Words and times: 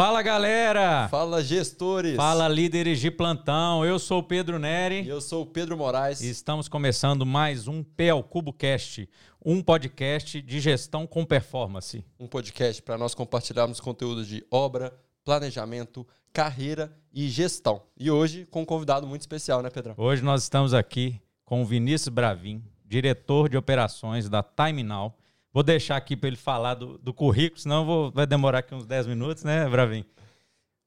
Fala 0.00 0.22
galera! 0.22 1.08
Fala 1.10 1.44
gestores! 1.44 2.16
Fala 2.16 2.48
líderes 2.48 2.98
de 2.98 3.10
plantão! 3.10 3.84
Eu 3.84 3.98
sou 3.98 4.20
o 4.20 4.22
Pedro 4.22 4.58
Neri. 4.58 5.02
E 5.02 5.08
eu 5.10 5.20
sou 5.20 5.42
o 5.42 5.46
Pedro 5.46 5.76
Moraes. 5.76 6.22
E 6.22 6.30
estamos 6.30 6.68
começando 6.68 7.26
mais 7.26 7.68
um 7.68 7.82
PL 7.82 8.22
Cubo 8.22 8.50
Cast, 8.50 9.06
um 9.44 9.62
podcast 9.62 10.40
de 10.40 10.58
gestão 10.58 11.06
com 11.06 11.22
performance. 11.26 12.02
Um 12.18 12.26
podcast 12.26 12.80
para 12.80 12.96
nós 12.96 13.14
compartilharmos 13.14 13.78
conteúdos 13.78 14.26
de 14.26 14.42
obra, 14.50 14.90
planejamento, 15.22 16.06
carreira 16.32 16.90
e 17.12 17.28
gestão. 17.28 17.82
E 17.94 18.10
hoje 18.10 18.46
com 18.50 18.62
um 18.62 18.64
convidado 18.64 19.06
muito 19.06 19.20
especial, 19.20 19.60
né, 19.60 19.68
Pedrão? 19.68 19.94
Hoje 19.98 20.22
nós 20.22 20.44
estamos 20.44 20.72
aqui 20.72 21.20
com 21.44 21.60
o 21.60 21.66
Vinícius 21.66 22.08
Bravin, 22.08 22.64
diretor 22.86 23.50
de 23.50 23.58
operações 23.58 24.30
da 24.30 24.42
Time 24.42 24.82
Now 24.82 25.14
Vou 25.52 25.62
deixar 25.62 25.96
aqui 25.96 26.16
para 26.16 26.28
ele 26.28 26.36
falar 26.36 26.74
do, 26.74 26.96
do 26.98 27.12
currículo, 27.12 27.60
senão 27.60 27.84
vou, 27.84 28.10
vai 28.12 28.26
demorar 28.26 28.60
aqui 28.60 28.74
uns 28.74 28.86
10 28.86 29.06
minutos, 29.08 29.42
né, 29.42 29.68
Bravin? 29.68 30.04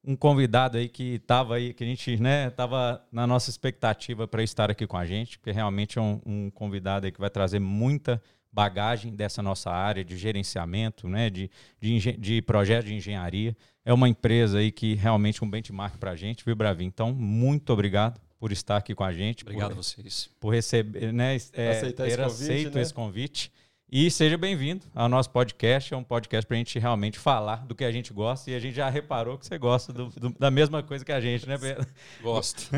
Um 0.05 0.15
convidado 0.15 0.77
aí 0.77 0.87
que 0.87 1.15
estava 1.15 1.55
aí, 1.55 1.73
que 1.73 1.83
a 1.83 1.87
gente, 1.87 2.17
né, 2.17 2.47
estava 2.47 3.05
na 3.11 3.27
nossa 3.27 3.49
expectativa 3.49 4.27
para 4.27 4.43
estar 4.43 4.71
aqui 4.71 4.87
com 4.87 4.97
a 4.97 5.05
gente, 5.05 5.37
porque 5.37 5.51
realmente 5.51 5.97
é 5.97 6.01
um, 6.01 6.21
um 6.25 6.49
convidado 6.49 7.05
aí 7.05 7.11
que 7.11 7.19
vai 7.19 7.29
trazer 7.29 7.59
muita 7.59 8.21
bagagem 8.51 9.13
dessa 9.13 9.41
nossa 9.41 9.71
área 9.71 10.03
de 10.03 10.15
gerenciamento, 10.17 11.09
né, 11.09 11.29
de, 11.29 11.49
de, 11.81 12.13
de 12.13 12.41
projeto 12.41 12.85
de 12.85 12.93
engenharia. 12.93 13.55
É 13.83 13.93
uma 13.93 14.07
empresa 14.07 14.59
aí 14.59 14.71
que 14.71 14.93
realmente 14.93 15.41
é 15.41 15.45
um 15.45 15.49
benchmark 15.49 15.97
para 15.97 16.11
a 16.11 16.15
gente, 16.15 16.45
viu, 16.45 16.55
Bravin? 16.55 16.85
Então, 16.85 17.11
muito 17.11 17.73
obrigado 17.73 18.21
por 18.39 18.51
estar 18.51 18.77
aqui 18.77 18.93
com 18.93 19.03
a 19.03 19.11
gente. 19.11 19.43
Obrigado 19.43 19.71
por, 19.71 19.79
a 19.79 19.81
vocês. 19.81 20.29
Por 20.39 20.53
receber, 20.53 21.11
né, 21.11 21.35
é, 21.53 21.91
ter 21.91 22.07
esse 22.07 22.17
convite, 22.17 22.21
aceito 22.21 22.75
né? 22.75 22.81
esse 22.81 22.93
convite. 22.93 23.51
E 23.95 24.09
seja 24.09 24.39
bem-vindo 24.39 24.87
ao 24.95 25.07
nosso 25.07 25.29
podcast. 25.29 25.93
É 25.93 25.95
um 25.95 26.03
podcast 26.03 26.47
para 26.47 26.55
a 26.55 26.57
gente 26.57 26.79
realmente 26.79 27.19
falar 27.19 27.57
do 27.57 27.75
que 27.75 27.83
a 27.83 27.91
gente 27.91 28.11
gosta. 28.11 28.49
E 28.49 28.55
a 28.55 28.59
gente 28.59 28.73
já 28.73 28.89
reparou 28.89 29.37
que 29.37 29.45
você 29.45 29.55
gosta 29.59 29.93
do, 29.93 30.09
do, 30.09 30.31
da 30.31 30.49
mesma 30.49 30.81
coisa 30.81 31.05
que 31.05 31.11
a 31.11 31.21
gente, 31.21 31.47
né, 31.47 31.59
Pedro? 31.59 31.85
Gosto. 32.19 32.71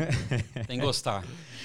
Tem 0.68 0.78
que 0.78 0.84
gostar. 0.84 1.24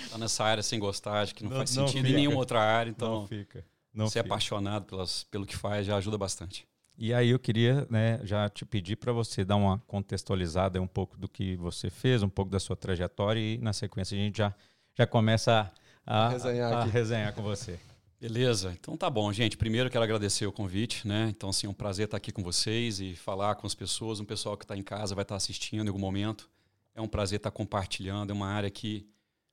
Tá 0.09 0.17
nessa 0.17 0.45
área 0.45 0.63
sem 0.63 0.79
gostar, 0.79 1.19
acho 1.19 1.35
que 1.35 1.43
não, 1.43 1.49
não 1.49 1.57
faz 1.57 1.69
sentido 1.69 2.07
em 2.07 2.13
nenhuma 2.13 2.37
outra 2.37 2.61
área. 2.61 2.89
Então, 2.89 3.13
não 3.13 3.27
fica. 3.27 3.65
Não 3.93 4.07
ser 4.07 4.23
fica. 4.23 4.33
apaixonado 4.33 4.85
pelas, 4.85 5.25
pelo 5.25 5.45
que 5.45 5.57
faz 5.57 5.85
já 5.85 5.97
ajuda 5.97 6.17
bastante. 6.17 6.65
E 6.97 7.13
aí 7.13 7.31
eu 7.31 7.37
queria 7.37 7.85
né, 7.89 8.21
já 8.23 8.47
te 8.47 8.63
pedir 8.63 8.95
para 8.95 9.11
você 9.11 9.43
dar 9.43 9.57
uma 9.57 9.79
contextualizada 9.79 10.81
um 10.81 10.87
pouco 10.87 11.17
do 11.17 11.27
que 11.27 11.57
você 11.57 11.89
fez, 11.89 12.23
um 12.23 12.29
pouco 12.29 12.49
da 12.49 12.57
sua 12.57 12.77
trajetória 12.77 13.41
e 13.41 13.57
na 13.57 13.73
sequência 13.73 14.15
a 14.15 14.17
gente 14.17 14.37
já, 14.37 14.55
já 14.97 15.05
começa 15.05 15.69
a, 16.05 16.27
a, 16.27 16.29
resenhar, 16.29 16.71
a, 16.71 16.81
a 16.83 16.85
resenhar 16.85 17.33
com 17.33 17.41
você. 17.41 17.77
Beleza, 18.21 18.77
então 18.79 18.95
tá 18.95 19.09
bom, 19.09 19.33
gente. 19.33 19.57
Primeiro 19.57 19.89
quero 19.89 20.03
agradecer 20.03 20.45
o 20.45 20.51
convite, 20.51 21.07
né? 21.07 21.29
Então, 21.35 21.49
assim, 21.49 21.65
é 21.65 21.69
um 21.71 21.73
prazer 21.73 22.05
estar 22.05 22.17
aqui 22.17 22.31
com 22.31 22.43
vocês 22.43 22.99
e 22.99 23.15
falar 23.15 23.55
com 23.55 23.65
as 23.65 23.73
pessoas. 23.73 24.19
Um 24.19 24.25
pessoal 24.25 24.55
que 24.55 24.63
está 24.63 24.77
em 24.77 24.83
casa 24.83 25.15
vai 25.15 25.23
estar 25.23 25.35
assistindo 25.35 25.85
em 25.85 25.87
algum 25.87 25.97
momento. 25.97 26.47
É 26.93 27.01
um 27.01 27.07
prazer 27.07 27.37
estar 27.37 27.49
compartilhando. 27.49 28.29
É 28.29 28.33
uma 28.33 28.45
área 28.45 28.69
que, 28.69 29.07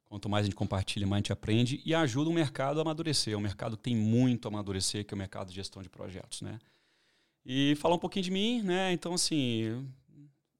quanto 0.04 0.28
mais 0.28 0.42
a 0.42 0.44
gente 0.48 0.54
compartilha, 0.54 1.06
mais 1.06 1.16
a 1.16 1.20
gente 1.20 1.32
aprende 1.32 1.80
e 1.82 1.94
ajuda 1.94 2.28
o 2.28 2.32
mercado 2.34 2.78
a 2.78 2.82
amadurecer. 2.82 3.34
Um 3.38 3.40
mercado 3.40 3.74
tem 3.74 3.96
muito 3.96 4.46
a 4.46 4.50
amadurecer, 4.50 5.02
que 5.02 5.14
é 5.14 5.16
o 5.16 5.18
mercado 5.18 5.48
de 5.48 5.54
gestão 5.54 5.82
de 5.82 5.88
projetos, 5.88 6.42
né? 6.42 6.58
E 7.46 7.74
falar 7.76 7.94
um 7.94 7.98
pouquinho 7.98 8.24
de 8.24 8.30
mim, 8.30 8.60
né? 8.60 8.92
Então, 8.92 9.14
assim, 9.14 9.82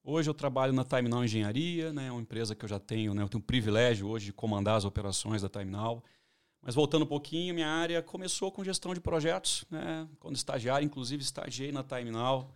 hoje 0.03 0.27
eu 0.27 0.33
trabalho 0.33 0.73
na 0.73 0.83
Time 0.83 1.07
Now 1.07 1.23
Engenharia, 1.23 1.93
né? 1.93 2.07
É 2.07 2.11
uma 2.11 2.21
empresa 2.21 2.55
que 2.55 2.65
eu 2.65 2.69
já 2.69 2.79
tenho, 2.79 3.13
né? 3.13 3.21
Eu 3.21 3.29
tenho 3.29 3.39
o 3.39 3.45
privilégio 3.45 4.07
hoje 4.07 4.25
de 4.25 4.33
comandar 4.33 4.77
as 4.77 4.83
operações 4.83 5.43
da 5.43 5.47
Time 5.47 5.69
Now. 5.69 6.03
Mas 6.61 6.75
voltando 6.75 7.03
um 7.03 7.07
pouquinho, 7.07 7.53
minha 7.53 7.69
área 7.69 8.01
começou 8.01 8.51
com 8.51 8.63
gestão 8.63 8.93
de 8.93 8.99
projetos, 8.99 9.65
né? 9.69 10.07
Quando 10.19 10.35
estagiário, 10.35 10.85
inclusive 10.85 11.23
estagiei 11.23 11.71
na 11.71 11.83
Time 11.83 12.11
Now 12.11 12.53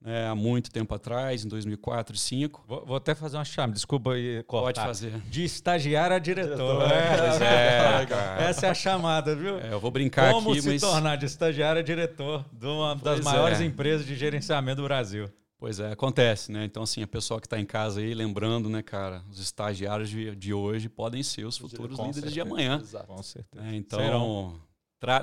né? 0.00 0.28
há 0.28 0.34
muito 0.34 0.70
tempo 0.70 0.94
atrás, 0.94 1.44
em 1.44 1.48
2004 1.48 2.12
e 2.12 2.14
2005. 2.14 2.64
Vou, 2.66 2.86
vou, 2.86 2.96
até 2.96 3.14
fazer 3.14 3.36
uma 3.36 3.44
chave, 3.44 3.72
desculpa 3.72 4.12
aí 4.12 4.42
cortar. 4.44 4.82
Pode 4.82 4.86
fazer. 4.86 5.20
De 5.28 5.44
estagiário 5.44 6.14
a 6.14 6.18
diretor. 6.18 6.86
diretor. 6.86 7.42
É, 7.42 8.44
é, 8.44 8.48
Essa 8.48 8.66
é 8.66 8.70
a 8.70 8.74
chamada, 8.74 9.34
viu? 9.34 9.58
É, 9.58 9.72
eu 9.72 9.80
vou 9.80 9.90
brincar 9.90 10.32
Como 10.32 10.52
aqui, 10.52 10.62
se 10.62 10.68
mas... 10.68 10.80
tornar 10.80 11.16
de 11.16 11.26
estagiário 11.26 11.80
a 11.80 11.82
diretor 11.82 12.44
de 12.52 12.66
uma 12.66 12.96
pois 12.96 13.16
das 13.16 13.24
maiores 13.24 13.60
é. 13.60 13.64
empresas 13.64 14.06
de 14.06 14.14
gerenciamento 14.14 14.76
do 14.76 14.84
Brasil. 14.84 15.28
Pois 15.58 15.80
é, 15.80 15.90
acontece, 15.90 16.52
né? 16.52 16.64
Então, 16.64 16.84
assim, 16.84 17.02
a 17.02 17.06
pessoa 17.06 17.40
que 17.40 17.46
está 17.46 17.58
em 17.58 17.66
casa 17.66 18.00
aí, 18.00 18.14
lembrando, 18.14 18.70
né, 18.70 18.80
cara, 18.80 19.24
os 19.28 19.40
estagiários 19.40 20.08
de, 20.08 20.34
de 20.36 20.54
hoje 20.54 20.88
podem 20.88 21.20
ser 21.20 21.44
os 21.44 21.58
futuros 21.58 21.96
Com 21.96 22.06
líderes 22.06 22.32
certeza. 22.32 22.34
de 22.34 22.40
amanhã. 22.40 22.78
Exato. 22.80 23.08
Com 23.08 23.20
certeza. 23.20 23.66
É, 23.66 23.74
então, 23.74 24.60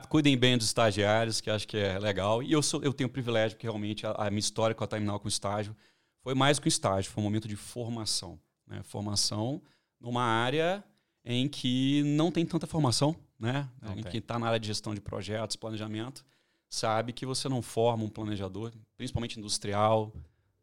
cuidem 0.09 0.37
bem 0.37 0.57
dos 0.57 0.67
estagiários, 0.67 1.39
que 1.39 1.49
acho 1.49 1.65
que 1.65 1.77
é 1.77 1.97
legal. 1.97 2.43
E 2.43 2.51
eu, 2.51 2.61
sou, 2.61 2.83
eu 2.83 2.91
tenho 2.91 3.07
o 3.07 3.11
privilégio, 3.11 3.55
porque 3.55 3.65
realmente 3.65 4.05
a, 4.05 4.11
a 4.11 4.29
minha 4.29 4.39
história 4.39 4.75
com 4.75 4.83
a 4.83 4.87
Terminal 4.87 5.21
com 5.21 5.27
estágio 5.29 5.73
foi 6.21 6.35
mais 6.35 6.59
que 6.59 6.67
um 6.67 6.69
estágio, 6.69 7.09
foi 7.09 7.21
um 7.21 7.25
momento 7.25 7.47
de 7.47 7.55
formação. 7.55 8.37
Né? 8.67 8.81
Formação 8.83 9.61
numa 10.01 10.23
área 10.23 10.83
em 11.23 11.47
que 11.47 12.03
não 12.03 12.29
tem 12.29 12.45
tanta 12.45 12.67
formação, 12.67 13.15
né? 13.39 13.69
Não 13.81 13.93
em 13.93 14.01
tem. 14.01 14.11
que 14.11 14.17
está 14.17 14.37
na 14.37 14.47
área 14.47 14.59
de 14.59 14.67
gestão 14.67 14.93
de 14.93 14.99
projetos, 14.99 15.55
planejamento 15.55 16.25
sabe 16.69 17.13
que 17.13 17.25
você 17.25 17.47
não 17.47 17.61
forma 17.61 18.03
um 18.03 18.09
planejador, 18.09 18.73
principalmente 18.97 19.39
industrial, 19.39 20.11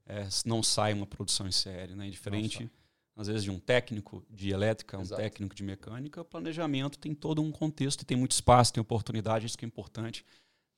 é, 0.06 0.28
não 0.44 0.62
sai 0.62 0.92
uma 0.92 1.06
produção 1.06 1.46
em 1.46 1.52
série. 1.52 1.94
Né? 1.94 2.10
Diferente, 2.10 2.70
às 3.16 3.26
vezes, 3.26 3.44
de 3.44 3.50
um 3.50 3.58
técnico 3.58 4.24
de 4.28 4.50
elétrica, 4.50 5.00
Exato. 5.00 5.20
um 5.20 5.24
técnico 5.24 5.54
de 5.54 5.62
mecânica, 5.62 6.20
o 6.20 6.24
planejamento 6.24 6.98
tem 6.98 7.14
todo 7.14 7.42
um 7.42 7.50
contexto, 7.50 8.04
tem 8.04 8.16
muito 8.16 8.32
espaço, 8.32 8.72
tem 8.72 8.80
oportunidade, 8.80 9.46
isso 9.46 9.56
que 9.56 9.64
é 9.64 9.68
importante 9.68 10.24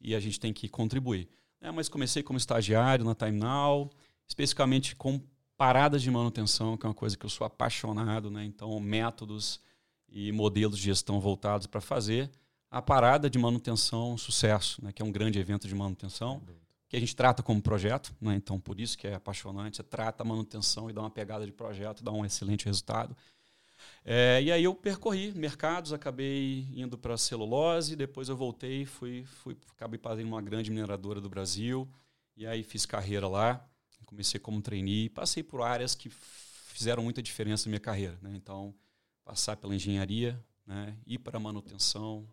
e 0.01 0.15
a 0.15 0.21
gente 0.21 0.39
tem 0.39 0.53
que 0.53 0.69
contribuir. 0.69 1.29
É, 1.61 1.71
mas 1.71 1.89
comecei 1.89 2.23
como 2.23 2.37
estagiário 2.37 3.05
na 3.05 3.15
Time 3.15 3.39
Now, 3.39 3.91
especificamente 4.29 4.95
com 4.95 5.21
paradas 5.57 6.03
de 6.03 6.11
manutenção, 6.11 6.77
que 6.77 6.85
é 6.85 6.89
uma 6.89 6.95
coisa 6.95 7.17
que 7.17 7.25
eu 7.25 7.31
sou 7.31 7.47
apaixonado, 7.47 8.31
né? 8.31 8.45
então 8.45 8.79
métodos 8.79 9.61
e 10.09 10.31
modelos 10.31 10.77
de 10.77 10.85
gestão 10.85 11.19
voltados 11.21 11.67
para 11.67 11.81
fazer 11.81 12.31
a 12.75 12.83
parada 12.83 13.31
de 13.31 13.39
manutenção 13.39 14.19
sucesso, 14.19 14.85
né, 14.85 14.91
que 14.91 15.01
é 15.01 15.05
um 15.05 15.13
grande 15.13 15.39
evento 15.39 15.69
de 15.69 15.75
manutenção, 15.77 16.43
que 16.89 16.97
a 16.97 16.99
gente 16.99 17.15
trata 17.15 17.41
como 17.41 17.63
projeto, 17.63 18.13
né, 18.21 18.35
então 18.35 18.59
por 18.59 18.81
isso 18.81 18.99
que 18.99 19.07
é 19.07 19.15
apaixonante, 19.15 19.77
você 19.77 19.85
trata 19.85 20.25
a 20.25 20.27
manutenção 20.27 20.91
e 20.91 20.93
dá 20.93 21.01
uma 21.01 21.11
pegada 21.11 21.47
de 21.47 21.53
projeto, 21.53 22.03
dá 22.03 22.11
um 22.11 22.25
excelente 22.25 22.65
resultado. 22.65 23.17
É, 24.05 24.43
e 24.43 24.51
aí 24.51 24.65
eu 24.65 24.75
percorri 24.75 25.31
mercados, 25.31 25.93
acabei 25.93 26.67
indo 26.75 26.99
para 26.99 27.17
celulose, 27.17 27.95
depois 27.95 28.29
eu 28.29 28.37
voltei, 28.37 28.85
fui, 28.85 29.25
fui, 29.25 29.57
acabei 29.71 30.01
fazendo 30.03 30.27
uma 30.27 30.43
grande 30.43 30.69
mineradora 30.69 31.21
do 31.21 31.29
Brasil, 31.29 31.89
e 32.37 32.45
aí 32.45 32.65
fiz 32.65 32.85
carreira 32.85 33.29
lá, 33.29 33.65
comecei 34.05 34.41
como 34.41 34.61
trainee, 34.61 35.09
passei 35.09 35.45
por 35.45 35.63
áreas 35.63 35.95
que 35.95 36.11
fizeram 36.11 37.05
muita 37.05 37.23
diferença 37.23 37.69
na 37.69 37.71
minha 37.71 37.81
carreira. 37.81 38.19
Né? 38.21 38.33
Então, 38.35 38.75
passar 39.25 39.57
pela 39.57 39.77
engenharia, 39.77 40.43
né? 40.67 40.97
ir 41.07 41.21
para 41.21 41.37
a 41.37 41.41
manutenção, 41.41 42.27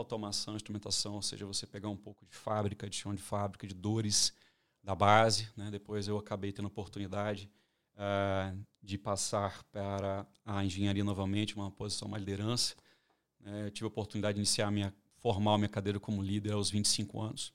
automação, 0.00 0.56
instrumentação, 0.56 1.14
ou 1.14 1.22
seja, 1.22 1.46
você 1.46 1.66
pegar 1.66 1.88
um 1.88 1.96
pouco 1.96 2.26
de 2.26 2.34
fábrica, 2.34 2.88
de 2.88 2.96
chão 2.96 3.14
de 3.14 3.22
fábrica, 3.22 3.66
de 3.66 3.74
dores 3.74 4.32
da 4.82 4.94
base. 4.94 5.48
Né? 5.56 5.70
Depois 5.70 6.08
eu 6.08 6.18
acabei 6.18 6.52
tendo 6.52 6.66
a 6.66 6.68
oportunidade 6.68 7.50
uh, 7.94 8.58
de 8.82 8.98
passar 8.98 9.62
para 9.64 10.26
a 10.44 10.64
engenharia 10.64 11.04
novamente, 11.04 11.54
uma 11.54 11.70
posição 11.70 12.08
mais 12.08 12.22
liderança. 12.22 12.74
Né? 13.40 13.66
Eu 13.66 13.70
tive 13.70 13.84
a 13.84 13.88
oportunidade 13.88 14.34
de 14.34 14.40
iniciar 14.40 14.70
minha 14.70 14.94
formar 15.20 15.58
minha 15.58 15.68
cadeira 15.68 16.00
como 16.00 16.22
líder 16.22 16.52
aos 16.52 16.70
25 16.70 17.20
anos. 17.20 17.52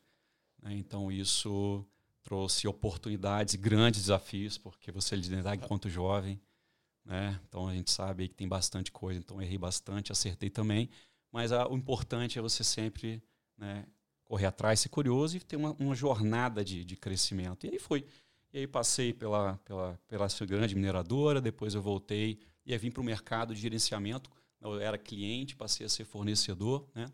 Né? 0.62 0.76
Então 0.76 1.12
isso 1.12 1.86
trouxe 2.24 2.68
oportunidades 2.68 3.56
grandes 3.56 4.02
desafios, 4.02 4.58
porque 4.58 4.92
você 4.92 5.16
liderar 5.16 5.56
enquanto 5.56 5.90
jovem. 5.90 6.40
Né? 7.04 7.40
Então 7.48 7.68
a 7.68 7.74
gente 7.74 7.92
sabe 7.92 8.28
que 8.28 8.36
tem 8.36 8.48
bastante 8.48 8.92
coisa, 8.92 9.20
então 9.20 9.42
errei 9.42 9.58
bastante, 9.58 10.12
acertei 10.12 10.50
também 10.50 10.90
mas 11.36 11.52
a, 11.52 11.68
o 11.68 11.76
importante 11.76 12.40
é 12.40 12.42
você 12.42 12.64
sempre 12.64 13.22
né, 13.58 13.86
correr 14.24 14.46
atrás, 14.46 14.80
ser 14.80 14.88
curioso 14.88 15.36
e 15.36 15.42
ter 15.42 15.58
uma, 15.58 15.76
uma 15.78 15.94
jornada 15.94 16.64
de, 16.64 16.86
de, 16.86 16.96
crescimento. 16.96 17.68
E 17.68 17.72
aí 17.72 17.78
foi. 17.78 18.08
E 18.54 18.60
aí 18.60 18.66
passei 18.66 19.12
pela, 19.12 19.60
pela, 19.66 20.00
pela 20.08 20.28
grande 20.48 20.74
mineradora, 20.74 21.42
depois 21.42 21.76
eu 21.76 21.82
voltei 21.82 22.40
e 22.66 22.72
aí 22.72 22.80
vim 22.80 22.90
para 22.90 23.02
o 23.02 23.04
mercado 23.04 23.54
de 23.54 23.60
gerenciamento. 23.60 24.32
Eu 24.62 24.80
era 24.80 24.98
cliente, 24.98 25.58
passei 25.58 25.86
a 25.86 25.90
ser 25.90 26.06
fornecedor, 26.06 26.88
né? 26.96 27.06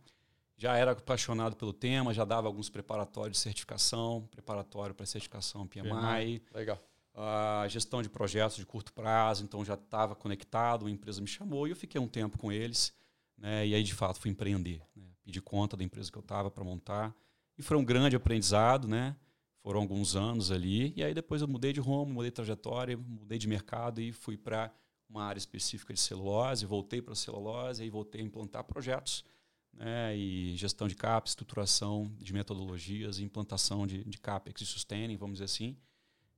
Já 0.56 0.78
era 0.78 0.92
apaixonado 0.92 1.56
pelo 1.56 1.74
tema, 1.74 2.14
já 2.14 2.24
dava 2.24 2.46
alguns 2.46 2.70
preparatórios 2.70 3.38
de 3.38 3.42
certificação, 3.42 4.30
preparatório 4.30 4.94
para 4.94 5.04
certificação 5.08 5.66
PMI. 5.66 6.44
Legal. 6.54 6.80
A 7.16 7.66
gestão 7.68 8.04
de 8.04 8.10
projetos 8.10 8.58
de 8.58 8.68
curto 8.68 8.94
prazo, 8.94 9.44
então 9.44 9.66
já 9.66 9.74
estava 9.74 10.14
conectado, 10.14 10.84
uma 10.84 10.92
empresa 10.92 11.20
me 11.20 11.28
chamou 11.28 11.68
e 11.68 11.72
eu 11.72 11.76
fiquei 11.76 12.00
um 12.00 12.08
tempo 12.08 12.38
com 12.38 12.52
eles. 12.52 12.94
Né? 13.42 13.68
E 13.68 13.76
aí, 13.76 13.84
de 13.84 13.94
fato, 13.94 14.20
fui 14.20 14.30
empreender. 14.30 14.82
Né? 14.96 15.04
Pedi 15.24 15.42
conta 15.42 15.76
da 15.76 15.84
empresa 15.84 16.12
que 16.12 16.18
eu 16.18 16.22
estava 16.22 16.52
para 16.52 16.64
montar. 16.64 17.14
E 17.58 17.64
foi 17.64 17.76
um 17.76 17.84
grande 17.84 18.16
aprendizado, 18.16 18.88
né? 18.88 19.16
Foram 19.64 19.82
alguns 19.82 20.16
anos 20.16 20.52
ali. 20.52 20.94
E 20.96 21.04
aí 21.04 21.14
depois 21.14 21.42
eu 21.42 21.48
mudei 21.48 21.74
de 21.74 21.80
rumo, 21.80 22.14
mudei 22.14 22.30
de 22.30 22.36
trajetória, 22.36 22.96
mudei 22.96 23.38
de 23.38 23.48
mercado 23.48 24.00
e 24.00 24.12
fui 24.12 24.38
para 24.38 24.72
uma 25.10 25.26
área 25.26 25.40
específica 25.40 25.94
de 25.94 26.00
celulose, 26.00 26.66
voltei 26.66 27.02
para 27.02 27.14
a 27.14 27.16
celulose, 27.16 27.84
aí 27.84 27.90
voltei 27.90 28.22
a 28.22 28.24
implantar 28.24 28.64
projetos, 28.64 29.26
né, 29.74 30.16
e 30.16 30.56
gestão 30.56 30.88
de 30.88 30.96
CAPEX, 30.96 31.32
estruturação 31.32 32.10
de 32.18 32.32
metodologias, 32.32 33.20
implantação 33.20 33.86
de, 33.86 34.06
de 34.06 34.18
CAPEX 34.18 34.62
e 34.62 34.66
sustaining, 34.66 35.18
vamos 35.18 35.36
dizer 35.36 35.46
assim, 35.46 35.78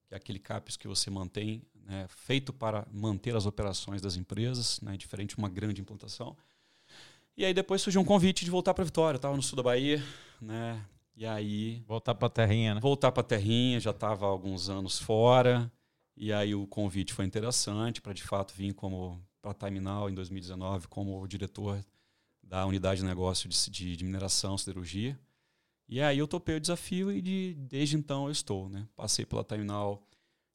que 0.08 0.16
é 0.16 0.18
aquele 0.18 0.40
CAPEX 0.40 0.76
que 0.76 0.88
você 0.88 1.12
mantém, 1.12 1.62
né, 1.86 2.08
feito 2.10 2.52
para 2.52 2.88
manter 2.92 3.36
as 3.36 3.46
operações 3.46 4.02
das 4.02 4.16
empresas, 4.16 4.82
né, 4.82 4.98
diferente 4.98 5.36
de 5.36 5.38
uma 5.38 5.50
grande 5.50 5.80
implantação. 5.80 6.36
E 7.36 7.44
aí 7.44 7.54
depois 7.54 7.82
surgiu 7.82 8.00
um 8.00 8.06
convite 8.06 8.46
de 8.46 8.52
voltar 8.52 8.74
para 8.74 8.84
Vitória. 8.84 9.16
Eu 9.16 9.20
estava 9.20 9.36
no 9.36 9.42
sul 9.42 9.56
da 9.56 9.64
Bahia, 9.64 10.02
né? 10.40 10.86
E 11.16 11.26
aí. 11.26 11.84
Voltar 11.88 12.14
para 12.14 12.28
a 12.28 12.30
terrinha, 12.30 12.76
né? 12.76 12.80
Voltar 12.80 13.12
para 13.12 13.22
a 13.22 13.26
terrinha, 13.26 13.80
já 13.80 13.90
estava 13.90 14.26
há 14.26 14.30
alguns 14.30 14.70
anos 14.70 15.00
fora. 15.00 15.72
E 16.16 16.32
aí 16.32 16.54
o 16.54 16.68
convite 16.68 17.12
foi 17.12 17.26
interessante 17.26 18.02
para 18.02 18.14
de 18.14 18.22
fato 18.22 18.54
vir 18.54 18.74
como 18.74 19.20
para 19.42 19.52
a 19.52 19.54
Terminal 19.54 20.10
em 20.10 20.14
2019 20.14 20.88
como 20.88 21.28
diretor 21.28 21.84
da 22.42 22.66
unidade 22.66 23.02
de 23.02 23.06
negócio 23.06 23.50
de, 23.50 23.70
de, 23.72 23.98
de, 23.98 24.06
mineração, 24.06 24.58
siderurgia. 24.58 25.20
E 25.90 26.02
aí 26.02 26.20
eu 26.20 26.28
topei 26.28 26.56
o 26.56 26.60
desafio 26.60 27.12
e 27.12 27.20
de, 27.20 27.56
desde 27.58 27.98
então 27.98 28.26
eu 28.26 28.32
estou, 28.32 28.70
né? 28.70 28.88
Passei 28.96 29.26
pela 29.26 29.44
Terminal 29.44 30.08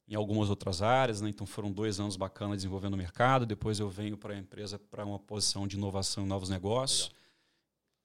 em 0.09 0.15
algumas 0.15 0.49
outras 0.49 0.81
áreas, 0.81 1.21
né? 1.21 1.29
então 1.29 1.45
foram 1.45 1.71
dois 1.71 1.99
anos 1.99 2.17
bacanas 2.17 2.57
desenvolvendo 2.57 2.95
o 2.95 2.97
mercado. 2.97 3.45
Depois 3.45 3.79
eu 3.79 3.87
venho 3.89 4.17
para 4.17 4.33
a 4.33 4.37
empresa 4.37 4.79
para 4.79 5.05
uma 5.05 5.19
posição 5.19 5.67
de 5.67 5.77
inovação 5.77 6.25
e 6.25 6.27
novos 6.27 6.49
negócios, 6.49 7.09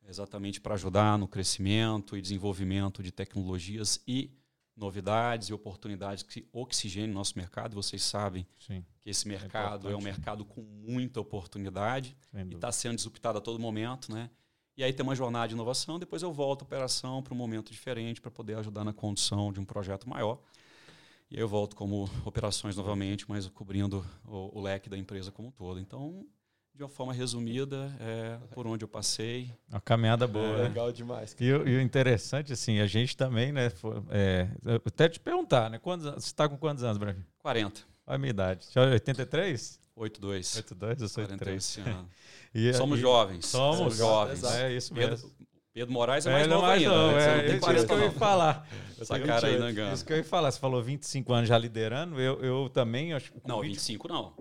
Legal. 0.02 0.10
exatamente 0.10 0.60
para 0.60 0.74
ajudar 0.74 1.18
no 1.18 1.26
crescimento 1.26 2.14
e 2.14 2.20
desenvolvimento 2.20 3.02
de 3.02 3.10
tecnologias 3.10 4.02
e 4.06 4.30
novidades 4.76 5.48
e 5.48 5.54
oportunidades 5.54 6.22
que 6.22 6.46
oxigenem 6.52 7.14
nosso 7.14 7.38
mercado. 7.38 7.74
Vocês 7.74 8.02
sabem 8.02 8.46
Sim. 8.66 8.84
que 9.00 9.08
esse 9.08 9.26
é 9.26 9.30
mercado 9.30 9.88
é, 9.88 9.92
é, 9.92 9.96
um 9.96 10.02
mercado 10.02 10.44
com 10.44 10.60
muita 10.60 11.20
oportunidade 11.20 12.14
e 12.34 12.54
está 12.54 12.70
sendo 12.70 12.96
disruptado 12.96 13.38
a 13.38 13.40
todo 13.40 13.58
momento, 13.58 14.12
né? 14.12 14.28
E 14.76 14.82
aí 14.82 14.92
tem 14.92 15.04
uma 15.04 15.14
jornada 15.14 15.48
de 15.48 15.54
inovação, 15.54 16.00
depois 16.00 16.20
eu 16.22 16.32
volto 16.32 16.62
à 16.62 16.64
operação 16.64 17.22
para 17.22 17.32
um 17.32 17.36
momento 17.36 17.70
diferente 17.70 18.20
para 18.20 18.30
poder 18.30 18.58
ajudar 18.58 18.84
na 18.84 18.92
condução 18.92 19.52
de 19.52 19.60
um 19.60 19.64
projeto 19.64 20.08
maior. 20.08 20.38
E 21.30 21.36
aí 21.36 21.40
eu 21.40 21.48
volto 21.48 21.74
como 21.74 22.08
operações 22.24 22.76
novamente, 22.76 23.24
mas 23.28 23.46
cobrindo 23.48 24.04
o, 24.26 24.58
o 24.58 24.62
leque 24.62 24.88
da 24.88 24.96
empresa 24.96 25.30
como 25.32 25.48
um 25.48 25.50
todo. 25.50 25.80
Então, 25.80 26.26
de 26.74 26.82
uma 26.82 26.88
forma 26.88 27.12
resumida, 27.12 27.94
é, 28.00 28.36
por 28.52 28.66
onde 28.66 28.84
eu 28.84 28.88
passei. 28.88 29.50
Uma 29.68 29.80
caminhada 29.80 30.26
boa. 30.26 30.44
É, 30.44 30.56
né? 30.56 30.62
Legal 30.64 30.90
demais. 30.90 31.36
E, 31.38 31.44
e, 31.44 31.52
o 31.52 31.80
interessante, 31.80 32.52
assim, 32.52 32.80
a 32.80 32.86
gente 32.86 33.16
também, 33.16 33.52
né? 33.52 33.70
Foi, 33.70 34.02
é, 34.10 34.48
até 34.84 35.08
te 35.08 35.20
perguntar, 35.20 35.70
né? 35.70 35.78
Quantos, 35.78 36.06
você 36.06 36.18
está 36.18 36.48
com 36.48 36.58
quantos 36.58 36.82
anos, 36.82 36.98
Brasil? 36.98 37.22
40. 37.38 37.82
Olha 38.06 38.16
a 38.16 38.18
minha 38.18 38.30
idade. 38.30 38.66
83? 38.76 39.80
82. 39.96 40.56
82, 40.56 41.02
eu 41.02 41.08
sou 41.08 41.22
83. 41.22 41.78
e, 42.52 42.74
somos 42.74 42.98
e, 42.98 43.02
jovens. 43.02 43.46
Somos, 43.46 43.78
somos 43.78 43.96
jovens. 43.96 44.42
É 44.42 44.72
isso 44.72 44.92
mesmo. 44.92 45.30
Pedro, 45.74 45.92
Moraes 45.92 46.24
é 46.24 46.30
mais 46.30 46.46
é, 46.46 46.48
novo 46.48 46.62
mais 46.62 46.80
ainda. 46.80 46.94
Não, 46.96 47.12
né? 47.12 47.48
é, 47.50 47.56
isso 47.56 47.86
que 47.86 47.92
eu 47.92 48.00
ia 48.00 48.10
falar. 48.12 48.68
Essa 48.98 49.18
cara 49.18 49.48
aí, 49.48 49.58
né, 49.58 49.92
Isso 49.92 50.06
que 50.06 50.12
eu 50.12 50.16
ia 50.18 50.24
falar. 50.24 50.52
Você 50.52 50.60
falou 50.60 50.80
25 50.80 51.32
anos 51.32 51.48
já 51.48 51.58
liderando. 51.58 52.20
Eu, 52.20 52.40
eu 52.44 52.70
também 52.72 53.12
acho. 53.12 53.32
Não, 53.44 53.60
25 53.60 54.06
não. 54.06 54.32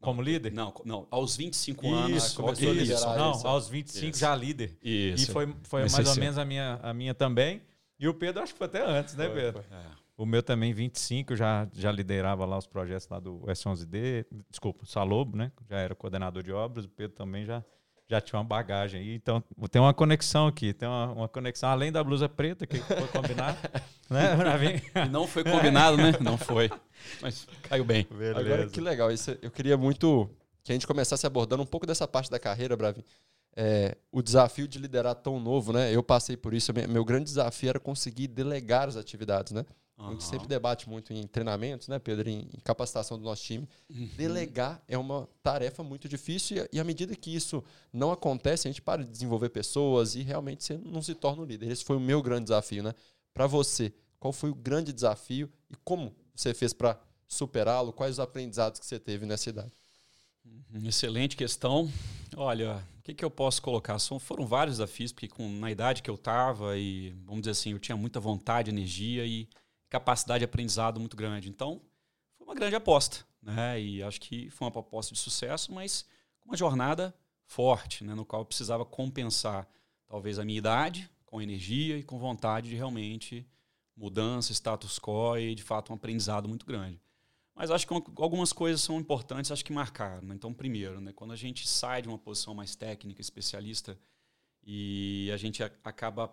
Como 0.00 0.22
líder? 0.22 0.50
Não, 0.50 0.72
não. 0.86 1.06
Aos 1.10 1.36
25 1.36 1.84
isso, 1.84 1.94
anos 1.94 2.32
começou 2.32 2.72
isso, 2.72 2.80
a 2.80 2.82
liderar. 2.82 3.18
Não, 3.18 3.32
isso. 3.32 3.46
aos 3.46 3.68
25 3.68 4.10
isso. 4.12 4.18
já 4.18 4.34
líder. 4.34 4.78
Isso. 4.82 5.30
E 5.30 5.32
foi, 5.32 5.54
foi 5.64 5.80
mais 5.90 6.08
ou 6.08 6.16
menos 6.16 6.38
a 6.38 6.44
minha, 6.46 6.80
a 6.82 6.94
minha 6.94 7.12
também. 7.12 7.60
E 8.00 8.08
o 8.08 8.14
Pedro 8.14 8.42
acho 8.42 8.54
que 8.54 8.58
foi 8.58 8.68
até 8.68 8.82
antes, 8.82 9.14
né, 9.14 9.28
Pedro? 9.28 9.62
Foi, 9.62 9.76
é. 9.76 9.84
O 10.16 10.24
meu 10.24 10.42
também, 10.42 10.72
25, 10.72 11.36
já, 11.36 11.68
já 11.74 11.92
liderava 11.92 12.46
lá 12.46 12.56
os 12.56 12.66
projetos 12.66 13.06
lá 13.08 13.20
do 13.20 13.40
S11D, 13.40 14.24
desculpa, 14.50 14.86
Salobo, 14.86 15.36
né? 15.36 15.52
Já 15.68 15.78
era 15.78 15.94
coordenador 15.94 16.42
de 16.42 16.50
obras, 16.50 16.86
o 16.86 16.88
Pedro 16.88 17.14
também 17.14 17.44
já 17.44 17.62
já 18.08 18.20
tinha 18.20 18.38
uma 18.38 18.44
bagagem 18.44 19.00
aí. 19.00 19.14
Então, 19.14 19.42
tem 19.70 19.80
uma 19.80 19.92
conexão 19.92 20.46
aqui, 20.46 20.72
tem 20.72 20.88
uma, 20.88 21.12
uma 21.12 21.28
conexão 21.28 21.68
além 21.68 21.92
da 21.92 22.02
blusa 22.02 22.28
preta 22.28 22.66
que 22.66 22.78
foi 22.78 23.06
combinado, 23.08 23.58
né, 24.08 24.34
E 25.04 25.08
não 25.08 25.26
foi 25.26 25.44
combinado, 25.44 25.96
né? 25.96 26.12
Não 26.20 26.38
foi. 26.38 26.70
Mas 27.20 27.46
caiu 27.64 27.84
bem. 27.84 28.06
Beleza. 28.10 28.40
Agora, 28.40 28.66
que 28.68 28.80
legal. 28.80 29.12
Isso, 29.12 29.36
eu 29.42 29.50
queria 29.50 29.76
muito 29.76 30.28
que 30.64 30.72
a 30.72 30.74
gente 30.74 30.86
começasse 30.86 31.26
abordando 31.26 31.62
um 31.62 31.66
pouco 31.66 31.86
dessa 31.86 32.08
parte 32.08 32.30
da 32.30 32.38
carreira, 32.38 32.76
Bravin. 32.76 33.04
É, 33.54 33.96
o 34.10 34.22
desafio 34.22 34.66
de 34.66 34.78
liderar 34.78 35.14
tão 35.14 35.38
novo, 35.38 35.72
né? 35.72 35.94
Eu 35.94 36.02
passei 36.02 36.36
por 36.36 36.54
isso. 36.54 36.72
Meu 36.88 37.04
grande 37.04 37.24
desafio 37.24 37.70
era 37.70 37.80
conseguir 37.80 38.28
delegar 38.28 38.88
as 38.88 38.96
atividades, 38.96 39.52
né? 39.52 39.66
Uhum. 39.98 40.06
A 40.06 40.10
gente 40.12 40.24
sempre 40.24 40.46
debate 40.46 40.88
muito 40.88 41.12
em 41.12 41.26
treinamentos, 41.26 41.88
né, 41.88 41.98
Pedro, 41.98 42.28
em, 42.28 42.48
em 42.54 42.60
capacitação 42.62 43.18
do 43.18 43.24
nosso 43.24 43.42
time. 43.42 43.68
Uhum. 43.90 44.08
Delegar 44.16 44.80
é 44.86 44.96
uma 44.96 45.28
tarefa 45.42 45.82
muito 45.82 46.08
difícil 46.08 46.64
e, 46.72 46.76
e 46.76 46.80
à 46.80 46.84
medida 46.84 47.16
que 47.16 47.34
isso 47.34 47.64
não 47.92 48.12
acontece, 48.12 48.68
a 48.68 48.70
gente 48.70 48.80
para 48.80 49.04
de 49.04 49.10
desenvolver 49.10 49.48
pessoas 49.48 50.14
e 50.14 50.22
realmente 50.22 50.62
você 50.62 50.78
não 50.78 51.02
se 51.02 51.14
torna 51.14 51.42
um 51.42 51.44
líder. 51.44 51.70
Esse 51.70 51.84
foi 51.84 51.96
o 51.96 52.00
meu 52.00 52.22
grande 52.22 52.44
desafio, 52.44 52.82
né? 52.82 52.94
Para 53.34 53.46
você, 53.46 53.92
qual 54.20 54.32
foi 54.32 54.50
o 54.50 54.54
grande 54.54 54.92
desafio 54.92 55.50
e 55.68 55.74
como 55.84 56.14
você 56.34 56.54
fez 56.54 56.72
para 56.72 56.98
superá-lo? 57.26 57.92
Quais 57.92 58.14
os 58.14 58.20
aprendizados 58.20 58.78
que 58.78 58.86
você 58.86 58.98
teve 58.98 59.26
nessa 59.26 59.50
idade? 59.50 59.72
Uhum. 60.44 60.86
Excelente 60.86 61.36
questão. 61.36 61.90
Olha, 62.36 62.84
o 62.98 63.02
que, 63.02 63.14
que 63.14 63.24
eu 63.24 63.30
posso 63.30 63.60
colocar? 63.60 63.98
São, 63.98 64.18
foram 64.18 64.46
vários 64.46 64.76
desafios, 64.76 65.12
porque 65.12 65.28
com, 65.28 65.48
na 65.58 65.70
idade 65.70 66.02
que 66.02 66.10
eu 66.10 66.14
estava, 66.14 66.76
e 66.78 67.10
vamos 67.24 67.42
dizer 67.42 67.50
assim, 67.52 67.72
eu 67.72 67.78
tinha 67.78 67.96
muita 67.96 68.20
vontade, 68.20 68.70
energia 68.70 69.26
e 69.26 69.48
capacidade 69.88 70.40
de 70.40 70.44
aprendizado 70.44 71.00
muito 71.00 71.16
grande. 71.16 71.48
Então, 71.48 71.80
foi 72.36 72.46
uma 72.46 72.54
grande 72.54 72.76
aposta. 72.76 73.24
Né? 73.42 73.80
E 73.80 74.02
acho 74.02 74.20
que 74.20 74.50
foi 74.50 74.66
uma 74.66 74.80
aposta 74.80 75.14
de 75.14 75.20
sucesso, 75.20 75.72
mas 75.72 76.06
uma 76.44 76.56
jornada 76.56 77.14
forte, 77.44 78.04
né? 78.04 78.14
no 78.14 78.24
qual 78.24 78.42
eu 78.42 78.46
precisava 78.46 78.84
compensar 78.84 79.68
talvez 80.06 80.38
a 80.38 80.44
minha 80.44 80.58
idade 80.58 81.10
com 81.24 81.40
energia 81.40 81.98
e 81.98 82.02
com 82.02 82.18
vontade 82.18 82.70
de 82.70 82.76
realmente 82.76 83.46
mudança, 83.96 84.52
status 84.52 84.98
quo 84.98 85.36
e 85.36 85.54
de 85.54 85.62
fato 85.62 85.92
um 85.92 85.96
aprendizado 85.96 86.48
muito 86.48 86.64
grande. 86.64 87.00
Mas 87.54 87.70
acho 87.70 87.86
que 87.86 87.92
algumas 87.92 88.52
coisas 88.52 88.80
são 88.80 89.00
importantes, 89.00 89.50
acho 89.50 89.64
que 89.64 89.72
marcaram. 89.72 90.28
Né? 90.28 90.34
Então, 90.34 90.54
primeiro, 90.54 91.00
né, 91.00 91.12
quando 91.12 91.32
a 91.32 91.36
gente 91.36 91.68
sai 91.68 92.00
de 92.00 92.08
uma 92.08 92.16
posição 92.16 92.54
mais 92.54 92.76
técnica, 92.76 93.20
especialista, 93.20 93.98
e 94.62 95.28
a 95.32 95.36
gente 95.36 95.62
acaba 95.62 96.32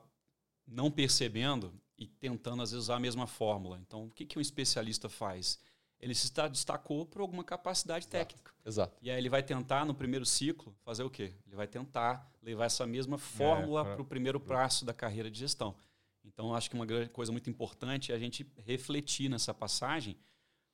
não 0.68 0.92
percebendo 0.92 1.74
e 1.98 2.08
tentando, 2.08 2.62
às 2.62 2.72
vezes, 2.72 2.86
usar 2.86 2.96
a 2.96 3.00
mesma 3.00 3.28
fórmula. 3.28 3.80
Então, 3.80 4.06
o 4.06 4.10
que, 4.10 4.26
que 4.26 4.38
um 4.38 4.42
especialista 4.42 5.10
faz? 5.10 5.60
Ele 6.00 6.14
se 6.14 6.32
destacou 6.50 7.06
por 7.06 7.22
alguma 7.22 7.44
capacidade 7.44 8.06
Exato. 8.06 8.18
técnica. 8.18 8.52
Exato. 8.66 8.98
E 9.02 9.10
aí 9.10 9.18
ele 9.18 9.30
vai 9.30 9.42
tentar, 9.42 9.86
no 9.86 9.96
primeiro 9.96 10.26
ciclo, 10.26 10.76
fazer 10.84 11.04
o 11.04 11.10
quê? 11.10 11.34
Ele 11.48 11.56
vai 11.56 11.68
tentar 11.68 12.30
levar 12.42 12.66
essa 12.66 12.86
mesma 12.86 13.18
fórmula 13.18 13.82
é, 13.82 13.94
para 13.94 14.02
o 14.02 14.06
primeiro 14.06 14.40
passo 14.40 14.84
da 14.84 14.94
carreira 14.94 15.32
de 15.32 15.40
gestão. 15.40 15.76
Então, 16.24 16.54
acho 16.54 16.70
que 16.70 16.76
uma 16.76 16.86
coisa 17.10 17.32
muito 17.32 17.50
importante 17.50 18.12
é 18.12 18.16
a 18.16 18.20
gente 18.20 18.46
refletir 18.58 19.30
nessa 19.30 19.54
passagem, 19.54 20.18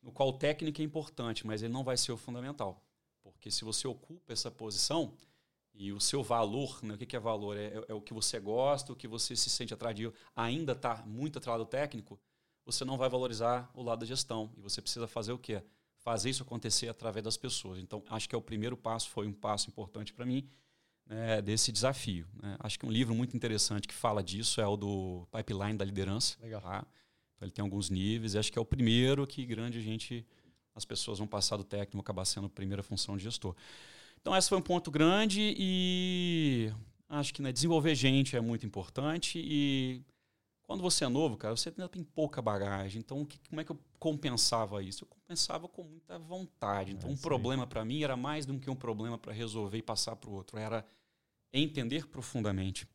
no 0.01 0.11
qual 0.11 0.29
o 0.29 0.33
técnico 0.33 0.81
é 0.81 0.83
importante, 0.83 1.45
mas 1.45 1.61
ele 1.61 1.73
não 1.73 1.83
vai 1.83 1.97
ser 1.97 2.11
o 2.11 2.17
fundamental. 2.17 2.83
Porque 3.21 3.51
se 3.51 3.63
você 3.63 3.87
ocupa 3.87 4.33
essa 4.33 4.49
posição, 4.49 5.13
e 5.81 5.91
o 5.91 5.99
seu 5.99 6.21
valor, 6.21 6.77
né? 6.83 6.93
o 6.93 6.97
que 6.97 7.15
é 7.15 7.19
valor? 7.19 7.57
É, 7.57 7.83
é, 7.87 7.93
o 7.93 7.99
que 7.99 8.13
você 8.13 8.39
gosta, 8.39 8.93
o 8.93 8.95
que 8.95 9.07
você 9.07 9.35
se 9.35 9.49
sente 9.49 9.73
atraído, 9.73 10.13
ainda 10.35 10.73
está 10.73 11.03
muito 11.07 11.39
atrelado 11.39 11.63
ao 11.63 11.67
técnico, 11.67 12.19
você 12.63 12.85
não 12.85 12.99
vai 12.99 13.09
valorizar 13.09 13.67
o 13.73 13.81
lado 13.81 14.01
da 14.01 14.05
gestão. 14.05 14.51
E 14.55 14.61
você 14.61 14.79
precisa 14.79 15.07
fazer 15.07 15.31
o 15.31 15.39
quê? 15.39 15.63
Fazer 15.97 16.29
isso 16.29 16.43
acontecer 16.43 16.87
através 16.87 17.23
das 17.23 17.35
pessoas. 17.35 17.79
Então, 17.79 18.03
acho 18.11 18.29
que 18.29 18.35
é 18.35 18.37
o 18.37 18.41
primeiro 18.43 18.77
passo, 18.77 19.09
foi 19.09 19.25
um 19.25 19.33
passo 19.33 19.71
importante 19.71 20.13
para 20.13 20.23
mim, 20.23 20.47
né, 21.03 21.41
desse 21.41 21.71
desafio. 21.71 22.27
Né? 22.39 22.57
Acho 22.59 22.77
que 22.77 22.85
um 22.85 22.91
livro 22.91 23.15
muito 23.15 23.35
interessante 23.35 23.87
que 23.87 23.95
fala 23.95 24.21
disso 24.21 24.61
é 24.61 24.67
o 24.67 24.77
do 24.77 25.27
Pipeline 25.31 25.79
da 25.79 25.83
Liderança. 25.83 26.37
Legal. 26.43 26.61
Tá? 26.61 26.85
Então, 27.35 27.47
ele 27.47 27.51
tem 27.51 27.63
alguns 27.63 27.89
níveis, 27.89 28.35
acho 28.35 28.51
que 28.51 28.59
é 28.59 28.61
o 28.61 28.65
primeiro 28.65 29.25
que 29.25 29.43
grande 29.47 29.81
gente, 29.81 30.27
as 30.75 30.85
pessoas 30.85 31.17
vão 31.17 31.27
passar 31.27 31.57
do 31.57 31.63
técnico, 31.63 31.99
acabar 32.01 32.25
sendo 32.25 32.45
a 32.45 32.49
primeira 32.51 32.83
função 32.83 33.17
de 33.17 33.23
gestor. 33.23 33.55
Então, 34.21 34.35
esse 34.35 34.47
foi 34.47 34.57
um 34.57 34.61
ponto 34.61 34.91
grande 34.91 35.55
e 35.57 36.71
acho 37.09 37.33
que 37.33 37.41
né, 37.41 37.51
desenvolver 37.51 37.95
gente 37.95 38.35
é 38.35 38.41
muito 38.41 38.65
importante. 38.65 39.39
E 39.43 40.03
quando 40.63 40.81
você 40.81 41.03
é 41.03 41.09
novo, 41.09 41.35
cara, 41.35 41.55
você 41.55 41.69
ainda 41.69 41.89
tem 41.89 42.03
pouca 42.03 42.41
bagagem. 42.41 42.99
Então, 42.99 43.25
que, 43.25 43.39
como 43.49 43.59
é 43.59 43.63
que 43.63 43.71
eu 43.71 43.79
compensava 43.99 44.81
isso? 44.83 45.03
Eu 45.03 45.07
compensava 45.07 45.67
com 45.67 45.83
muita 45.83 46.19
vontade. 46.19 46.93
Então, 46.93 47.09
é, 47.09 47.13
um 47.13 47.15
sim. 47.15 47.21
problema 47.21 47.65
para 47.65 47.83
mim 47.83 48.03
era 48.03 48.15
mais 48.15 48.45
do 48.45 48.57
que 48.59 48.69
um 48.69 48.75
problema 48.75 49.17
para 49.17 49.33
resolver 49.33 49.77
e 49.77 49.81
passar 49.81 50.15
para 50.15 50.29
o 50.29 50.33
outro. 50.33 50.57
Era 50.57 50.85
entender 51.51 52.07
profundamente. 52.07 52.87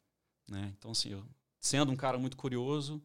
Né? 0.49 0.73
Então, 0.79 0.93
assim, 0.93 1.11
eu, 1.11 1.25
sendo 1.61 1.91
um 1.91 1.97
cara 1.97 2.17
muito 2.17 2.37
curioso, 2.37 3.03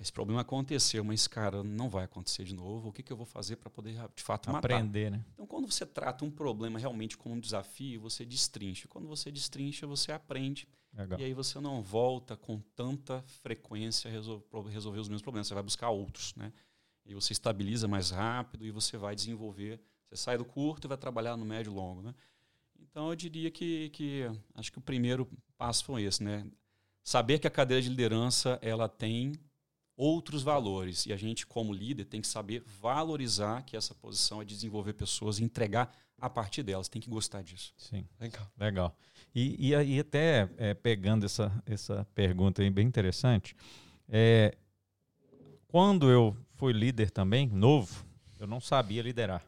esse 0.00 0.10
problema 0.10 0.40
aconteceu, 0.40 1.04
mas, 1.04 1.26
cara, 1.26 1.62
não 1.62 1.90
vai 1.90 2.04
acontecer 2.04 2.42
de 2.42 2.54
novo. 2.54 2.88
O 2.88 2.92
que, 2.92 3.02
que 3.02 3.12
eu 3.12 3.16
vou 3.16 3.26
fazer 3.26 3.56
para 3.56 3.68
poder, 3.68 3.94
de 4.16 4.22
fato, 4.22 4.50
matar? 4.50 4.72
Aprender, 4.72 5.10
né? 5.10 5.22
Então, 5.34 5.46
quando 5.46 5.70
você 5.70 5.84
trata 5.84 6.24
um 6.24 6.30
problema 6.30 6.78
realmente 6.78 7.18
como 7.18 7.34
um 7.34 7.40
desafio, 7.40 8.00
você 8.00 8.24
destrincha. 8.24 8.88
Quando 8.88 9.06
você 9.06 9.30
destrincha, 9.30 9.86
você 9.86 10.10
aprende. 10.10 10.66
Legal. 10.94 11.20
E 11.20 11.24
aí 11.24 11.34
você 11.34 11.60
não 11.60 11.82
volta 11.82 12.34
com 12.34 12.58
tanta 12.74 13.22
frequência 13.42 14.08
a 14.08 14.12
resolver 14.12 15.00
os 15.00 15.08
mesmos 15.08 15.20
problemas. 15.20 15.48
Você 15.48 15.54
vai 15.54 15.62
buscar 15.62 15.90
outros, 15.90 16.34
né? 16.34 16.50
E 17.04 17.14
você 17.14 17.34
estabiliza 17.34 17.86
mais 17.86 18.10
rápido 18.10 18.64
e 18.64 18.70
você 18.70 18.96
vai 18.96 19.14
desenvolver. 19.14 19.82
Você 20.08 20.16
sai 20.16 20.38
do 20.38 20.46
curto 20.46 20.86
e 20.86 20.88
vai 20.88 20.96
trabalhar 20.96 21.36
no 21.36 21.44
médio 21.44 21.70
e 21.70 21.74
longo, 21.74 22.00
né? 22.00 22.14
Então, 22.80 23.10
eu 23.10 23.14
diria 23.14 23.50
que, 23.50 23.90
que 23.90 24.24
acho 24.54 24.72
que 24.72 24.78
o 24.78 24.82
primeiro 24.82 25.28
passo 25.58 25.84
foi 25.84 26.04
esse, 26.04 26.22
né? 26.22 26.46
Saber 27.04 27.38
que 27.38 27.46
a 27.46 27.50
cadeira 27.50 27.82
de 27.82 27.90
liderança 27.90 28.58
ela 28.62 28.88
tem 28.88 29.34
outros 30.00 30.42
valores. 30.42 31.04
E 31.04 31.12
a 31.12 31.16
gente, 31.16 31.46
como 31.46 31.74
líder, 31.74 32.06
tem 32.06 32.22
que 32.22 32.26
saber 32.26 32.64
valorizar 32.80 33.62
que 33.62 33.76
essa 33.76 33.94
posição 33.94 34.40
é 34.40 34.44
desenvolver 34.46 34.94
pessoas 34.94 35.38
e 35.38 35.44
entregar 35.44 35.94
a 36.18 36.30
partir 36.30 36.62
delas. 36.62 36.88
Tem 36.88 37.02
que 37.02 37.10
gostar 37.10 37.42
disso. 37.42 37.74
Sim. 37.76 38.06
Legal. 38.18 38.46
Legal. 38.58 38.96
E, 39.34 39.68
e 39.68 39.74
aí, 39.74 40.00
até 40.00 40.48
é, 40.56 40.72
pegando 40.72 41.26
essa, 41.26 41.52
essa 41.66 42.06
pergunta 42.14 42.62
aí 42.62 42.70
bem 42.70 42.86
interessante, 42.86 43.54
é, 44.08 44.56
quando 45.68 46.10
eu 46.10 46.34
fui 46.54 46.72
líder 46.72 47.10
também, 47.10 47.46
novo, 47.46 48.02
eu 48.38 48.46
não 48.46 48.58
sabia 48.58 49.02
liderar. 49.02 49.44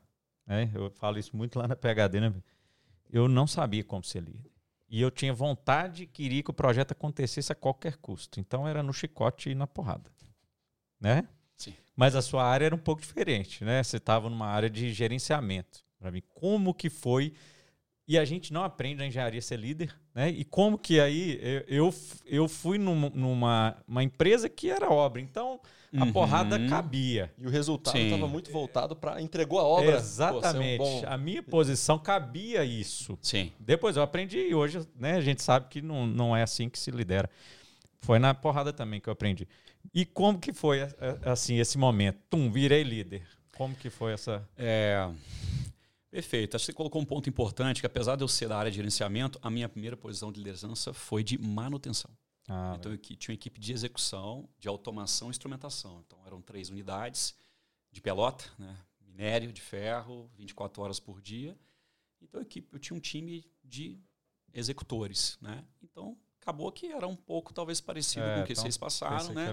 Né? 0.46 0.70
Eu 0.74 0.90
falo 0.90 1.18
isso 1.18 1.34
muito 1.34 1.58
lá 1.58 1.66
na 1.66 1.74
PHD, 1.74 2.20
né? 2.20 2.34
Eu 3.10 3.26
não 3.26 3.46
sabia 3.46 3.82
como 3.82 4.04
ser 4.04 4.22
líder. 4.22 4.50
E 4.86 5.00
eu 5.00 5.10
tinha 5.10 5.32
vontade, 5.32 6.06
queria 6.06 6.42
que 6.42 6.50
o 6.50 6.54
projeto 6.54 6.92
acontecesse 6.92 7.50
a 7.50 7.54
qualquer 7.54 7.96
custo. 7.96 8.38
Então 8.38 8.68
era 8.68 8.82
no 8.82 8.92
chicote 8.92 9.48
e 9.48 9.54
na 9.54 9.66
porrada. 9.66 10.11
Né? 11.02 11.28
Sim. 11.56 11.74
Mas 11.96 12.14
a 12.14 12.22
sua 12.22 12.44
área 12.44 12.66
era 12.66 12.74
um 12.74 12.78
pouco 12.78 13.02
diferente, 13.02 13.64
né? 13.64 13.82
Você 13.82 13.96
estava 13.96 14.30
numa 14.30 14.46
área 14.46 14.70
de 14.70 14.92
gerenciamento. 14.92 15.80
Para 15.98 16.10
mim, 16.10 16.22
como 16.34 16.72
que 16.72 16.88
foi 16.88 17.34
e 18.06 18.18
a 18.18 18.24
gente 18.24 18.52
não 18.52 18.64
aprende 18.64 18.96
na 18.96 19.06
engenharia 19.06 19.38
a 19.38 19.42
ser 19.42 19.58
líder, 19.58 19.94
né? 20.14 20.28
E 20.28 20.44
como 20.44 20.76
que 20.76 21.00
aí 21.00 21.64
eu, 21.68 21.94
eu 22.26 22.48
fui 22.48 22.76
numa, 22.76 23.10
numa 23.10 23.76
uma 23.86 24.02
empresa 24.02 24.48
que 24.48 24.70
era 24.70 24.90
obra, 24.90 25.20
então 25.20 25.60
a 25.96 26.04
uhum. 26.04 26.12
porrada 26.12 26.58
cabia. 26.68 27.32
E 27.38 27.46
o 27.46 27.50
resultado 27.50 27.96
estava 27.96 28.26
muito 28.26 28.50
voltado 28.50 28.96
para 28.96 29.20
entregou 29.20 29.58
a 29.60 29.64
obra. 29.64 29.96
Exatamente. 29.96 30.78
Pô, 30.78 30.84
um 30.84 31.00
bom... 31.00 31.06
A 31.06 31.16
minha 31.16 31.42
posição 31.42 31.98
cabia 31.98 32.64
isso. 32.64 33.18
Sim. 33.22 33.52
Depois 33.60 33.96
eu 33.96 34.02
aprendi 34.02 34.38
e 34.38 34.54
hoje 34.54 34.80
né, 34.98 35.16
a 35.16 35.20
gente 35.20 35.42
sabe 35.42 35.68
que 35.68 35.80
não, 35.80 36.06
não 36.06 36.36
é 36.36 36.42
assim 36.42 36.68
que 36.68 36.78
se 36.78 36.90
lidera. 36.90 37.30
Foi 38.00 38.18
na 38.18 38.34
porrada 38.34 38.72
também 38.72 39.00
que 39.00 39.08
eu 39.08 39.12
aprendi. 39.12 39.46
E 39.92 40.04
como 40.04 40.38
que 40.38 40.52
foi 40.52 40.80
assim 41.24 41.58
esse 41.58 41.76
momento? 41.76 42.18
Tum, 42.30 42.50
virei 42.50 42.82
líder. 42.82 43.26
Como 43.56 43.76
que 43.76 43.90
foi 43.90 44.12
essa? 44.12 44.48
É, 44.56 45.08
Perfeito. 46.12 46.54
Acho 46.54 46.66
que 46.66 46.72
você 46.72 46.76
colocou 46.76 47.00
um 47.00 47.06
ponto 47.06 47.26
importante, 47.30 47.80
que 47.80 47.86
apesar 47.86 48.16
de 48.16 48.22
eu 48.22 48.28
ser 48.28 48.46
da 48.46 48.58
área 48.58 48.70
de 48.70 48.76
gerenciamento, 48.76 49.38
a 49.40 49.48
minha 49.48 49.66
primeira 49.66 49.96
posição 49.96 50.30
de 50.30 50.42
liderança 50.42 50.92
foi 50.92 51.24
de 51.24 51.38
manutenção. 51.38 52.10
Ah, 52.46 52.76
então, 52.78 52.92
eu 52.92 52.98
tinha 52.98 53.32
uma 53.32 53.34
equipe 53.34 53.58
de 53.58 53.72
execução, 53.72 54.46
de 54.58 54.68
automação 54.68 55.28
e 55.28 55.30
instrumentação. 55.30 56.04
Então, 56.06 56.18
eram 56.26 56.42
três 56.42 56.68
unidades 56.68 57.34
de 57.90 58.02
pelota, 58.02 58.44
né? 58.58 58.76
minério 59.00 59.50
de 59.54 59.62
ferro, 59.62 60.30
24 60.36 60.82
horas 60.82 61.00
por 61.00 61.18
dia. 61.18 61.56
Então, 62.20 62.42
eu, 62.42 62.46
eu 62.72 62.78
tinha 62.78 62.94
um 62.94 63.00
time 63.00 63.50
de 63.64 63.98
executores. 64.52 65.38
Né? 65.40 65.64
Então, 65.82 66.18
acabou 66.42 66.70
que 66.72 66.86
era 66.86 67.06
um 67.06 67.16
pouco, 67.16 67.54
talvez, 67.54 67.80
parecido 67.80 68.26
é, 68.26 68.34
com 68.34 68.40
o 68.42 68.46
que 68.46 68.52
então, 68.52 68.62
vocês 68.64 68.76
passaram. 68.76 69.32
Né? 69.32 69.46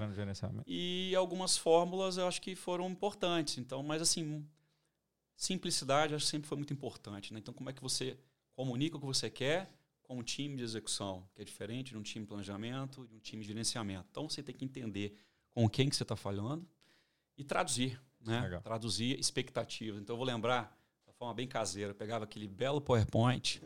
E 0.66 1.14
algumas 1.14 1.56
fórmulas 1.56 2.16
eu 2.16 2.26
acho 2.26 2.42
que 2.42 2.56
foram 2.56 2.90
importantes. 2.90 3.58
Então, 3.58 3.82
mas 3.82 4.02
assim, 4.02 4.44
simplicidade 5.36 6.14
acho 6.14 6.24
que 6.24 6.30
sempre 6.30 6.48
foi 6.48 6.56
muito 6.56 6.72
importante. 6.72 7.32
Né? 7.32 7.38
Então, 7.38 7.54
como 7.54 7.70
é 7.70 7.72
que 7.72 7.80
você 7.80 8.18
comunica 8.54 8.96
o 8.96 9.00
que 9.00 9.06
você 9.06 9.30
quer 9.30 9.72
com 10.02 10.18
um 10.18 10.22
time 10.24 10.56
de 10.56 10.64
execução, 10.64 11.24
que 11.34 11.42
é 11.42 11.44
diferente 11.44 11.92
de 11.92 11.98
um 11.98 12.02
time 12.02 12.24
de 12.24 12.28
planejamento, 12.28 13.06
de 13.06 13.14
um 13.14 13.20
time 13.20 13.42
de 13.42 13.48
gerenciamento. 13.48 14.08
Então, 14.10 14.28
você 14.28 14.42
tem 14.42 14.54
que 14.54 14.64
entender 14.64 15.16
com 15.52 15.68
quem 15.68 15.88
que 15.88 15.94
você 15.94 16.02
está 16.02 16.16
falando 16.16 16.68
e 17.38 17.44
traduzir. 17.44 18.00
Né? 18.20 18.60
Traduzir 18.62 19.18
expectativas. 19.18 20.00
Então, 20.00 20.14
eu 20.14 20.18
vou 20.18 20.26
lembrar, 20.26 20.76
de 21.06 21.12
forma 21.14 21.32
bem 21.32 21.46
caseira, 21.46 21.92
eu 21.92 21.94
pegava 21.94 22.24
aquele 22.24 22.48
belo 22.48 22.80
PowerPoint. 22.80 23.62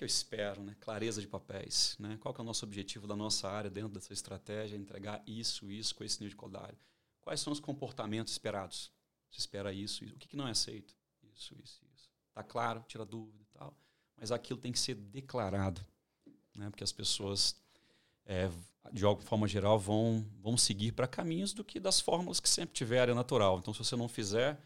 Que, 0.00 0.04
eu 0.04 0.06
espero? 0.06 0.62
Né? 0.62 0.74
Clareza 0.80 1.20
de 1.20 1.26
papéis. 1.26 1.94
Né? 1.98 2.16
Qual 2.22 2.32
que 2.32 2.40
é 2.40 2.42
o 2.42 2.46
nosso 2.46 2.64
objetivo 2.64 3.06
da 3.06 3.14
nossa 3.14 3.50
área 3.50 3.68
dentro 3.68 3.90
dessa 3.90 4.14
estratégia? 4.14 4.74
Entregar 4.74 5.22
isso, 5.26 5.70
isso, 5.70 5.94
com 5.94 6.02
esse 6.02 6.18
nível 6.22 6.30
de 6.30 6.36
qualidade. 6.36 6.78
Quais 7.20 7.38
são 7.38 7.52
os 7.52 7.60
comportamentos 7.60 8.32
esperados? 8.32 8.90
Você 9.30 9.40
espera 9.40 9.74
isso, 9.74 10.02
isso. 10.02 10.14
O 10.14 10.18
que, 10.18 10.26
que 10.26 10.36
não 10.38 10.48
é 10.48 10.52
aceito? 10.52 10.96
Isso, 11.22 11.54
isso, 11.62 11.82
isso. 11.94 12.08
Tá 12.32 12.42
claro, 12.42 12.82
tira 12.88 13.04
dúvida 13.04 13.42
e 13.42 13.58
tal. 13.58 13.76
Mas 14.16 14.32
aquilo 14.32 14.58
tem 14.58 14.72
que 14.72 14.78
ser 14.78 14.94
declarado, 14.94 15.86
né? 16.56 16.70
Porque 16.70 16.82
as 16.82 16.92
pessoas, 16.92 17.54
é, 18.24 18.50
de 18.94 19.04
alguma 19.04 19.28
forma 19.28 19.46
geral, 19.46 19.78
vão, 19.78 20.26
vão 20.40 20.56
seguir 20.56 20.92
para 20.92 21.06
caminhos 21.06 21.52
do 21.52 21.62
que 21.62 21.78
das 21.78 22.00
fórmulas 22.00 22.40
que 22.40 22.48
sempre 22.48 22.74
tiveram, 22.74 23.12
é 23.12 23.14
natural. 23.14 23.58
Então, 23.58 23.74
se 23.74 23.80
você 23.80 23.96
não 23.96 24.08
fizer 24.08 24.58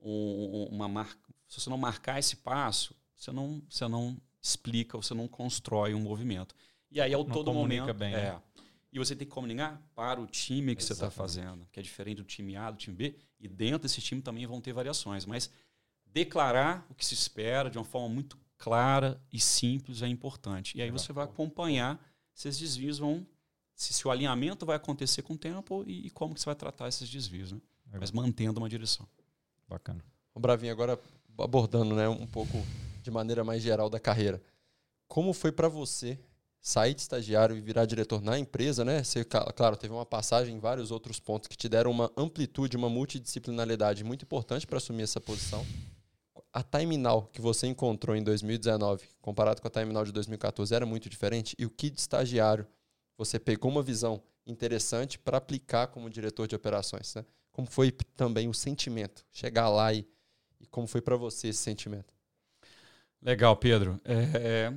um, 0.00 0.66
uma 0.70 0.88
marca, 0.88 1.20
se 1.46 1.60
você 1.60 1.68
não 1.68 1.76
marcar 1.76 2.18
esse 2.18 2.36
passo, 2.36 2.96
você 3.14 3.30
não, 3.30 3.62
você 3.68 3.86
não 3.86 4.18
explica, 4.40 4.96
você 4.96 5.14
não 5.14 5.28
constrói 5.28 5.94
um 5.94 6.00
movimento. 6.00 6.54
E 6.90 7.00
aí, 7.00 7.12
ao 7.12 7.24
não 7.24 7.32
todo 7.32 7.52
momento, 7.52 7.92
bem, 7.92 8.14
é, 8.14 8.32
né? 8.32 8.42
E 8.90 8.98
você 8.98 9.14
tem 9.14 9.26
que 9.26 9.32
comunicar 9.32 9.80
para 9.94 10.20
o 10.20 10.26
time 10.26 10.74
que 10.74 10.82
Exatamente. 10.82 10.86
você 10.86 10.92
está 10.92 11.10
fazendo, 11.10 11.68
que 11.70 11.78
é 11.78 11.82
diferente 11.82 12.16
do 12.18 12.24
time 12.24 12.56
A, 12.56 12.70
do 12.70 12.78
time 12.78 12.96
B. 12.96 13.16
E 13.38 13.46
dentro 13.46 13.80
desse 13.80 14.00
time 14.00 14.22
também 14.22 14.46
vão 14.46 14.60
ter 14.60 14.72
variações. 14.72 15.26
Mas 15.26 15.50
declarar 16.06 16.86
o 16.88 16.94
que 16.94 17.04
se 17.04 17.14
espera 17.14 17.70
de 17.70 17.76
uma 17.76 17.84
forma 17.84 18.08
muito 18.08 18.38
clara 18.56 19.20
e 19.32 19.38
simples 19.38 20.02
é 20.02 20.08
importante. 20.08 20.76
E 20.76 20.82
aí 20.82 20.90
você 20.90 21.12
vai 21.12 21.24
acompanhar 21.24 22.02
se 22.32 22.48
esses 22.48 22.60
desvios 22.60 22.98
vão. 22.98 23.26
Se, 23.74 23.92
se 23.92 24.08
o 24.08 24.10
alinhamento 24.10 24.66
vai 24.66 24.74
acontecer 24.74 25.22
com 25.22 25.34
o 25.34 25.38
tempo 25.38 25.84
e, 25.86 26.06
e 26.06 26.10
como 26.10 26.34
que 26.34 26.40
você 26.40 26.46
vai 26.46 26.56
tratar 26.56 26.88
esses 26.88 27.08
desvios. 27.08 27.52
Né? 27.52 27.60
Mas 27.92 28.10
mantendo 28.10 28.58
uma 28.58 28.68
direção. 28.68 29.06
Bacana. 29.68 30.02
O 30.34 30.40
Bravinho, 30.40 30.72
agora 30.72 30.98
abordando 31.38 31.94
né, 31.94 32.08
um 32.08 32.26
pouco 32.26 32.64
de 33.08 33.14
maneira 33.14 33.42
mais 33.42 33.62
geral 33.62 33.88
da 33.88 33.98
carreira. 33.98 34.42
Como 35.08 35.32
foi 35.32 35.50
para 35.50 35.68
você 35.68 36.18
sair 36.60 36.92
de 36.92 37.00
estagiário 37.00 37.56
e 37.56 37.60
virar 37.60 37.86
diretor 37.86 38.20
na 38.20 38.38
empresa, 38.38 38.84
né? 38.84 39.02
Você, 39.02 39.24
claro, 39.24 39.76
teve 39.76 39.94
uma 39.94 40.04
passagem 40.04 40.56
em 40.56 40.58
vários 40.58 40.90
outros 40.90 41.18
pontos 41.18 41.48
que 41.48 41.56
te 41.56 41.68
deram 41.68 41.90
uma 41.90 42.12
amplitude, 42.16 42.76
uma 42.76 42.90
multidisciplinaridade 42.90 44.04
muito 44.04 44.24
importante 44.24 44.66
para 44.66 44.76
assumir 44.76 45.04
essa 45.04 45.20
posição. 45.20 45.64
A 46.52 46.62
Timinal 46.62 47.30
que 47.32 47.40
você 47.40 47.66
encontrou 47.66 48.14
em 48.14 48.22
2019, 48.22 49.06
comparado 49.22 49.62
com 49.62 49.68
a 49.68 49.70
Timinal 49.70 50.04
de 50.04 50.12
2014, 50.12 50.74
era 50.74 50.84
muito 50.84 51.08
diferente? 51.08 51.54
E 51.58 51.64
o 51.64 51.70
que 51.70 51.88
de 51.88 52.00
estagiário 52.00 52.66
você 53.16 53.38
pegou 53.38 53.70
uma 53.70 53.82
visão 53.82 54.22
interessante 54.46 55.18
para 55.18 55.38
aplicar 55.38 55.86
como 55.86 56.10
diretor 56.10 56.46
de 56.46 56.54
operações? 56.54 57.14
Né? 57.14 57.24
Como 57.52 57.66
foi 57.66 57.90
também 58.16 58.48
o 58.48 58.54
sentimento? 58.54 59.24
Chegar 59.30 59.68
lá 59.70 59.94
e, 59.94 60.06
e 60.60 60.66
como 60.66 60.86
foi 60.86 61.00
para 61.00 61.16
você 61.16 61.48
esse 61.48 61.60
sentimento? 61.60 62.17
Legal, 63.22 63.56
Pedro. 63.56 64.00
É, 64.04 64.72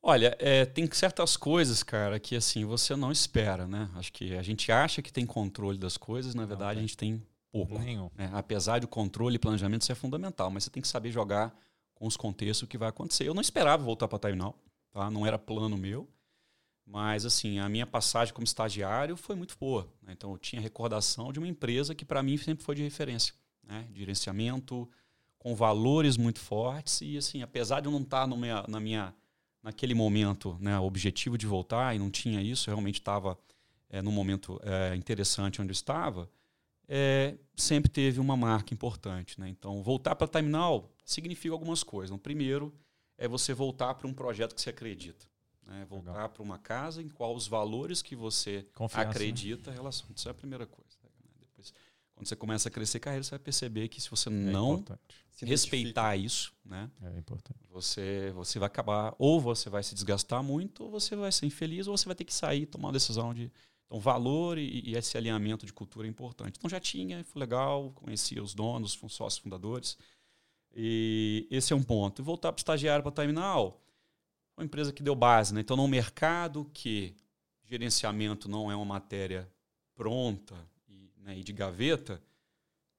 Olha, 0.00 0.36
é, 0.38 0.64
tem 0.64 0.88
certas 0.92 1.36
coisas, 1.36 1.82
cara, 1.82 2.20
que 2.20 2.36
assim 2.36 2.64
você 2.64 2.94
não 2.94 3.10
espera, 3.10 3.66
né? 3.66 3.90
Acho 3.94 4.12
que 4.12 4.34
a 4.36 4.42
gente 4.42 4.70
acha 4.70 5.02
que 5.02 5.12
tem 5.12 5.26
controle 5.26 5.76
das 5.76 5.96
coisas, 5.96 6.34
na 6.34 6.46
verdade 6.46 6.76
não, 6.76 6.84
a 6.84 6.86
gente 6.86 6.96
tem 6.96 7.22
pouco. 7.50 7.78
Nenhum. 7.78 8.08
Né? 8.14 8.30
Apesar 8.32 8.80
do 8.80 8.88
controle 8.88 9.36
e 9.36 9.38
planejamento 9.38 9.84
ser 9.84 9.96
fundamental, 9.96 10.50
mas 10.50 10.64
você 10.64 10.70
tem 10.70 10.80
que 10.80 10.88
saber 10.88 11.10
jogar 11.10 11.54
com 11.94 12.06
os 12.06 12.16
contextos 12.16 12.62
o 12.62 12.66
que 12.66 12.78
vai 12.78 12.88
acontecer. 12.88 13.26
Eu 13.26 13.34
não 13.34 13.42
esperava 13.42 13.82
voltar 13.82 14.06
para 14.06 14.20
Terminal, 14.20 14.56
tá? 14.92 15.10
Não 15.10 15.26
era 15.26 15.36
plano 15.36 15.76
meu, 15.76 16.08
mas 16.86 17.26
assim 17.26 17.58
a 17.58 17.68
minha 17.68 17.86
passagem 17.86 18.32
como 18.32 18.44
estagiário 18.44 19.16
foi 19.16 19.34
muito 19.34 19.56
boa. 19.58 19.92
Né? 20.00 20.12
Então 20.12 20.30
eu 20.30 20.38
tinha 20.38 20.62
recordação 20.62 21.32
de 21.32 21.40
uma 21.40 21.48
empresa 21.48 21.94
que 21.94 22.04
para 22.04 22.22
mim 22.22 22.36
sempre 22.36 22.64
foi 22.64 22.76
de 22.76 22.82
referência, 22.84 23.34
né? 23.64 23.88
Gerenciamento 23.92 24.88
com 25.38 25.54
valores 25.54 26.16
muito 26.16 26.40
fortes 26.40 27.00
e 27.00 27.16
assim 27.16 27.42
apesar 27.42 27.80
de 27.80 27.86
eu 27.86 27.92
não 27.92 28.02
estar 28.02 28.22
tá 28.22 28.26
no 28.26 28.36
minha, 28.36 28.64
na 28.68 28.80
minha 28.80 29.14
naquele 29.62 29.94
momento, 29.94 30.56
né, 30.60 30.78
o 30.78 30.84
objetivo 30.84 31.36
de 31.36 31.46
voltar 31.46 31.94
e 31.94 31.98
não 31.98 32.10
tinha 32.10 32.40
isso, 32.40 32.70
realmente 32.70 33.00
estava 33.00 33.38
é, 33.90 34.00
num 34.00 34.12
momento 34.12 34.60
é, 34.62 34.94
interessante 34.94 35.60
onde 35.60 35.70
eu 35.70 35.74
estava, 35.74 36.30
é, 36.86 37.36
sempre 37.56 37.90
teve 37.90 38.20
uma 38.20 38.36
marca 38.36 38.72
importante. 38.72 39.38
Né? 39.40 39.48
Então, 39.48 39.82
voltar 39.82 40.14
para 40.14 40.26
a 40.26 40.28
Terminal 40.28 40.90
significa 41.04 41.54
algumas 41.54 41.82
coisas. 41.82 42.14
O 42.14 42.18
primeiro 42.18 42.74
é 43.16 43.26
você 43.28 43.52
voltar 43.52 43.94
para 43.94 44.06
um 44.06 44.14
projeto 44.14 44.54
que 44.54 44.60
você 44.60 44.70
acredita. 44.70 45.26
Né? 45.66 45.86
Voltar 45.88 46.30
para 46.30 46.42
uma 46.42 46.58
casa 46.58 47.02
em 47.02 47.08
qual 47.08 47.34
os 47.34 47.46
valores 47.46 48.00
que 48.00 48.16
você 48.16 48.66
Confiança, 48.74 49.04
né? 49.04 49.10
acredita 49.10 49.70
né? 49.70 49.76
relação. 49.76 50.06
Isso 50.14 50.28
é 50.28 50.30
a 50.30 50.34
primeira 50.34 50.66
coisa. 50.66 50.87
Quando 52.18 52.26
você 52.26 52.36
começa 52.36 52.68
a 52.68 52.72
crescer 52.72 52.98
carreira, 52.98 53.22
você 53.22 53.30
vai 53.30 53.38
perceber 53.38 53.88
que 53.88 54.00
se 54.00 54.10
você 54.10 54.28
é 54.28 54.32
não 54.32 54.74
importante 54.74 55.14
respeitar 55.46 56.16
isso, 56.16 56.52
né? 56.64 56.90
É 57.02 57.18
importante. 57.18 57.60
Você, 57.70 58.32
você 58.34 58.58
vai 58.58 58.66
acabar, 58.66 59.14
ou 59.18 59.40
você 59.40 59.70
vai 59.70 59.82
se 59.82 59.94
desgastar 59.94 60.42
muito, 60.42 60.84
ou 60.84 60.90
você 60.90 61.14
vai 61.14 61.30
ser 61.30 61.46
infeliz, 61.46 61.86
ou 61.86 61.96
você 61.96 62.06
vai 62.06 62.14
ter 62.14 62.24
que 62.24 62.34
sair 62.34 62.62
e 62.62 62.66
tomar 62.66 62.88
uma 62.88 62.92
decisão 62.92 63.32
de. 63.32 63.50
Então, 63.86 64.00
valor 64.00 64.58
e, 64.58 64.82
e, 64.84 64.96
esse 64.96 65.16
alinhamento 65.16 65.64
de 65.64 65.72
cultura 65.72 66.06
é 66.06 66.10
importante. 66.10 66.56
Então, 66.58 66.68
já 66.68 66.78
tinha, 66.78 67.24
foi 67.24 67.40
legal, 67.40 67.90
conhecia 67.92 68.42
os 68.42 68.52
donos, 68.52 69.00
os 69.02 69.14
sócios 69.14 69.42
fundadores. 69.42 69.96
E 70.74 71.46
esse 71.50 71.72
é 71.72 71.76
um 71.76 71.82
ponto. 71.82 72.20
E 72.20 72.24
voltar 72.24 72.52
para 72.52 72.58
o 72.58 72.60
estagiário 72.60 73.02
para 73.02 73.10
a 73.10 73.14
Terminal, 73.14 73.80
uma 74.56 74.64
empresa 74.64 74.92
que 74.92 75.02
deu 75.02 75.14
base. 75.14 75.54
Né? 75.54 75.62
Então, 75.62 75.74
num 75.74 75.88
mercado 75.88 76.70
que 76.74 77.14
gerenciamento 77.64 78.46
não 78.46 78.70
é 78.70 78.76
uma 78.76 78.84
matéria 78.84 79.50
pronta 79.94 80.54
né, 81.28 81.38
e 81.38 81.44
de 81.44 81.52
gaveta, 81.52 82.22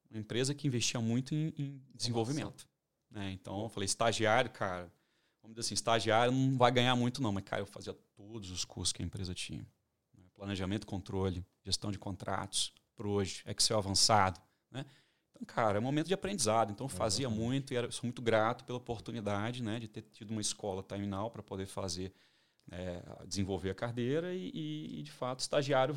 uma 0.08 0.20
empresa 0.20 0.54
que 0.54 0.68
investia 0.68 1.00
muito 1.00 1.34
em, 1.34 1.52
em 1.58 1.82
desenvolvimento. 1.92 2.68
Né? 3.10 3.32
Então, 3.32 3.64
eu 3.64 3.68
falei, 3.68 3.86
estagiário, 3.86 4.50
cara, 4.52 4.90
vamos 5.42 5.56
dizer 5.56 5.66
assim, 5.66 5.74
estagiário 5.74 6.32
não 6.32 6.56
vai 6.56 6.70
ganhar 6.70 6.94
muito 6.94 7.20
não, 7.20 7.32
mas, 7.32 7.42
cara, 7.42 7.60
eu 7.60 7.66
fazia 7.66 7.92
todos 8.14 8.52
os 8.52 8.64
cursos 8.64 8.92
que 8.92 9.02
a 9.02 9.04
empresa 9.04 9.34
tinha. 9.34 9.66
Né? 10.16 10.24
Planejamento, 10.32 10.86
controle, 10.86 11.44
gestão 11.64 11.90
de 11.90 11.98
contratos, 11.98 12.72
para 12.94 13.08
hoje, 13.08 13.42
Excel 13.46 13.78
avançado. 13.78 14.40
Né? 14.70 14.86
Então, 15.30 15.44
cara, 15.44 15.78
é 15.78 15.80
um 15.80 15.84
momento 15.84 16.06
de 16.06 16.14
aprendizado. 16.14 16.70
Então, 16.70 16.88
fazia 16.88 17.26
Exatamente. 17.26 17.44
muito 17.44 17.72
e 17.72 17.76
era, 17.76 17.90
sou 17.90 18.04
muito 18.04 18.22
grato 18.22 18.64
pela 18.64 18.78
oportunidade 18.78 19.60
né, 19.60 19.80
de 19.80 19.88
ter 19.88 20.02
tido 20.02 20.30
uma 20.30 20.40
escola 20.40 20.84
terminal 20.84 21.32
para 21.32 21.42
poder 21.42 21.66
fazer, 21.66 22.12
é, 22.70 23.02
desenvolver 23.26 23.70
a 23.70 23.74
carreira 23.74 24.32
e, 24.32 25.00
e, 25.00 25.02
de 25.02 25.10
fato, 25.10 25.40
estagiário 25.40 25.96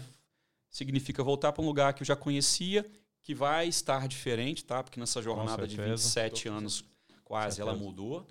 significa 0.74 1.24
voltar 1.24 1.54
para 1.54 1.64
um 1.64 1.68
lugar 1.68 1.94
que 1.94 2.02
eu 2.02 2.06
já 2.06 2.16
conhecia, 2.16 2.86
que 3.22 3.34
vai 3.34 3.68
estar 3.68 4.08
diferente, 4.08 4.66
tá? 4.66 4.84
Porque 4.84 5.00
nessa 5.00 5.22
jornada 5.22 5.66
de 5.66 5.78
27 5.78 6.50
anos 6.50 6.84
quase 7.24 7.62
ela 7.62 7.76
mudou. 7.76 8.28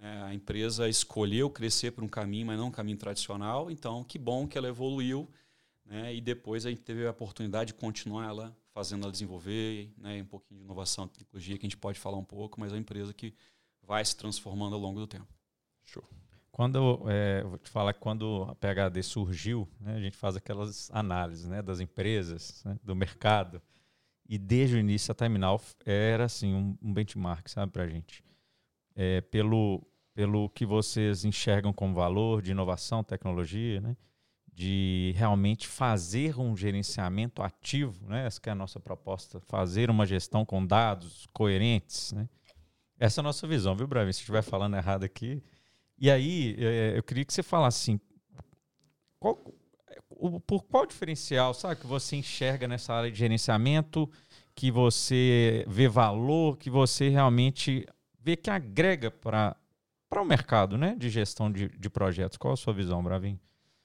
É, 0.00 0.22
a 0.22 0.34
empresa 0.34 0.88
escolheu 0.88 1.48
crescer 1.48 1.92
por 1.92 2.02
um 2.04 2.08
caminho, 2.08 2.48
mas 2.48 2.58
não 2.58 2.66
um 2.66 2.70
caminho 2.70 2.98
tradicional. 2.98 3.70
Então, 3.70 4.02
que 4.04 4.18
bom 4.18 4.46
que 4.46 4.58
ela 4.58 4.68
evoluiu. 4.68 5.30
Né? 5.86 6.14
E 6.14 6.20
depois 6.20 6.66
a 6.66 6.70
gente 6.70 6.82
teve 6.82 7.06
a 7.06 7.10
oportunidade 7.12 7.68
de 7.72 7.74
continuar 7.74 8.28
ela 8.28 8.56
fazendo 8.72 9.04
ela 9.04 9.12
desenvolver, 9.12 9.92
né? 9.96 10.20
um 10.20 10.26
pouquinho 10.26 10.58
de 10.58 10.64
inovação, 10.64 11.06
tecnologia, 11.06 11.56
que 11.56 11.64
a 11.64 11.68
gente 11.68 11.76
pode 11.76 12.00
falar 12.00 12.18
um 12.18 12.24
pouco, 12.24 12.58
mas 12.58 12.72
é 12.72 12.74
uma 12.74 12.80
empresa 12.80 13.14
que 13.14 13.32
vai 13.80 14.04
se 14.04 14.16
transformando 14.16 14.74
ao 14.74 14.80
longo 14.80 14.98
do 14.98 15.06
tempo. 15.06 15.32
Show. 15.84 16.04
Quando 16.54 17.02
é, 17.08 17.42
vou 17.42 17.58
te 17.58 17.68
falar 17.68 17.92
quando 17.94 18.46
a 18.48 18.54
PHD 18.54 19.02
surgiu, 19.02 19.68
né, 19.80 19.96
a 19.96 20.00
gente 20.00 20.16
faz 20.16 20.36
aquelas 20.36 20.88
análises 20.92 21.48
né, 21.48 21.60
das 21.60 21.80
empresas, 21.80 22.62
né, 22.64 22.78
do 22.80 22.94
mercado, 22.94 23.60
e 24.24 24.38
desde 24.38 24.76
o 24.76 24.78
início 24.78 25.10
a 25.10 25.16
Terminal 25.16 25.60
era 25.84 26.26
assim 26.26 26.54
um, 26.54 26.78
um 26.80 26.94
benchmark, 26.94 27.48
sabe, 27.48 27.72
para 27.72 27.82
a 27.82 27.88
gente. 27.88 28.22
É, 28.94 29.20
pelo, 29.20 29.84
pelo 30.14 30.48
que 30.48 30.64
vocês 30.64 31.24
enxergam 31.24 31.72
como 31.72 31.92
valor 31.92 32.40
de 32.40 32.52
inovação, 32.52 33.02
tecnologia, 33.02 33.80
né, 33.80 33.96
de 34.52 35.12
realmente 35.16 35.66
fazer 35.66 36.38
um 36.38 36.56
gerenciamento 36.56 37.42
ativo, 37.42 38.06
né, 38.06 38.28
essa 38.28 38.40
é 38.44 38.50
a 38.50 38.54
nossa 38.54 38.78
proposta, 38.78 39.40
fazer 39.40 39.90
uma 39.90 40.06
gestão 40.06 40.44
com 40.44 40.64
dados 40.64 41.26
coerentes, 41.32 42.12
né. 42.12 42.28
Essa 42.96 43.20
é 43.20 43.22
a 43.22 43.24
nossa 43.24 43.44
visão, 43.44 43.74
viu, 43.74 43.88
Bravi? 43.88 44.12
Se 44.12 44.20
estiver 44.20 44.40
falando 44.40 44.76
errado 44.76 45.02
aqui, 45.02 45.42
e 45.98 46.10
aí, 46.10 46.56
é, 46.58 46.96
eu 46.96 47.02
queria 47.02 47.24
que 47.24 47.32
você 47.32 47.42
falasse 47.42 47.92
assim, 47.92 48.00
qual, 49.18 49.38
o, 50.10 50.40
por 50.40 50.64
qual 50.64 50.86
diferencial, 50.86 51.54
sabe, 51.54 51.80
que 51.80 51.86
você 51.86 52.16
enxerga 52.16 52.68
nessa 52.68 52.92
área 52.92 53.10
de 53.10 53.18
gerenciamento, 53.18 54.10
que 54.54 54.70
você 54.70 55.64
vê 55.66 55.88
valor, 55.88 56.56
que 56.56 56.70
você 56.70 57.08
realmente 57.08 57.86
vê 58.20 58.36
que 58.36 58.50
agrega 58.50 59.10
para 59.10 59.56
o 60.12 60.24
mercado 60.24 60.78
né, 60.78 60.94
de 60.96 61.08
gestão 61.10 61.50
de, 61.50 61.68
de 61.68 61.90
projetos? 61.90 62.38
Qual 62.38 62.54
a 62.54 62.56
sua 62.56 62.72
visão, 62.72 63.02
Bravin? 63.02 63.38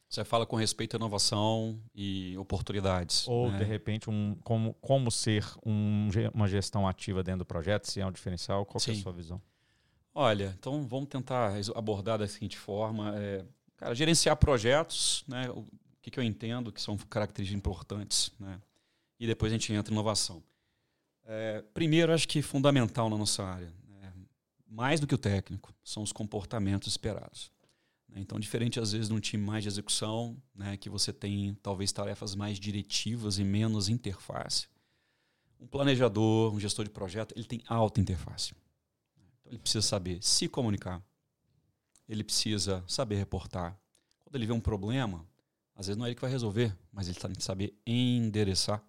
Você 0.09 0.25
fala 0.25 0.43
com 0.43 0.55
respeito 0.55 0.95
à 0.95 0.97
inovação 0.97 1.79
e 1.93 2.35
oportunidades. 2.37 3.27
Ou, 3.27 3.51
né? 3.51 3.59
de 3.59 3.63
repente, 3.63 4.09
um, 4.09 4.35
como, 4.43 4.73
como 4.81 5.11
ser 5.11 5.45
um, 5.63 6.09
uma 6.33 6.47
gestão 6.47 6.87
ativa 6.87 7.21
dentro 7.21 7.39
do 7.39 7.45
projeto, 7.45 7.85
se 7.85 8.01
é 8.01 8.05
um 8.05 8.11
diferencial, 8.11 8.65
qual 8.65 8.81
é 8.87 8.91
a 8.91 8.95
sua 8.95 9.13
visão? 9.13 9.39
Olha, 10.21 10.53
então 10.59 10.85
vamos 10.85 11.07
tentar 11.07 11.53
abordar 11.73 12.19
da 12.19 12.27
seguinte 12.27 12.57
forma. 12.57 13.17
É, 13.17 13.45
cara, 13.77 13.95
gerenciar 13.95 14.35
projetos, 14.35 15.23
né, 15.25 15.49
o 15.49 15.65
que, 16.01 16.11
que 16.11 16.19
eu 16.19 16.23
entendo 16.25 16.73
que 16.73 16.81
são 16.81 16.97
características 16.97 17.57
importantes, 17.57 18.29
né, 18.37 18.59
e 19.17 19.25
depois 19.25 19.49
a 19.49 19.55
gente 19.55 19.71
entra 19.71 19.93
em 19.93 19.95
inovação. 19.95 20.43
É, 21.23 21.63
primeiro, 21.73 22.11
acho 22.11 22.27
que 22.27 22.41
fundamental 22.41 23.09
na 23.09 23.17
nossa 23.17 23.45
área, 23.45 23.73
né, 23.87 24.13
mais 24.67 24.99
do 24.99 25.07
que 25.07 25.15
o 25.15 25.17
técnico, 25.17 25.73
são 25.81 26.03
os 26.03 26.11
comportamentos 26.11 26.89
esperados. 26.89 27.49
Então, 28.13 28.37
diferente 28.37 28.77
às 28.77 28.91
vezes 28.91 29.07
de 29.07 29.13
um 29.13 29.21
time 29.21 29.41
mais 29.41 29.63
de 29.63 29.69
execução, 29.69 30.35
né, 30.53 30.75
que 30.75 30.89
você 30.89 31.13
tem 31.13 31.53
talvez 31.63 31.93
tarefas 31.93 32.35
mais 32.35 32.59
diretivas 32.59 33.39
e 33.39 33.45
menos 33.45 33.87
interface, 33.87 34.67
um 35.61 35.65
planejador, 35.65 36.53
um 36.53 36.59
gestor 36.59 36.83
de 36.83 36.91
projeto, 36.91 37.33
ele 37.37 37.45
tem 37.45 37.61
alta 37.69 38.01
interface. 38.01 38.53
Ele 39.49 39.57
precisa 39.57 39.81
saber 39.81 40.19
se 40.21 40.47
comunicar. 40.47 41.01
Ele 42.07 42.23
precisa 42.23 42.83
saber 42.87 43.15
reportar. 43.15 43.77
Quando 44.23 44.35
ele 44.35 44.45
vê 44.45 44.53
um 44.53 44.59
problema, 44.59 45.25
às 45.75 45.87
vezes 45.87 45.97
não 45.97 46.05
é 46.05 46.09
ele 46.09 46.15
que 46.15 46.21
vai 46.21 46.31
resolver, 46.31 46.75
mas 46.91 47.07
ele 47.07 47.17
tem 47.17 47.33
que 47.33 47.43
saber 47.43 47.73
endereçar. 47.85 48.83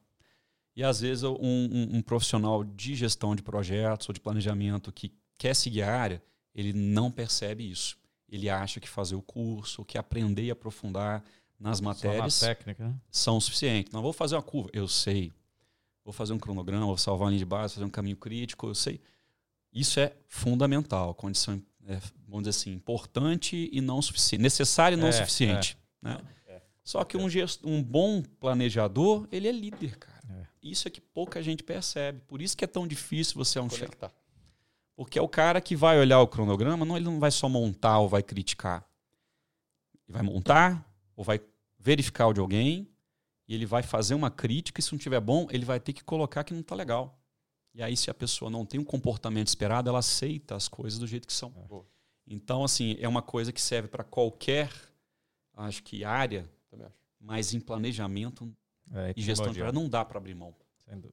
E 0.74 0.84
às 0.84 1.00
vezes 1.00 1.24
um, 1.24 1.36
um, 1.40 1.96
um, 1.96 2.02
profissional 2.02 2.62
de 2.62 2.94
gestão 2.94 3.34
de 3.34 3.42
projetos 3.42 4.08
ou 4.08 4.12
de 4.12 4.20
planejamento 4.20 4.92
que 4.92 5.12
quer 5.36 5.54
seguir 5.54 5.82
a 5.82 5.94
área, 5.94 6.22
ele 6.54 6.72
não 6.72 7.10
percebe 7.10 7.68
isso. 7.68 7.98
Ele 8.28 8.48
acha 8.48 8.80
que 8.80 8.88
fazer 8.88 9.14
o 9.14 9.22
curso, 9.22 9.84
que 9.84 9.98
aprender 9.98 10.44
e 10.44 10.50
aprofundar 10.50 11.24
nas 11.58 11.80
matérias 11.80 12.40
na 12.40 12.48
técnica, 12.48 12.88
né? 12.88 12.94
são 13.10 13.40
suficientes. 13.40 13.92
Não 13.92 14.00
vou 14.00 14.12
fazer 14.12 14.36
uma 14.36 14.42
curva, 14.42 14.70
eu 14.72 14.88
sei. 14.88 15.32
Vou 16.04 16.12
fazer 16.12 16.32
um 16.32 16.38
cronograma, 16.38 16.86
vou 16.86 16.96
salvar 16.96 17.26
uma 17.26 17.30
linha 17.30 17.40
de 17.40 17.44
base, 17.44 17.74
fazer 17.74 17.84
um 17.84 17.90
caminho 17.90 18.16
crítico, 18.16 18.68
eu 18.68 18.74
sei. 18.74 19.00
Isso 19.72 20.00
é 20.00 20.12
fundamental, 20.26 21.14
condição, 21.14 21.62
é, 21.86 21.98
vamos 22.26 22.44
dizer 22.44 22.50
assim, 22.50 22.72
importante 22.72 23.68
e 23.72 23.80
não 23.80 24.02
suficiente, 24.02 24.42
necessário 24.42 24.96
e 24.96 25.00
não 25.00 25.08
é, 25.08 25.12
suficiente. 25.12 25.78
É. 26.02 26.08
Né? 26.08 26.20
É. 26.48 26.62
Só 26.82 27.04
que 27.04 27.16
um, 27.16 27.28
gesto, 27.28 27.68
um 27.68 27.82
bom 27.82 28.22
planejador, 28.22 29.28
ele 29.30 29.48
é 29.48 29.52
líder, 29.52 29.96
cara. 29.98 30.20
É. 30.28 30.46
Isso 30.62 30.88
é 30.88 30.90
que 30.90 31.00
pouca 31.00 31.42
gente 31.42 31.62
percebe. 31.62 32.20
Por 32.26 32.42
isso 32.42 32.56
que 32.56 32.64
é 32.64 32.68
tão 32.68 32.86
difícil 32.86 33.34
você 33.36 33.58
é 33.58 33.62
um 33.62 33.70
chefe. 33.70 33.96
Porque 34.96 35.18
é 35.18 35.22
o 35.22 35.28
cara 35.28 35.60
que 35.60 35.76
vai 35.76 35.98
olhar 35.98 36.20
o 36.20 36.26
cronograma, 36.26 36.84
não, 36.84 36.96
ele 36.96 37.06
não 37.06 37.18
vai 37.18 37.30
só 37.30 37.48
montar 37.48 37.98
ou 37.98 38.08
vai 38.08 38.22
criticar. 38.22 38.84
Ele 40.06 40.12
vai 40.12 40.22
montar 40.22 40.84
ou 41.16 41.24
vai 41.24 41.40
verificar 41.78 42.26
o 42.26 42.32
de 42.32 42.40
alguém 42.40 42.88
e 43.48 43.54
ele 43.54 43.66
vai 43.66 43.82
fazer 43.82 44.14
uma 44.14 44.30
crítica 44.30 44.80
e 44.80 44.82
se 44.82 44.92
não 44.92 44.98
tiver 44.98 45.20
bom, 45.20 45.46
ele 45.50 45.64
vai 45.64 45.80
ter 45.80 45.92
que 45.92 46.04
colocar 46.04 46.44
que 46.44 46.52
não 46.52 46.60
está 46.60 46.74
legal. 46.74 47.19
E 47.74 47.82
aí, 47.82 47.96
se 47.96 48.10
a 48.10 48.14
pessoa 48.14 48.50
não 48.50 48.66
tem 48.66 48.80
um 48.80 48.84
comportamento 48.84 49.46
esperado, 49.46 49.88
ela 49.88 50.00
aceita 50.00 50.56
as 50.56 50.66
coisas 50.68 50.98
do 50.98 51.06
jeito 51.06 51.26
que 51.26 51.32
são. 51.32 51.52
É. 51.56 51.80
Então, 52.26 52.64
assim, 52.64 52.96
é 53.00 53.08
uma 53.08 53.22
coisa 53.22 53.52
que 53.52 53.60
serve 53.60 53.88
para 53.88 54.04
qualquer, 54.04 54.70
acho 55.56 55.82
que, 55.82 56.04
área, 56.04 56.48
mas 57.20 57.54
em 57.54 57.60
planejamento 57.60 58.52
é, 58.92 59.12
e 59.16 59.22
gestão 59.22 59.52
de 59.52 59.58
projeto 59.58 59.74
não 59.74 59.88
dá 59.88 60.04
para 60.04 60.18
abrir 60.18 60.34
mão. 60.34 60.54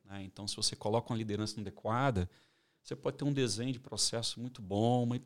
Né? 0.06 0.24
Então, 0.24 0.48
se 0.48 0.56
você 0.56 0.76
coloca 0.76 1.12
uma 1.12 1.18
liderança 1.18 1.60
adequada, 1.60 2.30
você 2.82 2.96
pode 2.96 3.18
ter 3.18 3.24
um 3.24 3.34
desenho 3.34 3.72
de 3.72 3.80
processo 3.80 4.40
muito 4.40 4.62
bom, 4.62 5.06
mas 5.06 5.22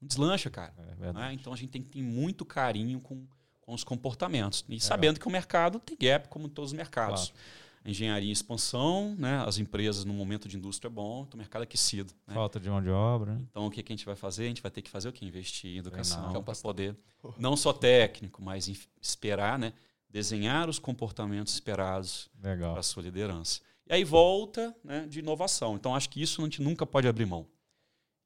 não 0.00 0.08
deslancha, 0.08 0.50
cara. 0.50 0.74
É 1.00 1.12
né? 1.12 1.32
Então, 1.32 1.52
a 1.52 1.56
gente 1.56 1.70
tem 1.70 1.82
que 1.82 1.88
ter 1.88 2.02
muito 2.02 2.44
carinho 2.44 3.00
com, 3.00 3.26
com 3.62 3.72
os 3.72 3.84
comportamentos. 3.84 4.64
E 4.68 4.78
sabendo 4.78 5.18
que 5.18 5.26
o 5.26 5.30
mercado 5.30 5.78
tem 5.80 5.96
gap, 5.96 6.28
como 6.28 6.46
em 6.46 6.50
todos 6.50 6.72
os 6.72 6.76
mercados. 6.76 7.30
Claro 7.30 7.69
engenharia 7.84 8.28
em 8.28 8.32
expansão, 8.32 9.14
né? 9.18 9.42
as 9.46 9.58
empresas 9.58 10.04
no 10.04 10.12
momento 10.12 10.48
de 10.48 10.56
indústria 10.56 10.88
é 10.88 10.92
bom, 10.92 11.24
então 11.26 11.38
mercado 11.38 11.62
aquecido. 11.62 12.12
Né? 12.26 12.34
Falta 12.34 12.60
de 12.60 12.68
mão 12.68 12.82
de 12.82 12.90
obra. 12.90 13.34
Né? 13.34 13.40
Então 13.50 13.66
o 13.66 13.70
que, 13.70 13.82
que 13.82 13.92
a 13.92 13.96
gente 13.96 14.04
vai 14.04 14.16
fazer? 14.16 14.44
A 14.44 14.48
gente 14.48 14.62
vai 14.62 14.70
ter 14.70 14.82
que 14.82 14.90
fazer 14.90 15.08
o 15.08 15.12
que? 15.12 15.24
Investir 15.24 15.76
em 15.76 15.78
educação 15.78 16.42
para 16.42 16.54
poder, 16.56 16.96
não 17.38 17.56
só 17.56 17.72
técnico, 17.72 18.42
mas 18.42 18.70
esperar, 19.00 19.58
né? 19.58 19.72
desenhar 20.10 20.68
os 20.68 20.78
comportamentos 20.78 21.54
esperados 21.54 22.28
para 22.40 22.80
a 22.80 22.82
sua 22.82 23.02
liderança. 23.02 23.60
E 23.88 23.92
aí 23.92 24.04
volta 24.04 24.74
né, 24.84 25.06
de 25.08 25.20
inovação. 25.20 25.76
Então 25.76 25.94
acho 25.94 26.10
que 26.10 26.20
isso 26.20 26.40
a 26.42 26.44
gente 26.44 26.60
nunca 26.60 26.84
pode 26.84 27.08
abrir 27.08 27.26
mão. 27.26 27.46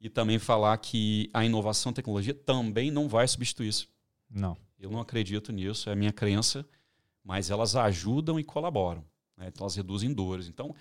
E 0.01 0.09
também 0.09 0.38
falar 0.38 0.77
que 0.79 1.31
a 1.33 1.45
inovação 1.45 1.93
e 1.93 1.95
tecnologia 1.95 2.35
também 2.35 2.90
não 2.90 3.09
vai 3.09 3.27
substituir 3.29 3.69
isso. 3.69 3.88
Não. 4.29 4.57
Eu 4.79 4.90
não 4.90 5.01
acredito 5.01 5.53
nisso, 5.53 5.88
é 5.88 5.93
a 5.93 5.97
minha 5.97 6.12
crença, 6.12 6.67
mas 7.23 7.51
elas 7.51 7.75
ajudam 7.77 8.38
e 8.38 8.45
colaboram. 8.45 9.05
Né? 9.37 9.49
Então 9.49 9.64
elas 9.64 9.77
reduzem 9.77 10.12
dores. 10.12 10.49
Então, 10.49 10.75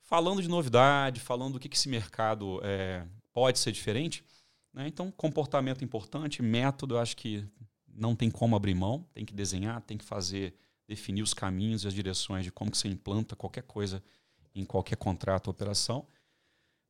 falando 0.00 0.42
de 0.42 0.48
novidade, 0.48 1.20
falando 1.20 1.54
do 1.54 1.60
que, 1.60 1.68
que 1.68 1.76
esse 1.76 1.88
mercado 1.88 2.60
é, 2.62 3.06
pode 3.32 3.58
ser 3.58 3.72
diferente, 3.72 4.24
né? 4.72 4.86
então 4.86 5.10
comportamento 5.10 5.84
importante, 5.84 6.42
método, 6.42 6.96
eu 6.96 6.98
acho 7.00 7.16
que 7.16 7.46
não 7.94 8.14
tem 8.14 8.30
como 8.30 8.56
abrir 8.56 8.74
mão, 8.74 9.06
tem 9.12 9.24
que 9.24 9.34
desenhar, 9.34 9.80
tem 9.82 9.98
que 9.98 10.04
fazer, 10.04 10.54
definir 10.86 11.22
os 11.22 11.34
caminhos 11.34 11.84
e 11.84 11.88
as 11.88 11.94
direções 11.94 12.44
de 12.44 12.52
como 12.52 12.70
que 12.70 12.78
você 12.78 12.88
implanta 12.88 13.36
qualquer 13.36 13.62
coisa 13.62 14.02
em 14.54 14.64
qualquer 14.64 14.96
contrato 14.96 15.48
ou 15.48 15.52
operação. 15.52 16.06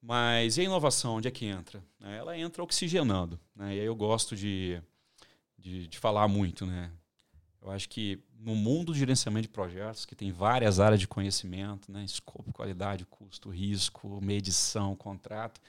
Mas 0.01 0.57
e 0.57 0.62
a 0.62 0.64
inovação, 0.64 1.16
onde 1.16 1.29
é 1.29 1.31
que 1.31 1.46
entra? 1.46 1.83
Ela 2.01 2.37
entra 2.37 2.62
oxigenando. 2.62 3.38
Né? 3.55 3.77
E 3.77 3.81
aí 3.81 3.87
eu 3.87 3.94
gosto 3.94 4.35
de, 4.35 4.83
de, 5.57 5.87
de 5.87 5.98
falar 5.98 6.27
muito. 6.27 6.66
Né? 6.66 6.90
Eu 7.61 7.70
acho 7.70 7.88
que 7.88 8.20
no 8.42 8.57
mundo 8.57 8.87
do 8.87 8.94
gerenciamento 8.94 9.42
de 9.42 9.48
projetos, 9.48 10.05
que 10.05 10.14
tem 10.14 10.33
várias 10.33 10.81
áreas 10.81 11.00
de 11.00 11.07
conhecimento, 11.07 11.90
né, 11.92 12.05
escopo, 12.05 12.52
qualidade, 12.52 13.07
custo, 13.07 13.48
risco, 13.48 14.20
medição, 14.20 14.96
contrato, 14.96 15.61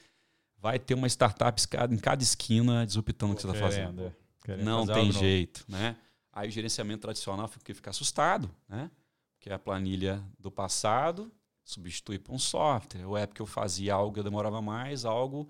vai 0.58 0.78
ter 0.78 0.94
uma 0.94 1.06
startup 1.06 1.60
em 1.90 1.98
cada 1.98 2.22
esquina 2.22 2.84
disruptando 2.84 3.32
o 3.32 3.36
que 3.36 3.42
você 3.42 3.48
está 3.48 3.58
fazendo. 3.58 4.12
É. 4.46 4.56
Não 4.56 4.86
tem 4.86 5.12
jeito, 5.12 5.64
né? 5.68 5.96
Aí 6.32 6.48
o 6.48 6.50
gerenciamento 6.50 7.02
tradicional 7.02 7.46
fica, 7.46 7.74
fica 7.74 7.90
assustado, 7.90 8.50
né? 8.68 8.90
Porque 9.36 9.52
a 9.52 9.58
planilha 9.58 10.22
do 10.38 10.50
passado 10.50 11.30
substitui 11.62 12.18
por 12.18 12.34
um 12.34 12.38
software. 12.38 13.06
Ou 13.06 13.16
é 13.16 13.26
porque 13.26 13.40
eu 13.40 13.46
fazia 13.46 13.94
algo 13.94 14.12
que 14.12 14.18
eu 14.18 14.24
demorava 14.24 14.60
mais, 14.60 15.04
algo 15.04 15.48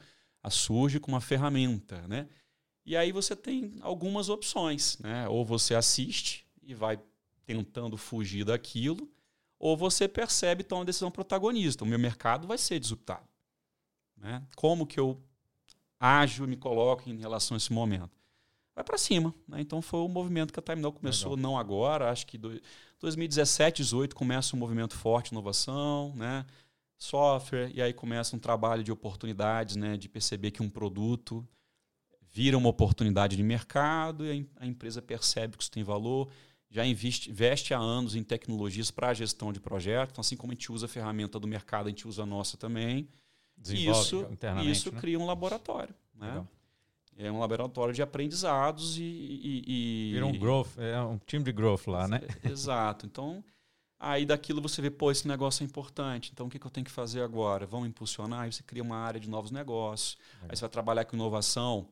surge 0.51 1.01
com 1.01 1.11
uma 1.11 1.21
ferramenta, 1.21 2.07
né? 2.07 2.29
E 2.85 2.97
aí 2.97 3.13
você 3.13 3.35
tem 3.35 3.75
algumas 3.81 4.29
opções, 4.29 4.99
né? 4.99 5.27
Ou 5.27 5.45
você 5.45 5.75
assiste 5.75 6.47
e 6.63 6.75
vai 6.75 6.99
tentando 7.45 7.97
fugir 7.97 8.45
daquilo, 8.45 9.09
ou 9.59 9.77
você 9.77 10.09
percebe 10.09 10.61
e 10.61 10.65
toma 10.65 10.81
uma 10.81 10.85
decisão 10.85 11.11
protagonista. 11.11 11.85
O 11.85 11.87
meu 11.87 11.99
mercado 11.99 12.47
vai 12.47 12.59
ser 12.59 12.79
disruptado. 12.79 13.27
Né? 14.17 14.43
Como 14.57 14.87
que 14.87 14.99
eu 14.99 15.21
ajo, 15.99 16.47
me 16.47 16.57
coloco 16.57 17.09
em 17.09 17.17
relação 17.19 17.55
a 17.55 17.59
esse 17.59 17.73
momento? 17.73 18.11
Vai 18.75 18.85
para 18.85 18.99
cima. 18.99 19.35
Né? 19.47 19.61
Então 19.61 19.81
foi 19.81 20.01
o 20.01 20.09
movimento 20.09 20.53
que 20.53 20.59
a 20.59 20.63
Terminal 20.63 20.93
começou, 20.93 21.35
Legal. 21.35 21.51
não 21.51 21.59
agora, 21.59 22.11
acho 22.11 22.27
que 22.27 22.37
do, 22.37 22.61
2017, 22.99 23.83
2018 23.83 24.17
começa 24.17 24.57
um 24.57 24.59
movimento 24.59 24.97
forte 24.97 25.31
de 25.31 25.35
inovação, 25.35 26.13
né? 26.17 26.45
software, 26.97 27.71
e 27.75 27.83
aí 27.83 27.93
começa 27.93 28.35
um 28.35 28.39
trabalho 28.39 28.83
de 28.83 28.91
oportunidades, 28.91 29.77
né? 29.77 29.97
de 29.97 30.09
perceber 30.09 30.51
que 30.51 30.63
um 30.63 30.71
produto 30.71 31.47
vira 32.35 32.59
uma 32.59 32.69
oportunidade 32.69 33.37
de 33.37 33.43
mercado 33.43 34.27
e 34.27 34.49
a 34.57 34.67
empresa 34.67 35.01
percebe 35.01 35.57
que 35.57 35.63
isso 35.63 35.71
tem 35.71 35.85
valor, 35.85 36.29
já 36.75 36.85
investe, 36.85 37.31
investe 37.31 37.73
há 37.73 37.79
anos 37.79 38.17
em 38.17 38.25
tecnologias 38.25 38.91
para 38.91 39.11
a 39.11 39.15
gestão 39.15 39.53
de 39.53 39.61
projetos. 39.61 40.11
Então, 40.11 40.23
assim 40.23 40.37
como 40.37 40.53
a 40.53 40.57
gente 40.57 40.73
usa 40.73 40.87
a 40.87 40.89
ferramenta 40.89 41.39
do 41.39 41.47
mercado, 41.47 41.87
a 41.87 41.89
gente 41.89 42.09
usa 42.09 42.25
a 42.25 42.27
nossa 42.27 42.57
também. 42.57 43.09
Desenvolve 43.57 44.01
isso, 44.01 44.29
isso 44.65 44.93
né? 44.93 45.01
cria 45.01 45.17
um 45.17 45.25
laboratório. 45.25 45.95
Né? 46.17 46.45
É 47.17 47.31
um 47.31 47.39
laboratório 47.39 47.95
de 47.95 48.03
aprendizados 48.03 48.99
e. 48.99 49.03
e, 49.05 49.65
e 49.69 50.13
Vira 50.15 50.27
um 50.27 50.37
growth, 50.37 50.77
é 50.77 51.01
um 51.01 51.17
time 51.25 51.45
de 51.45 51.53
growth 51.53 51.87
lá, 51.87 52.09
né? 52.09 52.21
Exato. 52.43 53.07
Então, 53.07 53.45
aí 53.97 54.27
daquilo 54.27 54.61
você 54.61 54.83
vê, 54.83 54.91
pô, 54.91 55.13
esse 55.13 55.29
negócio 55.29 55.63
é 55.63 55.67
importante, 55.67 56.33
então 56.33 56.49
o 56.49 56.51
que, 56.51 56.59
que 56.59 56.67
eu 56.67 56.71
tenho 56.73 56.85
que 56.85 56.91
fazer 56.91 57.23
agora? 57.23 57.67
Vamos 57.67 57.87
impulsionar? 57.87 58.41
Aí 58.41 58.53
você 58.53 58.65
cria 58.65 58.83
uma 58.83 58.97
área 58.97 59.21
de 59.21 59.31
novos 59.31 59.53
negócios, 59.53 60.19
é. 60.43 60.47
aí 60.49 60.57
você 60.57 60.63
vai 60.63 60.71
trabalhar 60.71 61.05
com 61.05 61.15
inovação 61.15 61.87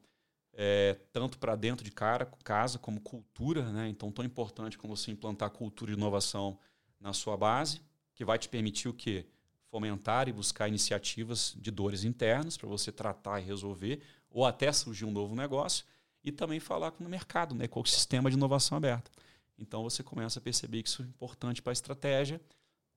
é, 0.52 0.96
tanto 1.12 1.38
para 1.38 1.56
dentro 1.56 1.84
de 1.84 1.90
cara, 1.90 2.26
casa 2.44 2.78
como 2.78 3.00
cultura. 3.00 3.70
Né? 3.72 3.88
Então, 3.88 4.10
tão 4.10 4.24
importante 4.24 4.76
como 4.76 4.96
você 4.96 5.10
implantar 5.10 5.50
cultura 5.50 5.90
e 5.90 5.94
inovação 5.94 6.58
na 7.00 7.12
sua 7.12 7.36
base, 7.36 7.80
que 8.14 8.24
vai 8.24 8.38
te 8.38 8.48
permitir 8.48 8.88
o 8.88 8.92
quê? 8.92 9.26
Fomentar 9.68 10.28
e 10.28 10.32
buscar 10.32 10.68
iniciativas 10.68 11.54
de 11.56 11.70
dores 11.70 12.04
internas 12.04 12.56
para 12.56 12.68
você 12.68 12.92
tratar 12.92 13.40
e 13.40 13.44
resolver, 13.44 14.02
ou 14.30 14.44
até 14.44 14.70
surgir 14.72 15.04
um 15.04 15.10
novo 15.10 15.34
negócio, 15.34 15.84
e 16.22 16.30
também 16.30 16.60
falar 16.60 16.92
com 16.92 17.04
o 17.04 17.08
mercado, 17.08 17.54
né? 17.54 17.66
com 17.66 17.80
o 17.80 17.86
sistema 17.86 18.30
de 18.30 18.36
inovação 18.36 18.76
aberta. 18.76 19.10
Então, 19.58 19.82
você 19.82 20.02
começa 20.02 20.38
a 20.38 20.42
perceber 20.42 20.82
que 20.82 20.88
isso 20.88 21.02
é 21.02 21.06
importante 21.06 21.60
para 21.60 21.72
a 21.72 21.74
estratégia 21.74 22.40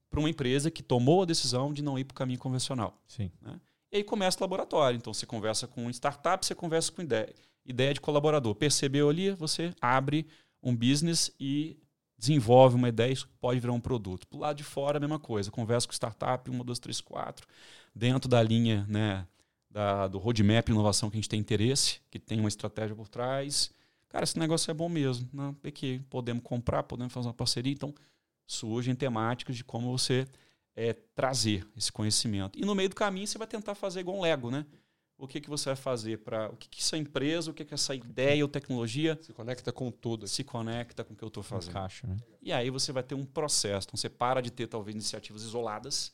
para 0.09 0.19
uma 0.19 0.29
empresa 0.29 0.71
que 0.71 0.81
tomou 0.81 1.23
a 1.23 1.25
decisão 1.25 1.73
de 1.73 1.81
não 1.81 1.99
ir 1.99 2.05
para 2.05 2.13
o 2.13 2.15
caminho 2.15 2.39
convencional. 2.39 2.97
Sim. 3.07 3.31
Né? 3.41 3.59
E 3.95 3.99
aí 3.99 4.03
começa 4.03 4.37
o 4.37 4.43
laboratório. 4.43 4.97
Então 4.97 5.13
você 5.13 5.25
conversa 5.25 5.67
com 5.67 5.89
startup, 5.89 6.45
você 6.45 6.53
conversa 6.53 6.91
com 6.91 7.01
ideia, 7.01 7.33
ideia 7.65 7.93
de 7.93 8.01
colaborador. 8.01 8.53
Percebeu 8.53 9.09
ali, 9.09 9.31
você 9.31 9.73
abre 9.79 10.27
um 10.61 10.75
business 10.75 11.31
e 11.39 11.77
desenvolve 12.17 12.75
uma 12.75 12.89
ideia, 12.89 13.13
isso 13.13 13.29
pode 13.39 13.57
virar 13.57 13.71
um 13.71 13.79
produto. 13.79 14.27
Do 14.29 14.37
lado 14.37 14.57
de 14.57 14.65
fora, 14.65 14.97
a 14.97 14.99
mesma 14.99 15.17
coisa. 15.17 15.49
Conversa 15.49 15.87
com 15.87 15.93
startup, 15.93 16.49
uma, 16.49 16.61
duas, 16.61 16.77
três, 16.77 16.99
quatro, 16.99 17.47
dentro 17.95 18.29
da 18.29 18.43
linha 18.43 18.85
né, 18.89 19.25
da, 19.71 20.09
do 20.09 20.17
roadmap 20.17 20.67
inovação 20.67 21.09
que 21.09 21.15
a 21.15 21.19
gente 21.19 21.29
tem 21.29 21.39
interesse, 21.39 22.01
que 22.11 22.19
tem 22.19 22.37
uma 22.37 22.49
estratégia 22.49 22.93
por 22.97 23.07
trás. 23.07 23.71
Cara, 24.09 24.25
esse 24.25 24.37
negócio 24.37 24.69
é 24.69 24.73
bom 24.73 24.89
mesmo. 24.89 25.29
É 25.63 25.71
que 25.71 25.99
podemos 26.09 26.43
comprar, 26.43 26.83
podemos 26.83 27.13
fazer 27.13 27.29
uma 27.29 27.33
parceria. 27.33 27.71
Então, 27.71 27.95
surgem 28.45 28.93
temáticas 28.93 29.55
de 29.55 29.63
como 29.63 29.97
você 29.97 30.27
é, 30.75 30.93
trazer 30.93 31.65
esse 31.75 31.91
conhecimento. 31.91 32.59
E 32.59 32.65
no 32.65 32.75
meio 32.75 32.89
do 32.89 32.95
caminho 32.95 33.25
você 33.25 33.37
vai 33.37 33.47
tentar 33.47 33.75
fazer 33.75 34.01
igual 34.01 34.17
um 34.17 34.21
Lego, 34.21 34.51
né? 34.51 34.65
O 35.17 35.27
que, 35.27 35.39
que 35.39 35.49
você 35.49 35.69
vai 35.69 35.77
fazer 35.77 36.19
para. 36.19 36.49
O 36.49 36.57
que, 36.57 36.67
que 36.67 36.81
essa 36.81 36.97
empresa, 36.97 37.49
o 37.49 37.53
que, 37.53 37.63
que 37.63 37.73
essa 37.73 37.95
ideia 37.95 38.43
ou 38.43 38.49
tecnologia. 38.49 39.17
Se 39.21 39.31
conecta 39.31 39.71
com 39.71 39.89
tudo. 39.89 40.27
Se 40.27 40.43
conecta 40.43 41.05
com 41.05 41.13
o 41.13 41.15
que 41.15 41.23
eu 41.23 41.29
estou 41.29 41.41
fazendo. 41.41 41.71
Encaixa, 41.71 42.05
né? 42.05 42.17
E 42.41 42.51
aí 42.51 42.69
você 42.69 42.91
vai 42.91 43.01
ter 43.01 43.15
um 43.15 43.25
processo. 43.25 43.87
Então 43.87 43.97
você 43.97 44.09
para 44.09 44.41
de 44.41 44.51
ter, 44.51 44.67
talvez, 44.67 44.93
iniciativas 44.93 45.43
isoladas, 45.43 46.13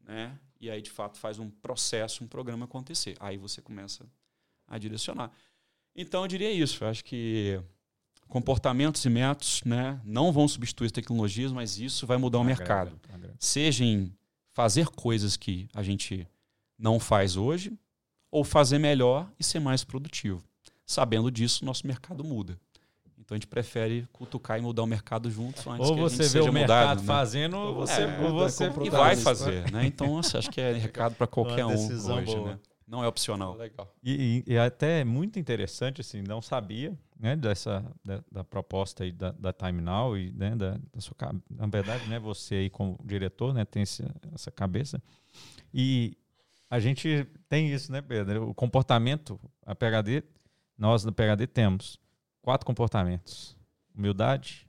né? 0.00 0.38
E 0.60 0.70
aí, 0.70 0.82
de 0.82 0.90
fato, 0.90 1.18
faz 1.18 1.38
um 1.38 1.48
processo, 1.48 2.22
um 2.22 2.28
programa 2.28 2.66
acontecer. 2.66 3.16
Aí 3.18 3.38
você 3.38 3.62
começa 3.62 4.06
a 4.66 4.76
direcionar. 4.76 5.32
Então, 5.96 6.22
eu 6.22 6.28
diria 6.28 6.50
isso. 6.50 6.84
Eu 6.84 6.88
acho 6.88 7.02
que 7.02 7.58
comportamentos 8.28 9.04
e 9.04 9.10
métodos 9.10 9.62
né, 9.64 10.00
não 10.04 10.32
vão 10.32 10.48
substituir 10.48 10.86
as 10.86 10.92
tecnologias, 10.92 11.52
mas 11.52 11.78
isso 11.78 12.06
vai 12.06 12.16
mudar 12.16 12.38
o 12.38 12.44
mercado. 12.44 12.98
Seja 13.38 13.84
em 13.84 14.12
fazer 14.52 14.88
coisas 14.88 15.36
que 15.36 15.68
a 15.74 15.82
gente 15.82 16.26
não 16.78 16.98
faz 16.98 17.36
hoje, 17.36 17.72
ou 18.30 18.44
fazer 18.44 18.78
melhor 18.78 19.30
e 19.38 19.44
ser 19.44 19.60
mais 19.60 19.84
produtivo. 19.84 20.42
Sabendo 20.86 21.30
disso, 21.30 21.64
nosso 21.64 21.86
mercado 21.86 22.24
muda. 22.24 22.58
Então 23.18 23.34
a 23.34 23.38
gente 23.38 23.46
prefere 23.46 24.06
cutucar 24.12 24.58
e 24.58 24.62
mudar 24.62 24.82
o 24.82 24.86
mercado 24.86 25.30
juntos 25.30 25.66
antes 25.66 25.88
ou 25.88 25.94
que 25.94 26.00
a 26.02 26.08
gente 26.08 26.24
seja 26.24 26.50
o 26.50 26.52
mercado 26.52 27.00
né? 27.00 27.06
fazendo, 27.06 27.56
ou 27.56 27.74
você, 27.74 28.02
é, 28.02 28.20
ou 28.20 28.34
você 28.34 28.70
e 28.84 28.90
vai 28.90 29.16
fazer, 29.16 29.70
né? 29.72 29.86
Então 29.86 30.18
acho 30.18 30.50
que 30.50 30.60
é 30.60 30.72
recado 30.76 31.14
para 31.14 31.26
qualquer 31.26 31.64
um 31.64 31.72
hoje, 31.72 32.34
boa. 32.36 32.50
né? 32.50 32.58
Não 32.86 33.02
é 33.02 33.08
opcional. 33.08 33.56
Legal. 33.56 33.92
E, 34.02 34.44
e, 34.46 34.52
e, 34.52 34.58
até 34.58 35.00
é 35.00 35.04
muito 35.04 35.38
interessante, 35.38 36.00
assim, 36.00 36.22
não 36.22 36.42
sabia 36.42 36.96
né, 37.18 37.34
dessa 37.34 37.84
da, 38.04 38.22
da 38.30 38.44
proposta 38.44 39.04
aí 39.04 39.12
da, 39.12 39.32
da 39.32 39.52
Time 39.52 39.80
Now 39.80 40.16
e 40.18 40.32
né, 40.32 40.54
da, 40.54 40.78
da 40.92 41.00
sua 41.00 41.16
na 41.48 41.66
verdade, 41.66 42.06
né, 42.08 42.18
você 42.18 42.56
aí 42.56 42.70
como 42.70 42.98
diretor, 43.04 43.54
né, 43.54 43.64
tem 43.64 43.82
esse, 43.82 44.04
essa 44.34 44.50
cabeça 44.50 45.02
e 45.72 46.16
a 46.68 46.80
gente 46.80 47.24
tem 47.48 47.72
isso, 47.72 47.92
né, 47.92 48.02
Pedro? 48.02 48.50
O 48.50 48.54
comportamento, 48.54 49.40
a 49.64 49.74
PHD, 49.74 50.24
nós 50.76 51.04
no 51.04 51.12
PHD 51.12 51.46
temos 51.46 51.98
quatro 52.42 52.66
comportamentos: 52.66 53.56
humildade, 53.94 54.68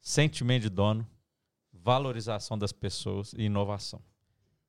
sentimento 0.00 0.62
de 0.62 0.68
dono, 0.68 1.06
valorização 1.72 2.58
das 2.58 2.72
pessoas 2.72 3.32
e 3.32 3.44
inovação. 3.44 4.02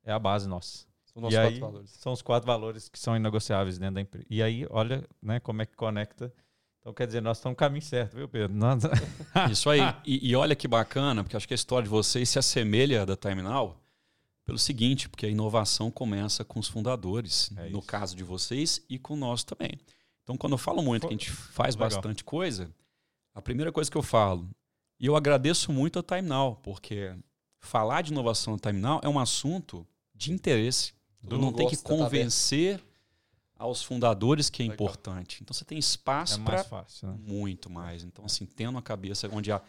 É 0.04 0.12
a 0.12 0.20
base 0.20 0.48
nossa. 0.48 0.86
São 1.14 1.30
e 1.30 1.38
aí, 1.38 1.60
valores. 1.60 1.90
São 1.92 2.12
os 2.12 2.22
quatro 2.22 2.48
valores 2.48 2.90
que 2.90 2.98
são 2.98 3.16
inegociáveis 3.16 3.78
dentro 3.78 3.96
da 3.96 4.02
empresa. 4.02 4.26
E 4.30 4.42
aí, 4.42 4.66
olha 4.70 5.04
né, 5.22 5.40
como 5.40 5.62
é 5.62 5.66
que 5.66 5.76
conecta. 5.76 6.34
Então, 6.80 6.94
quer 6.94 7.08
dizer, 7.08 7.22
nós 7.22 7.38
estamos 7.38 7.54
no 7.54 7.58
caminho 7.58 7.82
certo, 7.82 8.16
viu, 8.16 8.28
Pedro? 8.28 8.56
Nós... 8.56 8.84
Isso 9.50 9.70
aí. 9.70 9.80
E, 10.06 10.32
e, 10.32 10.36
olha 10.36 10.56
que 10.56 10.68
bacana, 10.68 11.24
porque 11.24 11.38
acho 11.38 11.48
que 11.48 11.54
a 11.54 11.56
história 11.56 11.84
de 11.84 11.90
vocês 11.90 12.28
se 12.30 12.40
assemelha 12.40 13.06
da 13.06 13.16
Terminal 13.16 13.80
pelo 14.44 14.58
seguinte, 14.58 15.08
porque 15.08 15.26
a 15.26 15.30
inovação 15.30 15.90
começa 15.90 16.44
com 16.44 16.60
os 16.60 16.68
fundadores, 16.68 17.50
é 17.56 17.70
no 17.70 17.82
caso 17.82 18.16
de 18.16 18.24
vocês 18.24 18.84
e 18.90 19.00
com 19.00 19.16
nós 19.16 19.44
também. 19.44 19.80
Então, 20.24 20.36
quando 20.38 20.54
eu 20.54 20.58
falo 20.58 20.82
muito 20.82 21.08
que 21.08 21.14
a 21.14 21.18
gente 21.18 21.32
faz 21.32 21.76
Legal. 21.76 21.90
bastante 21.90 22.24
coisa, 22.24 22.70
a 23.34 23.42
primeira 23.42 23.72
coisa 23.72 23.90
que 23.90 23.98
eu 23.98 24.04
falo, 24.04 24.50
e 25.00 25.06
eu 25.06 25.16
agradeço 25.16 25.72
muito 25.72 26.00
a 26.00 26.04
Time 26.04 26.22
Now, 26.22 26.58
porque 26.58 27.16
falar 27.60 28.02
de 28.02 28.12
inovação 28.12 28.54
na 28.54 28.60
Time 28.60 28.80
Now 28.80 29.00
é 29.04 29.08
um 29.08 29.20
assunto 29.20 29.88
de 30.14 30.32
interesse. 30.32 30.94
Eu 31.30 31.38
não 31.38 31.54
tem 31.54 31.68
que 31.68 31.78
convencer 31.78 32.84
aos 33.56 33.82
fundadores 33.82 34.50
que 34.50 34.62
é 34.62 34.66
Legal. 34.66 34.76
importante. 34.76 35.40
Então 35.42 35.54
você 35.54 35.64
tem 35.64 35.78
espaço 35.78 36.40
é 36.40 36.44
para 36.44 36.86
né? 37.04 37.18
muito 37.26 37.70
mais. 37.70 38.04
Então 38.04 38.26
assim, 38.26 38.46
tendo 38.46 38.78
a 38.78 38.82
cabeça 38.82 39.30
onde 39.32 39.52
a, 39.52 39.62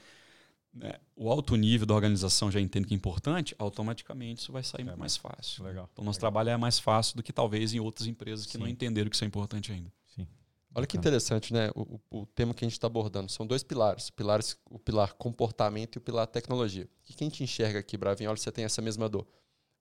né, 0.72 0.94
o 1.14 1.30
alto 1.30 1.54
nível 1.54 1.86
da 1.86 1.94
organização 1.94 2.50
já 2.50 2.60
entende 2.60 2.88
que 2.88 2.94
é 2.94 2.96
importante, 2.96 3.54
automaticamente 3.58 4.42
isso 4.42 4.52
vai 4.52 4.64
sair 4.64 4.82
é, 4.82 4.84
muito 4.84 4.98
mais 4.98 5.16
fácil. 5.16 5.64
Legal. 5.64 5.88
Então 5.92 6.04
nosso 6.04 6.18
Legal. 6.18 6.32
trabalho 6.32 6.50
é 6.50 6.56
mais 6.56 6.78
fácil 6.78 7.16
do 7.16 7.22
que 7.22 7.32
talvez 7.32 7.72
em 7.72 7.78
outras 7.78 8.08
empresas 8.08 8.46
que 8.46 8.52
Sim. 8.52 8.58
não 8.58 8.68
entenderam 8.68 9.08
que 9.08 9.14
isso 9.14 9.24
é 9.24 9.28
importante 9.28 9.70
ainda. 9.70 9.92
Sim. 10.08 10.26
Olha 10.74 10.86
que 10.86 10.96
interessante, 10.96 11.52
né? 11.52 11.70
O, 11.76 12.00
o 12.10 12.26
tema 12.26 12.52
que 12.52 12.64
a 12.64 12.66
gente 12.66 12.76
está 12.76 12.88
abordando 12.88 13.30
são 13.30 13.46
dois 13.46 13.62
pilares, 13.62 14.10
pilares, 14.10 14.56
o 14.68 14.78
pilar 14.78 15.14
comportamento 15.14 15.94
e 15.94 15.98
o 15.98 16.00
pilar 16.00 16.26
tecnologia. 16.26 16.84
O 16.84 17.12
que 17.12 17.22
a 17.22 17.24
gente 17.24 17.44
enxerga 17.44 17.78
aqui, 17.78 17.96
Bravinho? 17.96 18.30
Olha, 18.30 18.36
você 18.36 18.50
tem 18.50 18.64
essa 18.64 18.82
mesma 18.82 19.08
dor 19.08 19.24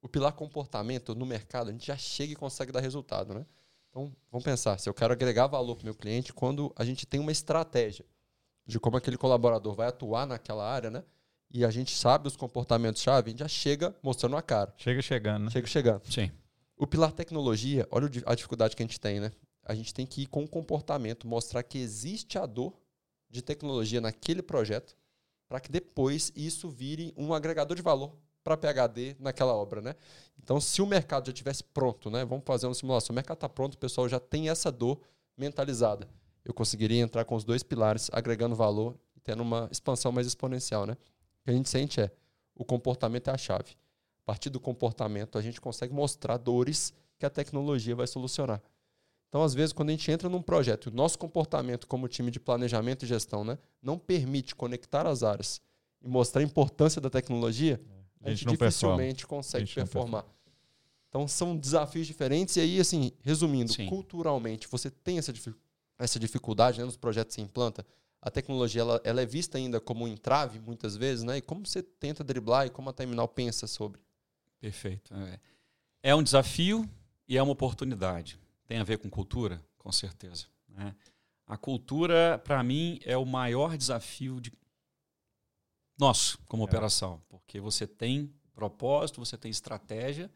o 0.04 0.10
pilar 0.10 0.34
comportamento 0.34 1.16
no 1.16 1.26
mercado, 1.26 1.70
a 1.70 1.72
gente 1.72 1.88
já 1.88 1.96
chega 1.96 2.34
e 2.34 2.36
consegue 2.36 2.74
dar 2.74 2.82
resultado, 2.82 3.34
né? 3.34 3.46
Então, 3.90 4.14
vamos 4.30 4.44
pensar, 4.44 4.78
se 4.78 4.90
eu 4.90 4.94
quero 4.94 5.14
agregar 5.14 5.48
valor 5.48 5.78
para 5.78 5.84
o 5.84 5.86
meu 5.86 5.96
cliente, 5.96 6.34
quando 6.34 6.74
a 6.76 6.84
gente 6.84 7.06
tem 7.06 7.22
uma 7.22 7.32
estratégia 7.32 8.06
de 8.66 8.80
como 8.82 8.98
aquele 8.98 9.18
colaborador 9.18 9.74
vai 9.76 9.88
atuar 9.88 10.28
naquela 10.28 10.70
área, 10.70 10.92
né? 10.92 11.06
E 11.50 11.64
a 11.64 11.72
gente 11.72 11.96
sabe 11.96 12.28
os 12.28 12.36
comportamentos-chave, 12.36 13.28
a 13.28 13.32
gente 13.32 13.40
já 13.40 13.48
chega 13.48 13.96
mostrando 14.04 14.36
a 14.36 14.42
cara. 14.42 14.74
Chega 14.76 15.02
chegando, 15.02 15.46
né? 15.46 15.52
Chega 15.52 15.68
chegando. 15.68 16.02
Sim. 16.12 16.30
O 16.76 16.86
pilar 16.86 17.14
tecnologia, 17.14 17.88
olha 17.90 18.10
a 18.26 18.36
dificuldade 18.36 18.76
que 18.76 18.84
a 18.84 18.86
gente 18.86 19.00
tem, 19.00 19.22
né? 19.22 19.32
A 19.64 19.74
gente 19.74 19.94
tem 19.94 20.06
que 20.06 20.24
ir 20.24 20.26
com 20.26 20.44
o 20.44 20.48
comportamento, 20.48 21.26
mostrar 21.26 21.64
que 21.64 21.78
existe 21.78 22.38
a 22.38 22.46
dor 22.46 22.78
de 23.30 23.42
tecnologia 23.42 24.02
naquele 24.02 24.42
projeto, 24.42 24.98
para 25.48 25.62
que 25.62 25.72
depois 25.72 26.30
isso 26.36 26.70
vire 26.70 27.14
um 27.16 27.34
agregador 27.34 27.78
de 27.78 27.82
valor 27.82 28.18
para 28.44 28.58
PHD 28.58 29.16
naquela 29.20 29.54
obra, 29.54 29.82
né? 29.82 29.96
Então, 30.42 30.60
se 30.60 30.82
o 30.82 30.86
mercado 30.86 31.28
já 31.28 31.34
tivesse 31.34 31.64
pronto, 31.64 32.10
né? 32.10 32.26
Vamos 32.26 32.44
fazer 32.46 32.68
uma 32.68 32.74
simulação. 32.74 33.14
O 33.14 33.16
mercado 33.16 33.38
está 33.38 33.50
pronto, 33.50 33.76
o 33.76 33.78
pessoal 33.78 34.10
já 34.10 34.20
tem 34.20 34.50
essa 34.50 34.72
dor 34.72 35.00
mentalizada. 35.38 36.08
Eu 36.44 36.54
conseguiria 36.54 37.02
entrar 37.02 37.24
com 37.24 37.36
os 37.36 37.44
dois 37.44 37.64
pilares, 37.64 38.10
agregando 38.12 38.56
valor 38.56 38.96
e 39.16 39.20
tendo 39.20 39.42
uma 39.42 39.70
expansão 39.72 40.12
mais 40.12 40.28
exponencial, 40.28 40.86
né? 40.86 40.94
O 40.94 41.46
que 41.46 41.52
a 41.52 41.54
gente 41.54 41.70
sente 41.70 42.02
é 42.02 42.12
o 42.56 42.64
comportamento 42.66 43.30
é 43.30 43.34
a 43.34 43.38
chave. 43.38 43.72
A 44.24 44.26
partir 44.26 44.50
do 44.50 44.60
comportamento, 44.60 45.38
a 45.38 45.42
gente 45.42 45.60
consegue 45.60 45.94
mostrar 45.94 46.38
dores 46.38 46.94
que 47.18 47.26
a 47.26 47.30
tecnologia 47.30 47.96
vai 47.96 48.08
solucionar. 48.08 48.62
Então, 49.28 49.42
às 49.42 49.54
vezes, 49.54 49.74
quando 49.74 49.90
a 49.90 49.92
gente 49.94 50.12
entra 50.12 50.30
num 50.30 50.42
projeto, 50.42 50.88
o 50.88 50.92
nosso 50.92 51.18
comportamento 51.18 51.88
como 51.88 52.08
time 52.08 52.30
de 52.30 52.40
planejamento 52.40 53.04
e 53.04 53.08
gestão, 53.08 53.44
né, 53.44 53.58
não 53.82 53.98
permite 53.98 54.54
conectar 54.54 55.08
as 55.08 55.24
áreas 55.24 55.60
e 56.02 56.08
mostrar 56.08 56.42
a 56.42 56.44
importância 56.44 57.02
da 57.02 57.10
tecnologia, 57.10 57.82
a 58.24 58.30
gente, 58.30 58.46
dificilmente 58.46 59.24
performa. 59.24 59.44
consegue 59.44 59.74
performar. 59.74 60.26
Então 61.10 61.28
são 61.28 61.56
desafios 61.56 62.08
diferentes. 62.08 62.56
E 62.56 62.60
aí, 62.60 62.80
assim, 62.80 63.12
resumindo, 63.22 63.72
Sim. 63.72 63.88
culturalmente, 63.88 64.68
você 64.68 64.90
tem 64.90 65.20
essa, 65.20 65.32
essa 66.00 66.20
dificuldade 66.20 66.80
né, 66.80 66.86
nos 66.86 66.98
projetos 66.98 67.36
que 67.36 67.42
você 67.42 67.46
implanta. 67.46 67.86
A 68.22 68.32
tecnologia 68.32 68.82
ela, 68.82 69.02
ela 69.04 69.22
é 69.22 69.26
vista 69.26 69.58
ainda 69.58 69.80
como 69.80 70.06
um 70.06 70.08
entrave, 70.08 70.60
muitas 70.60 70.96
vezes, 70.96 71.24
né? 71.24 71.38
E 71.38 71.42
como 71.42 71.68
você 71.68 71.84
tenta 71.84 72.24
driblar 72.24 72.66
e 72.66 72.70
como 72.70 72.90
a 72.90 72.94
Terminal 72.94 73.28
pensa 73.28 73.68
sobre? 73.68 74.02
Perfeito. 74.60 75.14
É, 75.14 75.40
é 76.02 76.16
um 76.16 76.24
desafio 76.24 76.90
e 77.28 77.38
é 77.38 77.44
uma 77.44 77.52
oportunidade. 77.52 78.40
Tem 78.66 78.78
a 78.78 78.84
ver 78.84 78.98
com 78.98 79.10
cultura? 79.10 79.62
Com 79.78 79.92
certeza. 79.92 80.46
Né? 80.70 80.96
A 81.46 81.58
cultura, 81.58 82.42
para 82.44 82.64
mim, 82.64 83.00
é 83.04 83.18
o 83.18 83.26
maior 83.26 83.78
desafio 83.78 84.40
de 84.40 84.52
nosso 85.98 86.40
como 86.48 86.64
é. 86.64 86.66
operação, 86.66 87.22
porque 87.30 87.60
você 87.60 87.86
tem 87.88 88.34
propósito, 88.54 89.20
você 89.20 89.38
tem 89.38 89.52
estratégia, 89.52 90.32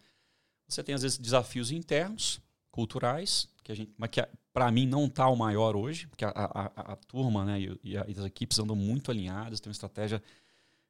você 0.68 0.84
tem 0.84 0.96
às 0.96 1.02
vezes 1.02 1.18
desafios 1.18 1.72
internos, 1.72 2.42
culturais, 2.72 3.48
que 3.64 3.72
a 3.72 3.76
gente, 3.76 3.92
mas 3.98 4.10
que 4.10 4.26
para 4.54 4.72
mim 4.72 4.86
não 4.86 5.06
está 5.06 5.28
o 5.28 5.36
maior 5.36 5.76
hoje, 5.76 6.08
porque 6.08 6.26
a, 6.26 6.30
a, 6.30 6.94
a 6.94 6.96
turma 6.96 7.46
né, 7.46 7.60
e, 7.60 7.80
e, 7.84 7.98
as 7.98 8.26
equipes 8.26 8.60
andam 8.60 8.76
muito 8.76 9.12
alinhadas, 9.12 9.60
tem 9.60 9.70
uma 9.70 9.74
estratégia 9.74 10.22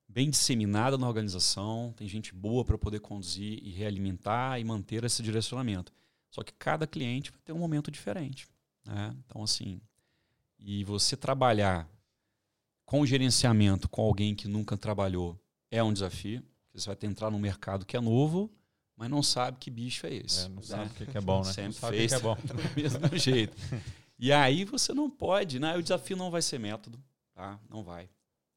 bem 0.07 0.29
disseminada 0.29 0.97
na 0.97 1.07
organização, 1.07 1.93
tem 1.95 2.07
gente 2.07 2.33
boa 2.33 2.63
para 2.63 2.77
poder 2.77 2.99
conduzir 2.99 3.59
e 3.61 3.71
realimentar 3.71 4.59
e 4.59 4.63
manter 4.63 5.03
esse 5.03 5.21
direcionamento. 5.21 5.93
Só 6.29 6.43
que 6.43 6.53
cada 6.53 6.87
cliente 6.87 7.31
vai 7.31 7.41
ter 7.43 7.51
um 7.51 7.57
momento 7.57 7.91
diferente. 7.91 8.47
Né? 8.85 9.15
Então, 9.25 9.43
assim, 9.43 9.81
e 10.59 10.83
você 10.83 11.17
trabalhar 11.17 11.89
com 12.87 13.05
gerenciamento 13.05 13.89
com 13.89 14.01
alguém 14.01 14.33
que 14.33 14.47
nunca 14.47 14.77
trabalhou 14.77 15.37
é 15.69 15.83
um 15.83 15.91
desafio. 15.91 16.41
Você 16.73 16.87
vai 16.87 16.95
ter 16.95 17.05
que 17.05 17.11
entrar 17.11 17.29
num 17.29 17.37
mercado 17.37 17.85
que 17.85 17.97
é 17.97 17.99
novo, 17.99 18.49
mas 18.95 19.09
não 19.09 19.21
sabe 19.21 19.57
que 19.59 19.69
bicho 19.69 20.07
é 20.07 20.13
esse. 20.13 20.45
É, 20.45 20.47
não 20.47 20.55
né? 20.55 20.61
sabe 20.61 21.03
o 21.03 21.05
que 21.05 21.17
é 21.17 21.21
bom, 21.21 21.39
né? 21.39 21.51
Sempre 21.51 21.65
não 21.65 21.73
sabe 21.73 21.97
fez 21.97 22.11
que 22.11 22.17
é 22.17 22.19
bom. 22.21 22.35
do 22.41 22.81
mesmo 22.81 23.17
jeito. 23.17 23.57
E 24.17 24.31
aí 24.31 24.63
você 24.63 24.93
não 24.93 25.09
pode, 25.09 25.59
né? 25.59 25.75
O 25.75 25.83
desafio 25.83 26.15
não 26.15 26.31
vai 26.31 26.41
ser 26.41 26.59
método, 26.59 26.97
tá? 27.33 27.59
Não 27.69 27.83
vai. 27.83 28.09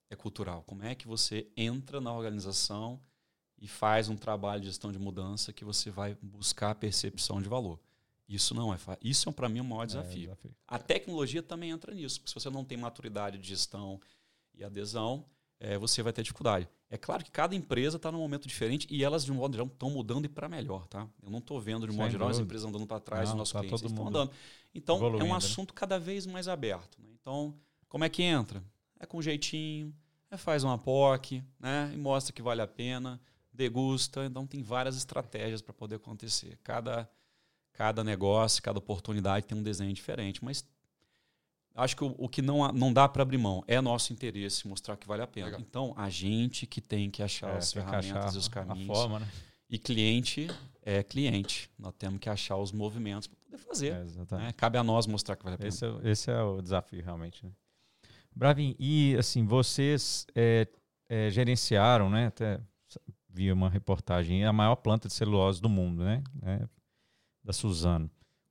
É 0.09 0.15
cultural. 0.15 0.63
Como 0.63 0.85
é 0.85 0.95
que 0.95 1.09
você 1.09 1.49
entra 1.57 2.01
na 2.01 2.13
organização 2.13 3.01
e 3.59 3.67
faz 3.67 4.09
um 4.09 4.17
trabalho 4.17 4.61
de 4.61 4.69
gestão 4.69 4.93
de 4.93 4.99
mudança 4.99 5.53
que 5.53 5.65
você 5.65 5.91
vai 5.91 6.17
buscar 6.23 6.71
a 6.71 6.75
percepção 6.75 7.43
de 7.43 7.49
valor? 7.49 7.81
Isso 8.29 8.55
não 8.55 8.73
é. 8.73 8.79
Isso 9.03 9.29
é 9.29 9.33
para 9.33 9.49
mim 9.49 9.59
o 9.59 9.65
maior 9.65 9.87
desafio. 9.87 10.23
É, 10.23 10.27
desafio. 10.27 10.55
A 10.69 10.79
tecnologia 10.79 11.43
também 11.43 11.71
entra 11.71 11.93
nisso, 11.93 12.21
porque 12.21 12.29
se 12.31 12.35
você 12.35 12.49
não 12.49 12.65
tem 12.65 12.79
maturidade 12.79 13.37
de 13.37 13.49
gestão 13.49 14.01
e 14.55 14.65
adesão, 14.65 15.25
é, 15.59 15.77
você 15.79 16.03
vai 16.03 16.13
ter 16.13 16.23
dificuldade. 16.23 16.69
É 16.89 16.99
claro 16.99 17.23
que 17.23 17.31
cada 17.31 17.55
empresa 17.55 17.99
está 17.99 18.11
num 18.11 18.19
momento 18.19 18.49
diferente 18.49 18.87
e 18.91 19.05
elas, 19.05 19.25
de 19.25 19.31
um 19.31 19.37
modo 19.37 19.53
geral, 19.53 19.69
estão 19.69 19.91
mudando 19.91 20.25
e 20.25 20.29
para 20.29 20.49
melhor. 20.49 20.87
Tá? 20.89 21.07
Eu 21.23 21.31
não 21.31 21.39
estou 21.39 21.61
vendo, 21.61 21.87
de 21.87 21.93
um 21.93 21.97
modo 21.97 22.11
geral, 22.11 22.29
as 22.29 22.39
empresas 22.41 22.67
andando 22.67 22.87
para 22.87 22.99
trás, 22.99 23.29
não, 23.29 23.35
os 23.35 23.39
nossos 23.39 23.53
tá 23.53 23.61
clientes 23.61 23.83
estão 23.83 24.09
andando. 24.09 24.33
Então, 24.75 24.97
é 25.05 25.23
um 25.23 25.29
né? 25.29 25.33
assunto 25.35 25.73
cada 25.73 26.01
vez 26.01 26.27
mais 26.27 26.49
aberto. 26.49 27.01
Né? 27.01 27.09
Então, 27.21 27.55
como 27.89 28.03
é 28.03 28.09
que 28.09 28.23
entra? 28.23 28.65
É 28.99 29.07
com 29.07 29.23
jeitinho, 29.23 29.95
é 30.31 30.37
faz 30.37 30.65
uma 30.65 30.77
POC, 30.77 31.45
né? 31.61 31.93
e 31.95 31.97
mostra 31.97 32.33
que 32.33 32.43
vale 32.43 32.61
a 32.61 32.67
pena, 32.67 33.21
degusta. 33.53 34.25
Então, 34.25 34.45
tem 34.45 34.61
várias 34.61 34.97
estratégias 34.97 35.63
para 35.63 35.73
poder 35.73 35.97
acontecer. 35.97 36.59
Cada, 36.65 37.09
cada 37.73 38.03
negócio, 38.03 38.61
cada 38.61 38.81
oportunidade 38.81 39.47
tem 39.47 39.57
um 39.57 39.63
desenho 39.63 39.93
diferente, 39.93 40.45
mas 40.45 40.67
acho 41.75 41.97
que 41.97 42.05
o, 42.05 42.15
o 42.19 42.29
que 42.29 42.43
não, 42.43 42.71
não 42.73 42.93
dá 42.93 43.09
para 43.09 43.23
abrir 43.23 43.39
mão 43.39 43.63
é 43.67 43.81
nosso 43.81 44.13
interesse 44.13 44.67
mostrar 44.67 44.97
que 44.97 45.07
vale 45.07 45.23
a 45.23 45.27
pena. 45.27 45.47
Legal. 45.47 45.61
Então, 45.61 45.95
a 45.97 46.09
gente 46.09 46.67
que 46.67 46.81
tem 46.81 47.11
que 47.11 47.23
achar 47.23 47.55
é, 47.55 47.57
as 47.57 47.73
ferramentas 47.73 48.35
e 48.35 48.39
os 48.39 48.49
caminhos. 48.49 48.91
A 48.91 48.95
forma, 48.95 49.19
né? 49.21 49.29
E 49.69 49.79
cliente 49.79 50.49
é 50.83 51.03
cliente. 51.03 51.71
Nós 51.79 51.95
temos 51.97 52.19
que 52.19 52.29
achar 52.29 52.57
os 52.57 52.73
movimentos 52.73 53.29
para 53.29 53.37
poder 53.39 53.59
fazer. 53.59 53.93
É, 53.93 54.37
né? 54.37 54.53
Cabe 54.57 54.79
a 54.79 54.83
nós 54.83 55.07
mostrar 55.07 55.37
que 55.37 55.45
vale 55.45 55.55
a 55.55 55.59
pena. 55.59 55.69
Esse 55.69 55.85
é, 55.85 56.11
esse 56.11 56.31
é 56.31 56.43
o 56.43 56.61
desafio, 56.61 57.03
realmente. 57.03 57.45
Né? 57.45 57.53
Bravin, 58.35 58.75
e 58.79 59.17
assim, 59.17 59.45
vocês 59.45 60.27
é, 60.35 60.67
é, 61.09 61.31
gerenciaram, 61.31 62.11
né? 62.11 62.27
Até 62.27 62.61
vi 63.29 63.53
uma 63.53 63.71
reportagem, 63.71 64.45
a 64.45 64.53
maior 64.53 64.75
planta 64.77 65.07
de 65.07 65.15
celulose 65.15 65.61
do 65.61 65.69
mundo, 65.69 66.03
né? 66.03 66.23
É, 66.43 66.69
da 67.45 67.53
Suzano 67.53 68.11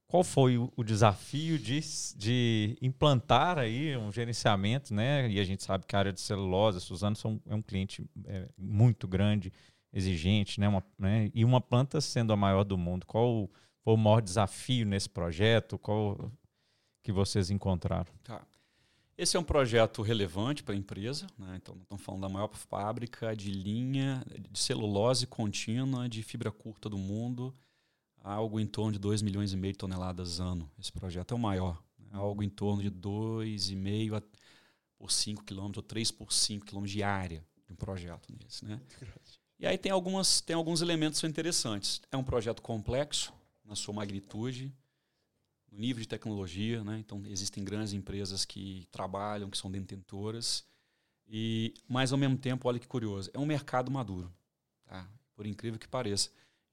qual 0.10 0.24
foi 0.24 0.58
o, 0.58 0.84
desafio 0.84 1.60
de, 1.60 1.82
de, 2.16 2.76
implantar 2.82 3.60
aí 3.60 3.96
um 3.96 4.12
gerenciamento, 4.12 4.92
né? 4.92 5.30
E 5.30 5.40
a 5.40 5.44
gente 5.44 5.64
sabe 5.64 5.86
que 5.86 5.96
a 5.96 6.00
área 6.00 6.12
de 6.12 6.20
celulose, 6.20 6.82
Suzano 6.82 7.16
são, 7.16 7.40
é 7.46 7.54
um 7.54 7.62
cliente 7.62 8.04
é, 8.26 8.50
muito 8.58 9.08
grande, 9.08 9.54
exigente, 9.94 10.60
né? 10.60 10.68
Uma, 10.68 10.84
né? 10.98 11.30
E 11.32 11.46
uma 11.46 11.62
planta 11.62 12.02
sendo 12.02 12.34
a 12.34 12.36
maior 12.36 12.64
do 12.64 12.76
mundo. 12.76 13.06
Qual 13.06 13.48
foi 13.84 13.94
o 13.94 13.98
maior 13.98 14.20
desafio 14.20 14.84
nesse 14.84 15.08
projeto? 15.08 15.78
Qual 15.78 16.32
que 17.04 17.12
vocês 17.12 17.52
encontraram? 17.52 18.12
Tá. 18.24 18.42
Esse 19.16 19.38
é 19.38 19.40
um 19.40 19.44
projeto 19.44 20.02
relevante 20.02 20.64
para 20.64 20.74
a 20.74 20.78
empresa, 20.78 21.28
né? 21.38 21.60
então 21.62 21.76
estamos 21.84 22.04
falando 22.04 22.22
da 22.22 22.30
maior 22.30 22.50
fábrica 22.56 23.36
de 23.36 23.52
linha 23.52 24.24
de 24.50 24.58
celulose 24.58 25.28
contínua 25.28 26.10
de 26.10 26.24
fibra 26.24 26.52
curta 26.52 26.90
do 26.90 26.98
mundo 26.98 27.54
algo 28.30 28.60
em 28.60 28.68
torno 28.68 28.92
de 28.94 29.00
2 29.00 29.22
milhões 29.22 29.54
e 29.54 29.58
meio 29.58 29.74
de 29.74 29.80
toneladas 29.80 30.40
ano. 30.40 30.70
Esse 30.80 30.92
projeto 30.92 31.34
é 31.34 31.36
o 31.36 31.40
maior. 31.40 31.82
Né? 31.98 32.10
Algo 32.12 32.44
em 32.44 32.50
torno 32.50 32.82
de 32.82 32.92
2,5 32.92 34.24
por 34.98 35.12
5 35.12 35.44
quilômetros, 35.44 35.78
ou 35.78 35.84
3 35.84 36.12
por 36.12 36.32
5 36.32 36.66
quilômetros 36.66 36.92
de 36.92 37.04
área 37.04 37.44
de 37.66 37.74
um 37.74 37.76
projeto 37.76 38.32
desse. 38.34 38.66
Né? 38.66 38.80
E 39.58 39.66
aí 39.66 39.78
tem, 39.78 39.92
algumas, 39.92 40.42
tem 40.42 40.56
alguns 40.56 40.82
elementos 40.82 41.24
interessantes. 41.24 42.02
É 42.12 42.18
um 42.18 42.24
projeto 42.24 42.62
complexo, 42.62 43.34
na 43.66 43.76
sua 43.76 43.94
magnitude, 43.94 44.74
no 45.72 45.80
nível 45.80 46.02
de 46.02 46.08
tecnologia. 46.08 46.84
Né? 46.84 47.00
Então, 47.00 47.22
existem 47.26 47.64
grandes 47.64 47.94
empresas 47.94 48.46
que 48.46 48.88
trabalham, 48.92 49.50
que 49.50 49.58
são 49.58 49.72
detentoras. 49.72 50.64
E, 51.28 51.74
mas, 51.88 52.12
ao 52.12 52.18
mesmo 52.18 52.38
tempo, 52.38 52.68
olha 52.68 52.80
que 52.80 52.88
curioso, 52.88 53.30
é 53.34 53.40
um 53.40 53.46
mercado 53.46 53.92
maduro. 53.92 54.32
Tá? 54.86 55.08
Por 55.36 55.46
incrível 55.46 55.80
que 55.80 55.88
pareça. 55.88 56.30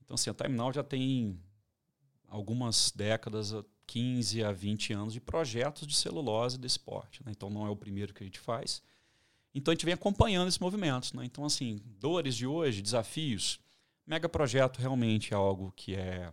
Então, 0.06 0.14
assim, 0.14 0.30
a 0.30 0.34
Time 0.34 0.56
já 0.72 0.84
tem 0.84 1.36
algumas 2.28 2.92
décadas, 2.94 3.54
15 3.86 4.44
a 4.44 4.52
20 4.52 4.92
anos, 4.92 5.12
de 5.12 5.20
projetos 5.20 5.86
de 5.86 5.94
celulose 5.94 6.58
desse 6.58 6.78
porte. 6.78 7.24
Né? 7.24 7.32
Então, 7.34 7.50
não 7.50 7.66
é 7.66 7.70
o 7.70 7.76
primeiro 7.76 8.12
que 8.12 8.22
a 8.22 8.26
gente 8.26 8.40
faz. 8.40 8.82
Então, 9.54 9.72
a 9.72 9.74
gente 9.74 9.84
vem 9.84 9.94
acompanhando 9.94 10.48
esses 10.48 10.58
movimentos. 10.58 11.12
Né? 11.12 11.24
Então, 11.24 11.44
assim, 11.44 11.80
dores 11.98 12.36
de 12.36 12.46
hoje, 12.46 12.82
desafios. 12.82 13.60
Mega 14.06 14.28
projeto 14.28 14.78
realmente 14.78 15.32
é 15.32 15.36
algo 15.36 15.72
que 15.74 15.94
é, 15.94 16.32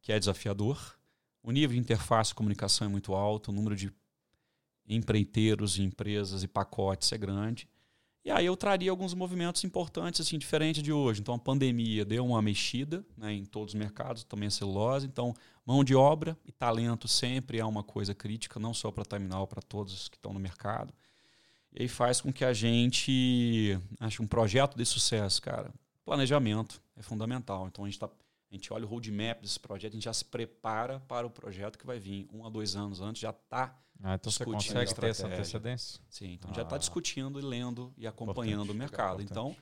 que 0.00 0.12
é 0.12 0.18
desafiador. 0.18 0.98
O 1.42 1.50
nível 1.52 1.74
de 1.74 1.80
interface 1.80 2.32
e 2.32 2.34
comunicação 2.34 2.86
é 2.86 2.90
muito 2.90 3.14
alto, 3.14 3.50
o 3.50 3.54
número 3.54 3.76
de 3.76 3.92
empreiteiros, 4.88 5.78
empresas 5.78 6.42
e 6.42 6.48
pacotes 6.48 7.12
é 7.12 7.18
grande. 7.18 7.68
E 8.24 8.30
aí 8.30 8.46
eu 8.46 8.56
traria 8.56 8.90
alguns 8.90 9.12
movimentos 9.12 9.62
importantes, 9.64 10.22
assim, 10.22 10.38
diferentes 10.38 10.82
de 10.82 10.90
hoje. 10.90 11.20
Então 11.20 11.34
a 11.34 11.38
pandemia 11.38 12.06
deu 12.06 12.24
uma 12.24 12.40
mexida 12.40 13.04
né, 13.18 13.34
em 13.34 13.44
todos 13.44 13.74
os 13.74 13.78
mercados, 13.78 14.24
também 14.24 14.46
a 14.46 14.50
celulose. 14.50 15.06
Então, 15.06 15.34
mão 15.66 15.84
de 15.84 15.94
obra 15.94 16.34
e 16.46 16.50
talento 16.50 17.06
sempre 17.06 17.58
é 17.58 17.64
uma 17.64 17.82
coisa 17.82 18.14
crítica, 18.14 18.58
não 18.58 18.72
só 18.72 18.90
para 18.90 19.02
a 19.02 19.04
Terminal, 19.04 19.46
para 19.46 19.60
todos 19.60 20.08
que 20.08 20.16
estão 20.16 20.32
no 20.32 20.40
mercado. 20.40 20.94
E 21.70 21.82
aí 21.82 21.88
faz 21.88 22.22
com 22.22 22.32
que 22.32 22.46
a 22.46 22.54
gente 22.54 23.78
acho 24.00 24.22
um 24.22 24.26
projeto 24.26 24.74
de 24.74 24.86
sucesso, 24.86 25.42
cara. 25.42 25.70
Planejamento 26.02 26.80
é 26.96 27.02
fundamental. 27.02 27.66
Então 27.66 27.84
a 27.84 27.88
gente 27.88 27.98
tá, 27.98 28.06
a 28.06 28.54
gente 28.54 28.72
olha 28.72 28.86
o 28.86 28.88
roadmap 28.88 29.42
desse 29.42 29.60
projeto, 29.60 29.92
a 29.92 29.96
gente 29.96 30.04
já 30.04 30.14
se 30.14 30.24
prepara 30.24 30.98
para 31.00 31.26
o 31.26 31.30
projeto 31.30 31.78
que 31.78 31.84
vai 31.84 31.98
vir 31.98 32.26
um 32.32 32.46
a 32.46 32.48
dois 32.48 32.74
anos 32.74 33.02
antes, 33.02 33.20
já 33.20 33.30
está 33.30 33.78
ah, 34.02 34.14
então 34.14 34.30
você 34.30 34.44
consegue 34.44 34.94
ter 34.94 35.06
essa 35.06 35.26
antecedência? 35.26 36.00
Sim, 36.08 36.32
então 36.32 36.50
ah. 36.50 36.54
já 36.54 36.62
está 36.62 36.76
discutindo 36.76 37.38
e 37.38 37.42
lendo 37.42 37.92
e 37.96 38.06
acompanhando 38.06 38.64
importante, 38.64 38.70
o 38.70 38.78
mercado. 38.78 39.22
Então, 39.22 39.56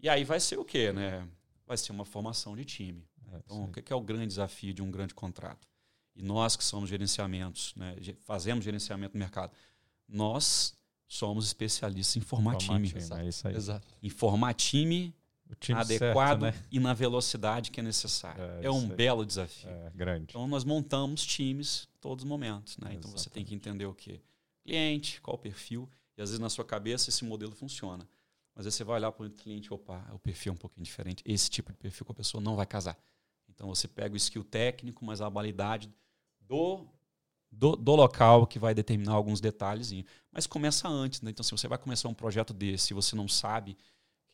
e 0.00 0.08
aí 0.08 0.24
vai 0.24 0.40
ser 0.40 0.58
o 0.58 0.64
quê, 0.64 0.92
né? 0.92 1.26
Vai 1.66 1.76
ser 1.76 1.92
uma 1.92 2.04
formação 2.04 2.54
de 2.56 2.64
time. 2.64 3.06
É, 3.32 3.36
então, 3.38 3.64
o 3.64 3.72
que 3.72 3.92
é 3.92 3.96
o 3.96 4.00
grande 4.00 4.28
desafio 4.28 4.72
de 4.72 4.82
um 4.82 4.90
grande 4.90 5.14
contrato? 5.14 5.68
E 6.14 6.22
nós 6.22 6.56
que 6.56 6.62
somos 6.62 6.88
gerenciamentos, 6.88 7.74
né, 7.74 7.96
fazemos 8.20 8.64
gerenciamento 8.64 9.14
do 9.14 9.18
mercado, 9.18 9.52
nós 10.08 10.76
somos 11.08 11.46
especialistas 11.46 12.16
em 12.16 12.20
formar, 12.20 12.52
formar 12.52 12.76
time. 12.76 12.88
time. 12.88 13.20
É 13.20 13.28
isso 13.28 13.48
aí. 13.48 13.56
Exato. 13.56 13.86
Em 14.02 14.10
formar 14.10 14.54
time 14.54 15.14
adequado 15.74 16.40
certo, 16.40 16.58
né? 16.58 16.66
e 16.70 16.80
na 16.80 16.94
velocidade 16.94 17.70
que 17.70 17.80
é 17.80 17.82
necessária. 17.82 18.42
É, 18.62 18.66
é 18.66 18.70
um 18.70 18.88
belo 18.88 19.24
desafio. 19.24 19.68
É, 19.68 19.90
grande. 19.94 20.26
Então 20.30 20.46
nós 20.46 20.64
montamos 20.64 21.24
times 21.24 21.88
todos 22.00 22.24
os 22.24 22.28
momentos. 22.28 22.76
Né? 22.78 22.94
Então 22.94 23.10
você 23.10 23.30
tem 23.30 23.44
que 23.44 23.54
entender 23.54 23.86
o 23.86 23.94
que? 23.94 24.20
Cliente, 24.62 25.20
qual 25.20 25.36
o 25.36 25.38
perfil. 25.38 25.88
E 26.16 26.22
às 26.22 26.30
vezes 26.30 26.40
na 26.40 26.48
sua 26.48 26.64
cabeça 26.64 27.10
esse 27.10 27.24
modelo 27.24 27.52
funciona. 27.52 28.08
Mas 28.54 28.66
aí 28.66 28.72
você 28.72 28.84
vai 28.84 28.96
olhar 28.96 29.10
para 29.12 29.26
o 29.26 29.30
cliente, 29.30 29.72
opa, 29.72 30.04
o 30.12 30.18
perfil 30.18 30.52
é 30.52 30.54
um 30.54 30.58
pouquinho 30.58 30.84
diferente. 30.84 31.22
Esse 31.26 31.50
tipo 31.50 31.72
de 31.72 31.78
perfil 31.78 32.06
com 32.06 32.12
a 32.12 32.14
pessoa 32.14 32.40
não 32.40 32.54
vai 32.54 32.66
casar. 32.66 32.96
Então 33.48 33.68
você 33.68 33.86
pega 33.88 34.14
o 34.14 34.16
skill 34.16 34.44
técnico, 34.44 35.04
mas 35.04 35.20
a 35.20 35.26
habilidade 35.26 35.92
do, 36.40 36.86
do, 37.50 37.76
do 37.76 37.94
local 37.94 38.46
que 38.46 38.58
vai 38.58 38.74
determinar 38.74 39.12
alguns 39.12 39.40
detalhes. 39.40 39.92
Mas 40.30 40.46
começa 40.46 40.88
antes. 40.88 41.20
Né? 41.20 41.30
Então 41.30 41.42
se 41.42 41.50
você 41.50 41.66
vai 41.66 41.78
começar 41.78 42.08
um 42.08 42.14
projeto 42.14 42.54
desse 42.54 42.92
e 42.92 42.94
você 42.94 43.16
não 43.16 43.28
sabe 43.28 43.76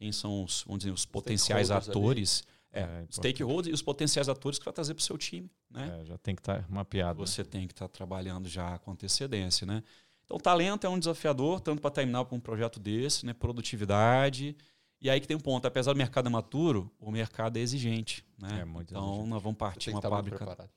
quem 0.00 0.10
são 0.12 0.42
os, 0.42 0.64
vamos 0.66 0.78
dizer, 0.80 0.92
os 0.92 1.04
potenciais 1.04 1.70
ali. 1.70 1.90
atores, 1.90 2.42
é, 2.72 2.80
É, 2.80 3.06
stakeholders 3.10 3.70
e 3.70 3.74
os 3.74 3.82
potenciais 3.82 4.30
atores 4.30 4.58
que 4.58 4.64
vai 4.64 4.72
trazer 4.72 4.94
para 4.94 5.02
o 5.02 5.04
seu 5.04 5.18
time, 5.18 5.50
né? 5.70 6.00
É, 6.00 6.04
já 6.06 6.16
tem 6.16 6.34
que 6.34 6.40
estar 6.40 6.64
mapeado. 6.70 7.20
né? 7.20 7.26
Você 7.26 7.44
tem 7.44 7.66
que 7.66 7.74
estar 7.74 7.86
trabalhando 7.88 8.48
já 8.48 8.78
com 8.78 8.92
antecedência, 8.92 9.66
né? 9.66 9.82
Então, 10.24 10.38
talento 10.38 10.86
é 10.86 10.88
um 10.88 10.98
desafiador, 10.98 11.60
tanto 11.60 11.82
para 11.82 11.90
terminar 11.90 12.24
com 12.24 12.36
um 12.36 12.40
projeto 12.40 12.80
desse, 12.80 13.26
né? 13.26 13.34
Produtividade. 13.34 14.56
E 15.02 15.10
aí 15.10 15.20
que 15.20 15.26
tem 15.26 15.36
um 15.36 15.40
ponto, 15.40 15.66
apesar 15.66 15.92
do 15.92 15.98
mercado 15.98 16.30
maturo, 16.30 16.90
o 16.98 17.10
mercado 17.10 17.58
é 17.58 17.60
exigente, 17.60 18.24
né? 18.38 18.60
É 18.60 18.64
muito 18.64 18.92
então, 18.92 19.04
exigente. 19.10 19.28
nós 19.28 19.42
vamos 19.42 19.58
partir 19.58 19.90
uma 19.90 19.94
muito 20.00 20.08
fábrica. 20.08 20.36
preparado. 20.38 20.70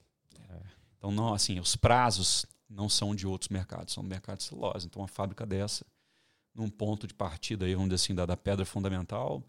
Então, 0.97 1.11
não, 1.11 1.33
assim, 1.33 1.59
os 1.59 1.75
prazos 1.75 2.45
não 2.69 2.89
são 2.89 3.13
de 3.13 3.27
outros 3.27 3.49
mercados, 3.49 3.93
são 3.93 4.03
do 4.03 4.09
mercado 4.09 4.37
de 4.39 4.43
celulose. 4.43 4.87
Então, 4.87 5.01
uma 5.01 5.07
fábrica 5.07 5.45
dessa, 5.45 5.85
num 6.53 6.69
ponto 6.69 7.07
de 7.07 7.13
partida 7.13 7.65
aí, 7.65 7.73
vamos 7.73 7.89
dizer 7.89 8.03
assim, 8.03 8.15
da, 8.15 8.25
da 8.25 8.37
pedra 8.37 8.65
fundamental, 8.65 9.43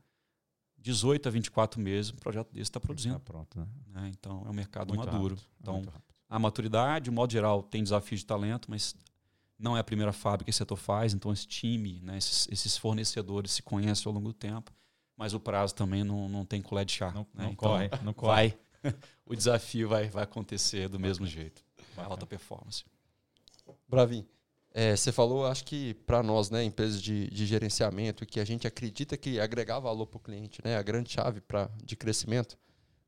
18 0.78 1.28
a 1.28 1.30
24 1.30 1.80
meses, 1.80 2.12
um 2.12 2.16
projeto 2.16 2.48
desse 2.48 2.62
está 2.62 2.80
Tá 2.80 2.86
produzindo. 2.86 3.20
pronto, 3.20 3.58
né? 3.58 3.66
né? 3.88 4.10
Então, 4.18 4.42
é 4.46 4.50
um 4.50 4.52
mercado 4.52 4.94
Muito 4.94 5.06
maduro. 5.10 5.34
rápido, 5.34 5.50
Então, 5.60 5.76
rápido. 5.82 6.14
a 6.28 6.38
maturidade, 6.38 7.04
de 7.06 7.10
modo 7.10 7.32
geral, 7.32 7.62
tem 7.62 7.82
desafio 7.82 8.18
de 8.18 8.24
talento, 8.26 8.70
mas 8.70 8.94
não 9.58 9.76
é 9.76 9.80
a 9.80 9.84
primeira 9.84 10.12
fábrica 10.12 10.44
que 10.44 10.50
esse 10.50 10.58
setor 10.58 10.76
faz, 10.76 11.14
então 11.14 11.32
esse 11.32 11.46
time, 11.46 12.00
né, 12.02 12.18
esses, 12.18 12.48
esses 12.50 12.76
fornecedores 12.76 13.52
se 13.52 13.62
conhecem 13.62 14.08
ao 14.08 14.14
longo 14.14 14.28
do 14.28 14.34
tempo, 14.34 14.72
mas 15.16 15.32
o 15.32 15.40
prazo 15.40 15.74
também 15.74 16.02
não, 16.04 16.28
não 16.28 16.44
tem 16.44 16.60
colher 16.60 16.84
de 16.84 16.92
chá. 16.92 17.12
Não, 17.12 17.20
né? 17.34 17.44
não 17.44 17.52
Então, 17.52 17.56
corre, 17.70 17.90
não 18.02 18.12
corre. 18.14 18.32
Vai, 18.82 18.92
o 19.24 19.34
desafio 19.34 19.88
vai, 19.88 20.08
vai 20.08 20.24
acontecer 20.24 20.88
do 20.88 20.98
mesmo 20.98 21.26
jeito. 21.26 21.64
Vai 21.94 22.04
alta 22.04 22.26
performance. 22.26 22.84
Bravin, 23.88 24.26
é, 24.76 24.96
você 24.96 25.12
falou, 25.12 25.46
acho 25.46 25.64
que 25.64 25.94
para 26.04 26.20
nós, 26.20 26.50
né, 26.50 26.64
empresas 26.64 27.00
de, 27.00 27.30
de 27.30 27.46
gerenciamento, 27.46 28.26
que 28.26 28.40
a 28.40 28.44
gente 28.44 28.66
acredita 28.66 29.16
que 29.16 29.38
agregar 29.38 29.78
valor 29.78 30.06
para 30.06 30.16
o 30.16 30.20
cliente, 30.20 30.60
né, 30.64 30.76
a 30.76 30.82
grande 30.82 31.12
chave 31.12 31.40
pra, 31.40 31.70
de 31.82 31.94
crescimento, 31.94 32.58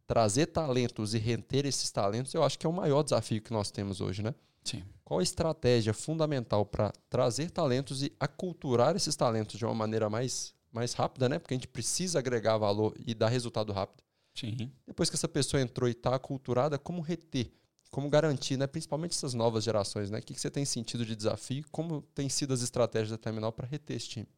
trazer 0.06 0.46
talentos 0.46 1.12
e 1.12 1.18
reter 1.18 1.66
esses 1.66 1.90
talentos, 1.90 2.32
eu 2.32 2.44
acho 2.44 2.56
que 2.56 2.64
é 2.64 2.68
o 2.68 2.72
maior 2.72 3.02
desafio 3.02 3.42
que 3.42 3.52
nós 3.52 3.72
temos 3.72 4.00
hoje, 4.00 4.22
né? 4.22 4.32
Sim. 4.62 4.84
Qual 5.04 5.18
a 5.18 5.22
estratégia 5.22 5.92
fundamental 5.92 6.64
para 6.64 6.92
trazer 7.10 7.50
talentos 7.50 8.02
e 8.04 8.12
aculturar 8.18 8.94
esses 8.94 9.16
talentos 9.16 9.58
de 9.58 9.64
uma 9.64 9.74
maneira 9.74 10.08
mais, 10.08 10.54
mais 10.72 10.92
rápida, 10.92 11.28
né? 11.28 11.40
Porque 11.40 11.54
a 11.54 11.56
gente 11.56 11.68
precisa 11.68 12.20
agregar 12.20 12.58
valor 12.58 12.94
e 13.04 13.12
dar 13.12 13.28
resultado 13.28 13.72
rápido. 13.72 14.04
Sim. 14.34 14.70
Depois 14.86 15.10
que 15.10 15.16
essa 15.16 15.28
pessoa 15.28 15.60
entrou 15.60 15.88
e 15.88 15.92
está 15.92 16.14
aculturada, 16.14 16.78
como 16.78 17.00
reter? 17.00 17.50
Como 17.96 18.10
garantir, 18.10 18.58
né? 18.58 18.66
principalmente 18.66 19.12
essas 19.12 19.32
novas 19.32 19.64
gerações? 19.64 20.10
Né? 20.10 20.18
O 20.18 20.22
que, 20.22 20.34
que 20.34 20.40
você 20.42 20.50
tem 20.50 20.66
sentido 20.66 21.02
de 21.02 21.16
desafio? 21.16 21.64
Como 21.72 22.02
tem 22.14 22.28
sido 22.28 22.52
as 22.52 22.60
estratégias 22.60 23.08
da 23.08 23.16
Terminal 23.16 23.50
para 23.50 23.66
reter 23.66 23.96
esse 23.96 24.06
time? 24.06 24.28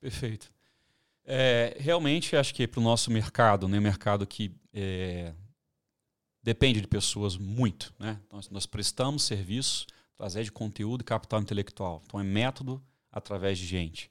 Perfeito. 0.00 0.50
É, 1.22 1.76
realmente, 1.78 2.34
acho 2.34 2.54
que 2.54 2.66
para 2.66 2.80
o 2.80 2.82
nosso 2.82 3.10
mercado, 3.10 3.68
né, 3.68 3.78
mercado 3.78 4.26
que 4.26 4.50
é, 4.72 5.34
depende 6.42 6.80
de 6.80 6.86
pessoas 6.86 7.36
muito, 7.36 7.92
né? 7.98 8.18
Nós, 8.32 8.48
nós 8.48 8.64
prestamos 8.64 9.24
serviço 9.24 9.84
através 10.14 10.46
de 10.46 10.52
conteúdo 10.52 11.02
e 11.02 11.04
capital 11.04 11.42
intelectual. 11.42 12.00
Então, 12.06 12.18
é 12.18 12.24
método 12.24 12.82
através 13.10 13.58
de 13.58 13.66
gente. 13.66 14.10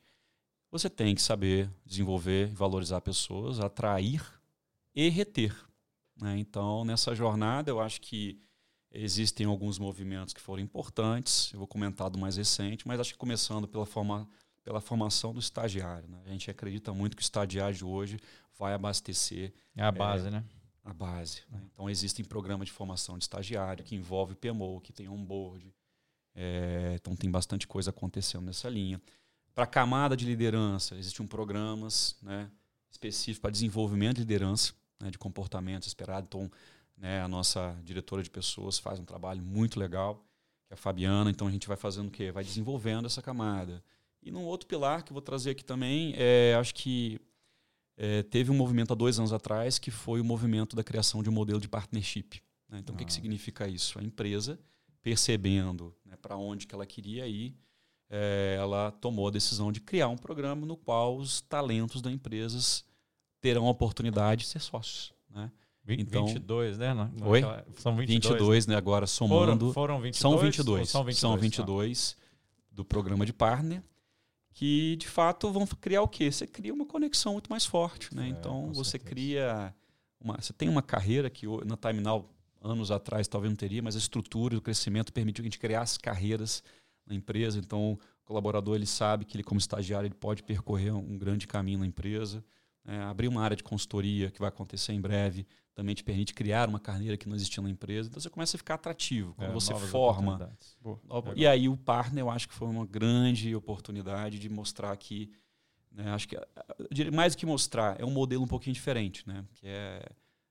Você 0.70 0.92
tem 0.92 1.16
que 1.16 1.24
saber 1.24 1.72
desenvolver 1.84 2.50
e 2.50 2.54
valorizar 2.54 3.02
pessoas, 3.02 3.60
atrair 3.60 4.24
e 4.94 5.10
reter. 5.10 5.56
né? 6.22 6.38
Então, 6.38 6.86
nessa 6.86 7.16
jornada, 7.16 7.72
eu 7.72 7.82
acho 7.82 8.00
que 8.00 8.40
existem 8.94 9.46
alguns 9.46 9.80
movimentos 9.80 10.34
que 10.34 10.42
foram 10.42 10.62
importantes. 10.62 11.52
Eu 11.54 11.60
vou 11.60 11.68
comentar 11.68 12.10
do 12.10 12.20
mais 12.20 12.38
recente, 12.38 12.88
mas 12.88 13.00
acho 13.00 13.14
que 13.14 13.18
começando 13.18 13.68
pela 13.68 13.86
forma 13.86 14.28
pela 14.64 14.80
formação 14.80 15.34
do 15.34 15.40
estagiário. 15.40 16.08
Né? 16.08 16.22
A 16.26 16.30
gente 16.30 16.50
acredita 16.50 16.94
muito 16.94 17.16
que 17.16 17.22
o 17.22 17.26
estagiário 17.26 17.76
de 17.76 17.84
hoje 17.84 18.20
vai 18.58 18.74
abastecer 18.74 19.54
É 19.76 19.84
a 19.84 19.92
base, 19.92 20.30
né? 20.30 20.44
a 20.84 20.94
base. 20.94 21.42
né? 21.50 21.62
Então, 21.74 21.90
existem 21.90 22.24
programas 22.24 22.68
de 22.68 22.72
formação 22.72 23.18
de 23.18 23.24
estagiário 23.24 23.84
que 23.84 23.96
envolve 23.96 24.36
PMO, 24.36 24.80
que 24.82 24.94
tem 24.94 25.10
onboard. 25.10 25.74
É, 26.36 26.94
então, 26.96 27.16
tem 27.16 27.30
bastante 27.30 27.68
coisa 27.68 27.90
acontecendo 27.90 28.46
nessa 28.46 28.70
linha. 28.70 29.02
Para 29.54 29.66
a 29.66 29.68
camada 29.68 30.16
de 30.16 30.26
liderança, 30.26 30.96
existem 30.96 31.26
programas 31.26 32.16
né, 32.22 32.50
específicos 32.90 33.40
para 33.40 33.52
desenvolvimento 33.52 34.16
de 34.16 34.22
liderança, 34.22 34.74
né, 35.00 35.10
de 35.10 35.18
comportamento 35.18 35.88
esperado. 35.88 36.26
Então, 36.28 36.52
né, 37.02 37.20
a 37.22 37.28
nossa 37.28 37.76
diretora 37.84 38.22
de 38.22 38.30
pessoas 38.30 38.78
faz 38.78 39.00
um 39.00 39.04
trabalho 39.06 39.42
muito 39.42 39.80
legal, 39.80 40.24
que 40.68 40.72
é 40.72 40.76
a 40.76 40.78
Fabiana. 40.78 41.32
Então, 41.32 41.48
a 41.48 41.52
gente 41.52 41.68
vai 41.68 41.76
fazendo 41.76 42.10
o 42.10 42.12
quê? 42.12 42.32
Vai 42.32 42.44
desenvolvendo 42.44 43.08
essa 43.08 43.22
camada. 43.24 43.84
E 44.22 44.30
num 44.30 44.44
outro 44.44 44.68
pilar 44.68 45.02
que 45.04 45.12
eu 45.12 45.16
vou 45.16 45.22
trazer 45.22 45.50
aqui 45.50 45.66
também, 45.66 46.14
é, 46.16 46.54
acho 46.60 46.76
que 46.76 47.20
é, 47.98 48.22
teve 48.22 48.52
um 48.52 48.56
movimento 48.56 48.94
há 48.94 48.96
dois 48.96 49.18
anos 49.18 49.34
atrás 49.34 49.80
que 49.80 49.90
foi 49.90 50.22
o 50.22 50.24
movimento 50.24 50.76
da 50.76 50.84
criação 50.84 51.24
de 51.24 51.30
um 51.30 51.34
modelo 51.34 51.60
de 51.60 51.68
partnership. 51.68 52.40
né? 52.70 52.78
Então, 52.80 52.94
o 52.94 52.98
que, 52.98 53.04
que 53.04 53.12
Ah. 53.12 53.16
significa 53.16 53.68
isso? 53.68 53.98
A 53.98 54.04
empresa, 54.04 54.60
percebendo 55.02 55.94
né, 56.06 56.16
para 56.16 56.38
onde 56.38 56.66
que 56.68 56.74
ela 56.76 56.86
queria 56.86 57.28
ir, 57.28 57.54
é, 58.10 58.56
ela 58.60 58.92
tomou 58.92 59.28
a 59.28 59.32
decisão 59.32 59.72
de 59.72 59.80
criar 59.82 60.08
um 60.08 60.18
programa 60.18 60.66
no 60.66 60.78
qual 60.78 61.18
os 61.18 61.42
talentos 61.42 62.02
da 62.02 62.12
empresa 62.12 62.84
terão 63.42 63.66
a 63.68 63.72
oportunidade 63.72 64.44
de 64.44 64.48
ser 64.50 64.60
sócios. 64.62 65.14
Né? 65.30 65.52
Então- 65.88 66.26
22, 66.28 66.78
né? 66.78 66.94
Na- 66.94 67.10
Oi? 67.26 67.42
naquela- 67.42 67.66
São 67.78 67.96
22. 67.96 68.34
22, 68.34 68.68
né? 68.68 68.76
agora 68.76 69.08
somando. 69.08 69.74
Foram, 69.74 69.74
foram 69.74 70.02
22? 70.02 70.18
São 70.18 70.32
ou 70.32 70.38
22. 70.38 70.90
São 70.90 71.04
22. 71.04 71.20
São 71.20 71.32
tá. 71.36 71.42
22 71.42 72.18
do 72.72 72.86
programa 72.86 73.26
de 73.26 73.34
partner 73.34 73.84
que 74.54 74.96
de 74.98 75.08
fato 75.08 75.52
vão 75.52 75.66
criar 75.66 76.02
o 76.02 76.08
quê? 76.08 76.32
Você 76.32 76.46
cria 76.46 76.74
uma 76.74 76.86
conexão 76.86 77.34
muito 77.34 77.50
mais 77.50 77.66
forte, 77.66 78.14
né? 78.16 78.26
É, 78.26 78.30
então 78.30 78.72
você 78.74 78.92
certeza. 78.92 79.10
cria 79.10 79.74
uma, 80.20 80.40
você 80.40 80.54
tem 80.54 80.70
uma 80.70 80.82
carreira 80.82 81.30
que 81.30 81.46
na 81.66 81.78
Terminal 81.78 82.30
anos 82.62 82.92
atrás 82.92 83.28
talvez 83.28 83.50
não 83.52 83.56
teria, 83.58 83.82
mas 83.82 83.96
a 83.96 84.00
estrutura 84.00 84.54
e 84.54 84.58
o 84.58 84.62
crescimento 84.62 85.12
permitiu 85.12 85.42
que 85.42 85.48
a 85.48 85.50
gente 85.50 85.60
criasse 85.60 86.00
carreiras 86.00 86.64
na 87.08 87.16
empresa. 87.16 87.58
Então 87.58 87.94
o 87.94 88.00
colaborador 88.24 88.76
ele 88.76 88.86
sabe 88.86 89.26
que 89.26 89.36
ele 89.36 89.44
como 89.44 89.60
estagiário 89.60 90.06
ele 90.08 90.14
pode 90.16 90.44
percorrer 90.44 90.94
um 90.94 91.18
grande 91.18 91.48
caminho 91.48 91.80
na 91.80 91.86
empresa. 91.88 92.44
Né? 92.84 93.04
abrir 93.04 93.28
uma 93.28 93.42
área 93.44 93.56
de 93.56 93.64
consultoria 93.64 94.32
que 94.32 94.40
vai 94.40 94.50
acontecer 94.50 94.94
em 94.94 95.02
breve 95.02 95.46
também 95.74 95.96
te 95.96 96.04
permite 96.04 96.34
criar 96.34 96.68
uma 96.68 96.80
carreira 96.80 97.16
que 97.16 97.28
não 97.30 97.36
existia 97.36 97.64
na 97.64 97.70
empresa. 97.70 98.10
Então 98.10 98.20
você 98.22 98.30
começa 98.30 98.58
a 98.58 98.60
ficar 98.60 98.74
atrativo. 98.76 99.34
Quando 99.36 99.50
É, 99.52 99.54
você 99.54 99.74
forma. 99.74 100.52
Nova- 101.06 101.34
E 101.36 101.48
aí 101.48 101.70
o 101.70 101.78
partner, 101.78 102.24
eu 102.24 102.30
acho 102.30 102.48
que 102.48 102.54
foi 102.54 102.68
uma 102.68 102.86
grande 102.86 103.56
oportunidade 103.56 104.38
de 104.38 104.50
mostrar 104.50 104.96
que, 104.98 105.32
né, 105.92 106.10
acho 106.12 106.28
que 106.28 106.36
eu 106.36 106.44
diria, 106.92 107.12
mais 107.12 107.34
do 107.36 107.40
que 107.40 107.46
mostrar, 107.46 108.00
é 108.00 108.06
um 108.06 108.12
modelo 108.12 108.44
um 108.44 108.48
pouquinho 108.48 108.74
diferente, 108.74 109.26
né? 109.28 109.46
Que 109.56 109.68
é, 109.68 110.06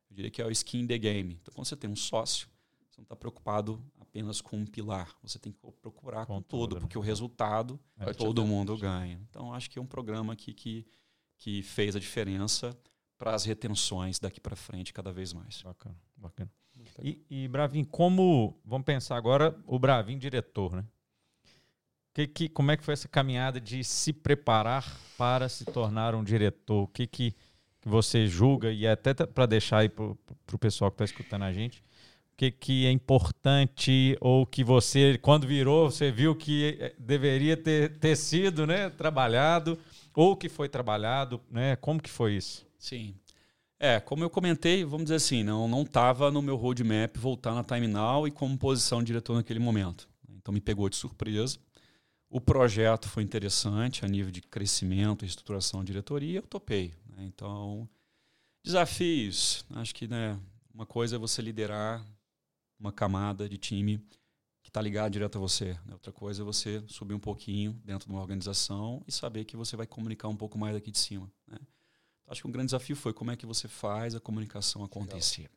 eu 0.09 0.15
diria 0.17 0.31
que 0.31 0.41
é 0.41 0.47
o 0.47 0.51
skin 0.51 0.81
in 0.81 0.87
the 0.87 0.99
game. 0.99 1.39
Então, 1.43 1.53
quando 1.55 1.67
você 1.67 1.77
tem 1.77 1.91
um 1.91 1.97
sócio, 1.97 2.49
você 2.89 3.01
não 3.01 3.05
está 3.05 3.15
preocupado 3.15 3.85
apenas 4.01 4.41
com 4.41 4.57
um 4.57 4.67
pilar, 4.67 5.15
você 5.23 5.39
tem 5.39 5.53
que 5.53 5.59
procurar 5.83 6.25
com, 6.27 6.37
Com 6.37 6.43
todo, 6.43 6.61
tudo, 6.63 6.75
né? 6.77 6.81
porque 6.81 6.97
o 6.99 7.03
resultado 7.03 7.79
É. 7.99 8.13
todo 8.15 8.45
mundo 8.47 8.77
ganha. 8.79 9.21
Então, 9.29 9.53
acho 9.53 9.71
que 9.71 9.79
é 9.79 9.83
um 9.83 9.87
programa 9.87 10.33
aqui 10.33 10.53
que, 10.55 10.85
que 11.41 11.63
fez 11.63 11.97
a 11.97 11.99
diferença 11.99 12.77
para 13.19 13.35
as 13.35 13.45
retenções 13.45 14.19
daqui 14.19 14.41
para 14.41 14.55
frente 14.55 14.93
cada 14.93 15.13
vez 15.13 15.33
mais. 15.33 15.63
Bacana, 15.63 15.97
bacana. 16.17 16.51
E, 17.03 17.21
e 17.29 17.49
Bravin, 17.49 17.85
como. 17.85 18.59
Vamos 18.65 18.85
pensar 18.85 19.17
agora 19.17 19.57
o 19.67 19.79
Bravin 19.79 20.19
diretor, 20.19 20.77
né? 20.77 20.85
Que, 22.13 22.27
que, 22.27 22.49
como 22.49 22.71
é 22.71 22.77
que 22.77 22.85
foi 22.85 22.95
essa 22.95 23.09
caminhada 23.09 23.61
de 23.61 23.83
se 23.85 24.13
preparar 24.13 24.85
para 25.17 25.49
se 25.49 25.65
tornar 25.65 26.15
um 26.15 26.25
diretor? 26.25 26.85
O 26.85 26.89
que, 26.89 27.07
que, 27.07 27.35
que 27.81 27.89
você 27.89 28.27
julga, 28.27 28.73
e 28.73 28.87
até 28.87 29.15
para 29.15 29.47
deixar 29.47 29.79
aí 29.79 29.89
para 29.89 30.05
o 30.05 30.59
pessoal 30.59 30.91
que 30.91 30.97
está 30.97 31.05
escutando 31.05 31.45
a 31.45 31.53
gente, 31.53 31.81
o 32.33 32.37
que, 32.37 32.51
que 32.51 32.87
é 32.87 32.91
importante 32.91 34.17
ou 34.21 34.45
que 34.45 34.65
você, 34.65 35.19
quando 35.19 35.47
virou, 35.47 35.91
você 35.91 36.11
viu 36.11 36.35
que 36.35 36.77
eh, 36.81 36.95
deveria 36.99 37.57
ter, 37.57 37.99
ter 37.99 38.17
sido 38.17 38.67
né, 38.67 38.91
trabalhado 38.91 39.79
ou 40.15 40.37
que 40.37 40.49
foi 40.49 40.69
trabalhado, 40.69 41.41
né? 41.51 41.77
Como 41.77 42.01
que 42.03 42.11
foi 42.11 42.35
isso? 42.37 42.67
Sim. 42.79 43.15
É, 43.79 43.99
como 43.99 44.23
eu 44.23 44.29
comentei, 44.31 44.85
vamos 44.85 45.05
dizer 45.05 45.17
assim, 45.17 45.43
não 45.43 45.67
não 45.67 45.83
estava 45.83 46.31
no 46.31 46.43
meu 46.43 46.57
roadmap 46.57 47.17
voltar 47.17 47.55
na 47.55 47.65
Terminal 47.65 48.29
e 48.29 48.31
como 48.31 48.59
posição 48.59 49.03
diretor 49.03 49.35
naquele 49.35 49.59
momento. 49.59 50.09
Então 50.37 50.53
me 50.53 50.61
pegou 50.61 50.89
de 50.89 50.97
surpresa. 50.97 51.59
O 52.29 52.41
projeto 52.41 53.09
foi 53.09 53.23
interessante 53.23 54.05
a 54.05 54.09
nível 54.09 54.31
de 54.31 54.41
crescimento, 54.41 55.25
estruturação, 55.25 55.83
diretoria, 55.83 56.39
eu 56.39 56.47
topei. 56.47 56.95
né? 57.17 57.25
Então, 57.25 57.89
desafios. 58.63 59.65
Acho 59.75 59.95
que 59.95 60.07
né, 60.07 60.39
uma 60.73 60.87
coisa 60.87 61.17
é 61.17 61.19
você 61.19 61.43
liderar 61.43 62.05
uma 62.79 62.93
camada 62.93 63.49
de 63.49 63.59
time 63.59 64.01
que 64.71 64.79
está 64.79 64.81
ligado 64.81 65.13
direto 65.13 65.37
a 65.37 65.41
você. 65.41 65.73
né? 65.85 65.93
Outra 65.95 66.13
coisa 66.13 66.43
é 66.43 66.45
você 66.45 66.83
subir 66.87 67.13
um 67.13 67.19
pouquinho 67.19 67.73
dentro 67.85 68.07
de 68.07 68.15
uma 68.15 68.21
organização 68.21 69.03
e 69.07 69.11
saber 69.11 69.45
que 69.45 69.57
você 69.57 69.77
vai 69.77 69.85
comunicar 69.87 70.29
um 70.29 70.37
pouco 70.37 70.57
mais 70.57 70.75
daqui 70.75 70.93
de 70.93 70.99
cima. 70.99 71.29
né? 71.49 71.59
Acho 72.29 72.43
que 72.43 72.47
um 72.47 72.53
grande 72.53 72.67
desafio 72.67 72.95
foi 72.95 73.13
como 73.13 73.33
é 73.33 73.37
que 73.37 73.45
você 73.45 73.67
faz 73.67 74.15
a 74.15 74.21
comunicação 74.21 74.85
acontecer. 74.85 75.51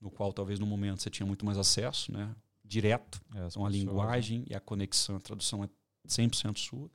No 0.00 0.10
qual 0.10 0.32
talvez 0.32 0.58
no 0.58 0.66
momento 0.66 1.00
você 1.00 1.08
tinha 1.10 1.24
muito 1.24 1.46
mais 1.46 1.56
acesso, 1.56 2.10
né? 2.10 2.34
Direto. 2.64 3.20
É, 3.36 3.46
Então 3.46 3.64
a 3.64 3.68
linguagem 3.70 4.44
e 4.50 4.54
a 4.54 4.58
conexão, 4.60 5.14
a 5.16 5.20
tradução 5.20 5.62
é 5.62 5.68
100% 6.08 6.58
sua. 6.58 6.90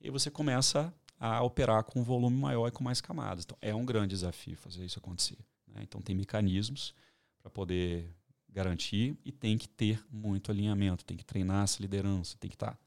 E 0.00 0.10
você 0.10 0.30
começa 0.30 0.92
a 1.20 1.42
operar 1.42 1.84
com 1.84 2.00
um 2.00 2.02
volume 2.02 2.38
maior 2.38 2.66
e 2.68 2.70
com 2.70 2.82
mais 2.82 3.02
camadas. 3.02 3.44
Então, 3.44 3.58
é 3.60 3.74
um 3.74 3.84
grande 3.84 4.08
desafio 4.14 4.56
fazer 4.56 4.84
isso 4.84 4.98
acontecer. 4.98 5.38
Né? 5.68 5.82
Então, 5.82 6.00
tem 6.00 6.14
mecanismos 6.16 6.94
para 7.42 7.50
poder 7.50 8.10
garantir 8.54 9.18
e 9.24 9.32
tem 9.32 9.58
que 9.58 9.68
ter 9.68 10.02
muito 10.10 10.50
alinhamento, 10.50 11.04
tem 11.04 11.16
que 11.16 11.24
treinar 11.24 11.64
essa 11.64 11.82
liderança, 11.82 12.36
tem 12.38 12.48
que 12.48 12.54
estar 12.54 12.72
tá 12.72 12.78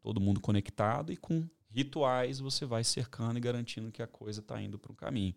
todo 0.00 0.20
mundo 0.20 0.40
conectado 0.40 1.12
e 1.12 1.16
com 1.16 1.46
rituais 1.68 2.38
você 2.38 2.64
vai 2.64 2.84
cercando 2.84 3.36
e 3.36 3.40
garantindo 3.40 3.90
que 3.90 4.02
a 4.02 4.06
coisa 4.06 4.40
está 4.40 4.62
indo 4.62 4.78
para 4.78 4.92
um 4.92 4.94
caminho. 4.94 5.34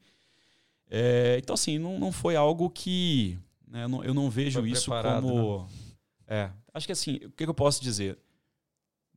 É, 0.89 1.38
então, 1.41 1.55
assim, 1.55 1.80
não, 1.80 1.99
não 1.99 2.11
foi 2.11 2.36
algo 2.36 2.69
que. 2.69 3.39
Né, 3.67 3.84
eu, 3.86 3.89
não, 3.89 4.03
eu 4.03 4.13
não 4.13 4.30
vejo 4.30 4.65
isso 4.65 4.91
como. 4.91 5.63
Né? 5.63 5.67
É, 6.28 6.51
acho 6.74 6.86
que 6.86 6.91
assim, 6.91 7.15
o 7.15 7.32
que, 7.32 7.43
que 7.43 7.49
eu 7.49 7.53
posso 7.53 7.82
dizer? 7.82 8.17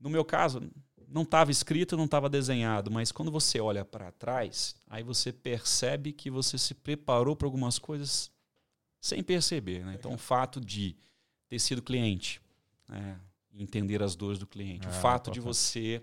No 0.01 0.09
meu 0.09 0.25
caso, 0.25 0.71
não 1.07 1.23
estava 1.23 1.51
escrito, 1.51 1.97
não 1.97 2.07
estava 2.07 2.29
desenhado, 2.29 2.91
mas 2.91 3.13
quando 3.13 3.31
você 3.31 3.61
olha 3.61 3.85
para 3.85 4.11
trás, 4.13 4.75
aí 4.89 5.03
você 5.03 5.33
percebe 5.33 6.13
que 6.13 6.31
você 6.31 6.57
se 6.57 6.75
preparou 6.75 7.37
para 7.37 7.47
algumas 7.47 7.79
coisas 7.79 8.31
sem 9.07 9.23
perceber. 9.23 9.85
Né? 9.85 9.95
Então, 9.99 10.13
o 10.13 10.19
fato 10.19 10.61
de 10.61 10.97
ter 11.49 11.59
sido 11.59 11.81
cliente, 11.81 12.41
né? 12.89 13.19
entender 13.55 14.03
as 14.03 14.15
dores 14.15 14.39
do 14.39 14.47
cliente, 14.47 14.87
o 14.87 14.91
ah, 14.91 14.93
fato 14.93 15.31
de 15.31 15.41
você 15.41 16.03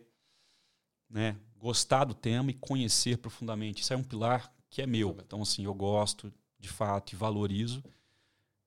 né, 1.09 1.35
gostar 1.57 2.05
do 2.05 2.13
tema 2.13 2.49
e 2.49 2.53
conhecer 2.53 3.17
profundamente, 3.17 3.81
isso 3.81 3.93
é 3.93 3.97
um 3.97 4.03
pilar 4.03 4.51
que 4.69 4.81
é 4.81 4.87
meu. 4.87 5.15
Então, 5.23 5.41
assim, 5.41 5.65
eu 5.65 5.73
gosto 5.73 6.33
de 6.59 6.67
fato 6.67 7.13
e 7.13 7.15
valorizo. 7.15 7.83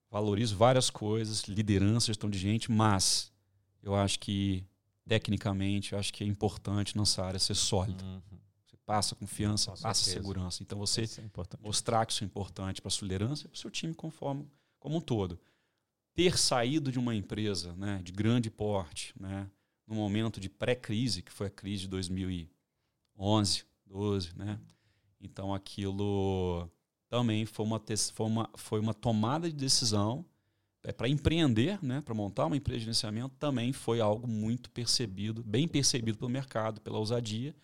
Valorizo 0.09 0.57
várias 0.57 0.89
coisas, 0.89 1.43
liderança, 1.45 2.07
gestão 2.07 2.31
de 2.31 2.39
gente, 2.39 2.71
mas 2.71 3.33
eu 3.83 3.95
acho 3.95 4.21
que 4.21 4.65
tecnicamente, 5.09 5.93
eu 5.93 5.99
acho 5.99 6.13
que 6.13 6.23
é 6.23 6.27
importante 6.27 6.97
nessa 6.97 7.25
área 7.25 7.39
ser 7.39 7.55
sólido. 7.55 8.05
Uhum. 8.05 8.39
Passa 8.87 9.17
confiança, 9.17 9.73
Com 9.73 9.83
passa 9.83 10.05
certeza. 10.05 10.25
segurança. 10.25 10.63
Então 10.63 10.79
você 10.79 11.03
é 11.03 11.59
mostrar 11.61 12.07
que 12.07 12.13
isso 12.13 12.23
é 12.23 12.27
importante 12.27 12.81
para 12.81 12.89
a 12.89 12.91
sua 12.91 13.07
liderança 13.07 13.45
e 13.45 13.49
para 13.49 13.57
o 13.57 13.59
seu 13.59 13.71
time 13.71 13.93
conforme, 13.93 14.49
como 14.79 14.97
um 14.97 15.01
todo. 15.01 15.39
Ter 16.15 16.39
saído 16.39 16.91
de 16.93 16.99
uma 16.99 17.15
empresa 17.15 17.75
né, 17.75 18.01
de 18.03 18.13
grande 18.13 18.49
porte, 18.49 19.13
né, 19.19 19.51
no 19.87 19.97
momento 19.97 20.41
de 20.41 20.49
pré-crise, 20.49 21.21
que 21.21 21.33
foi 21.33 21.49
a 21.49 21.51
crise 21.51 21.83
de 21.83 21.89
2011, 21.89 23.65
12, 23.85 24.33
né? 24.37 24.59
Então 25.21 25.53
aquilo 25.53 26.71
também 27.09 27.45
foi 27.45 27.67
uma, 27.67 27.83
foi 28.13 28.27
uma, 28.27 28.51
foi 28.55 28.81
uma 28.81 28.95
tomada 28.95 29.49
de 29.49 29.55
decisão 29.55 30.25
é, 30.83 30.93
para 30.93 31.09
empreender, 31.09 31.83
né, 31.83 32.01
para 32.01 32.15
montar 32.15 32.47
uma 32.47 32.57
empresa 32.57 32.79
de 32.79 32.85
gerenciamento, 32.85 33.35
também 33.37 33.73
foi 33.73 34.01
algo 34.01 34.29
muito 34.29 34.71
percebido, 34.71 35.43
bem 35.43 35.67
percebido 35.67 36.17
pelo 36.17 36.31
mercado, 36.31 36.81
pela 36.81 36.99
ousadia. 36.99 37.55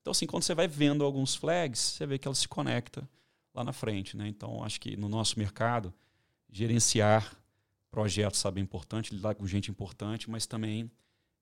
Então, 0.00 0.10
assim, 0.10 0.26
quando 0.26 0.42
você 0.42 0.54
vai 0.54 0.66
vendo 0.66 1.04
alguns 1.04 1.34
flags, 1.34 1.80
você 1.80 2.06
vê 2.06 2.18
que 2.18 2.26
ela 2.26 2.34
se 2.34 2.48
conecta 2.48 3.08
lá 3.54 3.64
na 3.64 3.72
frente. 3.72 4.16
Né? 4.16 4.28
Então, 4.28 4.62
acho 4.62 4.80
que 4.80 4.96
no 4.96 5.08
nosso 5.08 5.38
mercado, 5.38 5.92
gerenciar 6.50 7.36
projetos 7.90 8.38
sabe, 8.40 8.60
é 8.60 8.62
importante, 8.62 9.14
lidar 9.14 9.34
com 9.34 9.46
gente 9.46 9.70
importante, 9.70 10.30
mas 10.30 10.46
também 10.46 10.90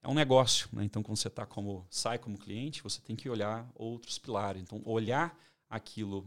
é 0.02 0.09
um 0.09 0.14
negócio. 0.14 0.68
Né? 0.72 0.84
Então, 0.84 1.02
quando 1.02 1.18
você 1.18 1.30
tá 1.30 1.44
como, 1.44 1.86
sai 1.90 2.18
como 2.18 2.38
cliente, 2.38 2.82
você 2.82 3.00
tem 3.00 3.14
que 3.14 3.28
olhar 3.28 3.68
outros 3.74 4.18
pilares. 4.18 4.62
Então, 4.62 4.80
olhar 4.84 5.38
aquilo 5.68 6.26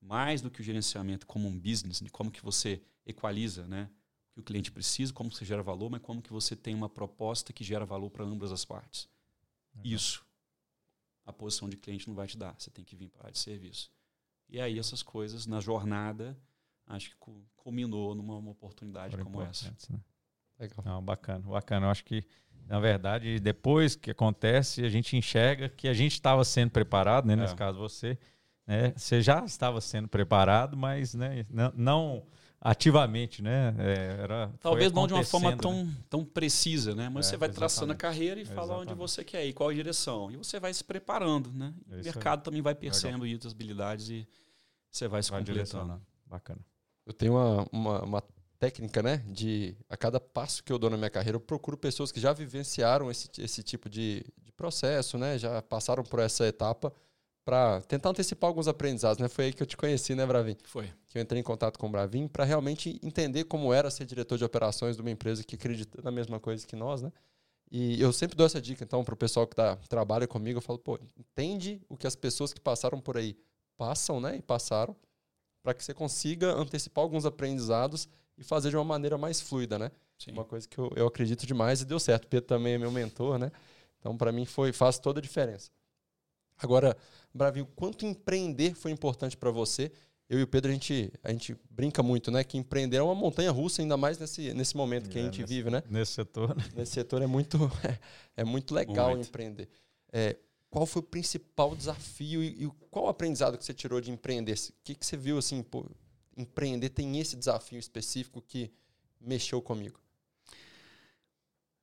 mais 0.00 0.40
do 0.40 0.50
que 0.50 0.60
o 0.60 0.64
gerenciamento 0.64 1.26
como 1.26 1.48
um 1.48 1.58
business, 1.58 2.02
como 2.10 2.30
que 2.30 2.42
você 2.42 2.80
equaliza, 3.04 3.66
né? 3.66 3.88
que 4.32 4.40
o 4.40 4.42
cliente 4.42 4.70
precisa, 4.70 5.12
como 5.12 5.32
você 5.32 5.44
gera 5.44 5.62
valor, 5.62 5.90
mas 5.90 6.00
como 6.00 6.22
que 6.22 6.32
você 6.32 6.54
tem 6.54 6.74
uma 6.74 6.88
proposta 6.88 7.52
que 7.52 7.64
gera 7.64 7.84
valor 7.84 8.10
para 8.10 8.24
ambas 8.24 8.52
as 8.52 8.64
partes. 8.64 9.08
Uhum. 9.74 9.82
Isso 9.84 10.27
a 11.28 11.32
posição 11.32 11.68
de 11.68 11.76
cliente 11.76 12.08
não 12.08 12.14
vai 12.14 12.26
te 12.26 12.38
dar. 12.38 12.54
Você 12.58 12.70
tem 12.70 12.82
que 12.82 12.96
vir 12.96 13.10
para 13.10 13.20
a 13.20 13.24
área 13.24 13.32
de 13.32 13.38
serviço. 13.38 13.90
E 14.48 14.58
aí 14.58 14.78
essas 14.78 15.02
coisas 15.02 15.46
na 15.46 15.60
jornada 15.60 16.36
acho 16.86 17.10
que 17.10 17.16
culminou 17.54 18.14
numa 18.14 18.38
oportunidade 18.50 19.14
Por 19.14 19.24
como 19.24 19.42
essa. 19.42 19.70
Né? 19.90 20.00
Legal. 20.58 20.82
Não, 20.82 21.02
bacana, 21.02 21.40
bacana. 21.40 21.86
Eu 21.86 21.90
acho 21.90 22.02
que 22.02 22.24
na 22.66 22.80
verdade 22.80 23.38
depois 23.38 23.94
que 23.94 24.10
acontece 24.10 24.82
a 24.82 24.88
gente 24.88 25.16
enxerga 25.18 25.68
que 25.68 25.86
a 25.86 25.92
gente 25.92 26.12
estava 26.12 26.42
sendo 26.44 26.70
preparado, 26.70 27.26
né? 27.26 27.36
Nesse 27.36 27.52
é. 27.52 27.56
caso 27.56 27.78
você, 27.78 28.18
né? 28.66 28.94
Você 28.96 29.20
já 29.20 29.44
estava 29.44 29.82
sendo 29.82 30.08
preparado, 30.08 30.78
mas 30.78 31.12
né? 31.12 31.44
não, 31.50 31.72
não 31.76 32.26
ativamente, 32.60 33.42
né? 33.42 33.74
É, 33.78 34.22
era, 34.22 34.52
Talvez 34.60 34.92
não 34.92 35.06
de 35.06 35.14
uma 35.14 35.24
forma 35.24 35.56
tão, 35.56 35.84
né? 35.84 35.96
tão 36.08 36.24
precisa, 36.24 36.94
né? 36.94 37.08
Mas 37.08 37.26
é, 37.26 37.30
você 37.30 37.36
vai 37.36 37.48
traçando 37.48 37.92
a 37.92 37.96
carreira 37.96 38.40
e 38.40 38.44
fala 38.44 38.78
onde 38.78 38.94
você 38.94 39.24
quer 39.24 39.46
ir, 39.46 39.52
qual 39.52 39.68
a 39.68 39.74
direção. 39.74 40.30
E 40.30 40.36
você 40.36 40.58
vai 40.58 40.72
se 40.74 40.82
preparando, 40.82 41.52
né? 41.52 41.72
o 41.88 41.96
mercado 41.96 42.42
também 42.42 42.60
vai 42.60 42.74
percebendo 42.74 43.22
Legal. 43.22 43.40
as 43.44 43.52
habilidades 43.52 44.08
e 44.10 44.28
você 44.90 45.06
vai 45.06 45.22
se 45.22 45.30
vai 45.30 45.40
completando. 45.40 46.00
Bacana. 46.26 46.60
Eu 47.06 47.12
tenho 47.12 47.34
uma, 47.34 47.66
uma, 47.72 48.02
uma, 48.02 48.24
técnica, 48.58 49.02
né? 49.02 49.18
De 49.28 49.76
a 49.88 49.96
cada 49.96 50.18
passo 50.18 50.62
que 50.64 50.72
eu 50.72 50.78
dou 50.78 50.90
na 50.90 50.96
minha 50.96 51.08
carreira, 51.08 51.36
eu 51.36 51.40
procuro 51.40 51.76
pessoas 51.76 52.10
que 52.10 52.20
já 52.20 52.32
vivenciaram 52.32 53.10
esse, 53.10 53.30
esse 53.38 53.62
tipo 53.62 53.88
de, 53.88 54.24
de 54.42 54.52
processo, 54.52 55.16
né? 55.16 55.38
Já 55.38 55.62
passaram 55.62 56.02
por 56.02 56.18
essa 56.18 56.46
etapa 56.46 56.92
para 57.48 57.80
tentar 57.80 58.10
antecipar 58.10 58.46
alguns 58.46 58.68
aprendizados, 58.68 59.18
né? 59.18 59.26
Foi 59.26 59.46
aí 59.46 59.52
que 59.54 59.62
eu 59.62 59.66
te 59.66 59.74
conheci, 59.74 60.14
né, 60.14 60.26
Bravin? 60.26 60.54
Foi. 60.64 60.92
Que 61.08 61.16
eu 61.16 61.22
entrei 61.22 61.40
em 61.40 61.42
contato 61.42 61.78
com 61.78 61.86
o 61.86 61.90
Bravin 61.90 62.28
para 62.28 62.44
realmente 62.44 63.00
entender 63.02 63.44
como 63.44 63.72
era 63.72 63.90
ser 63.90 64.04
diretor 64.04 64.36
de 64.36 64.44
operações 64.44 64.96
de 64.96 65.00
uma 65.00 65.10
empresa 65.10 65.42
que 65.42 65.54
acredita 65.54 66.02
na 66.02 66.10
mesma 66.10 66.38
coisa 66.38 66.66
que 66.66 66.76
nós, 66.76 67.00
né? 67.00 67.10
E 67.70 67.98
eu 68.02 68.12
sempre 68.12 68.36
dou 68.36 68.44
essa 68.44 68.60
dica, 68.60 68.84
então, 68.84 69.02
para 69.02 69.14
o 69.14 69.16
pessoal 69.16 69.46
que 69.46 69.56
tá, 69.56 69.76
trabalha 69.88 70.26
comigo, 70.26 70.58
eu 70.58 70.60
falo, 70.60 70.78
pô, 70.78 71.00
entende 71.16 71.80
o 71.88 71.96
que 71.96 72.06
as 72.06 72.14
pessoas 72.14 72.52
que 72.52 72.60
passaram 72.60 73.00
por 73.00 73.16
aí 73.16 73.34
passam, 73.78 74.20
né? 74.20 74.36
E 74.36 74.42
passaram, 74.42 74.94
para 75.62 75.72
que 75.72 75.82
você 75.82 75.94
consiga 75.94 76.52
antecipar 76.52 77.02
alguns 77.02 77.24
aprendizados 77.24 78.10
e 78.36 78.44
fazer 78.44 78.68
de 78.68 78.76
uma 78.76 78.84
maneira 78.84 79.16
mais 79.16 79.40
fluida, 79.40 79.78
né? 79.78 79.90
Sim. 80.18 80.32
Uma 80.32 80.44
coisa 80.44 80.68
que 80.68 80.76
eu, 80.76 80.92
eu 80.94 81.06
acredito 81.06 81.46
demais 81.46 81.80
e 81.80 81.86
deu 81.86 81.98
certo. 81.98 82.26
O 82.26 82.28
Pedro 82.28 82.46
também 82.46 82.74
é 82.74 82.78
meu 82.78 82.92
mentor, 82.92 83.38
né? 83.38 83.50
Então, 83.98 84.14
para 84.18 84.30
mim, 84.32 84.44
foi 84.44 84.70
faz 84.70 84.98
toda 84.98 85.18
a 85.18 85.22
diferença. 85.22 85.70
Agora, 86.58 86.96
Bravinho, 87.34 87.66
quanto 87.76 88.06
empreender 88.06 88.74
foi 88.74 88.90
importante 88.90 89.36
para 89.36 89.50
você? 89.50 89.92
Eu 90.28 90.38
e 90.38 90.42
o 90.42 90.46
Pedro, 90.46 90.70
a 90.70 90.74
gente, 90.74 91.10
a 91.24 91.32
gente 91.32 91.56
brinca 91.70 92.02
muito, 92.02 92.30
né? 92.30 92.44
Que 92.44 92.58
empreender 92.58 92.98
é 92.98 93.02
uma 93.02 93.14
montanha 93.14 93.50
russa, 93.50 93.80
ainda 93.80 93.96
mais 93.96 94.18
nesse, 94.18 94.52
nesse 94.52 94.76
momento 94.76 95.08
que 95.08 95.18
é, 95.18 95.22
a 95.22 95.24
gente 95.24 95.40
nesse, 95.40 95.54
vive, 95.54 95.70
né? 95.70 95.82
Nesse 95.88 96.12
setor. 96.12 96.54
Né? 96.54 96.64
Nesse 96.76 96.92
setor 96.92 97.22
é 97.22 97.26
muito, 97.26 97.58
é, 97.82 97.98
é 98.42 98.44
muito 98.44 98.74
legal 98.74 99.10
muito. 99.10 99.26
empreender. 99.26 99.68
É, 100.12 100.36
qual 100.68 100.84
foi 100.84 101.00
o 101.00 101.02
principal 101.02 101.74
desafio 101.74 102.42
e, 102.42 102.64
e, 102.64 102.70
qual 102.90 103.06
o 103.06 103.08
aprendizado 103.08 103.56
que 103.56 103.64
você 103.64 103.72
tirou 103.72 104.02
de 104.02 104.10
empreender? 104.10 104.52
O 104.52 104.72
que, 104.84 104.94
que 104.94 105.06
você 105.06 105.16
viu 105.16 105.38
assim, 105.38 105.62
pô, 105.62 105.86
empreender 106.36 106.90
tem 106.90 107.18
esse 107.18 107.34
desafio 107.34 107.78
específico 107.78 108.42
que 108.42 108.70
mexeu 109.18 109.62
comigo? 109.62 109.98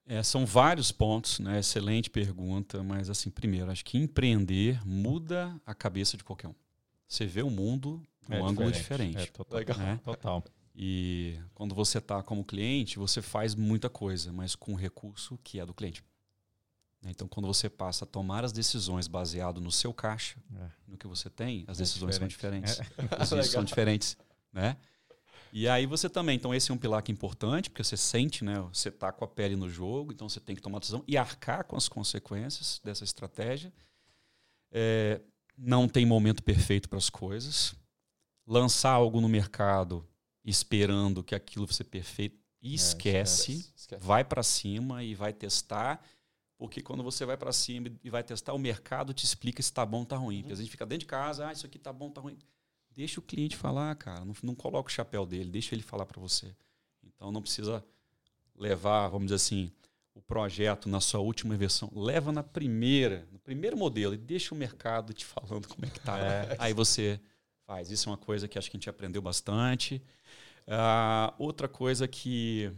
É, 0.08 0.22
são 0.22 0.46
vários 0.46 0.92
pontos, 0.92 1.40
né? 1.40 1.60
Excelente 1.60 2.10
pergunta, 2.10 2.84
mas 2.84 3.10
assim, 3.10 3.30
primeiro, 3.30 3.72
acho 3.72 3.84
que 3.84 3.98
empreender 3.98 4.86
muda 4.86 5.60
a 5.66 5.74
cabeça 5.74 6.16
de 6.16 6.24
qualquer 6.24 6.48
um. 6.48 6.56
Você 7.08 7.26
vê 7.26 7.42
o 7.42 7.50
mundo 7.50 8.02
um 8.30 8.34
é 8.34 8.42
ângulo 8.42 8.72
diferente. 8.72 9.18
É, 9.18 9.26
total. 9.28 9.60
Legal. 9.60 9.78
Né? 9.78 10.00
total. 10.04 10.44
E 10.76 11.40
quando 11.54 11.74
você 11.74 12.00
está 12.00 12.22
como 12.22 12.44
cliente, 12.44 13.00
você 13.00 13.22
faz 13.22 13.56
muita 13.56 13.90
coisa, 13.90 14.32
mas 14.32 14.56
com 14.56 14.74
o 14.74 14.76
recurso 14.76 15.40
que 15.44 15.60
é 15.60 15.66
do 15.66 15.74
cliente. 15.74 16.04
Então, 17.08 17.28
quando 17.28 17.46
você 17.46 17.70
passa 17.70 18.04
a 18.04 18.08
tomar 18.08 18.44
as 18.44 18.52
decisões 18.52 19.08
baseado 19.08 19.62
no 19.62 19.72
seu 19.72 19.94
caixa, 19.94 20.38
é. 20.56 20.70
no 20.88 20.98
que 20.98 21.08
você 21.08 21.30
tem, 21.30 21.64
as 21.68 21.78
é 21.78 21.84
decisões 21.84 22.16
são 22.16 22.28
diferentes. 22.28 22.80
É. 22.80 22.86
As 23.12 23.30
decisões 23.30 23.48
são 23.48 23.64
diferentes, 23.66 24.18
né? 24.52 24.76
E 25.58 25.70
aí 25.70 25.86
você 25.86 26.10
também, 26.10 26.36
então 26.36 26.54
esse 26.54 26.70
é 26.70 26.74
um 26.74 26.78
pilar 26.78 27.02
que 27.02 27.10
é 27.10 27.14
importante, 27.14 27.70
porque 27.70 27.82
você 27.82 27.96
sente, 27.96 28.44
né, 28.44 28.60
você 28.74 28.90
está 28.90 29.10
com 29.10 29.24
a 29.24 29.28
pele 29.28 29.56
no 29.56 29.70
jogo, 29.70 30.12
então 30.12 30.28
você 30.28 30.38
tem 30.38 30.54
que 30.54 30.62
tomar 30.62 30.80
decisão 30.80 31.02
e 31.08 31.16
arcar 31.16 31.64
com 31.64 31.78
as 31.78 31.88
consequências 31.88 32.82
dessa 32.84 33.06
estratégia. 33.06 33.72
É, 34.70 35.22
não 35.58 35.88
tem 35.88 36.06
momento 36.06 36.44
perfeito 36.44 36.90
para 36.90 36.98
as 36.98 37.10
coisas. 37.10 37.74
Lançar 38.46 38.92
algo 38.92 39.22
no 39.22 39.30
mercado 39.30 40.06
esperando 40.44 41.24
que 41.24 41.34
aquilo 41.34 41.66
seja 41.72 41.86
perfeito, 41.86 42.38
esquece, 42.62 43.54
é, 43.54 43.56
esquece, 43.56 43.74
esquece. 43.78 44.04
vai 44.04 44.26
para 44.26 44.44
cima 44.44 45.06
e 45.06 45.16
vai 45.16 45.32
testar, 45.32 46.04
porque 46.58 46.82
quando 46.82 47.02
você 47.02 47.26
vai 47.26 47.38
para 47.38 47.54
cima 47.54 47.90
e 48.04 48.10
vai 48.10 48.26
testar, 48.26 48.52
o 48.52 48.60
mercado 48.60 49.14
te 49.14 49.24
explica 49.24 49.64
se 49.64 49.70
está 49.70 49.86
bom 49.86 50.00
ou 50.00 50.04
está 50.04 50.18
ruim. 50.18 50.36
Uhum. 50.36 50.42
Porque 50.42 50.54
a 50.54 50.58
gente 50.58 50.70
fica 50.70 50.86
dentro 50.86 51.06
de 51.06 51.10
casa, 51.10 51.48
ah, 51.48 51.54
isso 51.54 51.66
aqui 51.66 51.78
está 51.78 51.94
bom, 51.94 52.10
está 52.10 52.20
ruim. 52.20 52.38
Deixa 52.96 53.20
o 53.20 53.24
cliente 53.24 53.56
falar, 53.56 53.94
cara. 53.96 54.24
Não, 54.24 54.34
não 54.42 54.56
coloca 54.56 54.90
o 54.90 54.92
chapéu 54.92 55.26
dele, 55.26 55.50
deixa 55.50 55.76
ele 55.76 55.84
falar 55.84 56.06
para 56.06 56.20
você. 56.20 56.56
Então 57.04 57.32
não 57.32 57.42
precisa 57.42 57.84
levar, 58.56 59.10
vamos 59.10 59.26
dizer 59.26 59.36
assim, 59.36 59.72
o 60.14 60.22
projeto 60.22 60.88
na 60.88 61.02
sua 61.02 61.20
última 61.20 61.56
versão. 61.58 61.92
Leva 61.94 62.32
na 62.32 62.42
primeira, 62.42 63.28
no 63.32 63.40
primeiro 63.40 63.76
modelo 63.76 64.14
e 64.14 64.18
deixa 64.18 64.56
o 64.56 64.58
mercado 64.58 65.14
te 65.14 65.26
falando 65.26 65.68
como 65.68 65.86
é 65.86 65.90
que 65.90 66.00
tá. 66.00 66.18
É. 66.18 66.56
Aí 66.58 66.74
você 66.74 67.20
faz. 67.66 67.92
Isso 67.92 68.08
é 68.08 68.12
uma 68.12 68.18
coisa 68.18 68.48
que 68.48 68.58
acho 68.58 68.72
que 68.72 68.78
a 68.78 68.80
gente 68.80 68.90
aprendeu 68.90 69.22
bastante. 69.22 70.02
Uh, 70.66 71.34
outra 71.38 71.68
coisa 71.68 72.08
que, 72.08 72.72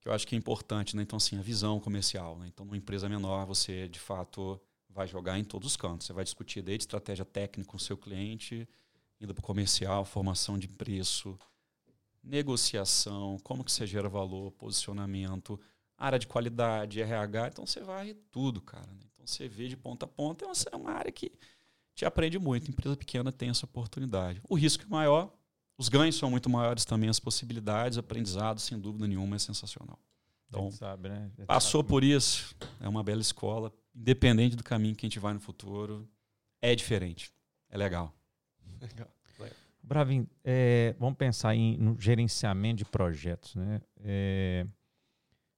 que 0.00 0.08
eu 0.08 0.12
acho 0.12 0.26
que 0.26 0.34
é 0.34 0.38
importante, 0.38 0.94
né? 0.94 1.02
Então, 1.02 1.16
assim, 1.16 1.38
a 1.38 1.42
visão 1.42 1.80
comercial. 1.80 2.38
Né? 2.38 2.48
Então, 2.48 2.66
numa 2.66 2.76
empresa 2.76 3.08
menor, 3.08 3.46
você, 3.46 3.88
de 3.88 3.98
fato, 3.98 4.60
vai 4.90 5.08
jogar 5.08 5.38
em 5.38 5.44
todos 5.44 5.72
os 5.72 5.76
cantos. 5.76 6.06
Você 6.06 6.12
vai 6.12 6.24
discutir 6.24 6.62
desde 6.62 6.82
estratégia 6.82 7.24
técnica 7.24 7.70
com 7.70 7.76
o 7.76 7.80
seu 7.80 7.96
cliente, 7.96 8.68
indo 9.20 9.34
para 9.34 9.42
o 9.42 9.44
comercial, 9.44 10.04
formação 10.04 10.58
de 10.58 10.68
preço, 10.68 11.38
negociação, 12.22 13.38
como 13.42 13.64
que 13.64 13.72
você 13.72 13.86
gera 13.86 14.08
valor, 14.08 14.50
posicionamento, 14.52 15.60
área 15.96 16.18
de 16.18 16.26
qualidade, 16.26 17.00
RH. 17.00 17.48
Então 17.48 17.66
você 17.66 17.80
vai 17.80 18.14
tudo, 18.30 18.60
cara. 18.60 18.86
Né? 18.86 19.00
Então 19.12 19.26
você 19.26 19.48
vê 19.48 19.68
de 19.68 19.76
ponta 19.76 20.06
a 20.06 20.08
ponta. 20.08 20.46
É 20.72 20.76
uma 20.76 20.92
área 20.92 21.12
que 21.12 21.32
te 21.94 22.04
aprende 22.04 22.38
muito. 22.38 22.70
Empresa 22.70 22.96
pequena 22.96 23.30
tem 23.30 23.50
essa 23.50 23.64
oportunidade. 23.66 24.40
O 24.48 24.54
risco 24.54 24.84
é 24.84 24.86
maior, 24.86 25.32
os 25.76 25.88
ganhos 25.88 26.16
são 26.16 26.30
muito 26.30 26.48
maiores 26.48 26.84
também, 26.84 27.08
as 27.08 27.18
possibilidades, 27.18 27.98
aprendizado, 27.98 28.60
sem 28.60 28.78
dúvida 28.78 29.06
nenhuma, 29.06 29.36
é 29.36 29.38
sensacional. 29.38 29.98
Então, 30.48 30.70
sabe, 30.70 31.08
né? 31.08 31.32
passou 31.46 31.82
por 31.82 32.04
isso, 32.04 32.54
é 32.80 32.88
uma 32.88 33.02
bela 33.02 33.20
escola. 33.20 33.72
Independente 33.94 34.54
do 34.54 34.62
caminho 34.62 34.94
que 34.94 35.04
a 35.04 35.08
gente 35.08 35.18
vai 35.18 35.32
no 35.32 35.40
futuro, 35.40 36.08
é 36.60 36.74
diferente. 36.74 37.32
É 37.68 37.76
legal. 37.76 38.14
Legal. 38.80 39.08
Bravin, 39.84 40.26
é, 40.42 40.94
vamos 40.98 41.18
pensar 41.18 41.54
em, 41.54 41.76
no 41.76 42.00
gerenciamento 42.00 42.78
de 42.78 42.84
projetos. 42.86 43.54
Né? 43.54 43.82
É, 44.00 44.66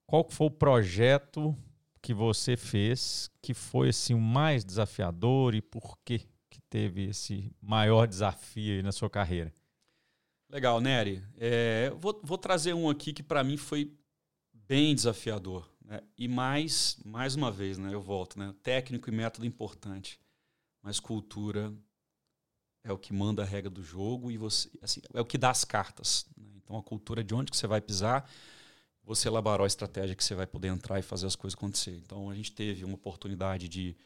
qual 0.05 0.27
foi 0.29 0.49
o 0.49 0.51
projeto 0.51 1.57
que 2.03 2.13
você 2.13 2.57
fez 2.57 3.31
que 3.41 3.55
foi 3.55 3.91
assim, 3.91 4.15
o 4.15 4.21
mais 4.21 4.65
desafiador 4.65 5.55
e 5.55 5.63
por 5.63 5.97
que, 6.05 6.27
que 6.51 6.61
teve 6.69 7.05
esse 7.05 7.53
maior 7.63 8.07
desafio 8.07 8.83
na 8.83 8.91
sua 8.91 9.09
carreira? 9.09 9.53
Legal, 10.51 10.81
Nery. 10.81 11.23
É, 11.39 11.91
vou, 11.91 12.21
vou 12.23 12.39
trazer 12.39 12.75
um 12.75 12.91
aqui 12.91 13.13
que 13.13 13.23
para 13.23 13.45
mim 13.45 13.57
foi 13.57 13.97
bem 14.53 14.93
desafiador. 14.95 15.71
Né? 15.85 16.01
E 16.19 16.27
mais, 16.27 16.99
mais 17.05 17.37
uma 17.37 17.53
vez, 17.53 17.79
né, 17.79 17.95
eu 17.95 18.01
volto, 18.01 18.39
né? 18.39 18.53
técnico 18.63 19.09
e 19.09 19.13
método 19.13 19.47
importante, 19.47 20.19
mas 20.83 20.99
cultura 20.99 21.73
é 22.87 22.93
o 22.93 22.99
que 22.99 23.13
manda 23.13 23.43
a 23.43 23.45
regra 23.45 23.69
do 23.69 23.83
jogo 23.83 24.31
e 24.31 24.39
você 24.39 24.71
assim, 24.81 25.03
é 25.13 25.21
o 25.21 25.25
que 25.25 25.37
dá 25.37 25.51
as 25.51 25.65
cartas. 25.65 26.25
Né? 26.37 26.47
Então 26.57 26.79
a 26.79 26.83
cultura 26.83 27.23
de 27.23 27.35
onde 27.35 27.51
que 27.51 27.57
você 27.57 27.67
vai 27.67 27.81
pisar, 27.81 28.29
você 29.03 29.29
elaborar 29.29 29.63
a 29.63 29.67
estratégia 29.67 30.15
que 30.15 30.23
você 30.23 30.35
vai 30.35 30.47
poder 30.47 30.69
entrar 30.69 30.99
e 30.99 31.03
fazer 31.03 31.27
as 31.27 31.35
coisas 31.35 31.57
acontecer. 31.57 31.97
Então 31.97 32.31
a 32.31 32.35
gente 32.35 32.53
teve 32.53 32.85
uma 32.85 32.95
oportunidade 32.95 33.69
de 33.69 33.97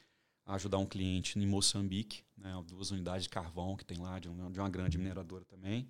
ajudar 0.46 0.78
um 0.78 0.86
cliente 0.86 1.38
em 1.38 1.46
Moçambique, 1.46 2.22
né, 2.36 2.52
duas 2.66 2.90
unidades 2.90 3.24
de 3.24 3.28
carvão 3.28 3.76
que 3.76 3.84
tem 3.84 3.98
lá 3.98 4.18
de 4.18 4.28
uma, 4.28 4.50
de 4.50 4.58
uma 4.58 4.68
grande 4.68 4.96
mineradora 4.96 5.44
também. 5.44 5.86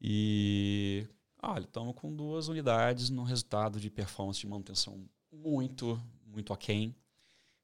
E 0.00 1.06
olha, 1.42 1.64
estamos 1.64 1.94
com 1.94 2.14
duas 2.14 2.48
unidades 2.48 3.10
no 3.10 3.22
resultado 3.22 3.78
de 3.78 3.90
performance 3.90 4.40
de 4.40 4.46
manutenção 4.46 5.04
muito, 5.30 6.00
muito 6.26 6.54
aquém. 6.54 6.96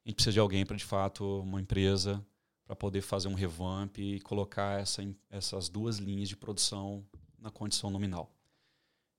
A 0.05 0.09
gente 0.09 0.15
precisa 0.15 0.33
de 0.33 0.39
alguém 0.39 0.65
para, 0.65 0.77
de 0.77 0.85
fato, 0.85 1.41
uma 1.41 1.59
empresa 1.59 2.23
para 2.65 2.75
poder 2.75 3.01
fazer 3.01 3.27
um 3.27 3.33
revamp 3.33 3.97
e 3.99 4.19
colocar 4.21 4.79
essa, 4.79 5.01
essas 5.29 5.69
duas 5.69 5.97
linhas 5.97 6.27
de 6.27 6.35
produção 6.35 7.05
na 7.37 7.51
condição 7.51 7.89
nominal. 7.89 8.31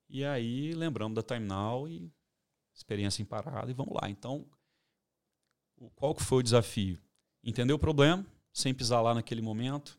E 0.08 0.24
aí 0.24 0.74
lembramos 0.74 1.14
da 1.14 1.22
Time 1.22 1.46
Now 1.46 1.88
e 1.88 2.12
experiência 2.74 3.22
em 3.22 3.24
parada 3.24 3.70
e 3.70 3.74
vamos 3.74 3.94
lá. 3.94 4.10
Então, 4.10 4.46
qual 5.94 6.14
que 6.14 6.22
foi 6.22 6.38
o 6.38 6.42
desafio? 6.42 6.98
Entender 7.42 7.72
o 7.72 7.78
problema, 7.78 8.26
sem 8.52 8.74
pisar 8.74 9.00
lá 9.00 9.14
naquele 9.14 9.40
momento, 9.40 9.98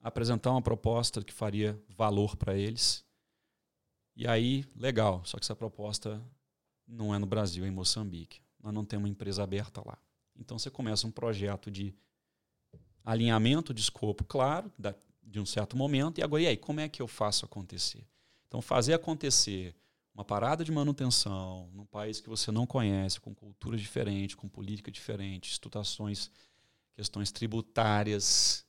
apresentar 0.00 0.50
uma 0.50 0.62
proposta 0.62 1.22
que 1.22 1.32
faria 1.32 1.78
valor 1.88 2.36
para 2.36 2.56
eles. 2.56 3.04
E 4.16 4.26
aí, 4.26 4.64
legal, 4.76 5.24
só 5.24 5.38
que 5.38 5.44
essa 5.44 5.56
proposta 5.56 6.22
não 6.86 7.14
é 7.14 7.18
no 7.18 7.26
Brasil, 7.26 7.64
é 7.64 7.68
em 7.68 7.70
Moçambique. 7.70 8.40
Nós 8.62 8.72
não 8.72 8.84
temos 8.84 9.04
uma 9.04 9.12
empresa 9.12 9.42
aberta 9.42 9.82
lá. 9.84 9.98
Então 10.36 10.58
você 10.58 10.70
começa 10.70 11.06
um 11.06 11.10
projeto 11.10 11.70
de 11.70 11.94
alinhamento 13.04 13.74
de 13.74 13.80
escopo 13.80 14.24
claro, 14.24 14.72
da, 14.78 14.94
de 15.22 15.38
um 15.38 15.46
certo 15.46 15.76
momento, 15.76 16.18
e 16.18 16.22
agora, 16.22 16.42
e 16.42 16.46
aí, 16.46 16.56
como 16.56 16.80
é 16.80 16.88
que 16.88 17.02
eu 17.02 17.06
faço 17.06 17.44
acontecer? 17.44 18.06
Então, 18.48 18.62
fazer 18.62 18.94
acontecer 18.94 19.74
uma 20.14 20.24
parada 20.24 20.64
de 20.64 20.70
manutenção 20.70 21.68
num 21.72 21.84
país 21.84 22.20
que 22.20 22.28
você 22.28 22.52
não 22.52 22.66
conhece, 22.66 23.20
com 23.20 23.34
cultura 23.34 23.76
diferente, 23.76 24.36
com 24.36 24.48
política 24.48 24.90
diferente, 24.90 25.52
situações, 25.52 26.30
questões 26.94 27.32
tributárias, 27.32 28.64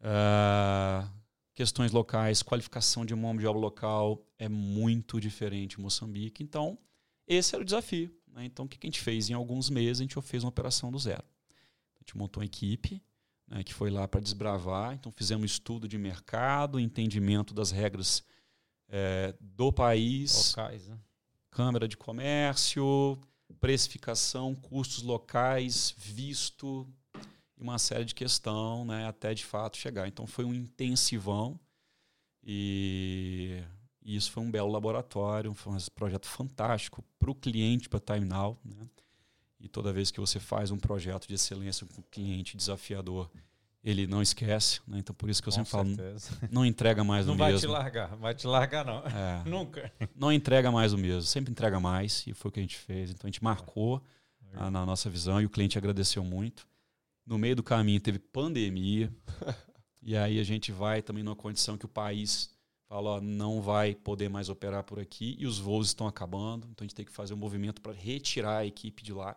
uh, 0.00 1.10
questões 1.54 1.90
locais, 1.90 2.42
qualificação 2.42 3.06
de 3.06 3.14
mão 3.14 3.34
de 3.34 3.46
obra 3.46 3.60
local 3.60 4.22
é 4.38 4.48
muito 4.48 5.18
diferente 5.18 5.78
em 5.78 5.82
Moçambique. 5.82 6.42
Então, 6.42 6.78
esse 7.26 7.54
era 7.54 7.62
o 7.62 7.64
desafio. 7.64 8.14
Né? 8.28 8.44
Então, 8.44 8.66
o 8.66 8.68
que 8.68 8.78
a 8.80 8.86
gente 8.86 9.00
fez? 9.00 9.30
Em 9.30 9.34
alguns 9.34 9.70
meses, 9.70 10.00
a 10.00 10.04
gente 10.04 10.20
fez 10.20 10.44
uma 10.44 10.50
operação 10.50 10.92
do 10.92 10.98
zero. 10.98 11.24
A 11.96 11.98
gente 12.00 12.16
montou 12.16 12.42
uma 12.42 12.46
equipe 12.46 13.02
né, 13.48 13.62
que 13.62 13.74
foi 13.74 13.90
lá 13.90 14.06
para 14.06 14.20
desbravar. 14.20 14.94
Então, 14.94 15.10
fizemos 15.10 15.52
estudo 15.52 15.88
de 15.88 15.98
mercado, 15.98 16.78
entendimento 16.78 17.54
das 17.54 17.70
regras 17.70 18.22
é, 18.88 19.34
do 19.40 19.72
país, 19.72 20.54
locais, 20.54 20.88
né? 20.88 20.98
Câmara 21.50 21.88
de 21.88 21.96
Comércio, 21.96 23.18
precificação, 23.58 24.54
custos 24.54 25.02
locais, 25.02 25.94
visto 25.96 26.86
e 27.56 27.62
uma 27.62 27.78
série 27.78 28.04
de 28.04 28.14
questão, 28.14 28.84
né, 28.84 29.06
até 29.08 29.34
de 29.34 29.44
fato 29.44 29.76
chegar. 29.76 30.06
Então, 30.06 30.26
foi 30.26 30.44
um 30.44 30.54
intensivão 30.54 31.58
e 32.42 33.62
isso 34.02 34.30
foi 34.30 34.42
um 34.42 34.50
belo 34.50 34.70
laboratório, 34.70 35.52
foi 35.54 35.72
um 35.72 35.78
projeto 35.94 36.26
fantástico 36.26 37.04
para 37.18 37.30
o 37.30 37.34
cliente, 37.34 37.88
para 37.88 37.98
a 37.98 38.14
Time 38.14 38.26
Now. 38.26 38.56
Né? 38.64 38.86
E 39.60 39.68
toda 39.68 39.92
vez 39.92 40.10
que 40.10 40.20
você 40.20 40.38
faz 40.38 40.70
um 40.70 40.78
projeto 40.78 41.26
de 41.26 41.34
excelência 41.34 41.86
com 41.86 42.00
o 42.00 42.04
cliente 42.04 42.56
desafiador, 42.56 43.28
ele 43.82 44.06
não 44.06 44.22
esquece. 44.22 44.80
Né? 44.86 44.98
Então, 44.98 45.14
por 45.14 45.28
isso 45.28 45.42
que 45.42 45.48
eu 45.48 45.52
com 45.52 45.64
sempre 45.64 45.94
certeza. 45.94 46.30
falo, 46.32 46.52
não 46.52 46.64
entrega 46.64 47.02
mais 47.02 47.26
não 47.26 47.34
o 47.34 47.36
mesmo. 47.36 47.68
Não 47.68 47.74
vai 47.74 47.90
te 47.90 47.94
largar, 47.94 48.16
vai 48.16 48.34
te 48.34 48.46
largar 48.46 48.84
não. 48.84 48.98
É, 49.06 49.42
Nunca. 49.48 49.92
Não 50.14 50.32
entrega 50.32 50.70
mais 50.70 50.92
o 50.92 50.98
mesmo, 50.98 51.22
sempre 51.22 51.50
entrega 51.50 51.80
mais, 51.80 52.26
e 52.26 52.34
foi 52.34 52.48
o 52.50 52.52
que 52.52 52.60
a 52.60 52.62
gente 52.62 52.76
fez. 52.76 53.10
Então, 53.10 53.26
a 53.26 53.28
gente 53.28 53.42
marcou 53.42 54.02
a, 54.54 54.70
na 54.70 54.84
nossa 54.86 55.10
visão 55.10 55.40
e 55.40 55.46
o 55.46 55.50
cliente 55.50 55.76
agradeceu 55.78 56.24
muito. 56.24 56.66
No 57.26 57.36
meio 57.36 57.56
do 57.56 57.62
caminho 57.62 58.00
teve 58.00 58.18
pandemia, 58.18 59.12
e 60.02 60.16
aí 60.16 60.38
a 60.38 60.44
gente 60.44 60.72
vai 60.72 61.02
também 61.02 61.22
numa 61.22 61.36
condição 61.36 61.76
que 61.76 61.84
o 61.84 61.88
país 61.88 62.50
fala, 62.88 63.10
ó, 63.10 63.20
não 63.20 63.60
vai 63.60 63.94
poder 63.94 64.30
mais 64.30 64.48
operar 64.48 64.82
por 64.82 64.98
aqui 64.98 65.36
e 65.38 65.46
os 65.46 65.58
voos 65.58 65.88
estão 65.88 66.06
acabando, 66.06 66.66
então 66.70 66.84
a 66.84 66.86
gente 66.86 66.94
tem 66.94 67.04
que 67.04 67.12
fazer 67.12 67.34
um 67.34 67.36
movimento 67.36 67.82
para 67.82 67.92
retirar 67.92 68.58
a 68.58 68.66
equipe 68.66 69.02
de 69.02 69.12
lá 69.12 69.36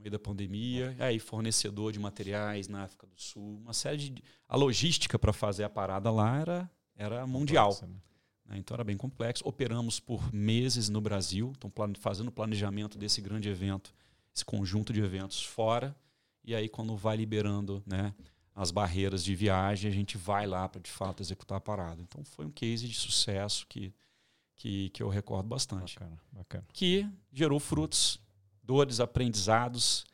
meio 0.00 0.10
da 0.10 0.18
pandemia, 0.18 0.96
aí 0.98 1.18
fornecedor 1.18 1.92
de 1.92 1.98
materiais 1.98 2.68
na 2.68 2.84
África 2.84 3.06
do 3.06 3.20
Sul, 3.20 3.58
uma 3.62 3.74
série 3.74 3.98
de 3.98 4.22
a 4.48 4.56
logística 4.56 5.18
para 5.18 5.32
fazer 5.32 5.64
a 5.64 5.70
parada 5.70 6.10
lá 6.10 6.38
era 6.38 6.70
era 6.96 7.26
mundial. 7.26 7.78
Né? 7.82 7.88
né? 8.46 8.58
Então 8.58 8.74
era 8.74 8.84
bem 8.84 8.96
complexo. 8.96 9.46
Operamos 9.46 10.00
por 10.00 10.32
meses 10.32 10.88
no 10.88 11.00
Brasil, 11.00 11.52
então 11.56 11.72
fazendo 11.98 12.28
o 12.28 12.32
planejamento 12.32 12.98
desse 12.98 13.20
grande 13.20 13.48
evento, 13.48 13.94
esse 14.34 14.44
conjunto 14.44 14.92
de 14.92 15.00
eventos 15.00 15.42
fora, 15.42 15.96
e 16.44 16.54
aí 16.54 16.68
quando 16.68 16.96
vai 16.96 17.16
liberando, 17.16 17.82
né, 17.86 18.14
as 18.54 18.70
barreiras 18.70 19.24
de 19.24 19.34
viagem, 19.34 19.90
a 19.90 19.94
gente 19.94 20.18
vai 20.18 20.46
lá 20.46 20.68
para 20.68 20.80
de 20.80 20.90
fato 20.90 21.22
executar 21.22 21.58
a 21.58 21.60
parada. 21.60 22.02
Então 22.02 22.22
foi 22.24 22.44
um 22.44 22.50
case 22.50 22.86
de 22.86 22.94
sucesso 22.94 23.66
que, 23.66 23.94
que, 24.56 24.90
que 24.90 25.02
eu 25.02 25.08
recordo 25.08 25.48
bastante. 25.48 25.94
Bacana, 25.94 26.20
bacana. 26.32 26.64
Que 26.72 27.08
gerou 27.32 27.58
frutos, 27.58 28.20
dores, 28.70 29.00
aprendizados 29.00 30.04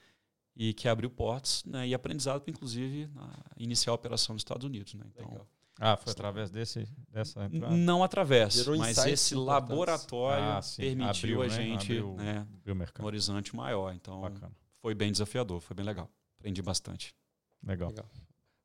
e 0.57 0.73
que 0.73 0.89
abriu 0.89 1.11
portas, 1.11 1.63
né, 1.67 1.87
e 1.87 1.93
aprendizado 1.93 2.41
para 2.41 2.51
inclusive 2.51 3.11
iniciar 3.59 3.93
a 3.93 3.95
operação 3.95 4.33
nos 4.33 4.41
Estados 4.41 4.65
Unidos. 4.65 4.95
Né? 4.95 5.05
Então, 5.13 5.29
Legal. 5.29 5.47
Ah, 5.79 5.95
foi 5.95 6.11
através 6.11 6.51
desse, 6.51 6.89
dessa 7.11 7.45
entrada? 7.45 7.77
Não 7.77 8.03
através, 8.03 8.55
Gerou 8.55 8.79
mas 8.79 8.97
esse 8.97 9.35
laboratório 9.35 10.43
ah, 10.43 10.61
permitiu 10.75 11.43
abriu, 11.43 11.43
a 11.43 11.47
né? 11.47 11.55
gente 11.55 11.93
abriu, 11.93 12.15
né, 12.15 12.47
abriu 12.67 12.77
um 12.99 13.05
horizonte 13.05 13.55
maior. 13.55 13.93
Então, 13.93 14.23
Bacana. 14.23 14.51
foi 14.81 14.95
bem 14.95 15.13
desafiador, 15.13 15.61
foi 15.61 15.77
bem 15.77 15.85
legal. 15.85 16.11
Aprendi 16.39 16.63
bastante. 16.63 17.15
Legal. 17.63 17.91
legal. 17.91 18.09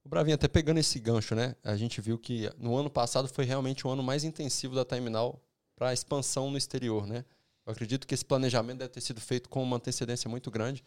O 0.06 0.08
Bravinho, 0.08 0.36
até 0.36 0.48
pegando 0.48 0.78
esse 0.78 1.00
gancho, 1.00 1.36
né? 1.36 1.54
A 1.64 1.76
gente 1.76 2.00
viu 2.00 2.18
que 2.18 2.50
no 2.58 2.78
ano 2.78 2.90
passado 2.90 3.28
foi 3.28 3.44
realmente 3.44 3.86
o 3.86 3.90
ano 3.90 4.02
mais 4.02 4.24
intensivo 4.24 4.74
da 4.74 4.86
Terminal 4.86 5.44
para 5.76 5.90
a 5.90 5.94
expansão 5.94 6.50
no 6.50 6.58
exterior, 6.58 7.06
né? 7.06 7.26
Eu 7.66 7.74
acredito 7.74 8.08
que 8.08 8.14
esse 8.14 8.26
planejamento 8.26 8.80
deve 8.80 8.92
ter 8.92 9.02
sido 9.02 9.22
feito 9.22 9.50
com 9.50 9.62
uma 9.62 9.78
antecedência 9.78 10.30
muito 10.30 10.50
grande. 10.50 10.82
O 10.82 10.86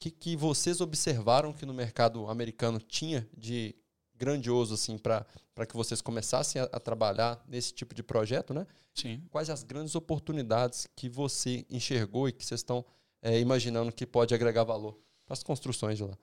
que, 0.00 0.10
que 0.10 0.36
vocês 0.36 0.80
observaram 0.80 1.52
que 1.52 1.64
no 1.64 1.72
mercado 1.72 2.26
americano 2.28 2.78
tinha 2.78 3.28
de 3.36 3.74
grandioso 4.14 4.74
assim 4.74 4.98
para 4.98 5.26
que 5.66 5.74
vocês 5.74 6.00
começassem 6.00 6.62
a, 6.62 6.64
a, 6.66 6.78
trabalhar 6.78 7.42
nesse 7.48 7.72
tipo 7.72 7.94
de 7.94 8.02
projeto, 8.02 8.54
né? 8.54 8.66
Sim. 8.94 9.22
Quais 9.30 9.50
as 9.50 9.62
grandes 9.62 9.94
oportunidades 9.94 10.86
que 10.94 11.08
você 11.08 11.66
enxergou 11.68 12.28
e 12.28 12.32
que 12.32 12.44
vocês 12.44 12.60
estão 12.60 12.84
é, 13.20 13.40
imaginando 13.40 13.90
que 13.90 14.06
pode 14.06 14.34
agregar 14.34 14.64
valor 14.64 14.98
para 15.24 15.32
as 15.32 15.42
construções 15.42 15.98
de 15.98 16.04
lá? 16.04 16.16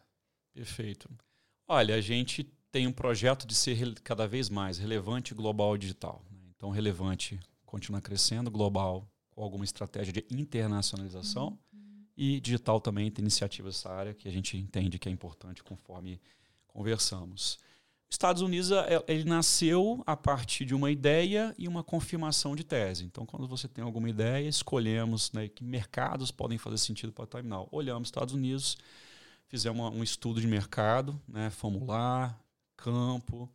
Perfeito. 0.53 1.09
Olha, 1.67 1.95
a 1.95 2.01
gente 2.01 2.43
tem 2.71 2.87
um 2.87 2.91
projeto 2.91 3.45
de 3.45 3.55
ser 3.55 3.99
cada 4.01 4.27
vez 4.27 4.49
mais 4.49 4.77
relevante 4.77 5.33
global 5.33 5.77
digital. 5.77 6.23
Né? 6.31 6.37
Então, 6.55 6.69
relevante 6.69 7.39
continua 7.65 8.01
crescendo, 8.01 8.49
global 8.49 9.07
com 9.39 9.43
alguma 9.45 9.63
estratégia 9.63 10.11
de 10.11 10.25
internacionalização. 10.29 11.57
Uhum. 11.71 12.03
E 12.17 12.41
digital 12.41 12.81
também 12.81 13.09
tem 13.09 13.23
iniciativas 13.23 13.75
nessa 13.75 13.89
área 13.89 14.13
que 14.13 14.27
a 14.27 14.31
gente 14.31 14.57
entende 14.57 14.99
que 14.99 15.07
é 15.07 15.11
importante 15.11 15.63
conforme 15.63 16.19
conversamos. 16.67 17.57
Estados 18.09 18.41
Unidos 18.41 18.69
é, 18.71 19.01
ele 19.07 19.23
nasceu 19.23 20.03
a 20.05 20.17
partir 20.17 20.65
de 20.65 20.75
uma 20.75 20.91
ideia 20.91 21.55
e 21.57 21.69
uma 21.69 21.81
confirmação 21.81 22.53
de 22.53 22.65
tese. 22.65 23.05
Então, 23.05 23.25
quando 23.25 23.47
você 23.47 23.65
tem 23.65 23.81
alguma 23.81 24.09
ideia, 24.09 24.45
escolhemos 24.45 25.31
né, 25.31 25.47
que 25.47 25.63
mercados 25.63 26.31
podem 26.31 26.57
fazer 26.57 26.77
sentido 26.77 27.13
para 27.13 27.23
o 27.23 27.27
terminal. 27.27 27.69
Olhamos 27.71 28.09
Estados 28.09 28.33
Unidos, 28.33 28.77
fizemos 29.47 29.95
um 29.95 30.03
estudo 30.03 30.41
de 30.41 30.47
mercado, 30.47 31.17
né, 31.25 31.49
fomos 31.49 31.87
lá, 31.87 32.37
campo, 32.75 33.49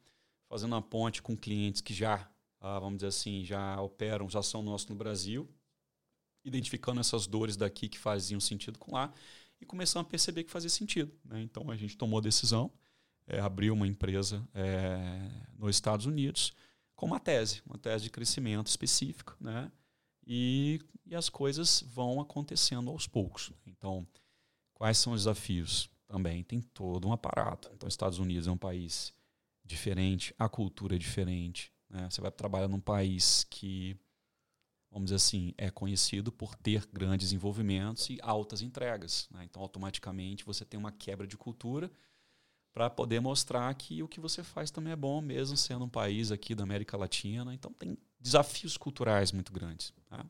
fazendo 0.48 0.72
uma 0.72 0.80
ponte 0.80 1.20
com 1.20 1.36
clientes 1.36 1.82
que 1.82 1.92
já, 1.92 2.26
ah, 2.58 2.78
vamos 2.78 2.96
dizer 2.96 3.08
assim, 3.08 3.44
já 3.44 3.78
operam, 3.82 4.30
já 4.30 4.42
são 4.42 4.62
nossos 4.62 4.88
no 4.88 4.94
Brasil, 4.94 5.46
identificando 6.44 7.00
essas 7.00 7.26
dores 7.26 7.56
daqui 7.56 7.88
que 7.88 7.98
faziam 7.98 8.40
sentido 8.40 8.78
com 8.78 8.94
lá 8.94 9.12
e 9.60 9.64
começando 9.64 10.02
a 10.02 10.08
perceber 10.08 10.44
que 10.44 10.50
fazia 10.50 10.70
sentido. 10.70 11.12
Né? 11.24 11.42
Então, 11.42 11.70
a 11.70 11.76
gente 11.76 11.96
tomou 11.96 12.18
a 12.18 12.22
decisão 12.22 12.70
é, 13.26 13.40
abriu 13.40 13.74
uma 13.74 13.86
empresa 13.86 14.46
é, 14.54 15.30
nos 15.58 15.74
Estados 15.76 16.06
Unidos 16.06 16.52
com 16.94 17.06
uma 17.06 17.18
tese, 17.18 17.62
uma 17.66 17.78
tese 17.78 18.04
de 18.04 18.10
crescimento 18.10 18.66
específica, 18.66 19.34
né? 19.40 19.70
E, 20.26 20.80
e 21.04 21.14
as 21.14 21.28
coisas 21.28 21.82
vão 21.86 22.20
acontecendo 22.20 22.90
aos 22.90 23.06
poucos. 23.06 23.52
Então, 23.66 24.06
quais 24.72 24.98
são 24.98 25.12
os 25.12 25.22
desafios? 25.22 25.90
Também 26.06 26.42
tem 26.42 26.60
todo 26.60 27.08
um 27.08 27.12
aparato. 27.12 27.70
Então, 27.74 27.86
os 27.86 27.92
Estados 27.92 28.18
Unidos 28.18 28.46
é 28.46 28.50
um 28.50 28.56
país 28.56 29.12
diferente, 29.64 30.34
a 30.38 30.48
cultura 30.48 30.94
é 30.94 30.98
diferente. 30.98 31.72
Né? 31.90 32.08
Você 32.08 32.20
vai 32.20 32.30
trabalhar 32.30 32.68
num 32.68 32.80
país 32.80 33.44
que, 33.50 33.96
vamos 34.94 35.06
dizer 35.06 35.16
assim, 35.16 35.52
é 35.58 35.70
conhecido 35.70 36.30
por 36.30 36.54
ter 36.54 36.86
grandes 36.92 37.32
envolvimentos 37.32 38.08
e 38.08 38.18
altas 38.22 38.62
entregas. 38.62 39.28
Né? 39.32 39.44
Então, 39.44 39.60
automaticamente, 39.60 40.44
você 40.44 40.64
tem 40.64 40.78
uma 40.78 40.92
quebra 40.92 41.26
de 41.26 41.36
cultura 41.36 41.90
para 42.72 42.88
poder 42.88 43.20
mostrar 43.20 43.72
que 43.74 44.02
o 44.04 44.08
que 44.08 44.20
você 44.20 44.44
faz 44.44 44.70
também 44.70 44.92
é 44.92 44.96
bom, 44.96 45.20
mesmo 45.20 45.56
sendo 45.56 45.84
um 45.84 45.88
país 45.88 46.30
aqui 46.30 46.54
da 46.54 46.62
América 46.62 46.96
Latina. 46.96 47.52
Então 47.52 47.72
tem 47.72 47.98
desafios 48.20 48.76
culturais 48.76 49.30
muito 49.32 49.52
grandes. 49.52 49.92
Tá? 50.06 50.24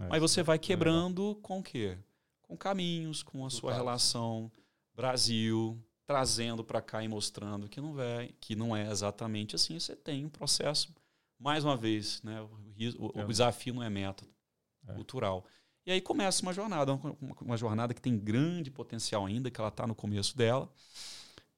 É, 0.00 0.08
Mas 0.08 0.20
você 0.20 0.42
vai 0.42 0.56
é 0.56 0.58
quebrando 0.58 1.36
é 1.38 1.42
com 1.42 1.60
o 1.60 1.62
quê? 1.62 1.96
Com 2.42 2.56
caminhos, 2.56 3.22
com 3.22 3.44
a 3.44 3.50
sua 3.50 3.72
relação 3.72 4.50
Brasil, 4.94 5.82
trazendo 6.06 6.62
para 6.62 6.82
cá 6.82 7.02
e 7.02 7.08
mostrando 7.08 7.68
que 7.68 7.80
não, 7.80 7.94
vai, 7.94 8.34
que 8.40 8.56
não 8.56 8.76
é 8.76 8.90
exatamente 8.90 9.54
assim. 9.54 9.78
Você 9.78 9.94
tem 9.94 10.24
um 10.24 10.30
processo, 10.30 10.92
mais 11.38 11.64
uma 11.64 11.76
vez, 11.76 12.22
né? 12.22 12.40
o, 12.40 12.50
o, 12.98 13.20
o 13.22 13.26
desafio 13.26 13.74
não 13.74 13.82
é 13.82 13.90
método 13.90 14.30
é. 14.86 14.94
cultural. 14.94 15.44
E 15.86 15.90
aí 15.90 16.00
começa 16.00 16.42
uma 16.42 16.52
jornada, 16.52 16.92
uma, 16.92 17.16
uma 17.40 17.56
jornada 17.56 17.94
que 17.94 18.00
tem 18.00 18.18
grande 18.18 18.70
potencial 18.70 19.24
ainda, 19.24 19.50
que 19.50 19.60
ela 19.60 19.68
está 19.68 19.86
no 19.86 19.94
começo 19.94 20.36
dela 20.36 20.70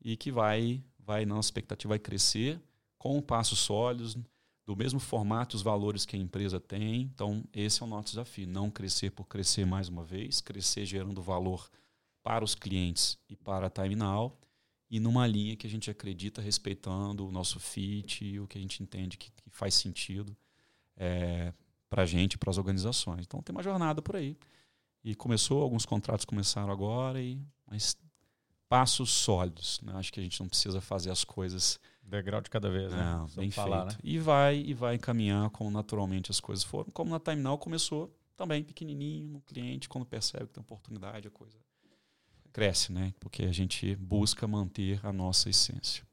e 0.01 0.17
que 0.17 0.31
vai, 0.31 0.83
vai 0.99 1.25
nossa 1.25 1.49
expectativa 1.49 1.91
vai 1.91 1.99
crescer 1.99 2.61
com 2.97 3.21
passos 3.21 3.59
sólidos, 3.59 4.17
do 4.71 4.77
mesmo 4.77 5.01
formato, 5.01 5.57
os 5.57 5.63
valores 5.63 6.07
que 6.07 6.15
a 6.15 6.19
empresa 6.19 6.61
tem. 6.61 7.03
Então, 7.03 7.43
esse 7.53 7.83
é 7.83 7.85
o 7.85 7.89
nosso 7.89 8.11
desafio: 8.11 8.47
não 8.47 8.71
crescer 8.71 9.11
por 9.11 9.25
crescer 9.25 9.67
mais 9.67 9.89
uma 9.89 10.05
vez, 10.05 10.41
crescer 10.41 10.87
gerando 10.87 11.21
valor 11.21 11.69
para 12.23 12.45
os 12.45 12.55
clientes 12.55 13.19
e 13.29 13.35
para 13.35 13.67
a 13.67 13.71
Time 13.71 13.97
Now, 13.97 14.39
e 14.91 14.99
numa 14.99 15.27
linha 15.27 15.55
que 15.55 15.67
a 15.67 15.71
gente 15.71 15.89
acredita 15.89 16.43
respeitando 16.43 17.27
o 17.27 17.31
nosso 17.31 17.61
fit 17.61 18.25
e 18.25 18.41
o 18.41 18.49
que 18.49 18.59
a 18.59 18.61
gente 18.61 18.83
entende 18.83 19.17
que, 19.17 19.31
que 19.31 19.49
faz 19.49 19.75
sentido 19.75 20.37
é, 20.97 21.55
para 21.89 22.03
a 22.03 22.07
gente 22.07 22.33
e 22.35 22.39
para 22.39 22.51
as 22.51 22.59
organizações. 22.59 23.25
Então, 23.25 23.41
tem 23.41 23.55
uma 23.55 23.63
jornada 23.63 24.03
por 24.03 24.17
aí. 24.17 24.37
E 25.05 25.15
começou, 25.15 25.63
alguns 25.63 25.87
contratos 25.87 26.25
começaram 26.25 26.73
agora, 26.73 27.23
e, 27.23 27.41
mas 27.71 27.97
passos 28.69 29.11
sólidos. 29.11 29.81
Né? 29.83 29.93
Acho 29.95 30.13
que 30.13 30.19
a 30.19 30.23
gente 30.23 30.41
não 30.41 30.49
precisa 30.49 30.81
fazer 30.81 31.11
as 31.11 31.23
coisas 31.23 31.79
degrau 32.03 32.41
de 32.41 32.51
cada 32.51 32.69
vez, 32.69 32.91
né? 32.91 33.03
Não, 33.03 33.27
bem 33.29 33.51
falar, 33.53 33.91
feito. 33.93 34.05
Né? 34.05 34.11
E 34.11 34.19
vai 34.19 34.57
e 34.59 34.75
vai 34.75 34.97
encaminhar 34.97 35.49
como 35.51 35.71
naturalmente 35.71 36.33
as 36.33 36.41
coisas 36.41 36.65
foram. 36.65 36.91
Como 36.91 37.11
na 37.11 37.21
Time 37.21 37.43
começou 37.59 38.13
também 38.37 38.65
pequenininho 38.65 39.29
no 39.29 39.41
cliente, 39.41 39.89
quando 39.89 40.05
percebe 40.05 40.47
que 40.47 40.55
tem 40.55 40.61
oportunidade, 40.61 41.29
a 41.29 41.31
coisa 41.31 41.57
cresce, 42.53 42.93
né? 42.93 43.13
Porque 43.21 43.45
a 43.45 43.53
gente 43.53 43.97
busca 43.97 44.47
manter 44.47 45.01
a 45.05 45.13
nossa 45.13 45.49
essência. 45.49 46.05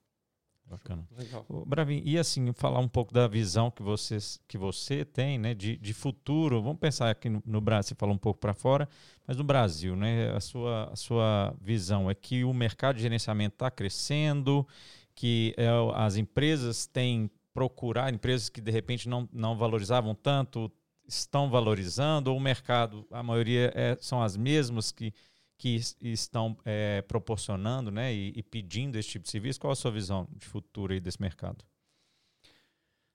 Bacana. 0.70 1.08
Legal. 1.18 1.46
Bravin, 1.66 2.02
e 2.04 2.18
assim, 2.18 2.52
falar 2.52 2.80
um 2.80 2.90
pouco 2.90 3.14
da 3.14 3.26
visão 3.26 3.72
que, 3.72 3.82
você 3.82 4.18
que 4.48 4.58
você 4.58 5.06
tem 5.06 5.38
né, 5.38 5.54
de, 5.54 5.78
de 5.78 5.94
futuro. 5.94 6.62
Vamos 6.62 6.80
pensar 6.80 7.10
aqui 7.10 7.30
no, 7.30 7.42
no 7.46 7.62
Brasil, 7.62 7.90
você 7.90 7.96
falou 7.96 8.14
um 8.14 8.18
pouco 8.18 8.40
para 8.40 8.54
fora, 8.54 8.90
mas 9.26 9.38
no 9.38 9.46
Brasil, 9.46 9.96
né, 9.96 10.30
a, 10.36 10.42
sua, 10.42 10.90
a 10.92 10.96
sua 10.96 11.56
visão 11.62 12.12
é 12.12 12.16
que 12.16 12.44
o 12.44 12.54
mercado 12.54 12.98
de 12.98 13.02
gerenciamento 13.02 13.56
está 13.56 13.72
crescendo, 13.72 14.68
que 15.16 15.54
é, 15.56 15.70
as 15.96 16.18
empresas 16.18 16.86
têm 16.86 17.32
procurar, 17.54 18.14
empresas 18.14 18.50
que 18.50 18.60
de 18.60 18.70
repente 18.70 19.08
não, 19.08 19.28
não 19.32 19.58
valorizavam 19.58 20.14
tanto, 20.14 20.70
estão 21.08 21.50
valorizando, 21.50 22.30
ou 22.30 22.38
o 22.38 22.42
mercado, 22.42 23.08
a 23.10 23.24
maioria 23.24 23.72
é, 23.74 23.98
são 24.02 24.22
as 24.22 24.36
mesmas 24.36 24.92
que 24.92 25.14
que 25.58 25.80
estão 26.02 26.56
é, 26.64 27.02
proporcionando 27.02 27.90
né, 27.90 28.14
e, 28.14 28.34
e, 28.36 28.44
pedindo 28.44 28.98
esse 28.98 29.10
tipo 29.10 29.24
de 29.24 29.32
serviço? 29.32 29.60
Qual 29.60 29.72
a 29.72 29.76
sua 29.76 29.92
visão 29.92 30.28
de 30.38 30.46
futuro 30.46 30.94
aí 30.94 31.00
desse 31.00 31.20
mercado? 31.20 31.66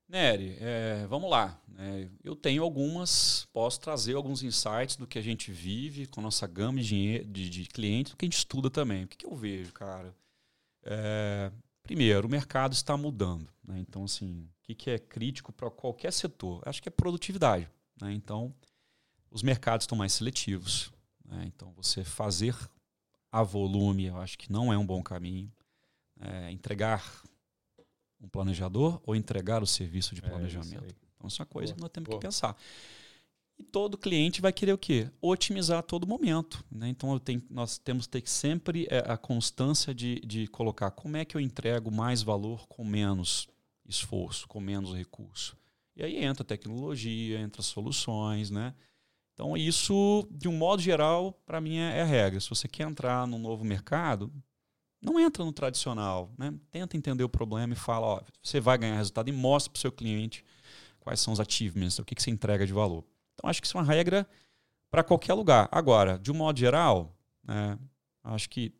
Nery, 0.09 0.59
é, 0.61 1.07
vamos 1.09 1.30
lá. 1.30 1.59
É, 1.78 2.09
eu 2.22 2.36
tenho 2.36 2.62
algumas, 2.62 3.49
posso 3.53 3.80
trazer 3.80 4.14
alguns 4.14 4.43
insights 4.43 4.97
do 4.97 5.07
que 5.07 5.18
a 5.18 5.22
gente 5.22 5.51
vive 5.51 6.07
com 6.07 6.20
a 6.20 6.24
nossa 6.24 6.47
gama 6.47 6.82
de, 6.82 7.24
de, 7.24 7.49
de 7.49 7.64
clientes, 7.66 8.12
do 8.12 8.16
que 8.16 8.24
a 8.24 8.26
gente 8.26 8.36
estuda 8.36 8.68
também. 8.68 9.05
O 9.05 9.09
que, 9.09 9.16
que 9.16 9.26
eu 9.26 9.34
vejo, 9.34 9.72
cara? 9.72 10.14
É, 10.84 11.51
primeiro, 11.82 12.26
o 12.26 12.30
mercado 12.30 12.72
está 12.72 12.97
mudando. 12.97 13.49
Né? 13.64 13.78
Então, 13.78 14.05
assim, 14.05 14.43
o 14.43 14.62
que, 14.64 14.74
que 14.74 14.90
é 14.90 14.99
crítico 14.99 15.53
para 15.53 15.70
qualquer 15.70 16.12
setor? 16.12 16.61
Acho 16.66 16.82
que 16.82 16.88
é 16.88 16.93
produtividade. 16.93 17.66
Né? 18.01 18.12
Então, 18.12 18.55
os 19.30 19.43
mercados 19.43 19.84
estão 19.84 19.97
mais 19.97 20.12
seletivos. 20.12 20.93
Né? 21.33 21.45
Então, 21.47 21.72
você 21.72 22.05
fazer 22.05 22.55
a 23.30 23.43
volume, 23.43 24.05
eu 24.05 24.18
acho 24.18 24.39
que 24.39 24.53
não 24.53 24.72
é 24.72 24.76
um 24.76 24.85
bom 24.85 25.03
caminho. 25.03 25.51
É, 26.20 26.53
entregar 26.53 27.03
um 28.20 28.28
planejador 28.28 29.01
ou 29.05 29.16
entregar 29.16 29.62
o 29.62 29.66
serviço 29.66 30.14
de 30.14 30.24
é 30.24 30.28
planejamento. 30.28 30.85
É 30.85 31.03
então, 31.16 31.28
isso 31.28 31.41
é 31.41 31.45
uma 31.45 31.47
coisa 31.47 31.72
boa, 31.72 31.76
que 31.76 31.83
nós 31.83 31.91
temos 31.91 32.09
boa. 32.09 32.20
que 32.20 32.26
pensar. 32.26 32.57
E 33.59 33.64
todo 33.64 33.99
cliente 33.99 34.41
vai 34.41 34.53
querer 34.53 34.72
o 34.72 34.78
quê? 34.78 35.11
Otimizar 35.20 35.78
a 35.78 35.83
todo 35.83 36.07
momento. 36.07 36.64
Né? 36.70 36.89
Então, 36.89 37.18
tenho, 37.18 37.43
nós 37.51 37.78
temos 37.78 38.07
que 38.07 38.20
ter 38.20 38.28
sempre 38.28 38.87
é, 38.91 38.99
a 39.11 39.16
constância 39.16 39.95
de, 39.95 40.20
de 40.20 40.47
colocar 40.49 40.91
como 40.91 41.16
é 41.16 41.24
que 41.24 41.37
eu 41.37 41.41
entrego 41.41 41.91
mais 41.91 42.22
valor 42.22 42.66
com 42.68 42.85
menos 42.85 43.49
esforço, 43.87 44.47
com 44.47 44.61
menos 44.61 44.95
recurso. 44.95 45.57
E 45.97 46.03
aí 46.03 46.24
entra 46.24 46.45
tecnologia, 46.45 47.39
entra 47.41 47.62
soluções, 47.62 48.51
né? 48.51 48.74
Então, 49.43 49.57
isso, 49.57 50.24
de 50.30 50.47
um 50.49 50.57
modo 50.57 50.80
geral, 50.80 51.32
para 51.45 51.61
mim 51.61 51.76
é, 51.76 51.99
é, 51.99 52.03
a 52.03 52.05
regra. 52.05 52.38
Se 52.38 52.49
você 52.49 52.68
quer 52.68 52.84
entrar 52.84 53.26
num 53.26 53.40
novo 53.40 53.64
mercado, 53.64 54.32
não 55.01 55.18
entra 55.18 55.45
no 55.45 55.53
tradicional. 55.53 56.32
Né? 56.38 56.55
Tenta 56.70 56.97
entender 56.97 57.24
o 57.24 57.28
problema 57.28 57.72
e 57.72 57.76
fala, 57.76 58.07
ó, 58.07 58.20
você 58.40 58.61
vai 58.61 58.78
ganhar 58.78 58.95
resultado 58.95 59.28
e 59.28 59.32
mostra 59.32 59.72
para 59.72 59.78
o 59.78 59.80
seu 59.80 59.90
cliente 59.90 60.45
quais 61.01 61.18
são 61.18 61.32
os 61.32 61.40
achievements, 61.40 61.99
o 61.99 62.05
que, 62.05 62.14
que 62.14 62.22
você 62.22 62.30
entrega 62.30 62.64
de 62.64 62.72
valor. 62.72 63.03
Então, 63.34 63.51
acho 63.51 63.61
que 63.61 63.66
isso 63.66 63.76
é 63.76 63.80
uma 63.80 63.86
regra 63.93 64.28
para 64.88 65.03
qualquer 65.03 65.34
lugar. 65.34 65.68
Agora, 65.72 66.20
de 66.20 66.30
um 66.30 66.34
modo 66.34 66.57
geral, 66.61 67.12
né, 67.43 67.76
acho 68.22 68.49
que 68.49 68.72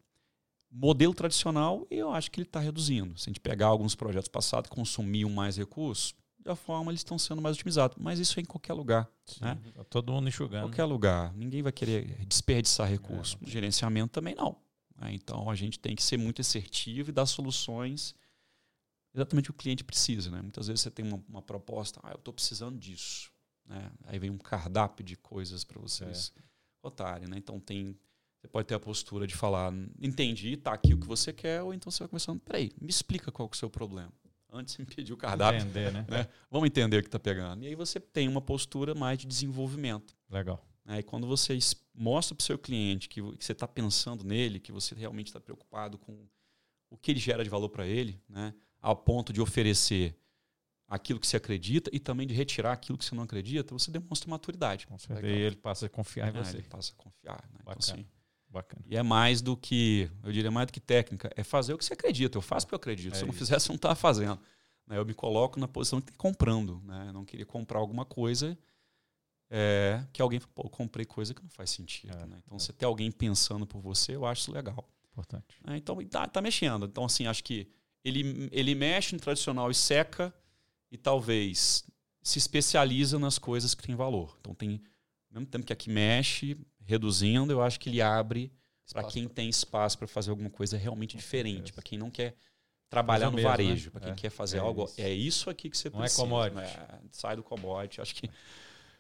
modelo 0.71 1.13
tradicional, 1.13 1.85
eu 1.91 2.13
acho 2.13 2.31
que 2.31 2.39
ele 2.39 2.47
está 2.47 2.61
reduzindo. 2.61 3.19
Se 3.19 3.29
a 3.29 3.31
gente 3.31 3.41
pegar 3.41 3.67
alguns 3.67 3.97
projetos 3.97 4.29
passados 4.29 4.71
que 4.71 4.77
consumiam 4.77 5.29
mais 5.29 5.57
recursos, 5.57 6.15
da 6.43 6.57
forma 6.57 6.91
eles 6.91 7.01
estão 7.01 7.19
sendo 7.19 7.41
mais 7.41 7.57
otimizados. 7.57 7.97
Mas 8.01 8.19
isso 8.19 8.39
é 8.39 8.43
em 8.43 8.47
qualquer 8.47 8.73
lugar. 8.73 9.09
Sim, 9.25 9.41
né? 9.43 9.59
Tá 9.75 9.85
todo 9.85 10.13
mundo 10.13 10.29
enxugando. 10.29 10.65
Qualquer 10.65 10.85
lugar. 10.85 11.33
Ninguém 11.35 11.63
vai 11.63 11.73
querer 11.73 12.25
desperdiçar 12.27 12.89
recursos. 12.89 13.37
É. 13.43 13.51
Gerenciamento 13.51 14.13
também 14.13 14.35
não. 14.35 14.57
Né? 14.97 15.15
Então 15.15 15.49
a 15.49 15.55
gente 15.55 15.79
tem 15.79 15.95
que 15.95 16.03
ser 16.03 16.17
muito 16.17 16.41
assertivo 16.41 17.11
e 17.11 17.13
dar 17.13 17.27
soluções 17.27 18.15
exatamente 19.15 19.51
o 19.51 19.53
que 19.53 19.59
o 19.59 19.63
cliente 19.63 19.85
precisa. 19.85 20.31
Né? 20.31 20.43
Muitas 20.43 20.67
vezes 20.67 20.81
você 20.81 20.91
tem 20.91 21.07
uma, 21.07 21.23
uma 21.29 21.43
proposta, 21.43 22.01
ah, 22.03 22.11
eu 22.11 22.17
estou 22.17 22.35
precisando 22.35 22.79
disso. 22.79 23.31
Né? 23.67 23.91
Aí 24.05 24.19
vem 24.19 24.31
um 24.31 24.39
cardápio 24.39 25.05
de 25.05 25.17
coisas 25.17 25.65
para 25.65 25.81
vocês 25.81 26.33
é. 26.37 27.29
Né? 27.29 27.37
Então 27.37 27.61
tem. 27.61 27.97
Você 28.41 28.49
pode 28.49 28.67
ter 28.67 28.75
a 28.75 28.81
postura 28.81 29.25
de 29.25 29.37
falar, 29.37 29.73
entendi, 30.01 30.55
está 30.55 30.73
aqui 30.73 30.93
o 30.93 30.99
que 30.99 31.07
você 31.07 31.33
quer, 31.33 31.63
ou 31.63 31.73
então 31.73 31.93
você 31.93 32.01
vai 32.01 32.09
começando, 32.09 32.41
peraí, 32.41 32.73
me 32.81 32.91
explica 32.91 33.31
qual 33.31 33.49
é 33.49 33.55
o 33.55 33.57
seu 33.57 33.71
problema 33.71 34.13
antes 34.53 34.77
de 34.77 34.85
pedir 34.85 35.13
o 35.13 35.17
cardápio. 35.17 35.61
Entender, 35.61 35.93
né? 35.93 36.07
né? 36.09 36.29
Vamos 36.51 36.67
entender 36.67 36.99
o 36.99 37.03
que 37.03 37.09
está 37.09 37.19
pegando. 37.19 37.65
E 37.65 37.67
aí 37.69 37.75
você 37.75 37.99
tem 37.99 38.29
uma 38.29 38.41
postura 38.41 38.95
mais 38.95 39.19
de 39.19 39.27
desenvolvimento. 39.27 40.15
Legal. 40.31 40.65
Né? 40.85 40.99
E 40.99 41.03
quando 41.03 41.27
você 41.27 41.59
mostra 41.95 42.35
para 42.35 42.43
o 42.43 42.45
seu 42.45 42.59
cliente 42.59 43.09
que, 43.09 43.21
que 43.37 43.45
você 43.45 43.53
está 43.53 43.67
pensando 43.67 44.23
nele, 44.23 44.61
que 44.61 44.71
você 44.71 44.95
realmente 44.95 45.29
está 45.29 45.41
preocupado 45.41 45.99
com 45.99 46.27
o 46.91 46.97
que 46.97 47.11
ele 47.11 47.21
gera 47.21 47.43
de 47.43 47.49
valor 47.49 47.71
para 47.71 47.87
ele, 47.87 48.21
né? 48.29 48.55
ao 48.81 48.97
ponto 48.97 49.33
de 49.33 49.41
oferecer 49.41 50.17
aquilo 50.89 51.19
que 51.19 51.27
você 51.27 51.39
acredita 51.39 51.89
e 51.93 51.99
também 51.99 52.27
de 52.27 52.35
retirar 52.35 52.73
aquilo 52.73 52.99
que 52.99 53.05
você 53.05 53.15
não 53.15 53.23
acredita, 53.23 53.73
você 53.73 53.91
demonstra 53.91 54.29
maturidade. 54.29 54.87
Com 54.87 54.99
certeza. 54.99 55.27
E 55.27 55.41
ele 55.41 55.57
passa 55.57 55.87
a 55.87 55.89
confiar 55.89 56.27
em 56.27 56.39
Ah, 56.39 56.45
você. 56.45 56.59
ele 56.59 56.69
passa 56.69 56.93
a 56.93 57.03
confiar. 57.03 57.43
Né? 57.51 57.61
Então, 57.63 57.75
assim, 57.79 58.07
Bacana. 58.53 58.85
e 58.87 58.97
é 58.97 59.03
mais 59.03 59.41
do 59.41 59.57
que, 59.57 60.11
eu 60.23 60.31
diria 60.31 60.51
mais 60.51 60.67
do 60.67 60.73
que 60.73 60.81
técnica, 60.81 61.31
é 61.35 61.43
fazer 61.43 61.73
o 61.73 61.79
que 61.79 61.85
você 61.85 61.95
acredita. 61.95 62.37
Eu 62.37 62.43
faço 62.43 62.67
porque 62.67 62.75
eu 62.75 62.77
acredito. 62.77 63.15
É 63.15 63.17
Se 63.17 63.23
eu 63.23 63.27
não 63.27 63.33
isso. 63.35 63.39
fizesse, 63.45 63.69
eu 63.69 63.73
não 63.73 63.77
estava 63.77 63.95
fazendo. 63.95 64.39
Né? 64.87 64.99
Eu 64.99 65.07
me 65.07 65.15
coloco 65.15 65.59
na 65.59 65.67
posição 65.67 66.01
de 66.01 66.13
comprando. 66.13 66.83
Né? 66.85 67.07
Eu 67.09 67.13
não 67.15 67.25
queria 67.25 67.47
comprar 67.47 67.79
alguma 67.79 68.05
coisa 68.05 68.57
é, 69.51 70.05
que 70.13 70.21
alguém 70.23 70.41
pô, 70.55 70.69
comprei 70.69 71.05
coisa 71.05 71.35
que 71.35 71.43
não 71.43 71.51
faz 71.51 71.71
sentido. 71.71 72.17
É, 72.17 72.27
né? 72.27 72.39
Então, 72.45 72.59
você 72.59 72.73
ter 72.73 72.87
alguém 72.87 73.11
pensando 73.11 73.67
por 73.67 73.81
você, 73.81 74.15
eu 74.17 74.25
acho 74.25 74.43
isso 74.43 74.53
legal. 74.53 74.89
Importante. 75.13 75.59
né? 75.65 75.77
Então, 75.77 76.03
tá, 76.07 76.27
tá 76.27 76.41
mexendo. 76.41 76.87
Então, 76.87 77.05
assim, 77.05 77.27
acho 77.27 77.45
que 77.45 77.69
ele, 78.03 78.49
ele 78.51 78.75
mexe 78.75 79.15
no 79.15 79.21
tradicional 79.21 79.71
e 79.71 79.75
seca 79.75 80.35
e 80.91 80.97
talvez 80.97 81.85
se 82.23 82.39
especializa 82.39 83.19
nas 83.19 83.39
coisas 83.39 83.75
que 83.75 83.83
têm 83.83 83.95
valor. 83.95 84.37
Então, 84.41 84.55
tem, 84.55 84.83
ao 85.31 85.35
mesmo 85.35 85.47
tempo 85.47 85.67
que 85.67 85.73
aqui 85.73 85.91
mexe, 85.91 86.57
reduzindo, 86.85 87.53
eu 87.53 87.63
acho 87.63 87.79
que 87.81 87.89
ele 87.89 88.01
abre 88.03 88.53
para 88.93 89.05
quem 89.05 89.29
tem 89.29 89.49
espaço 89.49 89.97
para 89.99 90.07
fazer 90.07 90.31
alguma 90.31 90.51
coisa 90.51 90.77
realmente 90.77 91.17
diferente, 91.17 91.73
para 91.73 91.83
quem 91.83 91.99
não 91.99 92.11
quer 92.11 92.35
trabalhar 92.91 93.31
no 93.31 93.37
mesmo, 93.37 93.49
né? 93.49 93.57
varejo, 93.57 93.91
para 93.91 94.01
quem 94.03 94.13
É, 94.13 94.15
quer 94.15 94.31
fazer 94.31 94.59
é 94.59 94.61
algo, 94.61 94.85
isso. 94.85 95.01
é 95.01 95.11
isso 95.11 95.51
aqui 95.51 95.71
que 95.71 95.79
você 95.79 95.89
Não 95.89 96.01
é 96.01 96.03
precisa. 96.03 96.23
commodity. 96.23 96.57
né? 96.57 97.01
Sai 97.11 97.37
do 97.37 97.43
commodity, 97.43 98.01
acho 98.01 98.15
que 98.15 98.29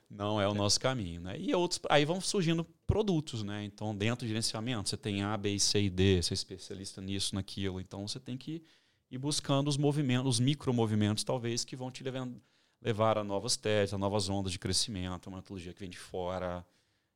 não 0.08 0.40
é 0.40 0.48
o 0.48 0.54
nosso 0.54 0.78
caminho, 0.80 1.20
né? 1.20 1.38
E 1.38 1.54
outros, 1.54 1.80
aí 1.90 2.04
vão 2.04 2.20
surgindo 2.20 2.64
produtos, 2.86 3.42
né? 3.42 3.64
Então, 3.64 3.94
dentro 3.94 4.24
do 4.24 4.28
gerenciamento, 4.28 4.88
você 4.88 4.96
tem 4.96 5.22
A, 5.22 5.36
B, 5.36 5.58
C 5.58 5.82
e 5.82 5.90
D, 5.90 6.22
você 6.22 6.32
é 6.32 6.36
especialista 6.36 7.00
nisso, 7.00 7.34
naquilo, 7.34 7.80
então 7.80 8.06
você 8.06 8.18
tem 8.20 8.36
que 8.38 8.62
ir 9.10 9.18
buscando 9.18 9.68
os 9.68 9.76
movimentos, 9.76 10.26
os 10.36 10.40
micromovimentos, 10.40 11.22
talvez, 11.24 11.64
que 11.64 11.76
vão 11.76 11.90
te 11.90 12.02
levando, 12.02 12.40
levar 12.80 13.18
a 13.18 13.24
novas 13.24 13.56
teses, 13.56 13.92
a 13.92 13.98
novas 13.98 14.28
ondas 14.28 14.52
de 14.52 14.58
crescimento, 14.58 15.26
uma 15.28 15.36
metodologia 15.38 15.72
que 15.74 15.80
vem 15.80 15.90
de 15.90 15.98
fora, 15.98 16.64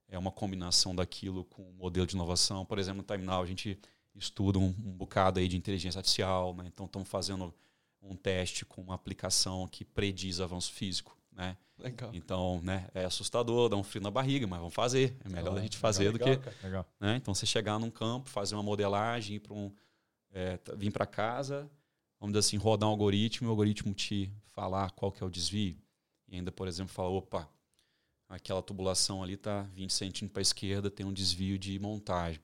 é 0.09 0.19
uma 0.19 0.31
combinação 0.31 0.95
daquilo 0.95 1.45
com 1.45 1.63
o 1.63 1.73
modelo 1.73 2.07
de 2.07 2.15
inovação. 2.15 2.65
Por 2.65 2.79
exemplo, 2.79 3.05
no 3.09 3.25
Now, 3.25 3.43
a 3.43 3.47
gente 3.47 3.79
estuda 4.15 4.59
um, 4.59 4.67
um 4.67 4.93
bocado 4.97 5.39
aí 5.41 5.49
de 5.49 5.57
inteligência 5.57 5.99
artificial, 5.99 6.55
né? 6.55 6.65
então 6.67 6.87
estamos 6.87 7.09
fazendo 7.09 7.53
um 8.01 8.15
teste 8.15 8.65
com 8.65 8.81
uma 8.83 8.95
aplicação 8.95 9.67
que 9.67 9.85
prediz 9.85 10.41
avanço 10.41 10.73
físico. 10.73 11.17
Né? 11.33 11.57
Legal. 11.79 12.11
Então, 12.15 12.61
né, 12.63 12.89
é 12.95 13.05
assustador, 13.05 13.69
dá 13.69 13.77
um 13.77 13.83
frio 13.83 14.03
na 14.03 14.11
barriga, 14.11 14.47
mas 14.47 14.59
vamos 14.59 14.73
fazer. 14.75 15.15
É 15.25 15.29
melhor 15.29 15.59
a 15.59 15.61
gente 15.61 15.77
fazer 15.77 16.11
do 16.11 16.19
Legal, 16.19 16.37
que. 16.39 16.45
cara. 16.45 16.57
Legal. 16.63 16.87
Né? 16.99 17.17
Então, 17.17 17.35
você 17.35 17.45
chegar 17.45 17.79
num 17.79 17.91
campo, 17.91 18.31
fazer 18.31 18.55
uma 18.55 18.63
modelagem, 18.63 19.37
ir 19.37 19.41
pra 19.41 19.53
um, 19.53 19.71
é, 20.33 20.57
t- 20.57 20.75
vir 20.77 20.91
para 20.91 21.05
casa, 21.05 21.69
vamos 22.19 22.33
dizer 22.33 22.47
assim, 22.47 22.57
rodar 22.57 22.89
um 22.89 22.93
algoritmo, 22.93 23.47
e 23.47 23.49
o 23.49 23.51
algoritmo 23.51 23.93
te 23.93 24.33
falar 24.47 24.91
qual 24.93 25.13
que 25.13 25.23
é 25.23 25.27
o 25.27 25.31
desvio. 25.31 25.77
E 26.27 26.37
ainda, 26.37 26.51
por 26.51 26.67
exemplo, 26.69 26.93
falar, 26.95 27.11
opa, 27.11 27.47
aquela 28.29 28.63
tubulação 28.63 29.23
ali 29.23 29.35
está 29.35 29.63
20 29.75 29.93
centímetros 29.93 30.33
para 30.33 30.41
a 30.41 30.43
esquerda, 30.43 30.91
tem 30.91 31.07
um 31.07 31.13
desvio 31.13 31.59
de 31.59 31.79
montagem. 31.79 32.41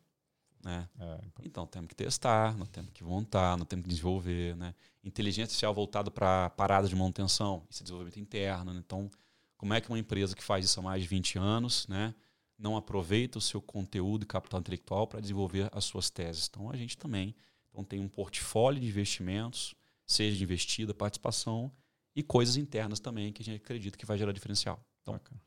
Né? 0.62 0.88
É, 0.98 1.20
Então 1.44 1.66
temos 1.66 1.88
que 1.88 1.94
testar, 1.94 2.56
nós 2.56 2.68
temos 2.68 2.90
que 2.92 3.02
montar, 3.02 3.56
nós 3.56 3.66
temos 3.66 3.82
que 3.84 3.88
desenvolver. 3.88 4.56
Né? 4.56 4.74
Inteligência 5.02 5.44
artificial 5.44 5.74
voltada 5.74 6.10
para 6.10 6.50
paradas 6.50 6.88
de 6.88 6.96
manutenção, 6.96 7.66
isso 7.68 7.82
é 7.82 7.84
desenvolvimento 7.84 8.20
interno. 8.20 8.72
né? 8.72 8.82
Então, 8.84 9.10
como 9.56 9.74
é 9.74 9.80
que 9.80 9.88
uma 9.88 9.98
empresa 9.98 10.34
que 10.34 10.42
faz 10.42 10.64
isso 10.64 10.80
há 10.80 10.82
mais 10.82 11.02
de 11.02 11.08
20 11.08 11.38
anos 11.38 11.86
né, 11.86 12.12
não 12.58 12.76
aproveita 12.76 13.38
o 13.38 13.40
seu 13.40 13.62
conteúdo 13.62 14.24
e 14.24 14.26
capital 14.26 14.58
intelectual 14.58 15.06
para 15.06 15.20
desenvolver 15.20 15.68
as 15.72 15.84
suas 15.84 16.10
teses? 16.10 16.48
Então, 16.48 16.70
a 16.70 16.76
gente 16.76 16.98
também 16.98 17.34
então, 17.72 17.82
tem 17.82 18.00
um 18.00 18.08
portfólio 18.08 18.80
de 18.80 18.86
investimentos, 18.86 19.74
seja 20.06 20.36
de 20.36 20.44
investida, 20.44 20.92
participação, 20.92 21.72
e 22.14 22.22
coisas 22.22 22.56
internas 22.56 23.00
também 23.00 23.32
que 23.32 23.40
a 23.40 23.44
gente 23.44 23.62
acredita 23.62 23.96
que 23.96 24.04
vai 24.04 24.18
gerar 24.18 24.32
diferencial. 24.32 24.84
Então, 25.00 25.14
bacana. 25.14 25.40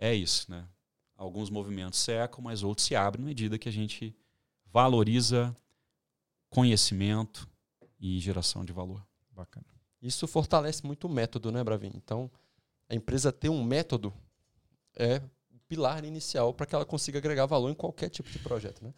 É 0.00 0.14
isso, 0.14 0.50
né? 0.50 0.66
Alguns 1.14 1.50
movimentos 1.50 1.98
secam, 1.98 2.42
mas 2.42 2.62
outros 2.62 2.86
se 2.86 2.96
abrem 2.96 3.22
na 3.22 3.28
medida 3.28 3.58
que 3.58 3.68
a 3.68 3.72
gente 3.72 4.16
valoriza 4.72 5.54
conhecimento 6.48 7.46
e 8.00 8.18
geração 8.18 8.64
de 8.64 8.72
valor. 8.72 9.06
Bacana. 9.30 9.66
Isso 10.00 10.26
fortalece 10.26 10.84
muito 10.86 11.06
o 11.06 11.10
método, 11.10 11.52
né, 11.52 11.62
Bravin? 11.62 11.92
Então, 11.94 12.30
a 12.88 12.94
empresa 12.94 13.30
ter 13.30 13.50
um 13.50 13.62
método 13.62 14.12
é 14.96 15.20
o 15.52 15.58
pilar 15.68 16.04
inicial 16.04 16.54
para 16.54 16.64
que 16.64 16.74
ela 16.74 16.86
consiga 16.86 17.18
agregar 17.18 17.44
valor 17.44 17.70
em 17.70 17.74
qualquer 17.74 18.08
tipo 18.08 18.30
de 18.30 18.38
projeto, 18.38 18.82
né? 18.82 18.94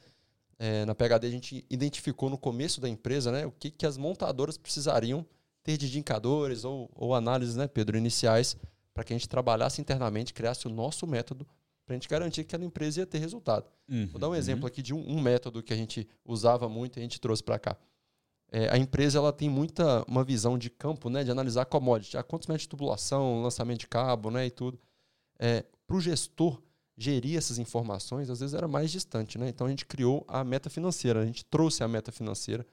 É, 0.59 0.85
na 0.85 0.95
PHD 0.95 1.27
a 1.27 1.31
gente 1.31 1.67
identificou 1.69 2.31
no 2.31 2.39
começo 2.39 2.81
da 2.81 2.89
empresa, 2.89 3.33
né, 3.33 3.45
o 3.45 3.51
que, 3.51 3.69
que 3.69 3.85
as 3.85 3.97
montadoras 3.97 4.57
precisariam 4.57 5.27
ter 5.65 5.77
de 5.77 5.87
indicadores 5.87 6.65
ou, 6.65 6.89
ou 6.95 7.17
análises, 7.17 7.57
né, 7.57 7.67
Pedro, 7.67 7.99
iniciais, 7.99 8.57
para 8.95 9.05
que 9.05 9.13
a 9.13 9.17
gente 9.17 9.29
trabalhasse 9.29 9.81
internamente, 9.81 10.33
criasse 10.35 10.67
o 10.67 10.71
nosso 10.71 11.07
método 11.07 11.47
para 11.85 11.95
a 11.95 11.97
gente 11.99 12.09
garantir 12.09 12.45
que 12.45 12.55
aquela 12.55 12.65
empresa 12.65 13.01
ia 13.01 13.07
ter 13.07 13.19
resultado. 13.19 13.71
Vou 14.07 14.21
dar 14.21 14.29
um 14.29 14.35
exemplo 14.35 14.67
aqui 14.67 14.81
de 14.83 14.95
um, 14.95 15.05
um 15.09 15.21
método 15.21 15.63
que 15.63 15.73
a 15.73 15.77
gente 15.77 16.09
usava 16.25 16.69
muito 16.69 16.99
e 16.99 17.01
a 17.01 17.03
gente 17.03 17.21
trouxe 17.21 17.43
para 17.43 17.59
cá. 17.59 17.77
É, 18.51 18.69
a 18.69 18.77
empresa 18.77 19.19
ela 19.19 19.33
tem 19.33 19.49
muita 19.49 20.05
uma 20.07 20.23
visão 20.23 20.59
de 20.59 20.69
campo, 20.69 21.09
né, 21.09 21.25
de 21.25 21.31
analisar 21.31 21.65
commodity, 21.65 22.17
a 22.19 22.23
quantos 22.23 22.47
metros 22.47 22.63
de 22.63 22.69
tubulação, 22.69 23.43
lançamento 23.43 23.81
de 23.81 23.89
cabo, 23.89 24.31
né, 24.31 24.47
e 24.47 24.51
tudo. 24.51 24.79
É, 25.39 25.65
para 25.87 25.97
o 25.97 26.01
gestor 26.01 26.63
gerir 26.97 27.39
essas 27.39 27.59
informações, 27.59 28.29
às 28.29 28.41
vezes 28.41 28.55
era 28.55 28.69
mais 28.69 28.93
distante, 28.93 29.39
né? 29.39 29.49
Então 29.49 29.67
a 29.67 29.71
gente 29.71 29.87
criou 29.87 30.25
a 30.29 30.45
meta 30.45 30.69
financeira, 30.69 31.23
a 31.23 31.27
gente 31.27 31.45
trouxe 31.47 31.83
a 31.83 31.89
meta 31.89 32.13
financeira 32.13 32.67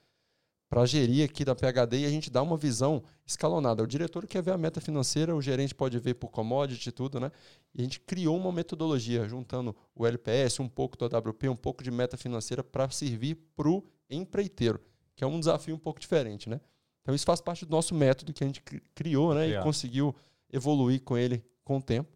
para 0.70 0.86
gerir 0.86 1.26
aqui 1.28 1.44
da 1.44 1.56
PHD 1.56 2.02
e 2.02 2.06
a 2.06 2.10
gente 2.12 2.30
dá 2.30 2.42
uma 2.44 2.56
visão 2.56 3.04
escalonada. 3.26 3.82
O 3.82 3.88
diretor 3.88 4.28
quer 4.28 4.42
ver 4.44 4.52
a 4.52 4.58
meta 4.58 4.80
financeira, 4.80 5.36
o 5.36 5.42
gerente 5.42 5.74
pode 5.74 5.98
ver 5.98 6.14
por 6.14 6.30
commodity 6.30 6.90
e 6.90 6.92
tudo, 6.92 7.20
né? 7.20 7.32
E 7.74 7.82
a 7.82 7.84
gente 7.84 8.00
criou 8.00 8.38
uma 8.38 8.52
metodologia 8.52 9.28
juntando 9.28 9.76
o 9.96 10.06
LPS, 10.06 10.60
um 10.62 10.70
pouco 10.70 10.96
do 10.96 11.06
AWP, 11.06 11.50
um 11.50 11.56
pouco 11.56 11.84
de 11.84 11.90
meta 11.90 12.16
financeira 12.18 12.64
para 12.64 12.88
servir 12.92 13.36
para 13.56 13.68
o 13.68 13.84
empreiteiro, 14.10 14.80
que 15.16 15.24
é 15.24 15.28
um 15.28 15.40
desafio 15.40 15.74
um 15.74 15.80
pouco 15.80 16.00
diferente, 16.00 16.48
né? 16.48 16.62
Então 17.02 17.16
isso 17.16 17.26
faz 17.26 17.42
parte 17.42 17.66
do 17.66 17.72
nosso 17.72 17.96
método 17.96 18.32
que 18.32 18.44
a 18.44 18.48
gente 18.48 18.62
cri- 18.62 18.84
criou, 18.94 19.34
né? 19.34 19.48
E 19.62 19.64
conseguiu 19.64 20.16
evoluir 20.54 21.02
com 21.02 21.18
ele 21.18 21.44
com 21.64 21.78
o 21.78 21.82
tempo. 21.82 22.16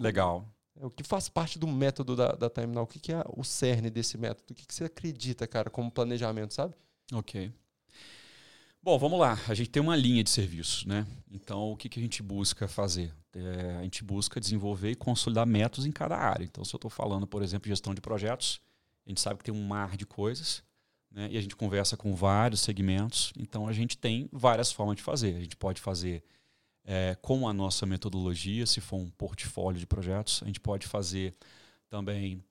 Legal. 0.00 0.46
É, 0.80 0.86
O 0.86 0.90
que 0.90 1.02
faz 1.02 1.28
parte 1.28 1.58
do 1.58 1.66
método 1.66 2.16
da, 2.16 2.32
da 2.32 2.48
Time 2.48 2.68
Now? 2.74 2.84
O 2.84 2.86
que, 2.86 2.98
que 2.98 3.12
é 3.12 3.22
o 3.36 3.44
cerne 3.44 3.90
desse 3.90 4.16
método? 4.16 4.52
O 4.52 4.54
que, 4.54 4.66
que 4.66 4.74
você 4.74 4.84
acredita, 4.84 5.46
cara, 5.46 5.68
como 5.68 5.90
planejamento, 5.90 6.54
sabe? 6.54 6.74
Ok. 7.12 7.52
Bom, 8.82 8.98
vamos 8.98 9.20
lá. 9.20 9.38
A 9.46 9.52
gente 9.52 9.68
tem 9.68 9.82
uma 9.82 9.94
linha 9.94 10.24
de 10.24 10.30
serviços, 10.30 10.86
né? 10.86 11.06
Então, 11.30 11.70
o 11.70 11.76
que, 11.76 11.86
que 11.86 12.00
a 12.00 12.02
gente 12.02 12.22
busca 12.22 12.66
fazer? 12.66 13.12
É, 13.34 13.76
a 13.78 13.82
gente 13.82 14.02
busca 14.02 14.40
desenvolver 14.40 14.90
e 14.90 14.94
consolidar 14.94 15.46
métodos 15.46 15.84
em 15.84 15.92
cada 15.92 16.16
área. 16.16 16.44
Então, 16.44 16.64
se 16.64 16.74
eu 16.74 16.78
estou 16.78 16.90
falando, 16.90 17.26
por 17.26 17.42
exemplo, 17.42 17.64
de 17.64 17.68
gestão 17.70 17.94
de 17.94 18.00
projetos, 18.00 18.58
a 19.04 19.10
gente 19.10 19.20
sabe 19.20 19.38
que 19.38 19.44
tem 19.44 19.54
um 19.54 19.66
mar 19.66 19.98
de 19.98 20.06
coisas, 20.06 20.62
né? 21.10 21.28
E 21.30 21.36
a 21.36 21.40
gente 21.42 21.54
conversa 21.56 21.94
com 21.94 22.14
vários 22.14 22.62
segmentos. 22.62 23.34
Então, 23.38 23.68
a 23.68 23.72
gente 23.74 23.98
tem 23.98 24.30
várias 24.32 24.72
formas 24.72 24.96
de 24.96 25.02
fazer. 25.02 25.36
A 25.36 25.40
gente 25.40 25.56
pode 25.56 25.78
fazer 25.78 26.24
é, 26.82 27.14
com 27.20 27.46
a 27.46 27.52
nossa 27.52 27.84
metodologia, 27.84 28.64
se 28.66 28.80
for 28.80 28.96
um 28.96 29.10
portfólio 29.10 29.78
de 29.78 29.86
projetos. 29.86 30.40
A 30.42 30.46
gente 30.46 30.58
pode 30.58 30.86
fazer 30.86 31.34
também 31.90 32.42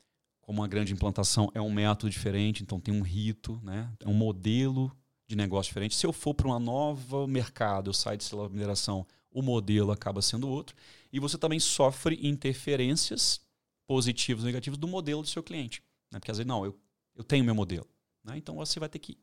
como 0.42 0.62
uma 0.62 0.68
grande 0.68 0.94
implantação 0.94 1.50
é 1.56 1.62
um 1.62 1.72
método 1.72 2.10
diferente, 2.10 2.62
então 2.62 2.80
tem 2.80 2.94
um 2.94 3.02
rito, 3.02 3.60
né? 3.64 3.92
é 4.00 4.08
um 4.08 4.14
modelo 4.14 4.92
de 5.30 5.36
negócio 5.36 5.70
diferente. 5.70 5.96
Se 5.96 6.08
eu 6.08 6.12
for 6.12 6.34
para 6.34 6.48
um 6.48 6.60
novo 6.60 7.28
mercado, 7.28 7.92
eu 7.92 7.94
saio 7.94 8.18
de 8.18 8.24
celular 8.24 8.50
mineração, 8.50 9.06
o 9.32 9.44
modelo 9.44 9.92
acaba 9.92 10.24
sendo 10.24 10.50
outro. 10.50 10.76
E 11.14 11.20
você 11.20 11.38
também 11.38 11.60
sofre 11.60 12.20
interferências 12.28 13.40
positivas 13.86 14.44
ou 14.44 14.48
negativas 14.48 14.80
do 14.80 14.88
modelo 14.88 15.22
do 15.22 15.28
seu 15.28 15.44
cliente. 15.44 15.84
Né? 16.12 16.20
Porque 16.20 16.32
às 16.32 16.38
vezes, 16.40 16.48
não, 16.48 16.66
eu, 16.66 16.76
eu 17.16 17.24
tenho 17.24 17.46
meu 17.46 17.54
modelo. 17.54 17.88
Né? 18.24 18.38
Então 18.38 18.56
você 18.56 18.80
vai 18.80 18.90
ter 18.90 18.98
que 18.98 19.20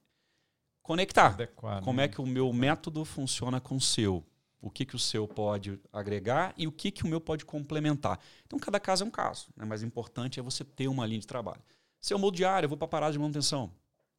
conectar. 0.81 1.33
Adequado. 1.33 1.83
Como 1.83 1.97
né? 1.97 2.05
é 2.05 2.09
que 2.09 2.21
o 2.21 2.27
meu 2.27 2.53
método 2.53 3.05
funciona 3.05 3.61
com 3.61 3.75
o 3.75 3.81
seu? 3.81 4.25
O 4.61 4.71
que, 4.71 4.85
que 4.85 4.95
o 4.95 5.01
seu 5.01 5.27
pode 5.27 5.81
agregar 5.93 6.55
e 6.57 6.69
o 6.69 6.73
que, 6.73 6.93
que 6.93 7.03
o 7.03 7.09
meu 7.09 7.21
pode 7.21 7.45
complementar. 7.45 8.21
Então, 8.47 8.61
cada 8.61 8.79
caso 8.79 9.03
é 9.03 9.07
um 9.07 9.11
caso. 9.11 9.49
Né? 9.57 9.65
Mas 9.65 9.83
o 9.83 9.87
importante 9.87 10.39
é 10.39 10.43
você 10.43 10.63
ter 10.65 10.87
uma 10.87 11.05
linha 11.05 11.21
de 11.21 11.27
trabalho. 11.27 11.63
Se 12.01 12.15
eu 12.15 12.19
mudo 12.19 12.37
de 12.37 12.45
área, 12.45 12.67
eu 12.67 12.69
vou 12.69 12.79
para 12.79 12.87
parada 12.87 13.13
de 13.13 13.19
manutenção. 13.19 13.73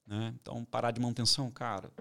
Né? 0.08 0.34
Então, 0.41 0.64
parada 0.64 0.95
de 0.95 1.01
manutenção, 1.01 1.51
cara, 1.51 1.91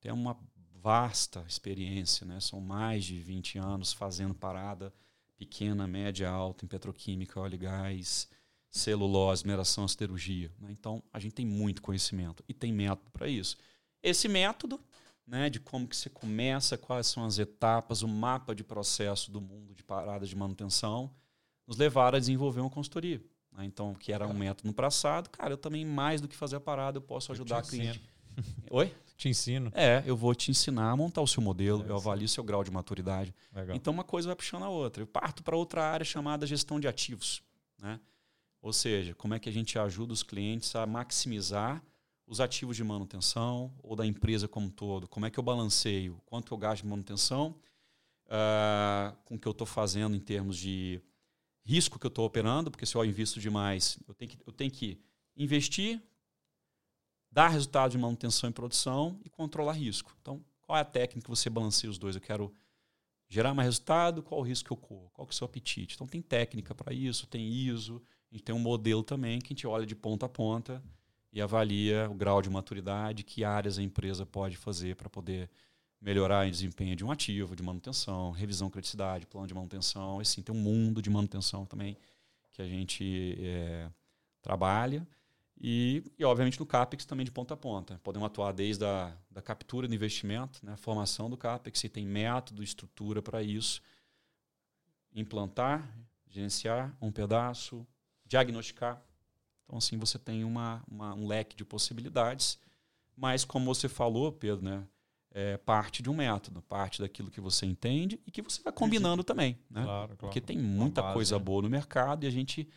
tem 0.00 0.12
uma 0.12 0.38
vasta 0.80 1.44
experiência. 1.48 2.24
Né? 2.24 2.38
São 2.40 2.60
mais 2.60 3.04
de 3.04 3.18
20 3.18 3.58
anos 3.58 3.92
fazendo 3.92 4.34
parada 4.34 4.94
pequena, 5.36 5.86
média, 5.86 6.30
alta 6.30 6.64
em 6.64 6.68
petroquímica, 6.68 7.40
óleo 7.40 7.54
e 7.54 7.58
gás, 7.58 8.28
celulose, 8.70 9.44
mineração, 9.44 9.86
siderurgia. 9.88 10.52
Né? 10.58 10.68
Então, 10.70 11.02
a 11.12 11.18
gente 11.18 11.34
tem 11.34 11.46
muito 11.46 11.82
conhecimento 11.82 12.44
e 12.48 12.54
tem 12.54 12.72
método 12.72 13.10
para 13.10 13.28
isso. 13.28 13.56
Esse 14.02 14.28
método 14.28 14.80
né, 15.26 15.50
de 15.50 15.60
como 15.60 15.86
que 15.86 15.96
você 15.96 16.08
começa, 16.08 16.78
quais 16.78 17.06
são 17.06 17.24
as 17.24 17.38
etapas, 17.38 18.02
o 18.02 18.08
mapa 18.08 18.54
de 18.54 18.64
processo 18.64 19.30
do 19.30 19.40
mundo 19.40 19.74
de 19.74 19.84
paradas 19.84 20.28
de 20.28 20.36
manutenção, 20.36 21.10
nos 21.66 21.76
levaram 21.76 22.16
a 22.16 22.20
desenvolver 22.20 22.60
uma 22.60 22.70
consultoria. 22.70 23.22
Né? 23.58 23.64
Então, 23.64 23.92
que 23.92 24.12
era 24.12 24.26
um 24.26 24.32
método 24.32 24.68
no 24.68 24.72
passado, 24.72 25.28
cara, 25.28 25.52
eu 25.52 25.58
também, 25.58 25.84
mais 25.84 26.20
do 26.20 26.28
que 26.28 26.36
fazer 26.36 26.56
a 26.56 26.60
parada, 26.60 26.98
eu 26.98 27.02
posso 27.02 27.30
Eu 27.30 27.34
ajudar 27.34 27.58
a 27.58 27.62
cliente. 27.62 28.00
Oi? 28.70 28.94
te 29.16 29.28
ensino. 29.28 29.72
É, 29.74 30.00
eu 30.06 30.16
vou 30.16 30.32
te 30.32 30.52
ensinar 30.52 30.92
a 30.92 30.96
montar 30.96 31.20
o 31.20 31.26
seu 31.26 31.42
modelo, 31.42 31.84
é, 31.84 31.90
eu 31.90 31.96
avalio 31.96 32.24
o 32.24 32.28
seu 32.28 32.44
grau 32.44 32.62
de 32.62 32.70
maturidade. 32.70 33.34
Legal. 33.52 33.74
Então 33.74 33.92
uma 33.92 34.04
coisa 34.04 34.28
vai 34.28 34.36
puxando 34.36 34.62
a 34.62 34.68
outra. 34.68 35.02
Eu 35.02 35.08
parto 35.08 35.42
para 35.42 35.56
outra 35.56 35.82
área 35.82 36.04
chamada 36.04 36.46
gestão 36.46 36.78
de 36.78 36.86
ativos. 36.86 37.42
Né? 37.82 37.98
Ou 38.62 38.72
seja, 38.72 39.16
como 39.16 39.34
é 39.34 39.40
que 39.40 39.48
a 39.48 39.52
gente 39.52 39.76
ajuda 39.76 40.12
os 40.12 40.22
clientes 40.22 40.76
a 40.76 40.86
maximizar 40.86 41.82
os 42.28 42.40
ativos 42.40 42.76
de 42.76 42.84
manutenção 42.84 43.74
ou 43.82 43.96
da 43.96 44.06
empresa 44.06 44.46
como 44.46 44.66
um 44.66 44.70
todo? 44.70 45.08
Como 45.08 45.26
é 45.26 45.30
que 45.30 45.38
eu 45.40 45.42
balanceio? 45.42 46.22
Quanto 46.24 46.54
eu 46.54 46.58
gasto 46.58 46.84
de 46.84 46.88
manutenção 46.88 47.56
uh, 48.26 49.16
com 49.24 49.34
o 49.34 49.38
que 49.38 49.48
eu 49.48 49.52
estou 49.52 49.66
fazendo 49.66 50.14
em 50.14 50.20
termos 50.20 50.56
de 50.56 51.00
risco 51.68 51.98
que 51.98 52.06
eu 52.06 52.08
estou 52.08 52.24
operando? 52.24 52.70
Porque 52.70 52.86
se 52.86 52.94
eu 52.94 53.04
invisto 53.04 53.38
demais, 53.38 53.98
eu 54.08 54.14
tenho 54.14 54.30
que, 54.30 54.38
eu 54.46 54.52
tenho 54.54 54.70
que 54.70 54.98
investir, 55.36 56.00
dar 57.30 57.48
resultado 57.48 57.90
de 57.90 57.98
manutenção 57.98 58.48
e 58.48 58.52
produção 58.54 59.20
e 59.22 59.28
controlar 59.28 59.74
risco. 59.74 60.16
Então, 60.22 60.42
qual 60.62 60.78
é 60.78 60.80
a 60.80 60.84
técnica 60.84 61.26
que 61.26 61.30
você 61.30 61.50
balanceia 61.50 61.90
os 61.90 61.98
dois? 61.98 62.16
Eu 62.16 62.22
quero 62.22 62.50
gerar 63.28 63.52
mais 63.52 63.66
resultado, 63.66 64.22
qual 64.22 64.40
o 64.40 64.42
risco 64.42 64.68
que 64.68 64.72
eu 64.72 64.78
corro? 64.78 65.10
Qual 65.12 65.26
que 65.26 65.32
é 65.32 65.34
o 65.34 65.36
seu 65.36 65.44
apetite? 65.44 65.94
Então, 65.94 66.06
tem 66.06 66.22
técnica 66.22 66.74
para 66.74 66.94
isso, 66.94 67.26
tem 67.26 67.46
ISO, 67.46 68.02
a 68.30 68.34
gente 68.34 68.44
tem 68.44 68.54
um 68.54 68.58
modelo 68.58 69.02
também 69.02 69.38
que 69.38 69.48
a 69.48 69.54
gente 69.54 69.66
olha 69.66 69.84
de 69.84 69.94
ponta 69.94 70.24
a 70.24 70.28
ponta 70.28 70.82
e 71.30 71.42
avalia 71.42 72.08
o 72.10 72.14
grau 72.14 72.40
de 72.40 72.48
maturidade, 72.48 73.24
que 73.24 73.44
áreas 73.44 73.78
a 73.78 73.82
empresa 73.82 74.24
pode 74.24 74.56
fazer 74.56 74.96
para 74.96 75.10
poder 75.10 75.50
melhorar 76.00 76.46
o 76.46 76.50
desempenho 76.50 76.94
de 76.94 77.04
um 77.04 77.10
ativo, 77.10 77.56
de 77.56 77.62
manutenção, 77.62 78.30
revisão 78.30 78.70
criticidade, 78.70 79.26
plano 79.26 79.46
de 79.46 79.54
manutenção. 79.54 80.20
Assim, 80.20 80.42
tem 80.42 80.54
um 80.54 80.58
mundo 80.58 81.02
de 81.02 81.10
manutenção 81.10 81.66
também 81.66 81.96
que 82.50 82.62
a 82.62 82.68
gente 82.68 83.36
é, 83.40 83.90
trabalha. 84.40 85.06
E, 85.60 86.04
e, 86.16 86.24
obviamente, 86.24 86.58
no 86.60 86.66
CAPEX 86.66 87.04
também 87.04 87.24
de 87.24 87.32
ponta 87.32 87.54
a 87.54 87.56
ponta. 87.56 88.00
Podemos 88.04 88.26
atuar 88.26 88.52
desde 88.52 88.84
a 88.84 89.12
da 89.28 89.42
captura 89.42 89.88
do 89.88 89.94
investimento, 89.94 90.64
né, 90.64 90.72
a 90.72 90.76
formação 90.76 91.28
do 91.28 91.36
CAPEX, 91.36 91.80
se 91.80 91.88
tem 91.88 92.06
método, 92.06 92.62
estrutura 92.62 93.20
para 93.20 93.42
isso. 93.42 93.82
Implantar, 95.12 95.96
gerenciar 96.28 96.96
um 97.00 97.10
pedaço, 97.10 97.86
diagnosticar. 98.24 99.02
Então, 99.64 99.78
assim, 99.78 99.98
você 99.98 100.18
tem 100.18 100.44
uma, 100.44 100.82
uma, 100.88 101.14
um 101.14 101.26
leque 101.26 101.56
de 101.56 101.64
possibilidades. 101.64 102.58
Mas, 103.16 103.44
como 103.44 103.64
você 103.66 103.88
falou, 103.88 104.30
Pedro, 104.30 104.64
né, 104.64 104.86
é 105.40 105.56
parte 105.56 106.02
de 106.02 106.10
um 106.10 106.14
método, 106.14 106.60
parte 106.62 107.00
daquilo 107.00 107.30
que 107.30 107.40
você 107.40 107.64
entende 107.64 108.20
e 108.26 108.30
que 108.32 108.42
você 108.42 108.60
vai 108.60 108.72
combinando 108.72 109.22
também. 109.22 109.56
Né? 109.70 109.84
Claro, 109.84 109.86
claro. 109.86 110.16
Porque 110.16 110.40
tem 110.40 110.58
muita 110.58 111.00
base, 111.00 111.14
coisa 111.14 111.38
né? 111.38 111.44
boa 111.44 111.62
no 111.62 111.70
mercado 111.70 112.24
e 112.24 112.26
a 112.26 112.30
gente 112.30 112.68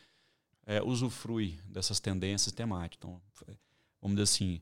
é, 0.68 0.80
usufrui 0.80 1.60
dessas 1.66 2.00
tendências 2.00 2.54
temáticas. 2.54 3.10
Então, 3.10 3.22
vamos 4.00 4.16
dizer 4.16 4.24
assim, 4.24 4.62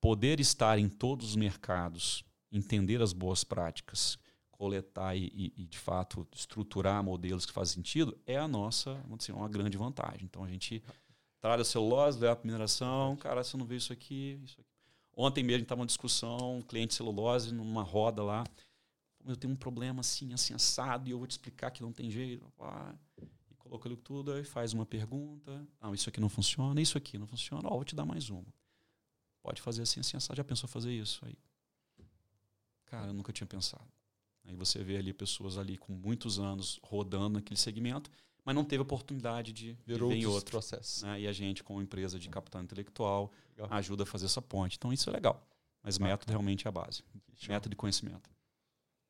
poder 0.00 0.40
estar 0.40 0.78
em 0.78 0.88
todos 0.88 1.28
os 1.28 1.36
mercados, 1.36 2.24
entender 2.50 3.02
as 3.02 3.12
boas 3.12 3.44
práticas, 3.44 4.18
coletar 4.50 5.14
e, 5.14 5.26
e, 5.26 5.52
e, 5.58 5.66
de 5.66 5.78
fato 5.78 6.26
estruturar 6.32 7.04
modelos 7.04 7.44
que 7.44 7.52
fazem 7.52 7.74
sentido 7.74 8.18
é 8.24 8.38
a 8.38 8.48
nossa, 8.48 8.94
vamos 9.02 9.18
dizer, 9.18 9.32
uma 9.32 9.48
grande 9.48 9.76
vantagem. 9.76 10.24
Então 10.24 10.42
a 10.42 10.48
gente 10.48 10.82
traz 11.38 11.60
a 11.60 11.64
celulose, 11.64 12.18
leva 12.18 12.34
para 12.34 12.46
mineração, 12.46 13.14
cara, 13.16 13.44
você 13.44 13.58
não 13.58 13.66
vê 13.66 13.76
isso 13.76 13.92
aqui, 13.92 14.40
isso 14.42 14.58
aqui. 14.58 14.75
Ontem 15.16 15.42
mesmo 15.42 15.62
estava 15.62 15.80
uma 15.80 15.86
discussão, 15.86 16.58
um 16.58 16.62
cliente 16.62 16.94
celulose 16.94 17.52
numa 17.52 17.82
roda 17.82 18.22
lá, 18.22 18.44
eu 19.24 19.36
tenho 19.36 19.52
um 19.52 19.56
problema 19.56 20.00
assim, 20.00 20.32
assim 20.32 20.54
assado 20.54 21.08
e 21.08 21.12
eu 21.12 21.18
vou 21.18 21.26
te 21.26 21.32
explicar 21.32 21.70
que 21.70 21.82
não 21.82 21.92
tem 21.92 22.10
jeito. 22.10 22.46
Ah, 22.60 22.94
colocou 23.58 23.90
ele 23.90 23.96
tudo, 23.96 24.32
aí 24.32 24.44
faz 24.44 24.72
uma 24.72 24.86
pergunta. 24.86 25.66
Ah, 25.80 25.90
isso 25.92 26.08
aqui 26.08 26.20
não 26.20 26.28
funciona, 26.28 26.80
isso 26.80 26.96
aqui 26.96 27.18
não 27.18 27.26
funciona. 27.26 27.68
Ó, 27.68 27.74
vou 27.74 27.84
te 27.84 27.96
dar 27.96 28.04
mais 28.04 28.30
uma. 28.30 28.46
Pode 29.42 29.60
fazer 29.60 29.82
assim, 29.82 30.00
assim, 30.00 30.16
assado. 30.16 30.36
Já 30.36 30.44
pensou 30.44 30.68
fazer 30.68 30.92
isso? 30.92 31.24
Aí, 31.24 31.36
cara, 32.84 33.08
eu 33.08 33.14
nunca 33.14 33.32
tinha 33.32 33.46
pensado. 33.46 33.86
Aí 34.44 34.54
você 34.54 34.84
vê 34.84 34.96
ali 34.96 35.12
pessoas 35.12 35.58
ali 35.58 35.76
com 35.76 35.92
muitos 35.92 36.38
anos 36.38 36.78
rodando 36.82 37.30
naquele 37.30 37.58
segmento, 37.58 38.10
mas 38.46 38.54
não 38.54 38.64
teve 38.64 38.80
oportunidade 38.80 39.52
de, 39.52 39.76
Virou 39.84 40.08
ver 40.08 40.16
em 40.16 40.26
outro 40.26 40.52
processo. 40.52 41.04
Né? 41.04 41.22
E 41.22 41.26
a 41.26 41.32
gente, 41.32 41.64
como 41.64 41.82
empresa 41.82 42.18
de 42.18 42.28
capital 42.28 42.62
intelectual, 42.62 43.32
legal. 43.58 43.76
ajuda 43.76 44.04
a 44.04 44.06
fazer 44.06 44.26
essa 44.26 44.40
ponte. 44.40 44.76
Então 44.76 44.92
isso 44.92 45.10
é 45.10 45.12
legal. 45.12 45.44
Mas 45.82 45.98
Bacana. 45.98 46.12
método 46.12 46.30
realmente 46.30 46.66
é 46.66 46.68
a 46.68 46.72
base. 46.72 47.02
Show. 47.34 47.52
Método 47.52 47.70
de 47.70 47.76
conhecimento. 47.76 48.30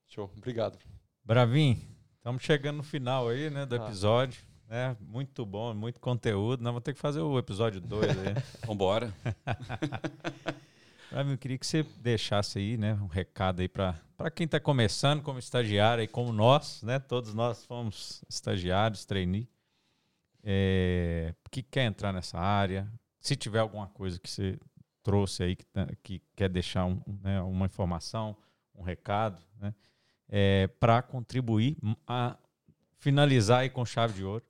Show. 0.08 0.30
Obrigado. 0.36 0.78
Bravin, 1.22 1.78
Estamos 2.26 2.42
chegando 2.42 2.78
no 2.78 2.82
final 2.82 3.28
aí, 3.28 3.48
né, 3.50 3.64
do 3.64 3.76
ah. 3.76 3.86
episódio. 3.86 4.42
É, 4.68 4.96
muito 4.98 5.46
bom, 5.46 5.72
muito 5.74 6.00
conteúdo. 6.00 6.60
Nós 6.60 6.72
vamos 6.72 6.82
ter 6.82 6.92
que 6.92 6.98
fazer 6.98 7.20
o 7.20 7.38
episódio 7.38 7.80
2 7.80 8.10
aí. 8.10 8.34
Vambora. 8.66 9.14
eu 11.12 11.38
queria 11.38 11.56
que 11.56 11.64
você 11.64 11.84
deixasse 12.00 12.58
aí, 12.58 12.76
né, 12.76 12.94
um 12.94 13.06
recado 13.06 13.60
aí 13.60 13.68
para 13.68 14.00
quem 14.34 14.46
está 14.46 14.58
começando 14.58 15.22
como 15.22 15.38
estagiário 15.38 16.02
e 16.02 16.08
como 16.08 16.32
nós, 16.32 16.82
né? 16.82 16.98
Todos 16.98 17.34
nós 17.34 17.64
fomos 17.64 18.24
estagiários, 18.28 19.04
trainee. 19.04 19.48
É, 20.42 21.34
que 21.50 21.62
quer 21.62 21.84
entrar 21.84 22.12
nessa 22.12 22.38
área. 22.38 22.90
Se 23.20 23.34
tiver 23.34 23.58
alguma 23.58 23.88
coisa 23.88 24.18
que 24.18 24.30
você 24.30 24.58
trouxe 25.02 25.42
aí 25.42 25.56
que, 25.56 25.64
tá, 25.66 25.86
que 26.02 26.22
quer 26.34 26.48
deixar 26.48 26.84
um, 26.84 27.00
né, 27.22 27.40
uma 27.42 27.66
informação, 27.66 28.36
um 28.74 28.82
recado, 28.82 29.40
né? 29.60 29.74
é, 30.28 30.66
para 30.80 31.02
contribuir 31.02 31.76
a 32.06 32.36
finalizar 32.98 33.60
aí 33.60 33.70
com 33.70 33.84
chave 33.84 34.14
de 34.14 34.24
ouro, 34.24 34.44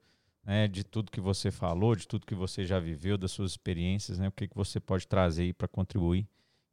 né, 0.44 0.68
de 0.68 0.84
tudo 0.84 1.10
que 1.10 1.20
você 1.20 1.50
falou, 1.50 1.96
de 1.96 2.06
tudo 2.06 2.26
que 2.26 2.34
você 2.34 2.64
já 2.64 2.78
viveu, 2.78 3.18
das 3.18 3.32
suas 3.32 3.52
experiências, 3.52 4.18
né, 4.18 4.28
o 4.28 4.32
que, 4.32 4.48
que 4.48 4.56
você 4.56 4.78
pode 4.78 5.06
trazer 5.06 5.42
aí 5.42 5.52
para 5.52 5.68
contribuir. 5.68 6.26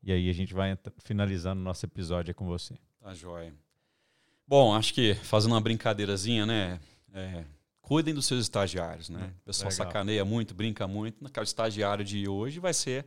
E 0.04 0.12
aí 0.12 0.30
a 0.30 0.34
gente 0.34 0.54
vai 0.54 0.78
finalizando 1.00 1.62
o 1.62 1.64
nosso 1.64 1.86
episódio 1.86 2.36
com 2.36 2.46
você. 2.46 2.76
Tá 3.00 3.14
joia. 3.14 3.54
Bom, 4.46 4.76
acho 4.76 4.94
que 4.94 5.16
fazendo 5.16 5.54
uma 5.54 5.62
brincadeirazinha, 5.62 6.46
né? 6.46 6.80
É, 7.14 7.46
cuidem 7.82 8.14
dos 8.14 8.26
seus 8.26 8.42
estagiários, 8.42 9.10
né? 9.10 9.34
O 9.42 9.46
pessoal 9.46 9.72
Legal. 9.72 9.88
sacaneia 9.88 10.26
muito, 10.26 10.54
brinca 10.54 10.88
muito. 10.88 11.24
O 11.24 11.42
estagiário 11.42 12.04
de 12.04 12.28
hoje 12.28 12.60
vai 12.60 12.74
ser 12.74 13.06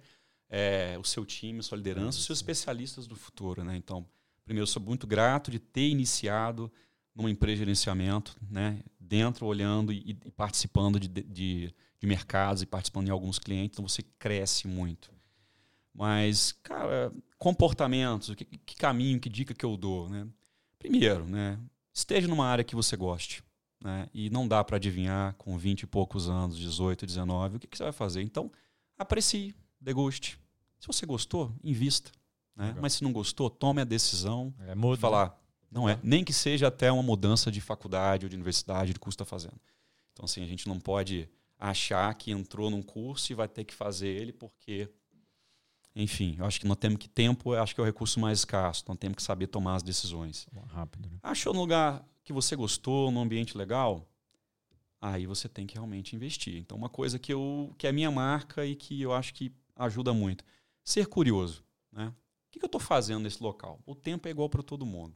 é, 0.48 0.96
o 0.98 1.04
seu 1.04 1.24
time, 1.24 1.62
sua 1.62 1.76
liderança, 1.76 2.18
os 2.18 2.24
seus 2.24 2.38
especialistas 2.38 3.06
do 3.06 3.14
futuro, 3.14 3.62
né? 3.62 3.76
Então, 3.76 4.06
Primeiro, 4.46 4.66
sou 4.68 4.80
muito 4.80 5.08
grato 5.08 5.50
de 5.50 5.58
ter 5.58 5.88
iniciado 5.88 6.72
numa 7.12 7.28
empresa 7.28 7.54
de 7.54 7.58
gerenciamento, 7.58 8.36
né? 8.48 8.80
dentro, 8.98 9.44
olhando 9.44 9.92
e, 9.92 10.16
e 10.24 10.30
participando 10.30 11.00
de, 11.00 11.08
de, 11.08 11.74
de, 11.98 12.06
mercados 12.06 12.62
e 12.62 12.66
participando 12.66 13.06
de 13.06 13.10
alguns 13.10 13.38
clientes, 13.38 13.76
então 13.76 13.86
você 13.86 14.02
cresce 14.18 14.68
muito. 14.68 15.10
Mas, 15.96 16.52
cara, 16.62 17.10
comportamentos, 17.38 18.34
que, 18.34 18.44
que 18.44 18.76
caminho, 18.76 19.18
que 19.18 19.30
dica 19.30 19.54
que 19.54 19.64
eu 19.64 19.76
dou? 19.76 20.08
Né? 20.10 20.26
Primeiro, 20.78 21.26
né? 21.26 21.58
esteja 21.92 22.28
numa 22.28 22.46
área 22.46 22.62
que 22.62 22.76
você 22.76 22.96
goste. 22.96 23.42
Né? 23.82 24.08
E 24.12 24.28
não 24.30 24.46
dá 24.46 24.62
para 24.62 24.76
adivinhar 24.76 25.34
com 25.34 25.56
20 25.56 25.82
e 25.82 25.86
poucos 25.86 26.28
anos, 26.28 26.58
18, 26.58 27.06
19, 27.06 27.56
o 27.56 27.60
que, 27.60 27.66
que 27.66 27.76
você 27.76 27.84
vai 27.84 27.92
fazer. 27.92 28.22
Então, 28.22 28.50
aprecie, 28.98 29.54
deguste. 29.80 30.38
Se 30.78 30.86
você 30.86 31.06
gostou, 31.06 31.54
invista. 31.64 32.10
Né? 32.54 32.74
Mas 32.80 32.94
se 32.94 33.04
não 33.04 33.12
gostou, 33.12 33.48
tome 33.48 33.80
a 33.80 33.84
decisão 33.84 34.54
é, 34.60 34.74
muda, 34.74 34.96
de 34.96 35.00
falar. 35.00 35.38
Não 35.70 35.88
é. 35.88 35.98
Nem 36.02 36.24
que 36.24 36.32
seja 36.32 36.68
até 36.68 36.92
uma 36.92 37.02
mudança 37.02 37.50
de 37.50 37.60
faculdade 37.60 38.26
ou 38.26 38.30
de 38.30 38.36
universidade, 38.36 38.92
de 38.92 39.00
curso 39.00 39.14
está 39.14 39.24
fazendo. 39.24 39.58
Então, 40.12 40.24
assim, 40.24 40.42
a 40.42 40.46
gente 40.46 40.68
não 40.68 40.78
pode 40.78 41.28
achar 41.58 42.12
que 42.14 42.30
entrou 42.30 42.70
num 42.70 42.82
curso 42.82 43.32
e 43.32 43.34
vai 43.34 43.48
ter 43.48 43.64
que 43.64 43.74
fazer 43.74 44.08
ele 44.08 44.32
porque. 44.32 44.90
Enfim, 45.96 46.36
eu 46.38 46.44
acho 46.44 46.60
que 46.60 46.66
nós 46.66 46.76
temos 46.76 46.98
que 46.98 47.08
tempo, 47.08 47.54
acho 47.54 47.74
que 47.74 47.80
é 47.80 47.82
o 47.82 47.86
recurso 47.86 48.20
mais 48.20 48.40
escasso. 48.40 48.82
Então 48.82 48.94
temos 48.94 49.16
que 49.16 49.22
saber 49.22 49.46
tomar 49.46 49.76
as 49.76 49.82
decisões. 49.82 50.46
Rápido. 50.68 51.08
Né? 51.08 51.18
Achou 51.22 51.54
no 51.54 51.60
lugar 51.60 52.06
que 52.22 52.32
você 52.32 52.54
gostou, 52.54 53.10
num 53.10 53.20
ambiente 53.20 53.56
legal, 53.56 54.06
aí 55.00 55.26
você 55.26 55.48
tem 55.48 55.66
que 55.66 55.74
realmente 55.74 56.14
investir. 56.14 56.56
Então, 56.56 56.76
uma 56.76 56.88
coisa 56.88 57.18
que, 57.18 57.32
eu, 57.32 57.74
que 57.78 57.86
é 57.86 57.92
minha 57.92 58.10
marca 58.10 58.66
e 58.66 58.76
que 58.76 59.00
eu 59.00 59.12
acho 59.12 59.32
que 59.32 59.52
ajuda 59.74 60.12
muito. 60.12 60.44
Ser 60.84 61.06
curioso. 61.06 61.64
Né? 61.90 62.12
que, 62.56 62.60
que 62.60 62.64
eu 62.64 62.68
estou 62.68 62.80
fazendo 62.80 63.22
nesse 63.22 63.42
local? 63.42 63.80
O 63.86 63.94
tempo 63.94 64.26
é 64.26 64.30
igual 64.30 64.48
para 64.48 64.62
todo 64.62 64.86
mundo. 64.86 65.14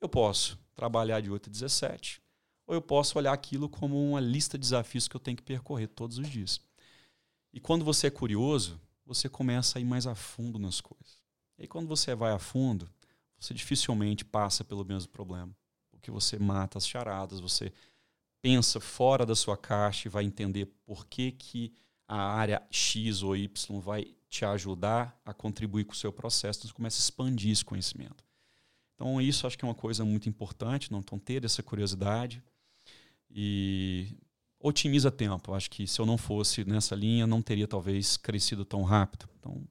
Eu 0.00 0.08
posso 0.08 0.58
trabalhar 0.74 1.20
de 1.20 1.30
8 1.30 1.48
a 1.48 1.52
17, 1.52 2.22
ou 2.66 2.74
eu 2.74 2.82
posso 2.82 3.18
olhar 3.18 3.32
aquilo 3.32 3.68
como 3.68 4.10
uma 4.10 4.20
lista 4.20 4.58
de 4.58 4.62
desafios 4.62 5.08
que 5.08 5.16
eu 5.16 5.20
tenho 5.20 5.36
que 5.36 5.42
percorrer 5.42 5.88
todos 5.88 6.18
os 6.18 6.28
dias. 6.28 6.60
E 7.52 7.60
quando 7.60 7.84
você 7.84 8.08
é 8.08 8.10
curioso, 8.10 8.80
você 9.04 9.28
começa 9.28 9.78
a 9.78 9.80
ir 9.80 9.84
mais 9.84 10.06
a 10.06 10.14
fundo 10.14 10.58
nas 10.58 10.80
coisas. 10.80 11.22
E 11.58 11.66
quando 11.66 11.86
você 11.86 12.14
vai 12.14 12.32
a 12.32 12.38
fundo, 12.38 12.90
você 13.38 13.52
dificilmente 13.54 14.24
passa 14.24 14.64
pelo 14.64 14.84
mesmo 14.84 15.10
problema. 15.10 15.54
Porque 15.90 16.10
você 16.10 16.38
mata 16.38 16.78
as 16.78 16.86
charadas, 16.86 17.40
você 17.40 17.72
pensa 18.40 18.80
fora 18.80 19.24
da 19.24 19.36
sua 19.36 19.56
caixa 19.56 20.08
e 20.08 20.10
vai 20.10 20.24
entender 20.24 20.66
por 20.84 21.06
que, 21.06 21.32
que 21.32 21.72
a 22.08 22.16
área 22.16 22.62
X 22.70 23.22
ou 23.22 23.36
Y 23.36 23.80
vai 23.80 24.14
te 24.28 24.44
ajudar 24.44 25.18
a 25.24 25.32
contribuir 25.32 25.84
com 25.84 25.92
o 25.92 25.96
seu 25.96 26.12
processo, 26.12 26.60
então 26.60 26.68
você 26.68 26.74
começa 26.74 26.98
a 26.98 27.02
expandir 27.02 27.52
esse 27.52 27.64
conhecimento. 27.64 28.24
Então, 28.94 29.20
isso 29.20 29.46
acho 29.46 29.58
que 29.58 29.64
é 29.64 29.68
uma 29.68 29.74
coisa 29.74 30.04
muito 30.04 30.28
importante, 30.28 30.90
não 30.90 31.02
ter 31.02 31.44
essa 31.44 31.62
curiosidade 31.62 32.42
e 33.30 34.16
otimiza 34.62 35.10
tempo. 35.10 35.54
Acho 35.54 35.70
que 35.70 35.86
se 35.86 36.00
eu 36.00 36.06
não 36.06 36.16
fosse 36.16 36.64
nessa 36.64 36.94
linha, 36.94 37.26
não 37.26 37.42
teria 37.42 37.66
talvez 37.66 38.16
crescido 38.16 38.64
tão 38.64 38.82
rápido. 38.82 39.28
Então, 39.38 39.62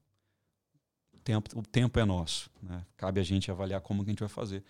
tempo, 1.23 1.59
o 1.59 1.63
tempo 1.63 1.99
é 1.99 2.05
nosso. 2.05 2.49
Né? 2.61 2.85
Cabe 2.97 3.19
a 3.19 3.23
gente 3.23 3.49
avaliar 3.49 3.81
como 3.81 4.03
que 4.03 4.09
a 4.09 4.11
gente 4.11 4.19
vai 4.19 4.29
fazer. 4.29 4.63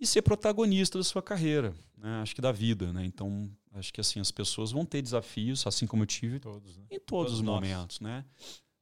E 0.00 0.06
ser 0.06 0.22
protagonista 0.22 0.98
da 0.98 1.04
sua 1.04 1.22
carreira, 1.22 1.74
né? 1.96 2.20
acho 2.22 2.34
que 2.34 2.40
da 2.40 2.50
vida. 2.50 2.92
Né? 2.92 3.04
Então, 3.04 3.48
acho 3.72 3.92
que 3.92 4.00
assim 4.00 4.20
as 4.20 4.30
pessoas 4.30 4.72
vão 4.72 4.84
ter 4.84 5.02
desafios, 5.02 5.66
assim 5.66 5.86
como 5.86 6.02
eu 6.02 6.06
tive 6.06 6.40
Todos, 6.40 6.76
né? 6.76 6.84
em 6.90 6.98
todos, 6.98 7.34
os 7.34 7.40
momentos. 7.42 8.00
Né? 8.00 8.24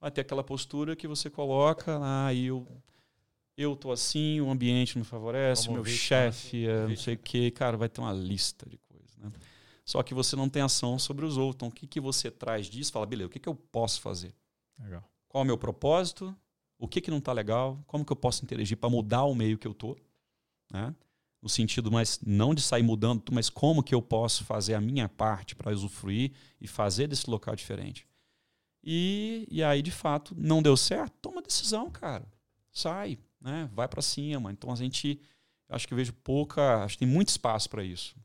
Vai 0.00 0.10
ter 0.10 0.22
aquela 0.22 0.42
postura 0.42 0.96
que 0.96 1.06
você 1.06 1.28
coloca, 1.28 1.98
ah, 2.02 2.34
eu 2.34 2.66
eu 3.54 3.76
tô 3.76 3.92
assim, 3.92 4.40
o 4.40 4.50
ambiente 4.50 4.96
não 4.96 5.04
favorece, 5.04 5.66
Como 5.66 5.76
meu 5.76 5.84
chefe, 5.84 6.66
é, 6.66 6.86
não 6.86 6.96
sei 6.96 7.14
o 7.14 7.18
quê, 7.18 7.50
cara, 7.50 7.76
vai 7.76 7.88
ter 7.88 8.00
uma 8.00 8.12
lista 8.12 8.68
de 8.68 8.78
coisas? 8.78 8.91
Só 9.92 10.02
que 10.02 10.14
você 10.14 10.34
não 10.34 10.48
tem 10.48 10.62
ação 10.62 10.98
sobre 10.98 11.26
os 11.26 11.36
outros. 11.36 11.56
Então, 11.56 11.68
o 11.68 11.70
que, 11.70 11.86
que 11.86 12.00
você 12.00 12.30
traz 12.30 12.64
disso? 12.64 12.90
Fala, 12.90 13.04
beleza, 13.04 13.26
o 13.26 13.30
que, 13.30 13.38
que 13.38 13.48
eu 13.48 13.54
posso 13.54 14.00
fazer? 14.00 14.34
Legal. 14.78 15.04
Qual 15.28 15.42
é 15.42 15.44
o 15.44 15.46
meu 15.46 15.58
propósito? 15.58 16.34
O 16.78 16.88
que, 16.88 16.98
que 16.98 17.10
não 17.10 17.18
está 17.18 17.30
legal? 17.30 17.78
Como 17.86 18.02
que 18.02 18.10
eu 18.10 18.16
posso 18.16 18.42
interagir 18.42 18.78
para 18.78 18.88
mudar 18.88 19.24
o 19.24 19.34
meio 19.34 19.58
que 19.58 19.66
eu 19.66 19.74
tô? 19.74 19.98
Né? 20.72 20.94
No 21.42 21.48
sentido, 21.50 21.92
mas 21.92 22.18
não 22.24 22.54
de 22.54 22.62
sair 22.62 22.82
mudando, 22.82 23.22
mas 23.32 23.50
como 23.50 23.82
que 23.82 23.94
eu 23.94 24.00
posso 24.00 24.44
fazer 24.44 24.72
a 24.72 24.80
minha 24.80 25.10
parte 25.10 25.54
para 25.54 25.70
usufruir 25.70 26.32
e 26.58 26.66
fazer 26.66 27.06
desse 27.06 27.28
local 27.28 27.54
diferente? 27.54 28.06
E, 28.82 29.46
e 29.50 29.62
aí, 29.62 29.82
de 29.82 29.90
fato, 29.90 30.34
não 30.38 30.62
deu 30.62 30.74
certo? 30.74 31.12
Toma 31.20 31.42
decisão, 31.42 31.90
cara. 31.90 32.26
Sai, 32.72 33.18
né? 33.38 33.68
vai 33.74 33.86
para 33.86 34.00
cima. 34.00 34.50
Então, 34.50 34.72
a 34.72 34.74
gente, 34.74 35.20
acho 35.68 35.86
que 35.86 35.92
eu 35.92 35.98
vejo 35.98 36.14
pouca, 36.14 36.82
acho 36.82 36.94
que 36.94 37.04
tem 37.04 37.08
muito 37.08 37.28
espaço 37.28 37.68
para 37.68 37.84
isso. 37.84 38.16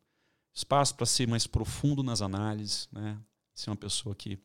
Espaço 0.58 0.96
para 0.96 1.06
ser 1.06 1.28
mais 1.28 1.46
profundo 1.46 2.02
nas 2.02 2.20
análises, 2.20 2.90
né? 2.92 3.16
ser 3.54 3.70
uma 3.70 3.76
pessoa 3.76 4.16
que 4.16 4.40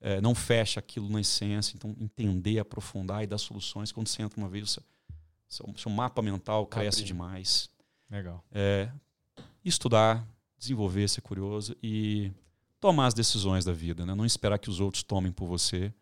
é, 0.00 0.20
não 0.20 0.34
fecha 0.34 0.80
aquilo 0.80 1.08
na 1.08 1.20
essência, 1.20 1.76
então 1.76 1.94
entender, 2.00 2.58
aprofundar 2.58 3.22
e 3.22 3.28
dar 3.28 3.38
soluções. 3.38 3.92
Quando 3.92 4.08
você 4.08 4.22
entra 4.22 4.40
uma 4.40 4.48
vez, 4.48 4.72
seu, 4.72 4.82
seu, 5.46 5.74
seu 5.76 5.88
mapa 5.88 6.20
mental 6.20 6.66
cresce 6.66 6.98
Abre. 6.98 7.06
demais. 7.06 7.70
Legal. 8.10 8.44
É, 8.50 8.90
estudar, 9.64 10.26
desenvolver, 10.58 11.08
ser 11.08 11.20
curioso 11.20 11.76
e 11.80 12.32
tomar 12.80 13.06
as 13.06 13.14
decisões 13.14 13.64
da 13.64 13.72
vida, 13.72 14.04
né? 14.04 14.16
não 14.16 14.26
esperar 14.26 14.58
que 14.58 14.68
os 14.68 14.80
outros 14.80 15.04
tomem 15.04 15.30
por 15.30 15.46
você. 15.46 15.94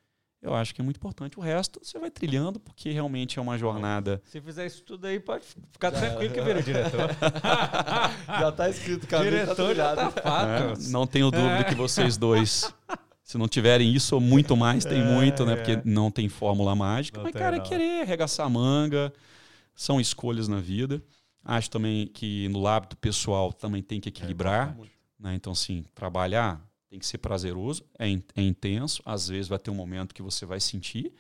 Eu 0.45 0.55
acho 0.55 0.75
que 0.75 0.81
é 0.83 0.85
muito 0.85 0.99
importante. 0.99 1.39
O 1.39 1.43
resto 1.43 1.81
você 1.83 1.99
vai 1.99 2.11
trilhando, 2.11 2.61
porque 2.61 2.91
realmente 2.91 3.39
é 3.39 3.43
uma 3.43 3.57
jornada. 3.57 4.21
Se 4.27 4.43
fizer 4.43 4.67
isso 4.67 4.83
tudo 4.83 5.07
aí, 5.07 5.19
pode 5.19 5.43
ficar 5.73 5.91
Já 5.91 6.01
tranquilo 6.01 6.35
que 6.35 6.41
vira 6.43 6.63
diretor. 6.63 7.09
Já 8.29 8.53
tá 8.53 8.69
escrito 8.69 9.07
tá 9.07 9.23
diretor 9.23 9.75
já 9.75 9.95
trilhado. 9.95 10.13
tá 10.13 10.23
fato. 10.23 10.81
né? 10.83 10.89
Não 10.91 11.07
tenho 11.07 11.31
dúvida 11.31 11.65
que 11.65 11.75
vocês 11.75 12.19
dois, 12.19 12.71
se 13.23 13.39
não 13.39 13.49
tiverem 13.49 13.91
isso 13.95 14.15
ou 14.17 14.21
muito 14.21 14.55
mais, 14.55 14.85
tem 14.85 15.01
É, 15.01 15.05
muito, 15.05 15.47
né? 15.47 15.55
é. 15.55 15.57
Porque 15.57 15.81
não 15.89 16.11
tem 16.11 16.29
fórmula 16.29 16.75
mágica. 16.75 17.17
Não 17.19 17.25
mas, 17.25 17.33
tem, 17.33 17.41
cara, 17.41 17.57
é 17.57 17.59
não. 17.61 17.65
querer 17.67 18.03
arregaçar 18.03 18.45
a 18.45 18.51
manga, 18.51 19.11
são 19.75 19.99
escolhas 19.99 20.47
na 20.47 20.61
vida. 20.61 21.03
Acho 21.43 21.71
também 21.71 22.07
que 22.07 22.49
no 22.51 22.67
hábito 22.67 22.99
pessoal 22.99 23.51
também 23.51 23.83
tem 23.83 23.99
que 23.99 24.11
equilibrar. 24.11 24.77
né? 25.19 25.35
Então, 25.35 25.53
assim, 25.55 25.85
trabalhar 25.95 26.61
tem 26.95 27.01
que 27.01 27.07
ser 27.07 27.19
prazeroso, 27.19 27.85
é, 27.99 28.09
in- 28.09 28.23
é 28.37 28.43
intenso, 28.43 29.03
às 29.05 29.27
vezes 29.29 29.49
vai 29.49 29.59
ter 29.59 29.69
um 29.69 29.75
momento 29.75 30.15
que 30.15 30.23
você 30.23 30.47
vai 30.47 30.61
sentir, 30.61 31.13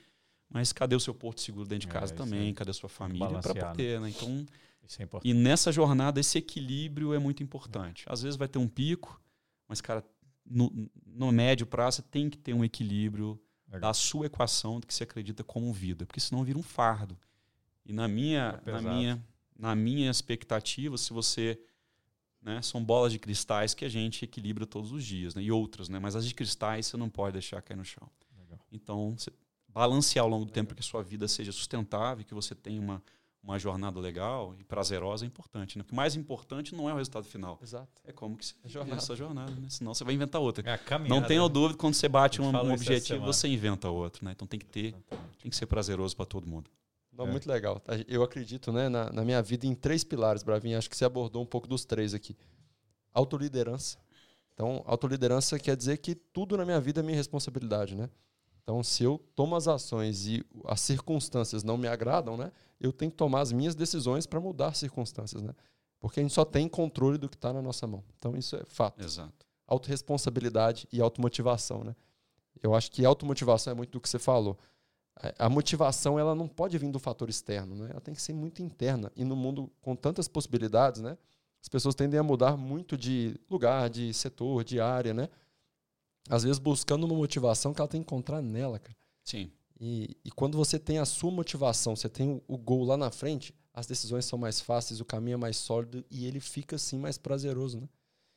mas 0.48 0.72
cadê 0.72 0.94
o 0.94 1.00
seu 1.00 1.12
porto 1.12 1.40
seguro 1.40 1.66
dentro 1.66 1.88
de 1.88 1.96
É, 1.96 1.98
casa 2.00 2.14
isso 2.14 2.22
também? 2.22 2.48
aí. 2.48 2.54
Cadê 2.54 2.70
a 2.70 2.74
sua 2.74 2.88
família 2.88 3.26
para 3.26 3.40
Balancear, 3.40 3.66
né? 3.66 3.72
poder, 3.72 4.00
né? 4.00 4.08
Então, 4.10 4.46
é 5.00 5.08
e 5.24 5.34
nessa 5.34 5.72
jornada, 5.72 6.20
esse 6.20 6.38
equilíbrio 6.38 7.12
é 7.12 7.18
muito 7.18 7.42
importante. 7.42 8.04
Às 8.06 8.22
vezes 8.22 8.36
vai 8.36 8.46
ter 8.46 8.58
um 8.60 8.68
pico, 8.68 9.20
mas, 9.66 9.80
cara, 9.80 10.04
no, 10.46 10.70
no 11.04 11.32
médio 11.32 11.66
prazo, 11.66 11.96
você 11.96 12.02
tem 12.02 12.30
que 12.30 12.38
ter 12.38 12.54
um 12.54 12.64
equilíbrio 12.64 13.40
da 13.80 13.92
sua 13.92 14.26
equação 14.26 14.78
do 14.78 14.86
que 14.86 14.94
você 14.94 15.02
acredita 15.02 15.42
como 15.42 15.72
vida, 15.72 16.06
porque 16.06 16.20
senão 16.20 16.44
vira 16.44 16.56
um 16.58 16.62
fardo. 16.62 17.18
E 17.84 17.92
na 17.92 18.06
minha, 18.06 18.58
Fica 18.58 18.80
na 18.80 18.80
minha, 18.80 19.26
na 19.58 19.74
minha 19.74 20.08
expectativa, 20.08 20.96
se 20.96 21.12
você. 21.12 21.58
Né, 22.44 22.60
são 22.60 22.84
bolas 22.84 23.10
de 23.10 23.18
cristais 23.18 23.72
que 23.72 23.86
a 23.86 23.88
gente 23.88 24.26
equilibra 24.26 24.66
todos 24.66 24.92
os 24.92 25.02
dias, 25.02 25.34
né, 25.34 25.42
e 25.42 25.50
outras, 25.50 25.88
né, 25.88 25.98
mas 25.98 26.14
as 26.14 26.26
de 26.26 26.34
cristais 26.34 26.86
você 26.86 26.96
não 26.96 27.08
pode 27.08 27.32
deixar 27.32 27.62
cair 27.62 27.76
no 27.76 27.84
chão. 27.86 28.06
Legal. 28.38 28.60
Então, 28.70 29.16
balancear 29.66 30.24
ao 30.24 30.30
longo 30.30 30.44
do 30.44 30.52
tempo 30.52 30.68
para 30.68 30.76
que 30.76 30.82
a 30.82 30.84
sua 30.84 31.02
vida 31.02 31.26
seja 31.26 31.50
sustentável, 31.50 32.22
que 32.22 32.34
você 32.34 32.54
tenha 32.54 32.78
uma, 32.78 33.02
uma 33.42 33.58
jornada 33.58 33.98
legal 33.98 34.54
e 34.58 34.64
prazerosa 34.64 35.24
é 35.24 35.26
importante. 35.26 35.78
Né? 35.78 35.84
O 35.90 35.94
mais 35.94 36.16
importante 36.16 36.74
não 36.74 36.88
é 36.88 36.92
o 36.92 36.96
resultado 36.96 37.26
final. 37.26 37.58
Exato. 37.62 37.88
É 38.04 38.12
como 38.12 38.36
que 38.36 38.46
você 38.46 38.54
É 38.62 38.68
jornada. 38.68 38.96
essa 38.96 39.16
jornada, 39.16 39.52
né? 39.52 39.68
Senão 39.68 39.92
você 39.92 40.04
vai 40.04 40.14
inventar 40.14 40.40
outra. 40.40 40.68
É 40.70 40.78
caminhada. 40.78 41.20
Não 41.20 41.26
tenha 41.26 41.46
dúvida, 41.48 41.78
quando 41.78 41.94
você 41.94 42.08
bate 42.08 42.40
um, 42.40 42.46
um 42.50 42.72
objetivo, 42.72 43.24
você 43.24 43.48
inventa 43.48 43.88
outro. 43.88 44.24
Né? 44.24 44.32
Então 44.32 44.46
tem 44.46 44.58
que 44.60 44.66
ter, 44.66 44.94
tem 45.40 45.50
que 45.50 45.56
ser 45.56 45.66
prazeroso 45.66 46.16
para 46.16 46.24
todo 46.24 46.46
mundo. 46.46 46.70
Não, 47.16 47.26
É. 47.26 47.30
Muito 47.30 47.48
legal. 47.48 47.80
Eu 48.08 48.22
acredito 48.22 48.72
né, 48.72 48.88
na, 48.88 49.12
na 49.12 49.24
minha 49.24 49.40
vida 49.42 49.66
em 49.66 49.74
três 49.74 50.02
pilares, 50.04 50.42
Bravinho. 50.42 50.76
Acho 50.76 50.90
que 50.90 50.96
você 50.96 51.04
abordou 51.04 51.42
um 51.42 51.46
pouco 51.46 51.68
dos 51.68 51.84
três 51.84 52.14
aqui. 52.14 52.36
Autoliderança. 53.12 53.98
Então, 54.52 54.82
autoliderança 54.86 55.58
quer 55.58 55.76
dizer 55.76 55.98
que 55.98 56.14
tudo 56.14 56.56
na 56.56 56.64
minha 56.64 56.80
vida 56.80 57.00
é 57.00 57.02
minha 57.02 57.16
responsabilidade, 57.16 57.96
né? 57.96 58.08
Então, 58.62 58.82
se 58.82 59.04
eu 59.04 59.18
tomo 59.34 59.56
as 59.56 59.68
ações 59.68 60.26
e 60.26 60.44
as 60.64 60.80
circunstâncias 60.80 61.62
não 61.62 61.76
me 61.76 61.86
agradam, 61.86 62.36
né? 62.36 62.50
Eu 62.80 62.92
tenho 62.92 63.10
que 63.10 63.16
tomar 63.16 63.40
as 63.40 63.52
minhas 63.52 63.74
decisões 63.74 64.26
para 64.26 64.40
mudar 64.40 64.68
as 64.68 64.78
circunstâncias, 64.78 65.42
né? 65.42 65.52
Porque 66.00 66.20
a 66.20 66.22
gente 66.22 66.32
só 66.32 66.44
tem 66.44 66.68
controle 66.68 67.18
do 67.18 67.28
que 67.28 67.36
está 67.36 67.52
na 67.52 67.60
nossa 67.60 67.86
mão. 67.86 68.02
Então, 68.18 68.36
isso 68.36 68.56
é 68.56 68.64
fato 68.64 69.02
Exato. 69.02 69.46
autorresponsabilidade 69.66 70.88
e 70.92 71.00
automotivação, 71.00 71.84
né? 71.84 71.94
Eu 72.62 72.74
acho 72.74 72.90
que 72.90 73.04
automotivação 73.04 73.72
é 73.72 73.74
muito 73.74 73.90
do 73.90 74.00
que 74.00 74.08
você 74.08 74.18
falou. 74.18 74.58
A- 75.38 75.48
motivação 75.48 76.18
ela 76.18 76.34
não 76.34 76.48
pode 76.48 76.76
vir 76.76 76.90
do 76.90 76.98
fator 76.98 77.28
externo, 77.28 77.74
né? 77.74 77.88
Ela 77.90 78.00
tem 78.00 78.14
que 78.14 78.20
ser 78.22 78.32
muito 78.32 78.62
interna. 78.62 79.12
E 79.16 79.24
no 79.24 79.36
mundo 79.36 79.70
com 79.80 79.94
tantas 79.94 80.26
possibilidades, 80.28 81.00
né? 81.00 81.16
As 81.62 81.68
pessoas 81.68 81.94
tendem 81.94 82.18
a 82.18 82.22
mudar 82.22 82.56
muito 82.56 82.96
de 82.96 83.38
lugar, 83.48 83.88
de 83.88 84.12
setor, 84.12 84.64
de 84.64 84.80
área, 84.80 85.14
né? 85.14 85.28
Às 86.28 86.42
vezes 86.42 86.58
buscando 86.58 87.04
uma 87.04 87.14
motivação 87.14 87.72
que 87.72 87.80
ela 87.80 87.88
tem 87.88 88.00
que 88.02 88.06
encontrar 88.06 88.42
nela, 88.42 88.78
cara. 88.78 88.96
Sim. 89.22 89.50
E, 89.80 90.16
e 90.24 90.30
quando 90.30 90.56
você 90.56 90.78
tem 90.78 90.98
a 90.98 91.04
sua 91.04 91.30
motivação, 91.30 91.96
você 91.96 92.08
tem 92.08 92.30
o, 92.30 92.42
o 92.46 92.56
gol 92.56 92.84
lá 92.84 92.96
na 92.96 93.10
frente, 93.10 93.54
as 93.72 93.86
decisões 93.86 94.24
são 94.24 94.38
mais 94.38 94.60
fáceis, 94.60 95.00
o 95.00 95.04
caminho 95.04 95.34
é 95.34 95.38
mais 95.38 95.56
sólido 95.56 96.04
e 96.10 96.26
ele 96.26 96.40
fica 96.40 96.76
assim 96.76 96.98
mais 96.98 97.18
prazeroso, 97.18 97.80
né? 97.80 97.88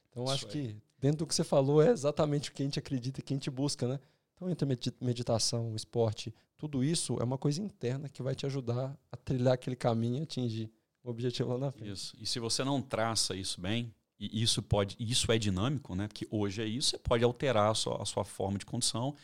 Então 0.10 0.28
acho 0.30 0.48
que 0.48 0.76
dentro 1.00 1.20
do 1.20 1.28
que 1.28 1.36
você 1.36 1.44
falou 1.44 1.82
é 1.82 1.90
exatamente 1.90 2.50
o 2.50 2.54
que 2.54 2.64
a 2.64 2.66
gente 2.66 2.80
acredita, 2.80 3.22
que 3.22 3.34
a 3.34 3.36
gente 3.36 3.50
busca, 3.52 3.88
né? 3.88 4.00
Então 4.38 4.50
entre 4.50 4.68
medi- 4.68 4.94
meditação, 5.02 5.76
esporte, 5.76 6.34
tudo 6.56 6.84
isso 6.84 7.18
é 7.20 7.24
uma 7.24 7.40
coisa 7.40 7.60
interna 7.60 8.08
que 8.08 8.22
vai 8.22 8.36
te 8.36 8.46
ajudar 8.46 8.96
a 9.12 9.18
trilhar 9.18 9.56
aquele 9.56 9.76
caminho 9.76 10.20
e 10.20 10.22
atingir 10.22 10.72
o 11.04 11.10
objetivo 11.10 11.50
lá 11.50 11.58
na 11.58 11.72
frente. 11.72 11.92
Isso. 11.92 12.16
E 12.20 12.26
se 12.26 12.40
você 12.40 12.64
não 12.64 12.80
traça 12.82 13.36
isso 13.36 13.60
bem, 13.60 13.92
e 14.20 14.42
isso 14.42 14.62
pode, 14.62 14.96
isso 15.00 15.32
é 15.32 15.38
dinâmico, 15.40 15.96
né? 15.96 16.08
Porque 16.08 16.28
hoje 16.30 16.62
é 16.62 16.66
isso, 16.66 16.92
você 16.92 16.98
pode 17.00 17.24
alterar 17.24 17.72
a 17.72 17.74
sua, 17.74 18.02
a 18.02 18.06
sua 18.06 18.24
forma 18.24 18.58
de 18.58 18.66
condução 18.66 19.16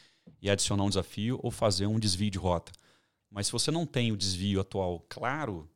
e 0.41 0.49
adicionar 0.49 0.83
um 0.83 0.89
desafio 0.89 1.39
ou 1.43 1.51
fazer 1.51 1.85
um 1.85 1.99
desvio 1.99 2.31
de 2.31 2.37
rota. 2.37 2.71
Mas 3.29 3.47
se 3.47 3.51
você 3.51 3.71
não 3.71 3.85
tem 3.85 4.11
o 4.11 4.17
desvio 4.17 4.61
atual 4.61 5.03
claro, 5.09 5.69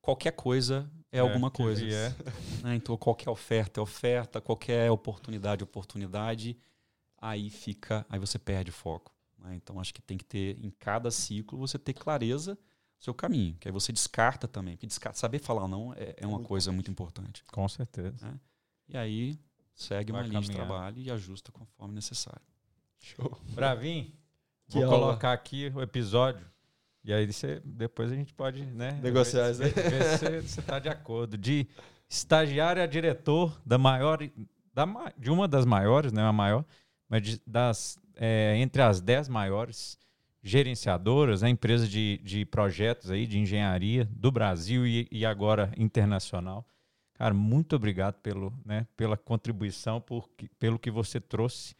qualquer 0.00 0.32
coisa 0.32 0.90
é, 1.10 1.20
alguma 1.20 1.50
que 1.50 1.62
coisa. 1.62 1.84
vier. 1.84 2.14
né? 2.62 2.74
Então, 2.74 2.96
qualquer 2.96 3.30
oferta 3.30 3.80
é 3.80 3.82
oferta, 3.82 4.40
qualquer 4.40 4.90
oportunidade 4.90 5.62
é 5.62 5.64
oportunidade, 5.64 6.56
aí 7.20 7.50
fica, 7.50 8.04
aí 8.08 8.18
você 8.18 8.38
perde 8.38 8.70
o 8.70 8.74
foco. 8.74 9.12
né? 9.38 9.54
Então, 9.56 9.80
acho 9.80 9.92
que 9.94 10.02
tem 10.02 10.16
que 10.18 10.24
ter, 10.24 10.58
em 10.64 10.70
cada 10.70 11.10
ciclo, 11.10 11.58
você 11.58 11.78
ter 11.78 11.92
clareza 11.92 12.54
do 12.98 13.04
seu 13.04 13.14
caminho, 13.14 13.56
que 13.60 13.68
aí 13.68 13.72
você 13.72 13.92
descarta 13.92 14.48
também. 14.48 14.74
Porque 14.74 14.86
descarta, 14.86 15.18
saber 15.18 15.38
falar 15.38 15.68
não 15.68 15.92
é, 15.94 16.14
é 16.18 16.26
uma 16.26 16.36
muito 16.36 16.48
coisa 16.48 16.72
muito 16.72 16.90
importante. 16.90 17.44
Com 17.46 17.68
certeza. 17.68 18.40
E 18.88 18.96
aí, 18.96 19.38
segue 19.74 20.12
Vai 20.12 20.22
uma 20.22 20.28
linha 20.28 20.40
de 20.40 20.46
caminhar. 20.48 20.66
trabalho 20.66 20.98
e 20.98 21.10
ajusta 21.10 21.52
conforme 21.52 21.94
necessário. 21.94 22.40
Show. 23.00 23.38
Bravin, 23.50 24.12
Que 24.68 24.78
vou 24.80 24.84
aula. 24.86 24.98
colocar 25.06 25.32
aqui 25.32 25.70
o 25.74 25.80
episódio. 25.82 26.44
E 27.04 27.12
aí 27.12 27.30
você, 27.32 27.60
depois 27.64 28.10
a 28.10 28.16
gente 28.16 28.34
pode, 28.34 28.64
né? 28.66 28.98
Negociar 29.02 29.50
isso 29.52 29.62
aí. 29.62 29.70
ver 29.70 30.18
se 30.18 30.40
você- 30.40 30.60
está 30.60 30.78
de 30.80 30.88
acordo. 30.88 31.38
De 31.38 31.68
estagiário 32.08 32.82
a 32.82 32.86
diretor 32.86 33.60
da 33.64 33.78
maior, 33.78 34.18
da, 34.74 34.86
de 35.16 35.30
uma 35.30 35.46
das 35.46 35.64
maiores, 35.64 36.10
não 36.12 36.22
é 36.22 36.26
a 36.26 36.32
maior, 36.32 36.64
mas 37.08 37.22
de- 37.22 37.40
das, 37.46 37.98
é, 38.16 38.56
entre 38.58 38.82
as 38.82 39.00
dez 39.00 39.28
maiores 39.28 39.98
gerenciadoras, 40.42 41.42
a 41.42 41.48
empresa 41.50 41.86
de, 41.88 42.20
de 42.22 42.44
projetos 42.44 43.10
aí, 43.10 43.26
de 43.26 43.38
engenharia 43.38 44.04
do 44.12 44.30
Brasil 44.30 44.86
e, 44.86 45.08
e 45.10 45.26
agora 45.26 45.72
internacional. 45.76 46.64
Cara, 47.14 47.34
muito 47.34 47.74
obrigado 47.74 48.14
pelo, 48.20 48.52
né, 48.64 48.86
pela 48.96 49.16
contribuição, 49.16 50.00
por, 50.00 50.28
pelo 50.58 50.78
que 50.78 50.90
você 50.90 51.20
trouxe. 51.20 51.74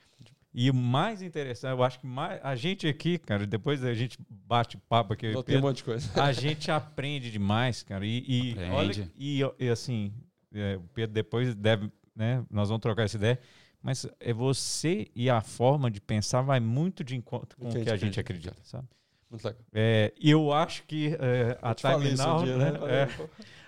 E 0.53 0.71
o 0.71 0.75
mais 0.75 1.21
interessante, 1.23 1.73
eu 1.79 1.85
acho 1.85 2.01
que 2.01 2.07
mais, 2.07 2.41
a 2.43 2.57
gente 2.57 2.89
aqui, 2.89 3.19
cara, 3.19 3.47
depois 3.47 3.85
a 3.85 3.93
gente 3.93 4.19
bate 4.29 4.79
papo 4.89 5.13
aqui, 5.13 5.27
e 5.27 5.33
Botei 5.35 5.55
um 5.55 5.59
Pedro, 5.59 5.69
monte 5.69 5.77
de 5.79 5.85
coisa. 5.85 6.23
a 6.23 6.33
gente 6.33 6.71
aprende 6.71 7.31
demais, 7.31 7.83
cara. 7.83 8.05
E, 8.07 8.25
e 8.27 8.51
Aprende. 8.53 8.73
olha, 8.73 9.11
e, 9.17 9.41
e 9.61 9.69
assim, 9.69 10.13
é, 10.55 10.77
o 10.77 10.89
Pedro 10.95 11.13
depois 11.13 11.55
deve, 11.55 11.91
né? 12.15 12.43
Nós 12.51 12.69
vamos 12.71 12.81
trocar 12.81 13.03
essa 13.03 13.19
ideia. 13.19 13.39
Mas 13.87 14.05
é 14.19 14.33
você 14.33 15.07
e 15.15 15.31
a 15.31 15.41
forma 15.41 15.89
de 15.89 16.01
pensar 16.01 16.41
vai 16.43 16.59
muito 16.59 17.05
de 17.05 17.15
encontro 17.15 17.57
com 17.57 17.69
o 17.69 17.73
que 17.85 17.89
a 17.89 17.97
gente 17.97 18.19
acredita, 18.19 18.57
sabe? 18.65 18.85
Muito 19.31 19.45
legal. 19.45 19.63
É, 19.73 20.13
eu 20.21 20.53
acho 20.53 20.83
que 20.83 21.17
é, 21.21 21.57
a 21.63 21.73
Timinal, 21.73 22.43
dia, 22.43 22.57
né? 22.57 22.73
né? 22.73 22.79
É, 22.85 23.09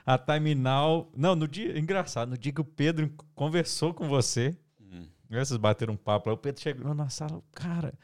a 0.05 0.19
Timinal, 0.19 1.09
não, 1.17 1.37
no 1.37 1.47
dia, 1.47 1.79
engraçado, 1.79 2.31
no 2.31 2.37
dia 2.37 2.53
que 2.53 2.61
o 2.61 2.65
Pedro 2.65 3.09
conversou 3.33 3.95
com 3.95 4.09
você, 4.09 4.57
Hum. 4.81 5.07
né, 5.31 5.45
vocês 5.45 5.57
bateram 5.57 5.95
um 5.95 5.97
papo 5.97 6.31
lá, 6.31 6.35
o 6.35 6.39
Pedro 6.39 6.61
chegou 6.61 6.93
na 6.95 7.09
sala, 7.09 7.41
cara, 7.55 7.95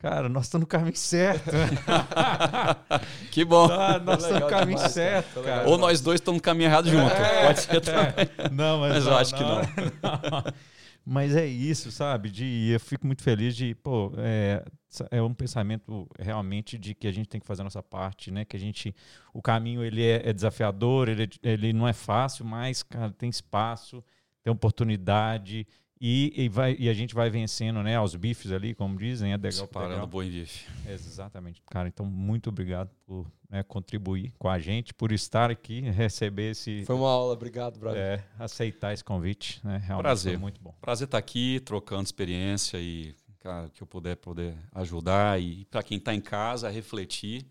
cara, 0.00 0.28
nós 0.28 0.46
estamos 0.46 0.62
no 0.62 0.66
caminho 0.66 0.96
certo. 0.96 1.48
Que 3.30 3.44
bom. 3.44 3.68
Ah, 3.70 4.00
nós 4.00 4.24
estamos 4.24 4.42
no 4.42 4.48
caminho 4.48 4.78
demais, 4.78 4.94
cara. 4.94 5.22
certo, 5.22 5.40
legal 5.40 5.58
cara. 5.58 5.68
Ou 5.68 5.78
nós 5.78 6.00
dois 6.00 6.20
estamos 6.20 6.38
no 6.38 6.42
caminho 6.42 6.66
errado 6.68 6.90
junto. 6.90 7.14
Pode 7.46 7.60
ser 7.60 7.80
também. 7.80 8.28
É, 8.36 8.50
não, 8.50 8.80
mas, 8.80 8.94
Mas 8.94 9.04
eu 9.04 9.10
não, 9.12 9.18
acho 9.18 9.34
que 9.36 9.42
não. 9.44 9.62
Mas 11.04 11.34
é 11.34 11.44
isso, 11.46 11.90
sabe? 11.90 12.30
De, 12.30 12.68
eu 12.70 12.78
fico 12.78 13.06
muito 13.06 13.22
feliz 13.22 13.56
de, 13.56 13.74
pô, 13.74 14.12
é, 14.18 14.64
é 15.10 15.20
um 15.20 15.34
pensamento 15.34 16.08
realmente 16.18 16.78
de 16.78 16.94
que 16.94 17.08
a 17.08 17.12
gente 17.12 17.28
tem 17.28 17.40
que 17.40 17.46
fazer 17.46 17.62
a 17.62 17.64
nossa 17.64 17.82
parte, 17.82 18.30
né? 18.30 18.44
Que 18.44 18.56
a 18.56 18.60
gente, 18.60 18.94
o 19.34 19.42
caminho 19.42 19.82
ele 19.82 20.02
é, 20.04 20.28
é 20.28 20.32
desafiador, 20.32 21.08
ele, 21.08 21.24
é- 21.24 21.50
ele 21.52 21.72
não 21.72 21.88
é 21.88 21.92
fácil, 21.92 22.44
mas, 22.44 22.82
cara, 22.84 23.10
tem 23.10 23.28
espaço, 23.28 24.02
tem 24.44 24.52
oportunidade 24.52 25.66
e, 26.04 26.32
e, 26.36 26.48
vai, 26.48 26.74
e 26.80 26.88
a 26.88 26.92
gente 26.92 27.14
vai 27.14 27.30
vencendo, 27.30 27.80
né? 27.80 27.94
Aos 27.94 28.16
bifes 28.16 28.50
ali, 28.50 28.74
como 28.74 28.98
dizem, 28.98 29.32
é 29.32 29.38
degrau 29.38 29.68
por 29.68 29.82
Separando 29.82 30.04
boi 30.08 30.26
e 30.26 30.30
bife. 30.40 30.66
Exatamente, 30.84 31.62
cara. 31.70 31.86
Então, 31.86 32.04
muito 32.04 32.48
obrigado 32.48 32.90
por 33.06 33.30
né, 33.48 33.62
contribuir 33.62 34.32
com 34.36 34.48
a 34.48 34.58
gente, 34.58 34.92
por 34.92 35.12
estar 35.12 35.48
aqui, 35.48 35.80
receber 35.80 36.50
esse, 36.50 36.84
Foi 36.86 36.96
uma 36.96 37.08
aula, 37.08 37.34
obrigado, 37.34 37.78
brother. 37.78 38.00
é, 38.00 38.24
aceitar 38.36 38.92
esse 38.92 39.04
convite, 39.04 39.60
né? 39.62 39.76
Realmente 39.76 40.02
Prazer. 40.02 40.32
foi 40.32 40.40
muito 40.40 40.60
bom. 40.60 40.74
Prazer 40.80 41.04
estar 41.04 41.18
aqui, 41.18 41.60
trocando 41.60 42.02
experiência 42.02 42.78
e, 42.78 43.14
cara, 43.38 43.68
que 43.68 43.80
eu 43.80 43.86
puder 43.86 44.16
poder 44.16 44.56
ajudar 44.72 45.40
e 45.40 45.64
para 45.66 45.84
quem 45.84 45.98
está 45.98 46.12
em 46.12 46.20
casa, 46.20 46.68
refletir. 46.68 47.46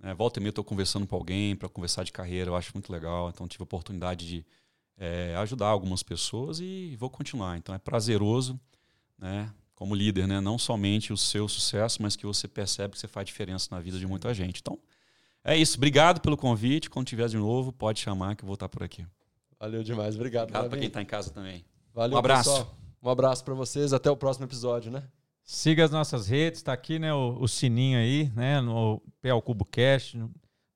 Né? 0.00 0.12
Volta 0.14 0.40
e 0.40 0.42
meia 0.42 0.48
eu 0.48 0.50
estou 0.50 0.64
conversando 0.64 1.06
com 1.06 1.14
alguém 1.14 1.54
para 1.54 1.68
conversar 1.68 2.02
de 2.02 2.10
carreira, 2.10 2.50
eu 2.50 2.56
acho 2.56 2.72
muito 2.74 2.92
legal. 2.92 3.30
Então 3.30 3.46
tive 3.46 3.62
a 3.62 3.64
oportunidade 3.64 4.26
de 4.26 4.44
eh, 4.98 5.34
ajudar 5.38 5.66
algumas 5.68 6.02
pessoas 6.02 6.60
e 6.60 6.94
vou 6.98 7.10
continuar. 7.10 7.56
Então 7.56 7.74
é 7.74 7.78
prazeroso, 7.78 8.58
né? 9.18 9.50
Como 9.74 9.94
líder, 9.94 10.26
né? 10.28 10.40
Não 10.40 10.56
somente 10.58 11.12
o 11.12 11.16
seu 11.16 11.48
sucesso, 11.48 12.00
mas 12.02 12.14
que 12.16 12.24
você 12.26 12.46
percebe 12.46 12.92
que 12.94 12.98
você 13.00 13.08
faz 13.08 13.26
diferença 13.26 13.68
na 13.72 13.80
vida 13.80 13.98
de 13.98 14.06
muita 14.06 14.32
gente. 14.32 14.60
Então 14.60 14.78
é 15.42 15.56
isso. 15.56 15.76
Obrigado 15.76 16.20
pelo 16.20 16.36
convite. 16.36 16.88
Quando 16.88 17.06
tiver 17.06 17.28
de 17.28 17.36
novo, 17.36 17.72
pode 17.72 17.98
chamar 18.00 18.36
que 18.36 18.44
eu 18.44 18.46
vou 18.46 18.54
estar 18.54 18.68
por 18.68 18.82
aqui. 18.82 19.04
Valeu 19.58 19.82
demais, 19.82 20.14
obrigado. 20.14 20.44
Obrigado 20.48 20.68
para 20.70 20.78
quem 20.78 20.88
está 20.88 21.02
em 21.02 21.06
casa 21.06 21.30
também. 21.30 21.64
Valeu, 21.92 22.16
Um 22.16 22.18
abraço. 22.18 22.50
pessoal. 22.50 22.76
Um 23.02 23.08
abraço 23.10 23.44
pra 23.44 23.54
vocês, 23.54 23.92
até 23.92 24.10
o 24.10 24.16
próximo 24.16 24.46
episódio, 24.46 24.90
né? 24.90 25.02
Siga 25.42 25.84
as 25.84 25.90
nossas 25.90 26.26
redes, 26.28 26.62
tá 26.62 26.72
aqui, 26.72 26.98
né, 26.98 27.12
o, 27.12 27.36
o 27.38 27.46
sininho 27.46 27.98
aí, 27.98 28.32
né, 28.34 28.62
no 28.62 29.02
PL 29.20 29.42
Cubo 29.42 29.64
Cast, 29.66 30.16
no- 30.16 30.30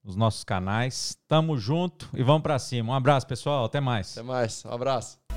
nos 0.04 0.16
nossos 0.16 0.44
canais. 0.44 1.16
Tamo 1.26 1.56
junto 1.56 2.08
e 2.14 2.22
vamos 2.22 2.42
pra 2.42 2.58
cima. 2.58 2.92
Um 2.92 2.96
abraço, 2.96 3.26
pessoal. 3.26 3.64
Até 3.64 3.80
mais. 3.80 4.16
Até 4.16 4.26
mais, 4.26 4.64
um 4.64 4.70
abraço. 4.70 5.27